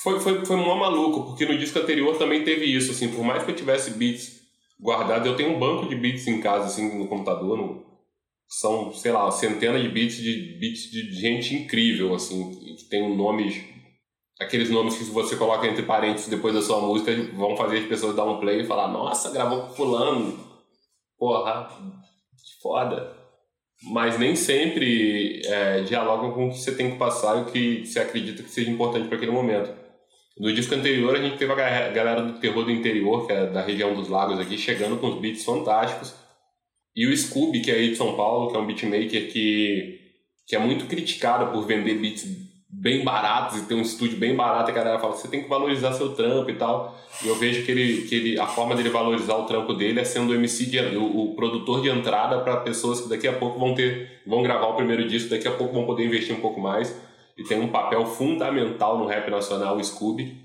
Foi, 0.05 0.21
foi, 0.21 0.45
foi 0.45 0.57
mó 0.57 0.77
maluco, 0.77 1.29
porque 1.29 1.47
no 1.47 1.57
disco 1.57 1.79
anterior 1.79 2.19
também 2.19 2.45
teve 2.45 2.67
isso, 2.67 2.91
assim, 2.91 3.09
por 3.09 3.25
mais 3.25 3.43
que 3.43 3.51
eu 3.51 3.57
tivesse 3.57 3.93
beats 3.93 4.39
guardados, 4.79 5.27
eu 5.27 5.35
tenho 5.35 5.57
um 5.57 5.59
banco 5.59 5.89
de 5.89 5.97
beats 5.97 6.27
em 6.27 6.43
casa, 6.43 6.67
assim, 6.67 6.99
no 6.99 7.09
computador, 7.09 7.57
no... 7.57 7.83
são, 8.47 8.93
sei 8.93 9.13
lá, 9.13 9.31
centenas 9.31 9.81
de 9.81 9.89
beats 9.89 10.17
de 10.17 10.59
beats 10.61 10.91
de 10.91 11.11
gente 11.15 11.55
incrível, 11.55 12.15
assim, 12.15 12.55
que 12.77 12.85
tem 12.91 13.17
nomes 13.17 13.65
aqueles 14.39 14.69
nomes 14.69 14.99
que 14.99 15.05
você 15.05 15.37
coloca 15.37 15.67
entre 15.67 15.85
parênteses 15.85 16.29
depois 16.29 16.53
da 16.53 16.61
sua 16.61 16.81
música 16.81 17.11
vão 17.33 17.57
fazer 17.57 17.79
as 17.79 17.87
pessoas 17.87 18.15
dar 18.15 18.27
um 18.27 18.39
play 18.39 18.61
e 18.61 18.67
falar: 18.67 18.89
Nossa, 18.89 19.31
gravou 19.31 19.63
com 19.63 19.75
Fulano, 19.75 20.39
porra, 21.19 21.67
que 21.67 22.61
foda. 22.61 23.11
Mas 23.85 24.19
nem 24.19 24.37
sempre 24.37 25.41
é, 25.47 25.81
dialogam 25.83 26.33
com 26.33 26.49
o 26.49 26.51
que 26.51 26.59
você 26.59 26.75
tem 26.75 26.91
que 26.91 26.99
passar 26.99 27.39
e 27.39 27.43
o 27.43 27.47
que 27.47 27.87
você 27.87 28.01
acredita 28.01 28.43
que 28.43 28.51
seja 28.51 28.71
importante 28.71 29.09
para 29.09 29.17
aquele 29.17 29.33
momento. 29.33 29.84
No 30.37 30.53
disco 30.53 30.75
anterior, 30.75 31.15
a 31.15 31.23
gente 31.23 31.37
teve 31.37 31.53
a 31.53 31.89
galera 31.91 32.23
do 32.23 32.41
terror 32.41 32.65
do 32.65 32.71
interior, 32.71 33.27
que 33.27 33.33
é 33.33 33.47
da 33.47 33.63
região 33.63 33.95
dos 33.95 34.09
lagos 34.09 34.39
aqui, 34.41 34.59
chegando 34.59 34.97
com 34.97 35.09
os 35.09 35.21
beats 35.21 35.45
fantásticos. 35.45 36.13
E 36.95 37.07
o 37.07 37.17
Scooby, 37.17 37.61
que 37.61 37.71
é 37.71 37.75
aí 37.75 37.91
de 37.91 37.97
São 37.97 38.17
Paulo, 38.17 38.51
que 38.51 38.57
é 38.57 38.61
um 38.61 38.67
beatmaker 38.67 39.33
que, 39.33 40.01
que 40.47 40.57
é 40.57 40.59
muito 40.59 40.87
criticado 40.87 41.53
por 41.53 41.65
vender 41.67 41.95
beats 41.95 42.25
bem 42.69 43.05
baratos 43.05 43.59
e 43.59 43.67
ter 43.67 43.75
um 43.75 43.83
estúdio 43.83 44.19
bem 44.19 44.35
barato, 44.35 44.71
e 44.71 44.73
a 44.73 44.75
galera 44.75 44.99
fala, 44.99 45.15
você 45.15 45.29
tem 45.29 45.43
que 45.43 45.49
valorizar 45.49 45.93
seu 45.93 46.15
trampo 46.15 46.51
e 46.51 46.55
tal. 46.55 46.99
E 47.23 47.29
eu 47.29 47.37
vejo 47.37 47.65
que 47.65 47.71
ele, 47.71 48.03
que 48.03 48.15
ele 48.15 48.41
a 48.41 48.47
forma 48.47 48.75
dele 48.75 48.91
valorizar 48.91 49.37
o 49.37 49.47
trampo 49.47 49.73
dele 49.73 50.01
é 50.01 50.05
sendo 50.05 50.33
o 50.33 50.35
MC, 50.35 50.67
de, 50.67 50.79
o, 50.97 51.31
o 51.31 51.37
produtor 51.37 51.81
de 51.81 51.89
entrada 51.89 52.41
para 52.41 52.57
pessoas 52.59 53.03
que 53.03 53.09
daqui 53.09 53.29
a 53.29 53.33
pouco 53.33 53.59
vão 53.59 53.75
ter, 53.75 54.21
vão 54.27 54.43
gravar 54.43 54.67
o 54.67 54.75
primeiro 54.75 55.07
disco, 55.07 55.31
daqui 55.31 55.47
a 55.47 55.53
pouco 55.53 55.73
vão 55.73 55.87
poder 55.87 56.05
investir 56.05 56.35
um 56.35 56.41
pouco 56.41 56.61
mais. 56.61 56.95
E 57.37 57.43
tem 57.45 57.61
um 57.61 57.73
papel 57.73 58.07
fundamental 58.07 58.99
no 58.99 59.07
rap 59.07 59.31
nacional, 59.31 59.77
o 59.77 59.85
Scooby, 59.85 60.45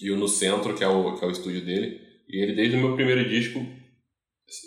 e 0.00 0.10
o 0.10 0.16
No 0.16 0.28
Centro, 0.28 0.74
que 0.74 0.84
é 0.84 0.88
o, 0.88 1.14
que 1.16 1.24
é 1.24 1.28
o 1.28 1.30
estúdio 1.30 1.64
dele. 1.64 2.00
E 2.28 2.42
ele, 2.42 2.54
desde 2.54 2.76
o 2.76 2.80
meu 2.80 2.94
primeiro 2.94 3.28
disco, 3.28 3.64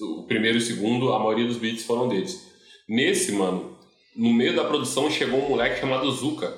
o 0.01 0.27
primeiro 0.27 0.57
e 0.57 0.61
o 0.61 0.63
segundo, 0.63 1.13
a 1.13 1.19
maioria 1.19 1.45
dos 1.45 1.57
beats 1.57 1.85
foram 1.85 2.07
deles. 2.07 2.51
Nesse, 2.87 3.31
mano, 3.31 3.77
no 4.15 4.33
meio 4.33 4.55
da 4.55 4.65
produção 4.65 5.09
chegou 5.09 5.39
um 5.39 5.49
moleque 5.49 5.79
chamado 5.79 6.11
Zuka, 6.11 6.53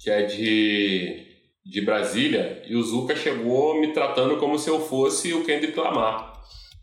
que 0.00 0.10
é 0.10 0.22
de, 0.22 1.26
de 1.64 1.80
Brasília, 1.80 2.62
e 2.66 2.76
o 2.76 2.82
Zuka 2.82 3.16
chegou 3.16 3.80
me 3.80 3.92
tratando 3.92 4.36
como 4.38 4.58
se 4.58 4.68
eu 4.68 4.80
fosse 4.80 5.32
o 5.32 5.44
Kendrick 5.44 5.78
Lamar. 5.78 6.34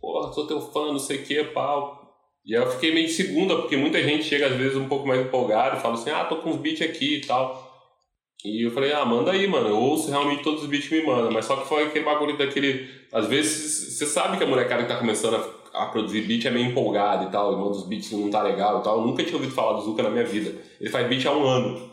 Porra, 0.01 0.33
sou 0.33 0.47
teu 0.47 0.59
fã, 0.59 0.87
não 0.87 0.99
sei 0.99 1.17
o 1.17 1.23
que, 1.23 1.43
pau. 1.45 2.02
E 2.45 2.53
eu 2.53 2.69
fiquei 2.71 2.93
meio 2.93 3.07
de 3.07 3.13
segunda, 3.13 3.55
porque 3.55 3.77
muita 3.77 4.03
gente 4.03 4.25
chega 4.25 4.47
às 4.47 4.55
vezes 4.55 4.75
um 4.75 4.87
pouco 4.87 5.07
mais 5.07 5.21
empolgado 5.21 5.79
fala 5.79 5.93
assim, 5.93 6.09
ah, 6.09 6.25
tô 6.25 6.37
com 6.37 6.49
uns 6.49 6.57
beats 6.57 6.81
aqui 6.81 7.15
e 7.15 7.21
tal. 7.21 7.71
E 8.43 8.65
eu 8.65 8.71
falei, 8.71 8.91
ah, 8.91 9.05
manda 9.05 9.31
aí, 9.31 9.47
mano. 9.47 9.69
Eu 9.69 9.77
ouço 9.77 10.11
realmente 10.11 10.43
todos 10.43 10.63
os 10.63 10.69
beats 10.69 10.89
que 10.89 10.99
me 10.99 11.07
mandam. 11.07 11.31
Mas 11.31 11.45
só 11.45 11.55
que 11.55 11.67
foi 11.67 11.83
aquele 11.83 12.03
bagulho 12.03 12.37
daquele. 12.37 12.89
Às 13.11 13.27
vezes, 13.27 13.97
você 13.97 14.05
sabe 14.05 14.37
que 14.37 14.43
a 14.43 14.47
molecada 14.47 14.83
que 14.83 14.89
tá 14.89 14.97
começando 14.97 15.35
a, 15.73 15.83
a 15.83 15.85
produzir 15.85 16.23
beat 16.23 16.45
é 16.45 16.51
meio 16.51 16.67
empolgada 16.67 17.23
e 17.23 17.31
tal. 17.31 17.53
E 17.53 17.55
manda 17.55 17.71
os 17.71 17.87
beats 17.87 18.11
não 18.11 18.29
tá 18.29 18.43
legal 18.43 18.81
e 18.81 18.83
tal. 18.83 18.99
Eu 18.99 19.07
nunca 19.07 19.23
tinha 19.23 19.35
ouvido 19.35 19.53
falar 19.53 19.73
do 19.79 19.85
Zuka 19.85 20.03
na 20.03 20.09
minha 20.09 20.25
vida. 20.25 20.53
Ele 20.81 20.89
faz 20.89 21.07
beat 21.07 21.25
há 21.25 21.31
um 21.31 21.45
ano. 21.45 21.89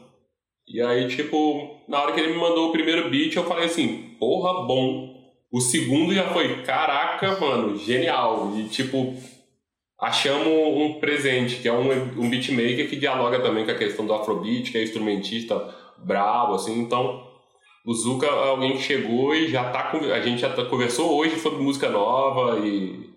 E 0.67 0.81
aí, 0.83 1.07
tipo, 1.07 1.83
na 1.89 2.03
hora 2.03 2.13
que 2.13 2.21
ele 2.21 2.33
me 2.33 2.39
mandou 2.39 2.69
o 2.69 2.73
primeiro 2.73 3.09
beat, 3.11 3.37
eu 3.37 3.45
falei 3.45 3.67
assim, 3.67 4.17
porra, 4.19 4.67
bom. 4.67 5.21
O 5.53 5.61
segundo 5.61 6.15
já 6.15 6.33
foi, 6.33 6.63
caraca, 6.63 7.41
mano, 7.41 7.77
genial. 7.77 8.53
E 8.57 8.65
tipo, 8.65 9.15
achamos 10.01 10.49
um 10.49 10.99
presente, 10.99 11.57
que 11.57 11.69
é 11.69 11.73
um, 11.73 11.91
um 12.19 12.31
beatmaker 12.31 12.89
que 12.89 12.97
dialoga 12.97 13.41
também 13.41 13.65
com 13.65 13.71
a 13.71 13.75
questão 13.75 14.07
do 14.07 14.15
afrobeat, 14.15 14.73
que 14.73 14.79
é 14.79 14.83
instrumentista 14.83 15.75
bravo, 15.99 16.55
assim, 16.55 16.81
então 16.81 17.29
o 17.85 17.95
Zuka 17.95 18.27
é 18.27 18.49
alguém 18.49 18.73
que 18.73 18.83
chegou 18.83 19.35
e 19.35 19.49
já 19.49 19.71
tá 19.71 19.91
a 19.91 20.21
gente 20.21 20.41
já 20.41 20.51
tá, 20.51 20.65
conversou 20.65 21.19
hoje 21.19 21.39
sobre 21.39 21.63
música 21.63 21.89
nova 21.89 22.59
e 22.59 23.11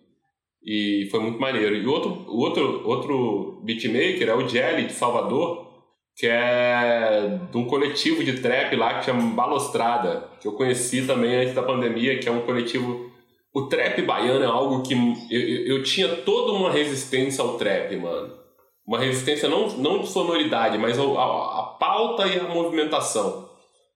e 0.65 1.09
foi 1.11 1.19
muito 1.19 1.39
maneiro. 1.39 1.75
E 1.75 1.85
outro 1.85 2.25
outro 2.27 2.87
outro 2.87 3.61
beatmaker 3.63 4.29
é 4.29 4.33
o 4.33 4.47
Jelly 4.47 4.87
de 4.87 4.93
Salvador, 4.93 5.67
que 6.15 6.25
é 6.25 7.39
de 7.51 7.57
um 7.57 7.65
coletivo 7.65 8.23
de 8.23 8.39
trap 8.39 8.75
lá 8.75 8.99
que 8.99 9.05
chama 9.05 9.35
Balostrada, 9.35 10.29
que 10.39 10.47
eu 10.47 10.53
conheci 10.53 11.05
também 11.05 11.35
antes 11.35 11.53
da 11.53 11.63
pandemia, 11.63 12.17
que 12.17 12.29
é 12.29 12.31
um 12.31 12.41
coletivo 12.41 13.11
o 13.53 13.67
trap 13.67 14.01
baiano 14.01 14.43
é 14.43 14.47
algo 14.47 14.81
que 14.81 14.93
eu, 15.29 15.77
eu, 15.77 15.83
tinha 15.83 16.07
toda 16.17 16.53
uma 16.53 16.71
resistência 16.71 17.43
ao 17.43 17.57
trap, 17.57 17.95
mano 17.97 18.43
uma 18.85 18.99
resistência 18.99 19.47
não, 19.47 19.69
não 19.77 19.99
de 19.99 20.07
sonoridade, 20.07 20.77
mas 20.77 20.99
a, 20.99 21.03
a, 21.03 21.59
a 21.59 21.63
pauta 21.79 22.27
e 22.27 22.39
a 22.39 22.43
movimentação. 22.43 23.49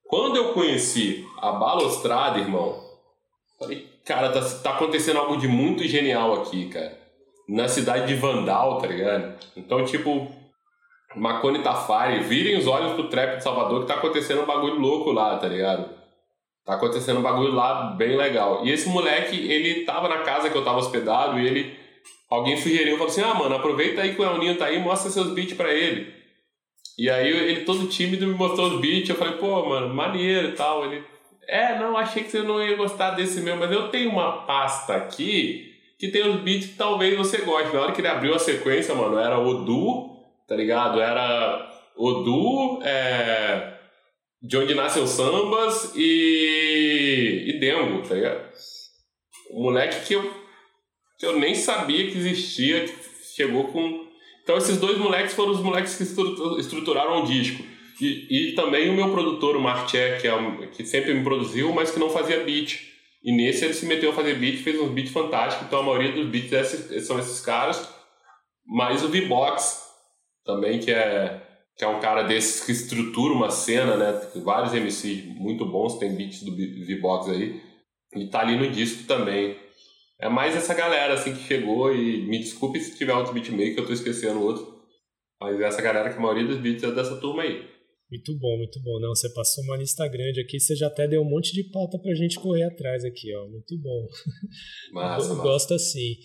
Quando 0.05 0.37
eu 0.37 0.53
conheci 0.53 1.25
a 1.41 1.51
Balostrada, 1.51 2.39
irmão, 2.39 2.81
falei, 3.59 3.85
cara, 4.05 4.31
tá, 4.31 4.41
tá 4.63 4.71
acontecendo 4.71 5.19
algo 5.19 5.37
de 5.37 5.47
muito 5.47 5.83
genial 5.83 6.41
aqui, 6.41 6.69
cara. 6.69 6.97
Na 7.49 7.67
cidade 7.67 8.07
de 8.07 8.15
Vandal, 8.15 8.77
tá 8.77 8.87
ligado? 8.87 9.37
Então, 9.55 9.83
tipo, 9.83 10.31
Macone 11.15 11.61
Tafari, 11.61 12.23
virem 12.23 12.57
os 12.57 12.67
olhos 12.67 12.93
pro 12.93 13.09
trap 13.09 13.37
de 13.37 13.43
Salvador 13.43 13.81
que 13.81 13.87
tá 13.87 13.95
acontecendo 13.95 14.43
um 14.43 14.45
bagulho 14.45 14.79
louco 14.79 15.11
lá, 15.11 15.37
tá 15.37 15.47
ligado? 15.47 15.96
Tá 16.67 16.73
acontecendo 16.73 17.19
um 17.19 17.23
bagulho 17.23 17.53
lá 17.53 17.95
bem 17.97 18.17
legal. 18.17 18.65
E 18.65 18.71
esse 18.71 18.89
moleque, 18.89 19.37
ele 19.37 19.85
tava 19.85 20.09
na 20.09 20.17
casa 20.17 20.49
que 20.49 20.57
eu 20.57 20.65
tava 20.65 20.79
hospedado 20.79 21.39
e 21.39 21.47
ele 21.47 21.77
alguém 22.29 22.57
sugeriu, 22.57 22.97
falou 22.97 23.07
assim, 23.07 23.21
ah, 23.21 23.33
mano, 23.33 23.55
aproveita 23.55 24.01
aí 24.01 24.13
que 24.13 24.21
o 24.21 24.25
El 24.25 24.57
tá 24.57 24.65
aí 24.65 24.77
mostra 24.77 25.09
seus 25.09 25.31
beats 25.31 25.55
pra 25.55 25.73
ele. 25.73 26.13
E 26.99 27.09
aí 27.09 27.29
ele 27.29 27.61
todo 27.61 27.87
tímido 27.87 28.27
me 28.27 28.33
mostrou 28.33 28.67
os 28.67 28.81
beats, 28.81 29.07
eu 29.07 29.15
falei, 29.15 29.35
pô, 29.35 29.65
mano, 29.69 29.95
maneiro 29.95 30.49
e 30.49 30.51
tal. 30.51 30.83
Ele, 30.83 31.05
é, 31.47 31.79
não, 31.79 31.95
achei 31.95 32.21
que 32.23 32.29
você 32.29 32.41
não 32.41 32.61
ia 32.61 32.75
gostar 32.75 33.11
desse 33.11 33.39
meu, 33.39 33.55
mas 33.55 33.71
eu 33.71 33.87
tenho 33.87 34.09
uma 34.09 34.41
pasta 34.45 34.93
aqui 34.93 35.73
que 35.97 36.09
tem 36.09 36.27
os 36.27 36.41
beats 36.41 36.71
que 36.71 36.75
talvez 36.75 37.17
você 37.17 37.37
goste. 37.43 37.73
Na 37.73 37.83
hora 37.83 37.93
que 37.93 38.01
ele 38.01 38.09
abriu 38.09 38.35
a 38.35 38.39
sequência, 38.39 38.93
mano, 38.93 39.17
era 39.17 39.39
Odu, 39.39 40.17
tá 40.45 40.53
ligado? 40.53 40.99
Era 40.99 41.71
Odu, 41.95 42.81
é... 42.83 43.76
De 44.41 44.57
onde 44.57 44.73
nascem 44.73 45.03
os 45.03 45.09
sambas 45.09 45.93
e. 45.95 47.45
e 47.47 47.59
Dengo, 47.59 48.07
tá 48.07 48.15
ligado? 48.15 48.51
O 49.51 49.63
moleque 49.63 50.05
que 50.05 50.13
eu 50.13 50.47
que 51.17 51.25
eu 51.25 51.39
nem 51.39 51.55
sabia 51.55 52.09
que 52.11 52.17
existia, 52.17 52.85
que 52.85 52.95
chegou 53.35 53.65
com. 53.65 54.07
Então 54.43 54.57
esses 54.57 54.77
dois 54.77 54.97
moleques 54.97 55.33
foram 55.33 55.51
os 55.51 55.59
moleques 55.59 55.95
que 55.95 56.03
estruturaram 56.03 57.23
o 57.23 57.25
disco. 57.25 57.63
E, 57.99 58.51
e 58.51 58.55
também 58.55 58.89
o 58.89 58.93
meu 58.93 59.09
produtor, 59.11 59.55
o 59.55 59.61
Marché, 59.61 60.19
que, 60.19 60.27
é, 60.27 60.67
que 60.67 60.85
sempre 60.85 61.13
me 61.13 61.23
produziu, 61.23 61.73
mas 61.73 61.89
que 61.89 61.99
não 61.99 62.09
fazia 62.09 62.43
beat. 62.43 62.79
E 63.23 63.31
nesse 63.31 63.65
ele 63.65 63.73
se 63.73 63.87
meteu 63.87 64.11
a 64.11 64.13
fazer 64.13 64.35
beat, 64.35 64.57
fez 64.59 64.79
uns 64.79 64.91
beats 64.91 65.11
fantásticos, 65.11 65.65
então 65.65 65.79
a 65.79 65.83
maioria 65.83 66.11
dos 66.11 66.27
beats 66.27 66.53
é 66.53 66.99
são 66.99 67.17
esses 67.17 67.41
caras. 67.41 67.91
Mas 68.65 69.03
o 69.03 69.09
V-Box 69.09 69.81
também, 70.45 70.79
que 70.79 70.91
é, 70.91 71.41
que 71.77 71.83
é 71.83 71.87
um 71.87 71.99
cara 71.99 72.23
desses 72.23 72.65
que 72.65 72.71
estrutura 72.71 73.33
uma 73.33 73.51
cena, 73.51 73.95
né? 73.95 74.31
Vários 74.43 74.73
MCs 74.73 75.25
muito 75.25 75.65
bons, 75.65 75.99
tem 75.99 76.15
beats 76.15 76.43
do 76.43 76.55
V-Box 76.55 77.29
aí. 77.29 77.61
E 78.15 78.27
tá 78.29 78.39
ali 78.39 78.57
no 78.57 78.71
disco 78.71 79.07
também. 79.07 79.55
É 80.19 80.27
mais 80.27 80.55
essa 80.55 80.73
galera 80.73 81.13
assim 81.13 81.35
que 81.35 81.43
chegou 81.43 81.93
e 81.93 82.25
me 82.27 82.39
desculpe 82.39 82.79
se 82.79 82.97
tiver 82.97 83.13
outro 83.13 83.33
beatmaker, 83.33 83.77
eu 83.77 83.85
tô 83.85 83.93
esquecendo 83.93 84.41
outro. 84.41 84.75
Mas 85.39 85.61
essa 85.61 85.81
galera 85.81 86.09
que 86.09 86.17
a 86.17 86.21
maioria 86.21 86.47
dos 86.47 86.59
beats 86.59 86.83
é 86.83 86.91
dessa 86.91 87.17
turma 87.17 87.43
aí. 87.43 87.63
Muito 88.09 88.35
bom, 88.39 88.57
muito 88.57 88.81
bom. 88.81 88.99
Não, 88.99 89.09
você 89.09 89.31
passou 89.33 89.63
uma 89.65 89.77
lista 89.77 90.07
grande 90.07 90.39
aqui, 90.39 90.59
você 90.59 90.75
já 90.75 90.87
até 90.87 91.07
deu 91.07 91.21
um 91.21 91.29
monte 91.29 91.51
de 91.53 91.69
pauta 91.69 91.99
pra 91.99 92.15
gente 92.15 92.39
correr 92.39 92.63
atrás 92.63 93.03
aqui, 93.03 93.35
ó. 93.35 93.47
Muito 93.49 93.77
bom. 93.79 94.07
Massa, 94.93 95.25
eu 95.25 95.35
massa. 95.35 95.41
gosto 95.43 95.73
assim. 95.75 96.15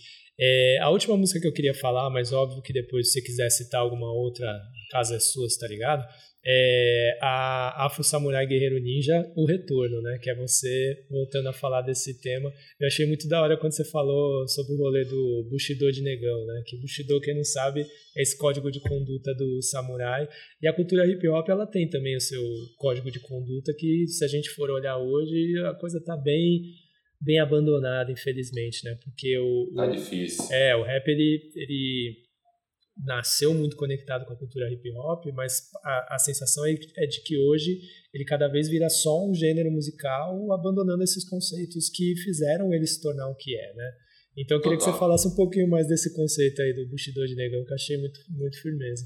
É, 0.40 0.78
a 0.80 0.88
última 0.88 1.16
música 1.16 1.40
que 1.40 1.46
eu 1.46 1.52
queria 1.52 1.74
falar, 1.74 2.08
mas 2.08 2.32
óbvio 2.32 2.62
que 2.62 2.72
depois 2.72 3.08
se 3.08 3.20
você 3.20 3.26
quiser 3.26 3.50
citar 3.50 3.82
alguma 3.82 4.10
outra, 4.12 4.46
casa 4.92 5.16
é 5.16 5.18
sua, 5.18 5.46
tá 5.58 5.66
ligado? 5.66 6.06
é, 6.44 7.18
a 7.20 7.86
Afro 7.86 8.02
Samurai 8.02 8.46
Guerreiro 8.46 8.80
Ninja, 8.80 9.30
o 9.36 9.46
retorno, 9.46 10.02
né? 10.02 10.18
Que 10.20 10.30
é 10.30 10.34
você 10.34 11.06
voltando 11.08 11.48
a 11.48 11.52
falar 11.52 11.82
desse 11.82 12.20
tema. 12.20 12.52
Eu 12.80 12.88
achei 12.88 13.06
muito 13.06 13.28
da 13.28 13.40
hora 13.40 13.56
quando 13.56 13.72
você 13.72 13.84
falou 13.84 14.46
sobre 14.48 14.74
o 14.74 14.76
rolê 14.76 15.04
do 15.04 15.46
Bushido 15.48 15.90
de 15.92 16.02
Negão, 16.02 16.44
né? 16.46 16.62
Que 16.66 16.76
Bushido, 16.76 17.20
quem 17.20 17.36
não 17.36 17.44
sabe, 17.44 17.86
é 18.16 18.22
esse 18.22 18.36
código 18.36 18.70
de 18.70 18.80
conduta 18.80 19.32
do 19.34 19.62
samurai. 19.62 20.28
E 20.60 20.66
a 20.66 20.72
cultura 20.72 21.06
hip 21.06 21.26
hop, 21.28 21.48
ela 21.48 21.66
tem 21.66 21.88
também 21.88 22.16
o 22.16 22.20
seu 22.20 22.42
código 22.76 23.10
de 23.10 23.20
conduta 23.20 23.72
que, 23.78 24.06
se 24.08 24.24
a 24.24 24.28
gente 24.28 24.50
for 24.50 24.68
olhar 24.68 24.98
hoje, 24.98 25.56
a 25.66 25.74
coisa 25.74 26.02
tá 26.02 26.16
bem 26.16 26.62
bem 27.24 27.38
abandonada, 27.38 28.10
infelizmente, 28.10 28.84
né? 28.84 28.98
Porque 29.04 29.38
o, 29.38 29.72
tá 29.76 29.86
o, 29.86 29.92
difícil. 29.92 30.44
É, 30.50 30.74
o 30.74 30.82
rap 30.82 31.06
ele, 31.06 31.52
ele 31.54 32.16
nasceu 32.96 33.54
muito 33.54 33.76
conectado 33.76 34.24
com 34.26 34.32
a 34.32 34.36
cultura 34.36 34.70
hip 34.70 34.90
hop, 34.96 35.24
mas 35.34 35.70
a, 35.82 36.14
a 36.14 36.18
sensação 36.18 36.64
é, 36.66 36.72
é, 36.72 37.06
de 37.06 37.22
que 37.22 37.38
hoje 37.38 37.78
ele 38.12 38.24
cada 38.24 38.48
vez 38.48 38.68
vira 38.68 38.88
só 38.88 39.26
um 39.26 39.34
gênero 39.34 39.70
musical, 39.70 40.52
abandonando 40.52 41.02
esses 41.02 41.28
conceitos 41.28 41.88
que 41.88 42.14
fizeram 42.16 42.72
ele 42.72 42.86
se 42.86 43.00
tornar 43.00 43.28
o 43.28 43.34
que 43.34 43.56
é, 43.56 43.74
né? 43.74 43.90
Então 44.36 44.56
eu 44.56 44.62
queria 44.62 44.78
Total. 44.78 44.92
que 44.92 44.98
você 44.98 45.00
falasse 45.00 45.28
um 45.28 45.34
pouquinho 45.34 45.68
mais 45.68 45.86
desse 45.88 46.14
conceito 46.14 46.60
aí 46.62 46.72
do 46.72 46.88
Bushido 46.88 47.26
de 47.26 47.34
Negão, 47.34 47.64
que 47.64 47.70
eu 47.70 47.74
achei 47.74 47.98
muito, 47.98 48.20
muito 48.30 48.60
firmeza. 48.60 49.04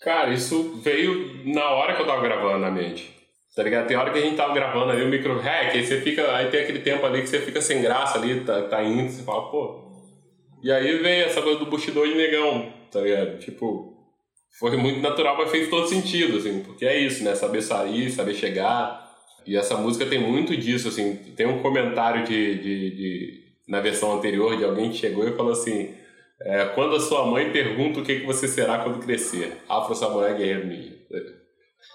Cara, 0.00 0.32
isso 0.32 0.80
veio 0.80 1.52
na 1.52 1.70
hora 1.70 1.94
que 1.94 2.02
eu 2.02 2.06
tava 2.06 2.22
gravando 2.22 2.58
na 2.58 2.70
mente. 2.70 3.16
Tá 3.54 3.62
ligado? 3.62 3.88
Tem 3.88 3.96
hora 3.96 4.12
que 4.12 4.18
a 4.18 4.22
gente 4.22 4.36
tava 4.36 4.54
gravando 4.54 4.92
ali 4.92 5.02
o 5.02 5.08
micro 5.08 5.38
hack, 5.40 5.74
aí 5.74 5.84
você 5.84 6.00
fica. 6.00 6.32
Aí 6.36 6.48
tem 6.48 6.60
aquele 6.60 6.78
tempo 6.80 7.04
ali 7.04 7.22
que 7.22 7.28
você 7.28 7.40
fica 7.40 7.60
sem 7.60 7.82
graça 7.82 8.18
ali, 8.18 8.44
tá, 8.44 8.68
tá 8.68 8.84
indo, 8.84 9.10
você 9.10 9.22
fala, 9.22 9.50
pô. 9.50 9.88
E 10.62 10.70
aí 10.70 10.98
veio 10.98 11.24
essa 11.24 11.42
coisa 11.42 11.58
do 11.58 11.66
Bushido 11.66 12.06
de 12.06 12.14
Negão 12.14 12.77
tá 12.90 13.00
ligado? 13.00 13.38
Tipo, 13.38 13.96
foi 14.58 14.76
muito 14.76 15.00
natural, 15.00 15.36
mas 15.36 15.50
fez 15.50 15.68
todo 15.68 15.86
sentido, 15.86 16.38
assim, 16.38 16.62
porque 16.62 16.84
é 16.84 16.98
isso, 16.98 17.22
né? 17.22 17.34
Saber 17.34 17.62
sair, 17.62 18.10
saber 18.10 18.34
chegar. 18.34 19.06
E 19.46 19.56
essa 19.56 19.76
música 19.76 20.04
tem 20.06 20.18
muito 20.20 20.56
disso, 20.56 20.88
assim. 20.88 21.16
Tem 21.36 21.46
um 21.46 21.62
comentário 21.62 22.24
de, 22.24 22.54
de, 22.56 22.90
de 22.90 23.48
na 23.68 23.80
versão 23.80 24.16
anterior 24.16 24.56
de 24.56 24.64
alguém 24.64 24.90
que 24.90 24.96
chegou 24.96 25.28
e 25.28 25.36
falou 25.36 25.52
assim: 25.52 25.94
é, 26.40 26.64
quando 26.74 26.96
a 26.96 27.00
sua 27.00 27.26
mãe 27.26 27.52
pergunta 27.52 28.00
o 28.00 28.04
que, 28.04 28.20
que 28.20 28.26
você 28.26 28.48
será 28.48 28.78
quando 28.78 29.04
crescer, 29.04 29.58
Afro 29.68 29.94
Samurai 29.94 30.36
Guerreiro 30.36 30.66
Ninja. 30.66 30.98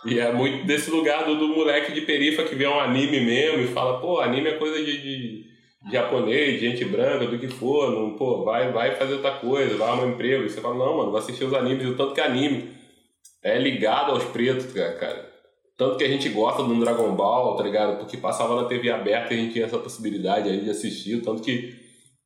E 0.05 0.19
é 0.19 0.31
muito 0.31 0.65
desse 0.65 0.89
lugar 0.89 1.25
do, 1.25 1.37
do 1.37 1.47
moleque 1.47 1.93
de 1.93 2.01
perifa 2.01 2.43
que 2.43 2.55
vê 2.55 2.67
um 2.67 2.79
anime 2.79 3.21
mesmo 3.21 3.61
e 3.61 3.67
fala: 3.67 3.99
pô, 3.99 4.19
anime 4.19 4.49
é 4.49 4.57
coisa 4.57 4.83
de, 4.83 5.01
de 5.01 5.52
japonês, 5.91 6.59
gente 6.59 6.85
branca, 6.85 7.27
do 7.27 7.37
que 7.37 7.47
for, 7.47 7.91
não, 7.91 8.15
pô, 8.15 8.43
vai, 8.43 8.71
vai 8.71 8.95
fazer 8.95 9.15
outra 9.15 9.31
coisa, 9.31 9.75
vai 9.77 9.89
arrumar 9.89 10.05
um 10.05 10.11
emprego. 10.11 10.45
E 10.45 10.49
você 10.49 10.61
fala, 10.61 10.75
não, 10.75 10.97
mano, 10.97 11.11
vai 11.11 11.21
assistir 11.21 11.43
os 11.43 11.53
animes, 11.53 11.87
o 11.87 11.95
tanto 11.95 12.13
que 12.13 12.21
anime 12.21 12.71
é 13.43 13.59
ligado 13.59 14.11
aos 14.11 14.23
pretos, 14.25 14.71
cara. 14.73 15.31
Tanto 15.77 15.97
que 15.97 16.03
a 16.03 16.07
gente 16.07 16.29
gosta 16.29 16.63
do 16.63 16.79
Dragon 16.79 17.13
Ball, 17.15 17.57
tá 17.57 17.63
ligado? 17.63 17.97
Porque 17.97 18.15
passava 18.15 18.61
na 18.61 18.67
TV 18.67 18.89
aberta 18.91 19.33
e 19.33 19.37
a 19.37 19.41
gente 19.41 19.53
tinha 19.53 19.65
essa 19.65 19.77
possibilidade 19.77 20.49
aí 20.49 20.61
de 20.61 20.69
assistir, 20.69 21.21
tanto 21.21 21.41
que. 21.41 21.81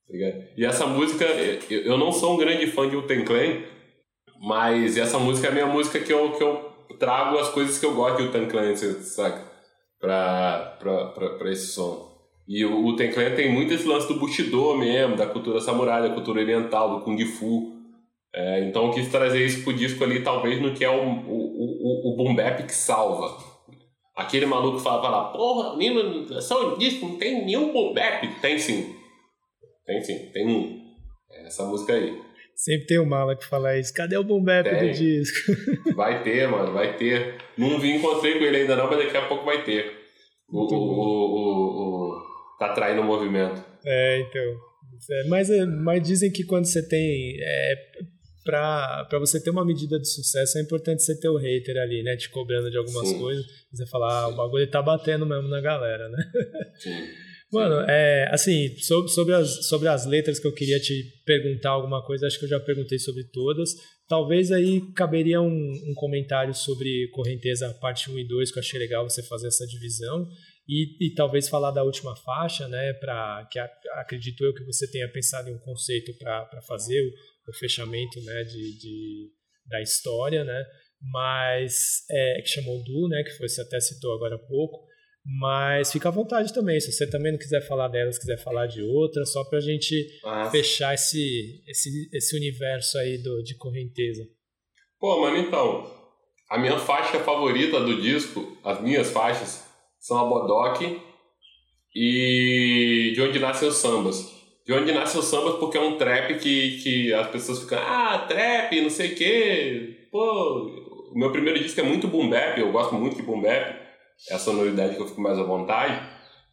Tá 0.08 0.14
E 0.56 0.66
essa 0.66 0.86
música, 0.86 1.26
eu 1.70 1.98
não 1.98 2.12
sou 2.12 2.36
um 2.36 2.38
grande 2.38 2.68
fã 2.68 2.88
de 2.88 2.96
Uten 2.96 3.26
Clan, 3.26 3.62
mas 4.40 4.98
essa 4.98 5.18
música 5.18 5.48
é 5.48 5.50
a 5.50 5.54
minha 5.54 5.66
música 5.66 6.00
que 6.00 6.14
eu, 6.14 6.32
que 6.34 6.44
eu 6.44 6.74
trago 7.00 7.38
as 7.40 7.50
coisas 7.50 7.80
que 7.80 7.86
eu 7.86 7.96
gosto 7.96 8.18
de 8.18 8.28
Uten 8.28 8.48
Clan, 8.48 8.76
saca? 8.76 9.44
Pra, 10.00 10.78
pra, 10.80 11.06
pra, 11.08 11.30
pra 11.32 11.52
esse 11.52 11.68
som. 11.68 12.07
E 12.48 12.64
o, 12.64 12.86
o 12.86 12.96
Tenclan 12.96 13.36
tem 13.36 13.52
muito 13.52 13.74
esse 13.74 13.88
lance 13.88 14.08
do 14.08 14.20
Bushido 14.20 14.76
mesmo, 14.78 15.18
da 15.18 15.28
cultura 15.28 15.60
samurai, 15.60 16.02
da 16.02 16.14
cultura 16.14 16.40
oriental, 16.40 16.98
do 16.98 17.04
Kung 17.04 17.20
Fu. 17.26 17.76
É, 18.34 18.64
então 18.66 18.86
eu 18.86 18.92
quis 18.92 19.10
trazer 19.10 19.46
isso 19.46 19.64
pro 19.64 19.74
disco 19.74 20.04
ali, 20.04 20.24
talvez 20.24 20.62
no 20.62 20.74
que 20.74 20.86
é 20.86 20.90
o, 20.90 21.02
o, 21.02 21.28
o, 21.28 22.14
o 22.14 22.16
boom 22.16 22.36
bap 22.36 22.64
que 22.64 22.74
salva. 22.74 23.38
Aquele 24.16 24.46
maluco 24.46 24.80
fala, 24.80 25.10
lá, 25.10 25.26
porra, 25.26 25.76
menino, 25.76 26.26
é 26.36 26.42
só 26.42 26.74
um 26.74 26.78
disco, 26.78 27.06
não 27.06 27.18
tem 27.18 27.46
nenhum 27.46 27.72
boom 27.74 27.94
bap. 27.94 28.28
Tem 28.42 28.58
sim. 28.58 28.96
Tem 29.86 30.02
sim, 30.02 30.30
tem 30.32 30.48
um. 30.48 30.82
É 31.32 31.48
essa 31.48 31.66
música 31.66 31.94
aí. 31.94 32.20
Sempre 32.56 32.88
tem 32.88 32.98
o 32.98 33.04
um 33.04 33.06
mala 33.06 33.36
que 33.36 33.46
fala 33.46 33.78
isso. 33.78 33.94
Cadê 33.94 34.18
o 34.18 34.24
boom 34.24 34.44
bap 34.44 34.68
do 34.68 34.92
disco? 34.92 35.52
Vai 35.96 36.24
ter, 36.24 36.48
mano, 36.48 36.74
vai 36.74 36.96
ter. 36.98 37.36
Não 37.58 37.80
vi, 37.80 37.96
encontrei 37.96 38.38
com 38.38 38.46
ele 38.46 38.58
ainda 38.58 38.76
não, 38.76 38.88
mas 38.88 38.98
daqui 38.98 39.18
a 39.18 39.28
pouco 39.28 39.46
vai 39.46 39.64
ter. 39.64 39.96
O, 40.50 40.62
o, 40.62 40.76
o, 40.76 42.07
o, 42.07 42.07
tá 42.60 42.74
traindo 42.74 43.02
o 43.02 43.06
movimento. 43.06 43.64
É, 43.86 44.20
então. 44.20 44.68
É, 45.10 45.28
mas, 45.28 45.50
é, 45.50 45.66
mas 45.66 46.04
dizem 46.04 46.32
que 46.32 46.44
quando 46.44 46.66
você 46.66 46.88
tem. 46.88 47.38
É, 47.40 47.76
pra 48.44 49.20
você 49.20 49.42
ter 49.42 49.50
uma 49.50 49.66
medida 49.66 50.00
de 50.00 50.08
sucesso, 50.08 50.58
é 50.58 50.62
importante 50.62 51.04
você 51.04 51.20
ter 51.20 51.30
o 51.30 51.38
hater 51.38 51.78
ali, 51.78 52.02
né? 52.02 52.16
Te 52.16 52.30
cobrando 52.30 52.72
de 52.72 52.78
algumas 52.78 53.10
Sim. 53.10 53.20
coisas. 53.20 53.46
Você 53.72 53.86
falar, 53.88 54.24
ah, 54.24 54.28
o 54.30 54.36
bagulho 54.36 54.70
tá 54.70 54.82
batendo 54.82 55.26
mesmo 55.26 55.50
na 55.50 55.60
galera, 55.60 56.08
né? 56.10 56.24
Sim. 56.80 57.08
Mano, 57.52 57.86
é, 57.88 58.28
assim, 58.30 58.76
sobre, 58.78 59.10
sobre, 59.10 59.34
as, 59.34 59.68
sobre 59.68 59.88
as 59.88 60.06
letras 60.06 60.38
que 60.38 60.46
eu 60.46 60.54
queria 60.54 60.80
te 60.82 61.02
perguntar 61.26 61.70
alguma 61.70 62.06
coisa, 62.06 62.28
acho 62.28 62.38
que 62.38 62.44
eu 62.44 62.50
já 62.50 62.60
perguntei 62.60 63.00
sobre 63.00 63.24
todas. 63.32 63.74
Talvez 64.08 64.52
aí 64.52 64.82
caberia 64.94 65.42
um, 65.42 65.72
um 65.90 65.94
comentário 65.96 66.54
sobre 66.54 67.10
Correnteza 67.14 67.74
parte 67.80 68.12
1 68.12 68.20
e 68.20 68.28
2, 68.28 68.52
que 68.52 68.60
eu 68.60 68.62
achei 68.62 68.80
legal 68.80 69.10
você 69.10 69.24
fazer 69.24 69.48
essa 69.48 69.66
divisão. 69.66 70.28
E, 70.68 71.08
e 71.08 71.14
talvez 71.14 71.48
falar 71.48 71.72
da 71.72 71.84
última 71.84 72.16
faixa, 72.16 72.68
né? 72.68 72.94
Pra, 72.94 73.48
que 73.50 73.58
a, 73.58 73.70
acredito 73.96 74.44
eu 74.44 74.54
que 74.54 74.66
você 74.66 74.90
tenha 74.90 75.10
pensado 75.10 75.50
em 75.50 75.54
um 75.54 75.60
conceito 75.60 76.14
para 76.18 76.62
fazer 76.68 77.02
o, 77.02 77.50
o, 77.50 77.54
fechamento 77.54 78.22
né, 78.22 78.44
de, 78.44 78.78
de, 78.78 79.32
da 79.66 79.82
história, 79.82 80.44
né? 80.44 80.66
Mas 81.02 82.04
é, 82.12 82.42
que 82.42 82.50
chamou 82.50 82.84
Du, 82.84 83.08
né? 83.08 83.24
Que 83.24 83.38
você 83.40 83.62
até 83.62 83.80
citou 83.80 84.14
agora 84.14 84.36
há 84.36 84.40
pouco. 84.40 84.86
Mas 85.40 85.92
fica 85.92 86.08
à 86.08 86.12
vontade 86.12 86.54
também. 86.54 86.80
Se 86.80 86.92
você 86.92 87.10
também 87.10 87.34
não 87.34 87.40
quiser 87.40 87.62
falar 87.68 87.90
delas, 87.90 88.18
quiser 88.18 88.42
falar 88.42 88.66
de 88.68 88.82
outras, 88.82 89.32
só 89.32 89.44
pra 89.44 89.60
gente 89.60 90.20
ah. 90.24 90.50
fechar 90.50 90.94
esse, 90.94 91.62
esse, 91.68 92.10
esse 92.14 92.36
universo 92.36 92.98
aí 92.98 93.18
do, 93.18 93.44
de 93.44 93.56
correnteza. 93.56 94.26
Pô, 95.00 95.22
mano, 95.22 95.38
então. 95.38 95.96
A 96.50 96.58
minha 96.58 96.80
faixa 96.80 97.20
favorita 97.20 97.82
do 97.82 98.02
disco, 98.02 98.58
as 98.64 98.82
minhas 98.82 99.10
faixas, 99.10 99.67
são 100.08 100.20
a 100.20 100.26
Bodoque 100.26 101.02
e 101.96 103.12
De 103.14 103.22
Onde 103.22 103.40
Nascem 103.40 103.68
os 103.68 103.76
Sambas. 103.76 104.34
De 104.66 104.74
Onde 104.74 104.92
Nascem 104.92 105.20
os 105.20 105.28
Sambas 105.28 105.56
porque 105.56 105.78
é 105.78 105.82
um 105.82 105.98
trap 105.98 106.36
que, 106.40 106.80
que 106.82 107.14
as 107.14 107.28
pessoas 107.30 107.60
ficam, 107.60 107.80
ah, 107.80 108.26
trap, 108.28 108.82
não 108.82 108.90
sei 108.90 109.14
o 109.14 109.16
quê. 109.16 110.08
Pô, 110.12 111.12
o 111.14 111.18
meu 111.18 111.32
primeiro 111.32 111.60
disco 111.60 111.80
é 111.80 111.84
muito 111.84 112.08
boom 112.08 112.30
bap, 112.30 112.60
eu 112.60 112.72
gosto 112.72 112.96
muito 112.96 113.18
de 113.18 113.24
boom 113.24 113.42
bap 113.42 113.88
é 114.30 114.36
a 114.36 114.40
sonoridade 114.40 114.96
que 114.96 115.02
eu 115.02 115.08
fico 115.08 115.22
mais 115.22 115.38
à 115.38 115.44
vontade, 115.44 116.02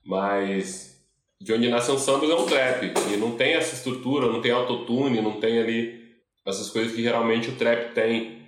mas 0.04 1.02
de 1.40 1.52
onde 1.52 1.68
nascem 1.68 1.98
sambas 1.98 2.30
é 2.30 2.34
um 2.34 2.46
trap, 2.46 2.92
e 3.12 3.16
não 3.16 3.36
tem 3.36 3.54
essa 3.54 3.74
estrutura, 3.74 4.26
não 4.26 4.40
tem 4.40 4.50
autotune, 4.50 5.20
não 5.20 5.40
tem 5.40 5.58
ali 5.58 6.04
essas 6.46 6.68
coisas 6.70 6.94
que 6.94 7.02
geralmente 7.02 7.48
o 7.48 7.56
trap 7.56 7.94
tem. 7.94 8.43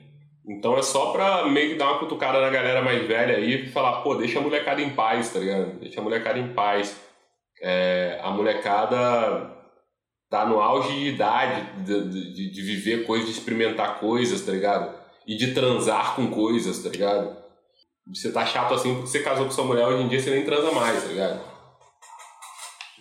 Então 0.47 0.78
é 0.78 0.82
só 0.82 1.10
pra 1.10 1.47
meio 1.48 1.70
que 1.70 1.74
dar 1.74 1.90
uma 1.90 1.98
cutucada 1.98 2.40
na 2.40 2.51
galera 2.51 2.81
mais 2.81 3.05
velha 3.06 3.36
aí 3.36 3.64
e 3.64 3.68
falar, 3.68 4.02
pô, 4.02 4.14
deixa 4.14 4.39
a 4.39 4.43
molecada 4.43 4.81
em 4.81 4.90
paz, 4.90 5.32
tá 5.32 5.40
ligado? 5.40 5.81
Deixa 5.81 6.01
a 6.01 6.05
molecada 6.05 6.39
em 6.39 6.55
paz. 6.55 6.97
É, 7.60 8.20
a 8.23 8.31
molecada 8.31 9.51
tá 10.31 10.47
no 10.47 10.60
auge 10.60 10.93
de 10.93 11.06
idade 11.09 11.85
de, 11.85 12.32
de, 12.32 12.51
de 12.52 12.62
viver 12.62 13.06
coisas, 13.06 13.27
de 13.27 13.32
experimentar 13.32 13.98
coisas, 13.98 14.40
tá 14.43 14.52
ligado? 14.52 14.94
E 15.27 15.36
de 15.36 15.52
transar 15.52 16.14
com 16.14 16.31
coisas, 16.31 16.81
tá 16.81 16.90
ligado? 16.90 17.36
Você 18.14 18.31
tá 18.31 18.47
chato 18.47 18.73
assim 18.74 18.94
porque 18.94 19.09
você 19.09 19.23
casou 19.23 19.47
com 19.47 19.51
sua 19.51 19.64
mulher, 19.64 19.89
hoje 19.89 20.05
em 20.05 20.09
dia 20.09 20.20
você 20.20 20.31
nem 20.31 20.44
transa 20.44 20.70
mais, 20.70 21.02
tá 21.02 21.09
ligado? 21.09 21.40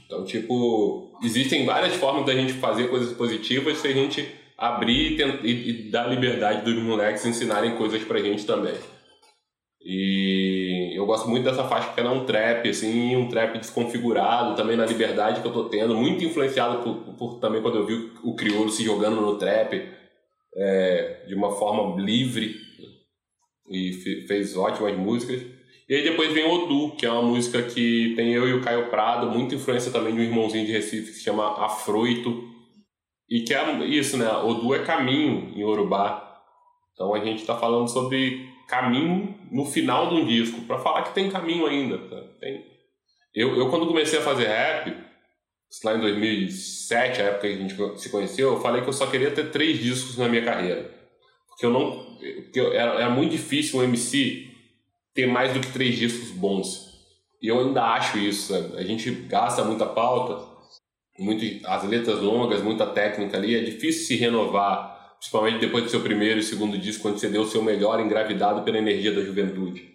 Então, 0.03 0.25
tipo, 0.25 1.11
existem 1.23 1.63
várias 1.65 1.95
formas 1.95 2.25
da 2.25 2.33
gente 2.33 2.53
fazer 2.53 2.89
coisas 2.89 3.15
positivas 3.15 3.77
se 3.77 3.87
a 3.87 3.93
gente 3.93 4.44
abrir 4.57 5.19
e, 5.43 5.69
e, 5.69 5.91
dar 5.91 6.07
liberdade 6.07 6.63
dos 6.63 6.81
moleques 6.81 7.25
ensinarem 7.25 7.75
coisas 7.75 8.03
pra 8.03 8.21
gente 8.21 8.45
também. 8.45 8.75
E 9.81 10.93
eu 10.95 11.05
gosto 11.05 11.29
muito 11.29 11.43
dessa 11.43 11.63
faixa 11.63 11.93
que 11.93 11.99
é 11.99 12.09
um 12.09 12.25
trap, 12.25 12.67
assim, 12.67 13.15
um 13.15 13.29
trap 13.29 13.57
desconfigurado, 13.59 14.55
também 14.55 14.75
na 14.75 14.85
liberdade 14.85 15.41
que 15.41 15.47
eu 15.47 15.53
tô 15.53 15.65
tendo, 15.65 15.93
muito 15.93 16.23
influenciado 16.23 16.81
por, 16.83 17.13
por 17.15 17.39
também 17.39 17.61
quando 17.61 17.77
eu 17.77 17.85
vi 17.85 18.11
o 18.23 18.35
crioulo 18.35 18.69
se 18.69 18.83
jogando 18.83 19.21
no 19.21 19.37
trap 19.37 19.89
é, 20.55 21.25
de 21.27 21.35
uma 21.35 21.51
forma 21.51 22.01
livre, 22.01 22.65
e 23.69 23.93
fez 24.27 24.55
ótimas 24.55 24.97
músicas. 24.97 25.41
E 25.87 25.95
aí 25.95 26.03
depois 26.03 26.33
vem 26.33 26.45
Odu, 26.45 26.95
que 26.95 27.05
é 27.05 27.11
uma 27.11 27.21
música 27.21 27.61
que 27.61 28.13
tem 28.15 28.33
eu 28.33 28.47
e 28.47 28.53
o 28.53 28.61
Caio 28.61 28.89
Prado, 28.89 29.29
muita 29.29 29.55
influência 29.55 29.91
também 29.91 30.13
de 30.13 30.21
um 30.21 30.23
irmãozinho 30.23 30.65
de 30.65 30.71
Recife 30.71 31.11
que 31.11 31.17
se 31.17 31.23
chama 31.23 31.63
Afroito. 31.63 32.54
E 33.29 33.41
que 33.41 33.53
é 33.53 33.85
isso, 33.85 34.17
né? 34.17 34.29
Odu 34.29 34.73
é 34.73 34.83
caminho 34.83 35.51
em 35.55 35.63
Urubá. 35.63 36.41
Então 36.93 37.13
a 37.13 37.19
gente 37.19 37.41
está 37.41 37.57
falando 37.57 37.87
sobre 37.87 38.49
caminho 38.67 39.35
no 39.51 39.65
final 39.65 40.09
de 40.09 40.15
um 40.15 40.25
disco, 40.25 40.61
para 40.61 40.79
falar 40.79 41.03
que 41.03 41.13
tem 41.13 41.29
caminho 41.29 41.65
ainda. 41.65 41.97
Tá? 41.97 42.21
Tem. 42.39 42.65
Eu, 43.33 43.55
eu, 43.57 43.69
quando 43.69 43.87
comecei 43.87 44.19
a 44.19 44.21
fazer 44.21 44.47
rap, 44.47 44.95
lá 45.83 45.95
em 45.95 46.01
2007, 46.01 47.21
a 47.21 47.25
época 47.25 47.47
que 47.47 47.53
a 47.53 47.57
gente 47.57 47.99
se 47.99 48.09
conheceu, 48.09 48.53
eu 48.53 48.61
falei 48.61 48.81
que 48.81 48.87
eu 48.87 48.93
só 48.93 49.07
queria 49.07 49.31
ter 49.31 49.51
três 49.51 49.79
discos 49.79 50.17
na 50.17 50.29
minha 50.29 50.43
carreira. 50.43 50.89
Porque 51.47 51.65
eu 51.65 51.71
não 51.71 52.05
porque 52.43 52.59
era, 52.59 53.01
era 53.01 53.09
muito 53.09 53.31
difícil 53.31 53.79
um 53.79 53.83
MC 53.83 54.49
ter 55.13 55.27
mais 55.27 55.53
do 55.53 55.59
que 55.59 55.71
três 55.71 55.97
discos 55.97 56.31
bons. 56.31 56.93
E 57.41 57.47
eu 57.47 57.59
ainda 57.59 57.83
acho 57.83 58.17
isso? 58.17 58.53
A 58.75 58.83
gente 58.83 59.11
gasta 59.11 59.63
muita 59.63 59.85
pauta, 59.85 60.54
muito, 61.17 61.65
as 61.67 61.83
letras 61.83 62.19
longas, 62.19 62.61
muita 62.61 62.85
técnica 62.85 63.37
ali, 63.37 63.55
é 63.55 63.61
difícil 63.61 64.05
se 64.05 64.15
renovar, 64.15 65.15
principalmente 65.17 65.59
depois 65.59 65.83
do 65.83 65.89
seu 65.89 66.01
primeiro 66.01 66.39
e 66.39 66.43
segundo 66.43 66.77
disco, 66.77 67.01
quando 67.01 67.17
você 67.17 67.29
deu 67.29 67.43
o 67.43 67.47
seu 67.47 67.61
melhor 67.63 67.99
engravidado 67.99 68.63
pela 68.63 68.77
energia 68.77 69.11
da 69.11 69.21
juventude. 69.21 69.93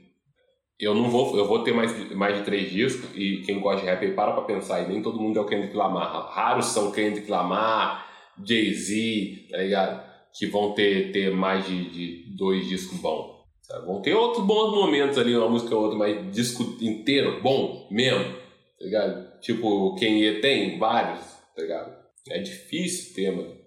Eu 0.78 0.94
não 0.94 1.10
vou, 1.10 1.36
eu 1.36 1.46
vou 1.46 1.62
ter 1.62 1.74
mais, 1.74 1.92
mais 2.14 2.38
de 2.38 2.44
três 2.44 2.70
discos, 2.70 3.10
e 3.14 3.42
quem 3.44 3.60
gosta 3.60 3.82
de 3.82 3.86
rap 3.86 4.04
aí 4.04 4.12
para 4.12 4.32
pra 4.32 4.42
pensar, 4.42 4.80
e 4.80 4.88
nem 4.88 5.02
todo 5.02 5.20
mundo 5.20 5.38
é 5.38 5.42
o 5.42 5.46
Kendrick 5.46 5.76
Lamar. 5.76 6.30
Raros 6.32 6.66
são 6.66 6.90
Kendrick 6.90 7.30
Lamar, 7.30 8.06
Jay-Z, 8.42 9.48
tá 9.50 9.58
ligado? 9.58 10.10
que 10.32 10.46
vão 10.46 10.72
ter, 10.72 11.12
ter 11.12 11.34
mais 11.34 11.66
de, 11.66 11.90
de 11.90 12.36
dois 12.36 12.68
discos 12.68 12.98
bons. 12.98 13.40
Sabe? 13.62 13.86
Vão 13.86 14.00
ter 14.00 14.14
outros 14.14 14.44
bons 14.44 14.72
momentos 14.72 15.18
ali, 15.18 15.36
uma 15.36 15.48
música 15.48 15.74
ou 15.74 15.82
outra, 15.82 15.98
mas 15.98 16.32
disco 16.32 16.76
inteiro, 16.80 17.40
bom 17.42 17.88
mesmo, 17.90 18.24
tá 18.24 18.84
ligado? 18.84 19.29
Tipo, 19.40 19.94
quem 19.96 20.40
tem 20.40 20.78
vários, 20.78 21.24
tá 21.54 21.62
ligado? 21.62 21.96
É 22.28 22.38
difícil 22.38 23.14
ter, 23.14 23.30
mano. 23.30 23.58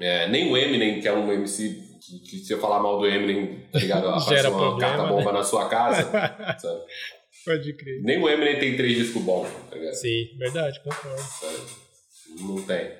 É, 0.00 0.28
nem 0.28 0.50
o 0.50 0.56
Eminem, 0.56 1.00
que 1.00 1.06
é 1.06 1.12
um 1.12 1.30
MC 1.30 1.90
que, 2.00 2.18
que 2.20 2.36
se 2.38 2.52
eu 2.52 2.58
falar 2.58 2.82
mal 2.82 2.98
do 2.98 3.06
Eminem, 3.06 3.66
tá 3.70 3.78
ligado? 3.78 4.08
Aparece 4.10 4.48
uma 4.48 4.58
problema, 4.58 4.78
carta 4.78 5.06
bomba 5.06 5.32
né? 5.32 5.38
na 5.38 5.44
sua 5.44 5.68
casa, 5.68 6.02
sabe? 6.58 6.80
Pode 7.44 7.72
crer. 7.74 8.02
Nem 8.02 8.22
o 8.22 8.28
Eminem 8.28 8.58
tem 8.58 8.76
três 8.76 8.96
discos 8.96 9.22
bons, 9.22 9.48
tá 9.68 9.76
ligado? 9.76 9.94
Sim, 9.94 10.36
verdade, 10.38 10.80
concordo. 10.82 11.22
Não 12.40 12.62
tem. 12.62 12.92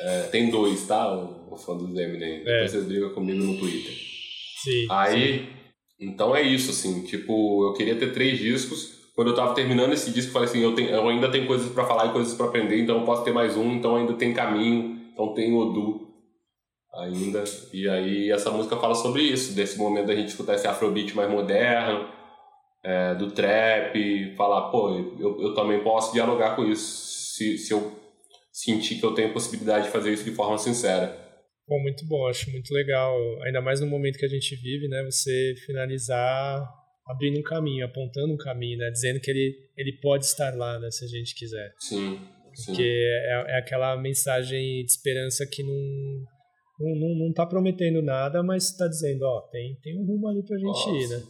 É, 0.00 0.22
tem 0.30 0.50
dois, 0.50 0.86
tá? 0.86 1.14
O, 1.14 1.54
o 1.54 1.56
fã 1.56 1.76
do 1.76 2.00
Eminem. 2.00 2.40
É. 2.40 2.44
Depois 2.44 2.70
vocês 2.70 2.84
brigam 2.84 3.12
comigo 3.14 3.42
no 3.42 3.58
Twitter. 3.58 3.92
Sim. 4.62 4.86
Aí, 4.90 5.38
sim. 5.38 5.48
então 6.00 6.34
é 6.34 6.42
isso, 6.42 6.70
assim. 6.70 7.04
Tipo, 7.04 7.68
eu 7.68 7.74
queria 7.74 7.96
ter 7.96 8.12
três 8.12 8.38
discos. 8.38 8.97
Quando 9.18 9.30
eu 9.30 9.34
tava 9.34 9.52
terminando 9.52 9.92
esse 9.92 10.12
disco, 10.12 10.28
eu 10.28 10.32
falei 10.32 10.48
assim: 10.48 10.62
eu, 10.62 10.76
tenho, 10.76 10.90
eu 10.90 11.08
ainda 11.08 11.28
tenho 11.28 11.44
coisas 11.44 11.72
para 11.72 11.84
falar 11.84 12.06
e 12.06 12.12
coisas 12.12 12.34
para 12.34 12.46
aprender, 12.46 12.80
então 12.80 13.00
eu 13.00 13.04
posso 13.04 13.24
ter 13.24 13.32
mais 13.32 13.56
um, 13.56 13.72
então 13.72 13.96
ainda 13.96 14.12
tem 14.14 14.32
caminho, 14.32 14.96
então 15.12 15.34
tem 15.34 15.52
Odu 15.52 16.06
ainda. 16.94 17.42
E 17.72 17.88
aí, 17.88 18.30
essa 18.30 18.48
música 18.52 18.76
fala 18.76 18.94
sobre 18.94 19.22
isso, 19.22 19.56
desse 19.56 19.76
momento 19.76 20.06
da 20.06 20.14
gente 20.14 20.28
escutar 20.28 20.54
esse 20.54 20.68
afrobeat 20.68 21.16
mais 21.16 21.28
moderno, 21.28 22.08
é, 22.84 23.16
do 23.16 23.32
trap, 23.32 24.36
falar, 24.36 24.70
pô, 24.70 24.90
eu, 25.18 25.42
eu 25.42 25.52
também 25.52 25.82
posso 25.82 26.12
dialogar 26.12 26.54
com 26.54 26.64
isso. 26.64 27.34
Se, 27.34 27.58
se 27.58 27.72
eu 27.72 27.90
sentir 28.52 29.00
que 29.00 29.04
eu 29.04 29.14
tenho 29.14 29.32
possibilidade 29.32 29.86
de 29.86 29.90
fazer 29.90 30.12
isso 30.12 30.22
de 30.22 30.30
forma 30.30 30.58
sincera. 30.58 31.18
Bom, 31.66 31.82
muito 31.82 32.06
bom, 32.06 32.24
acho 32.28 32.52
muito 32.52 32.72
legal, 32.72 33.16
ainda 33.42 33.60
mais 33.60 33.80
no 33.80 33.88
momento 33.88 34.16
que 34.16 34.26
a 34.26 34.28
gente 34.28 34.54
vive, 34.54 34.86
né, 34.86 35.02
você 35.02 35.56
finalizar 35.66 36.62
abrindo 37.08 37.38
um 37.38 37.42
caminho, 37.42 37.84
apontando 37.84 38.32
um 38.32 38.36
caminho, 38.36 38.78
né, 38.78 38.90
dizendo 38.90 39.20
que 39.20 39.30
ele, 39.30 39.56
ele 39.76 39.98
pode 40.00 40.24
estar 40.24 40.54
lá, 40.54 40.78
né, 40.78 40.90
se 40.90 41.04
a 41.04 41.08
gente 41.08 41.34
quiser. 41.34 41.72
Sim, 41.78 42.20
sim. 42.54 42.66
Porque 42.66 42.82
é, 42.82 43.44
é 43.48 43.58
aquela 43.58 43.96
mensagem 43.96 44.84
de 44.84 44.90
esperança 44.90 45.46
que 45.46 45.62
não 45.62 46.26
não, 46.78 46.94
não, 46.94 47.26
não 47.26 47.32
tá 47.32 47.44
prometendo 47.44 48.00
nada, 48.00 48.42
mas 48.42 48.70
está 48.70 48.86
dizendo, 48.86 49.22
ó, 49.22 49.40
tem, 49.50 49.76
tem 49.82 49.98
um 49.98 50.04
rumo 50.04 50.28
ali 50.28 50.44
pra 50.44 50.56
gente 50.56 50.66
Nossa. 50.66 50.90
ir, 50.90 51.08
né? 51.08 51.22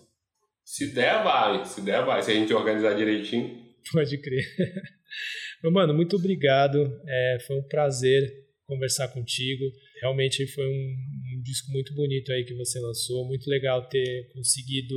Se 0.64 0.92
der, 0.92 1.24
vai. 1.24 1.64
Se 1.64 1.80
der, 1.80 2.04
vai. 2.04 2.22
Se 2.22 2.30
a 2.30 2.34
gente 2.34 2.52
organizar 2.52 2.92
direitinho. 2.94 3.56
Pode 3.90 4.18
crer. 4.18 4.44
Meu 5.64 5.72
mano, 5.72 5.94
muito 5.94 6.16
obrigado. 6.16 7.00
É, 7.06 7.38
foi 7.46 7.56
um 7.56 7.62
prazer 7.62 8.30
conversar 8.66 9.08
contigo. 9.08 9.64
Realmente 10.02 10.46
foi 10.48 10.66
um, 10.66 10.96
um, 11.38 11.42
disco 11.42 11.72
muito 11.72 11.94
bonito 11.94 12.30
aí 12.30 12.44
que 12.44 12.54
você 12.54 12.78
lançou. 12.78 13.26
Muito 13.26 13.48
legal 13.48 13.88
ter 13.88 14.28
conseguido 14.34 14.94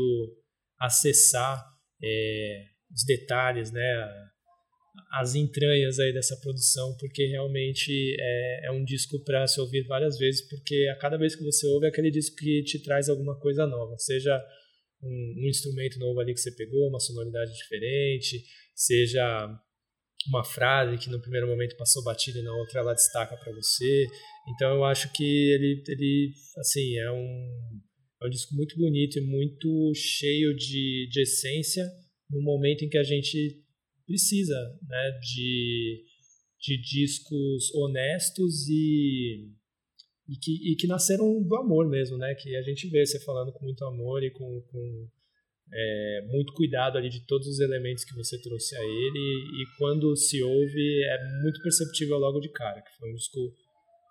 acessar 0.81 1.63
é, 2.03 2.63
os 2.91 3.05
detalhes, 3.05 3.71
né? 3.71 4.31
as 5.11 5.35
entranhas 5.35 5.99
aí 5.99 6.13
dessa 6.13 6.37
produção, 6.37 6.95
porque 6.97 7.25
realmente 7.25 8.15
é, 8.19 8.67
é 8.67 8.71
um 8.71 8.83
disco 8.83 9.23
para 9.23 9.45
se 9.47 9.59
ouvir 9.59 9.85
várias 9.85 10.17
vezes, 10.17 10.47
porque 10.47 10.89
a 10.91 10.97
cada 10.97 11.17
vez 11.17 11.35
que 11.35 11.43
você 11.43 11.67
ouve 11.67 11.85
é 11.85 11.89
aquele 11.89 12.09
disco 12.09 12.35
que 12.37 12.63
te 12.63 12.81
traz 12.81 13.09
alguma 13.09 13.37
coisa 13.39 13.67
nova, 13.67 13.97
seja 13.97 14.41
um, 15.01 15.35
um 15.43 15.47
instrumento 15.47 15.99
novo 15.99 16.19
ali 16.19 16.33
que 16.33 16.39
você 16.39 16.51
pegou, 16.51 16.87
uma 16.87 16.99
sonoridade 16.99 17.53
diferente, 17.53 18.43
seja 18.75 19.47
uma 20.27 20.43
frase 20.43 20.97
que 20.97 21.09
no 21.09 21.21
primeiro 21.21 21.47
momento 21.47 21.75
passou 21.77 22.03
batida 22.03 22.39
e 22.39 22.43
na 22.43 22.53
outra 22.55 22.79
ela 22.79 22.93
destaca 22.93 23.35
para 23.35 23.51
você. 23.53 24.07
Então 24.49 24.75
eu 24.75 24.85
acho 24.85 25.11
que 25.13 25.51
ele, 25.51 25.83
ele 25.87 26.31
assim, 26.57 26.97
é 26.97 27.11
um, 27.11 27.81
é 28.21 28.27
um 28.27 28.29
disco 28.29 28.55
muito 28.55 28.77
bonito 28.77 29.17
e 29.17 29.21
muito 29.21 29.91
cheio 29.95 30.55
de, 30.55 31.07
de 31.09 31.21
essência 31.21 31.89
no 32.29 32.41
momento 32.41 32.85
em 32.85 32.89
que 32.89 32.97
a 32.97 33.03
gente 33.03 33.61
precisa 34.05 34.55
né, 34.87 35.19
de, 35.21 36.03
de 36.59 36.81
discos 36.81 37.73
honestos 37.73 38.67
e, 38.69 39.49
e, 40.29 40.35
que, 40.35 40.71
e 40.71 40.75
que 40.75 40.87
nasceram 40.87 41.41
do 41.41 41.55
amor 41.55 41.89
mesmo, 41.89 42.17
né? 42.17 42.35
Que 42.35 42.55
a 42.55 42.61
gente 42.61 42.87
vê 42.89 43.05
você 43.05 43.19
falando 43.19 43.51
com 43.51 43.65
muito 43.65 43.83
amor 43.85 44.23
e 44.23 44.29
com, 44.29 44.61
com 44.61 45.07
é, 45.73 46.27
muito 46.27 46.53
cuidado 46.53 46.97
ali 46.97 47.09
de 47.09 47.25
todos 47.25 47.47
os 47.47 47.59
elementos 47.59 48.03
que 48.03 48.13
você 48.13 48.39
trouxe 48.41 48.75
a 48.75 48.83
ele 48.83 49.19
e, 49.19 49.63
e 49.63 49.77
quando 49.77 50.15
se 50.15 50.41
ouve 50.43 51.03
é 51.03 51.41
muito 51.41 51.61
perceptível 51.61 52.17
logo 52.17 52.39
de 52.39 52.49
cara 52.49 52.81
que 52.81 52.97
foi 52.99 53.09
um 53.09 53.15
disco 53.15 53.39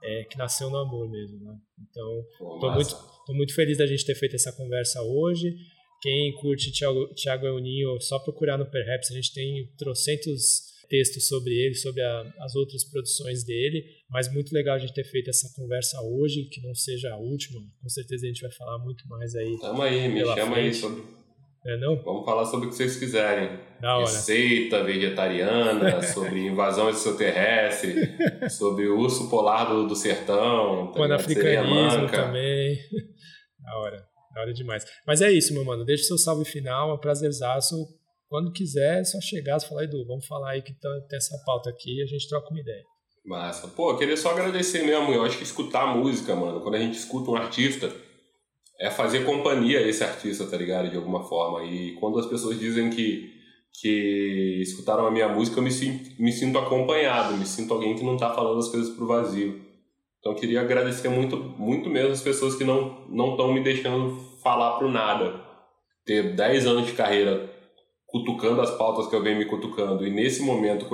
é, 0.02 0.24
que 0.24 0.38
nasceu 0.38 0.70
no 0.70 0.78
amor 0.78 1.10
mesmo, 1.10 1.38
né? 1.44 1.56
Então, 1.90 2.24
estou 2.54 2.72
muito, 2.72 2.96
tô 3.26 3.34
muito 3.34 3.54
feliz 3.54 3.78
da 3.78 3.86
gente 3.86 4.04
ter 4.04 4.14
feito 4.14 4.36
essa 4.36 4.52
conversa 4.52 5.02
hoje. 5.02 5.54
Quem 6.00 6.32
curte 6.36 6.72
Thiago, 6.72 7.14
Thiago 7.14 7.46
Euninho, 7.46 8.00
só 8.00 8.18
procurar 8.18 8.56
no 8.56 8.70
Perhaps, 8.70 9.10
a 9.10 9.14
gente 9.14 9.34
tem 9.34 9.70
trocentos 9.76 10.70
textos 10.88 11.28
sobre 11.28 11.54
ele, 11.54 11.74
sobre 11.74 12.02
a, 12.02 12.34
as 12.40 12.56
outras 12.56 12.82
produções 12.84 13.44
dele, 13.44 13.84
mas 14.10 14.32
muito 14.32 14.52
legal 14.52 14.74
a 14.74 14.78
gente 14.78 14.92
ter 14.92 15.04
feito 15.04 15.30
essa 15.30 15.52
conversa 15.54 16.00
hoje, 16.02 16.48
que 16.50 16.60
não 16.60 16.74
seja 16.74 17.12
a 17.12 17.16
última, 17.16 17.60
com 17.80 17.88
certeza 17.88 18.24
a 18.26 18.28
gente 18.28 18.42
vai 18.42 18.50
falar 18.50 18.78
muito 18.78 19.06
mais 19.08 19.34
aí. 19.36 19.56
Tamo 19.60 19.82
aí, 19.82 20.08
me 20.08 20.20
chama 20.20 20.34
frente. 20.34 20.58
aí 20.58 20.74
sobre... 20.74 21.19
É, 21.66 21.76
não? 21.76 22.02
Vamos 22.02 22.24
falar 22.24 22.46
sobre 22.46 22.66
o 22.66 22.70
que 22.70 22.76
vocês 22.76 22.96
quiserem. 22.96 23.58
Da 23.80 23.96
hora. 23.96 24.06
Receita 24.06 24.82
vegetariana, 24.82 26.00
sobre 26.02 26.46
invasão 26.46 26.88
extraterrestre, 26.88 28.16
sobre 28.48 28.88
o 28.88 28.98
urso 28.98 29.28
polar 29.28 29.68
do, 29.68 29.86
do 29.86 29.94
sertão. 29.94 30.86
Tá 30.92 30.98
Pan-africanismo 30.98 32.08
também. 32.10 32.78
Da 33.62 33.76
hora. 33.76 34.04
Da 34.34 34.40
hora 34.40 34.54
demais. 34.54 34.84
Mas 35.06 35.20
é 35.20 35.30
isso, 35.30 35.52
meu 35.52 35.64
mano. 35.64 35.84
Deixa 35.84 36.02
o 36.04 36.06
seu 36.06 36.18
salve 36.18 36.46
final, 36.46 36.90
é 36.90 36.94
um 36.94 36.98
prazerzaço. 36.98 37.76
Quando 38.26 38.52
quiser, 38.52 39.00
é 39.00 39.04
só 39.04 39.20
chegar 39.20 39.58
e 39.58 39.66
falar, 39.66 39.84
Edu, 39.84 40.04
vamos 40.06 40.26
falar 40.26 40.52
aí 40.52 40.62
que 40.62 40.72
tá, 40.72 40.88
tem 41.08 41.18
essa 41.18 41.36
pauta 41.44 41.68
aqui 41.68 41.98
e 41.98 42.02
a 42.02 42.06
gente 42.06 42.26
troca 42.26 42.48
uma 42.48 42.58
ideia. 42.58 42.82
Massa. 43.24 43.68
Pô, 43.68 43.90
eu 43.90 43.98
queria 43.98 44.16
só 44.16 44.30
agradecer 44.30 44.82
mesmo. 44.82 45.12
Eu 45.12 45.24
acho 45.24 45.36
que 45.36 45.44
escutar 45.44 45.82
a 45.82 45.94
música, 45.94 46.34
mano, 46.34 46.60
quando 46.62 46.76
a 46.76 46.78
gente 46.78 46.96
escuta 46.96 47.30
um 47.30 47.36
artista, 47.36 47.92
é 48.80 48.90
fazer 48.90 49.26
companhia 49.26 49.78
a 49.78 49.86
esse 49.86 50.02
artista, 50.02 50.46
tá 50.46 50.56
ligado? 50.56 50.88
De 50.88 50.96
alguma 50.96 51.22
forma. 51.22 51.62
E 51.64 51.92
quando 51.96 52.18
as 52.18 52.24
pessoas 52.24 52.58
dizem 52.58 52.88
que, 52.88 53.30
que 53.74 54.58
escutaram 54.62 55.06
a 55.06 55.10
minha 55.10 55.28
música, 55.28 55.58
eu 55.58 55.62
me 55.62 55.70
sinto, 55.70 56.10
me 56.20 56.32
sinto 56.32 56.58
acompanhado, 56.58 57.36
me 57.36 57.44
sinto 57.44 57.74
alguém 57.74 57.94
que 57.94 58.02
não 58.02 58.16
tá 58.16 58.32
falando 58.32 58.58
as 58.58 58.68
coisas 58.68 58.88
pro 58.96 59.06
vazio. 59.06 59.60
Então 60.18 60.32
eu 60.32 60.38
queria 60.38 60.62
agradecer 60.62 61.10
muito, 61.10 61.36
muito 61.36 61.90
mesmo 61.90 62.12
as 62.12 62.22
pessoas 62.22 62.54
que 62.54 62.64
não 62.64 63.04
estão 63.32 63.52
me 63.52 63.62
deixando 63.62 64.18
falar 64.42 64.78
pro 64.78 64.90
nada. 64.90 65.44
Ter 66.06 66.34
10 66.34 66.66
anos 66.66 66.86
de 66.86 66.92
carreira 66.92 67.50
cutucando 68.06 68.62
as 68.62 68.70
pautas 68.70 69.06
que 69.06 69.14
eu 69.14 69.22
venho 69.22 69.38
me 69.38 69.44
cutucando 69.44 70.06
e 70.06 70.10
nesse 70.10 70.42
momento 70.42 70.86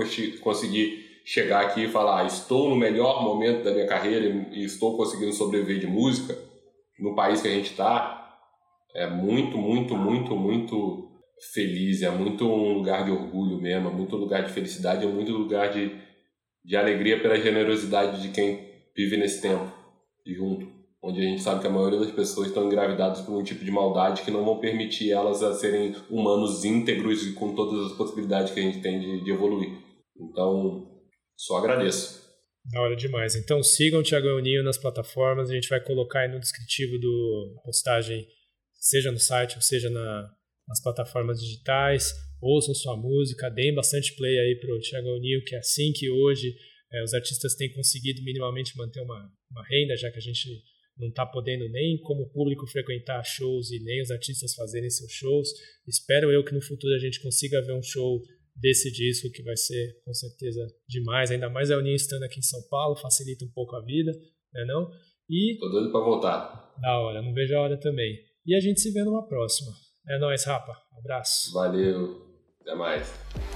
conseguir 0.43 1.07
chegar 1.25 1.63
aqui 1.63 1.85
e 1.85 1.89
falar 1.89 2.23
ah, 2.23 2.27
estou 2.27 2.69
no 2.69 2.77
melhor 2.77 3.23
momento 3.23 3.65
da 3.65 3.73
minha 3.73 3.87
carreira 3.87 4.27
e 4.53 4.65
estou 4.65 4.97
conseguindo 4.97 5.33
sobreviver 5.33 5.81
de 5.81 5.87
música 5.87 6.37
no 6.99 7.15
país 7.15 7.43
que 7.43 7.49
a 7.49 7.53
gente 7.53 7.71
está 7.71 8.39
é 8.95 9.09
muito, 9.09 9.59
muito, 9.59 9.97
muito, 9.97 10.35
muito 10.35 11.11
feliz, 11.53 12.03
é 12.03 12.11
muito 12.11 12.47
um 12.47 12.73
lugar 12.73 13.05
de 13.05 13.11
orgulho 13.11 13.61
mesmo, 13.61 13.89
é 13.89 13.93
muito 13.93 14.17
lugar 14.17 14.45
de 14.45 14.53
felicidade, 14.53 15.05
é 15.05 15.09
muito 15.09 15.33
lugar 15.33 15.71
de, 15.71 15.95
de 16.65 16.77
alegria 16.77 17.21
pela 17.21 17.39
generosidade 17.39 18.23
de 18.23 18.29
quem 18.29 18.71
vive 18.97 19.17
nesse 19.19 19.43
tempo 19.43 19.71
junto, 20.27 20.67
onde 21.03 21.21
a 21.21 21.25
gente 21.25 21.43
sabe 21.43 21.61
que 21.61 21.67
a 21.67 21.71
maioria 21.71 22.01
das 22.01 22.11
pessoas 22.11 22.49
estão 22.49 22.67
engravidadas 22.67 23.21
por 23.21 23.39
um 23.39 23.43
tipo 23.43 23.65
de 23.65 23.71
maldade 23.71 24.23
que 24.23 24.31
não 24.31 24.45
vão 24.45 24.59
permitir 24.59 25.13
elas 25.13 25.43
a 25.43 25.55
serem 25.55 25.95
humanos 26.11 26.65
íntegros 26.65 27.27
e 27.27 27.33
com 27.35 27.55
todas 27.55 27.87
as 27.87 27.97
possibilidades 27.97 28.53
que 28.53 28.61
a 28.61 28.63
gente 28.63 28.81
tem 28.81 28.99
de, 28.99 29.23
de 29.23 29.31
evoluir. 29.31 29.73
Então, 30.19 30.89
só 31.37 31.59
agradeço. 31.59 32.26
Da 32.73 32.81
hora 32.81 32.97
demais. 32.97 33.37
Então 33.37 33.63
sigam 33.63 34.01
o 34.01 34.03
Thiago 34.03 34.27
Euninho 34.27 34.63
nas 34.63 34.77
plataformas, 34.77 35.51
a 35.51 35.55
gente 35.55 35.69
vai 35.69 35.81
colocar 35.81 36.21
aí 36.21 36.29
no 36.29 36.41
descritivo 36.41 36.99
do 36.99 37.61
postagem, 37.65 38.27
seja 38.75 39.13
no 39.13 39.19
site 39.19 39.55
ou 39.55 39.63
seja 39.63 39.89
na, 39.89 40.29
nas 40.67 40.83
plataformas 40.83 41.41
digitais. 41.41 42.13
Ouçam 42.41 42.75
sua 42.75 42.97
música, 42.97 43.49
deem 43.49 43.75
bastante 43.75 44.15
play 44.17 44.39
aí 44.39 44.59
pro 44.61 44.81
Thiago 44.81 45.09
Euninho, 45.09 45.45
que 45.45 45.55
é 45.55 45.59
assim 45.59 45.93
que 45.93 46.11
hoje 46.11 46.55
é, 46.93 47.03
os 47.03 47.15
artistas 47.15 47.55
têm 47.55 47.73
conseguido 47.73 48.23
minimamente 48.23 48.77
manter 48.77 49.01
uma, 49.01 49.33
uma 49.51 49.65
renda, 49.65 49.97
já 49.97 50.11
que 50.11 50.19
a 50.19 50.23
gente 50.23 50.49
não 50.99 51.09
está 51.09 51.27
podendo 51.27 51.69
nem 51.69 51.99
como 51.99 52.29
público 52.31 52.67
frequentar 52.67 53.23
shows 53.23 53.71
e 53.71 53.79
nem 53.81 54.03
os 54.03 54.11
artistas 54.11 54.55
fazerem 54.55 54.91
seus 54.91 55.13
shows. 55.13 55.49
Espero 55.87 56.33
eu 56.33 56.43
que 56.43 56.55
no 56.55 56.63
futuro 56.63 56.95
a 56.95 56.99
gente 56.99 57.21
consiga 57.21 57.61
ver 57.63 57.75
um 57.75 57.83
show 57.83 58.21
desse 58.57 58.91
disco 58.91 59.31
que 59.31 59.43
vai 59.43 59.57
ser 59.57 60.01
com 60.05 60.15
certeza 60.15 60.67
demais, 60.89 61.31
ainda 61.31 61.49
mais 61.51 61.71
a 61.71 61.79
Uninho 61.79 61.95
estando 61.95 62.23
aqui 62.23 62.39
em 62.39 62.43
São 62.43 62.61
Paulo, 62.69 62.97
facilita 62.97 63.45
um 63.45 63.51
pouco 63.51 63.77
a 63.77 63.85
vida, 63.85 64.13
né 64.53 64.65
não? 64.67 64.91
E 65.29 65.57
Tô 65.59 65.69
doido 65.69 65.91
para 65.91 66.01
voltar. 66.01 66.75
Da 66.81 66.99
hora, 66.99 67.23
não 67.23 67.35
vejo 67.35 67.55
a 67.57 67.61
hora 67.61 67.79
também. 67.79 68.17
E 68.47 68.55
a 68.55 68.61
gente 68.61 68.81
se 68.81 68.93
vê 68.93 69.03
numa 69.03 69.27
próxima. 69.27 69.73
É 70.09 70.19
nóis, 70.19 70.45
rapa. 70.45 70.73
Abraço. 70.99 71.53
Valeu. 71.53 72.25
Até 72.61 72.75
mais. 72.75 73.56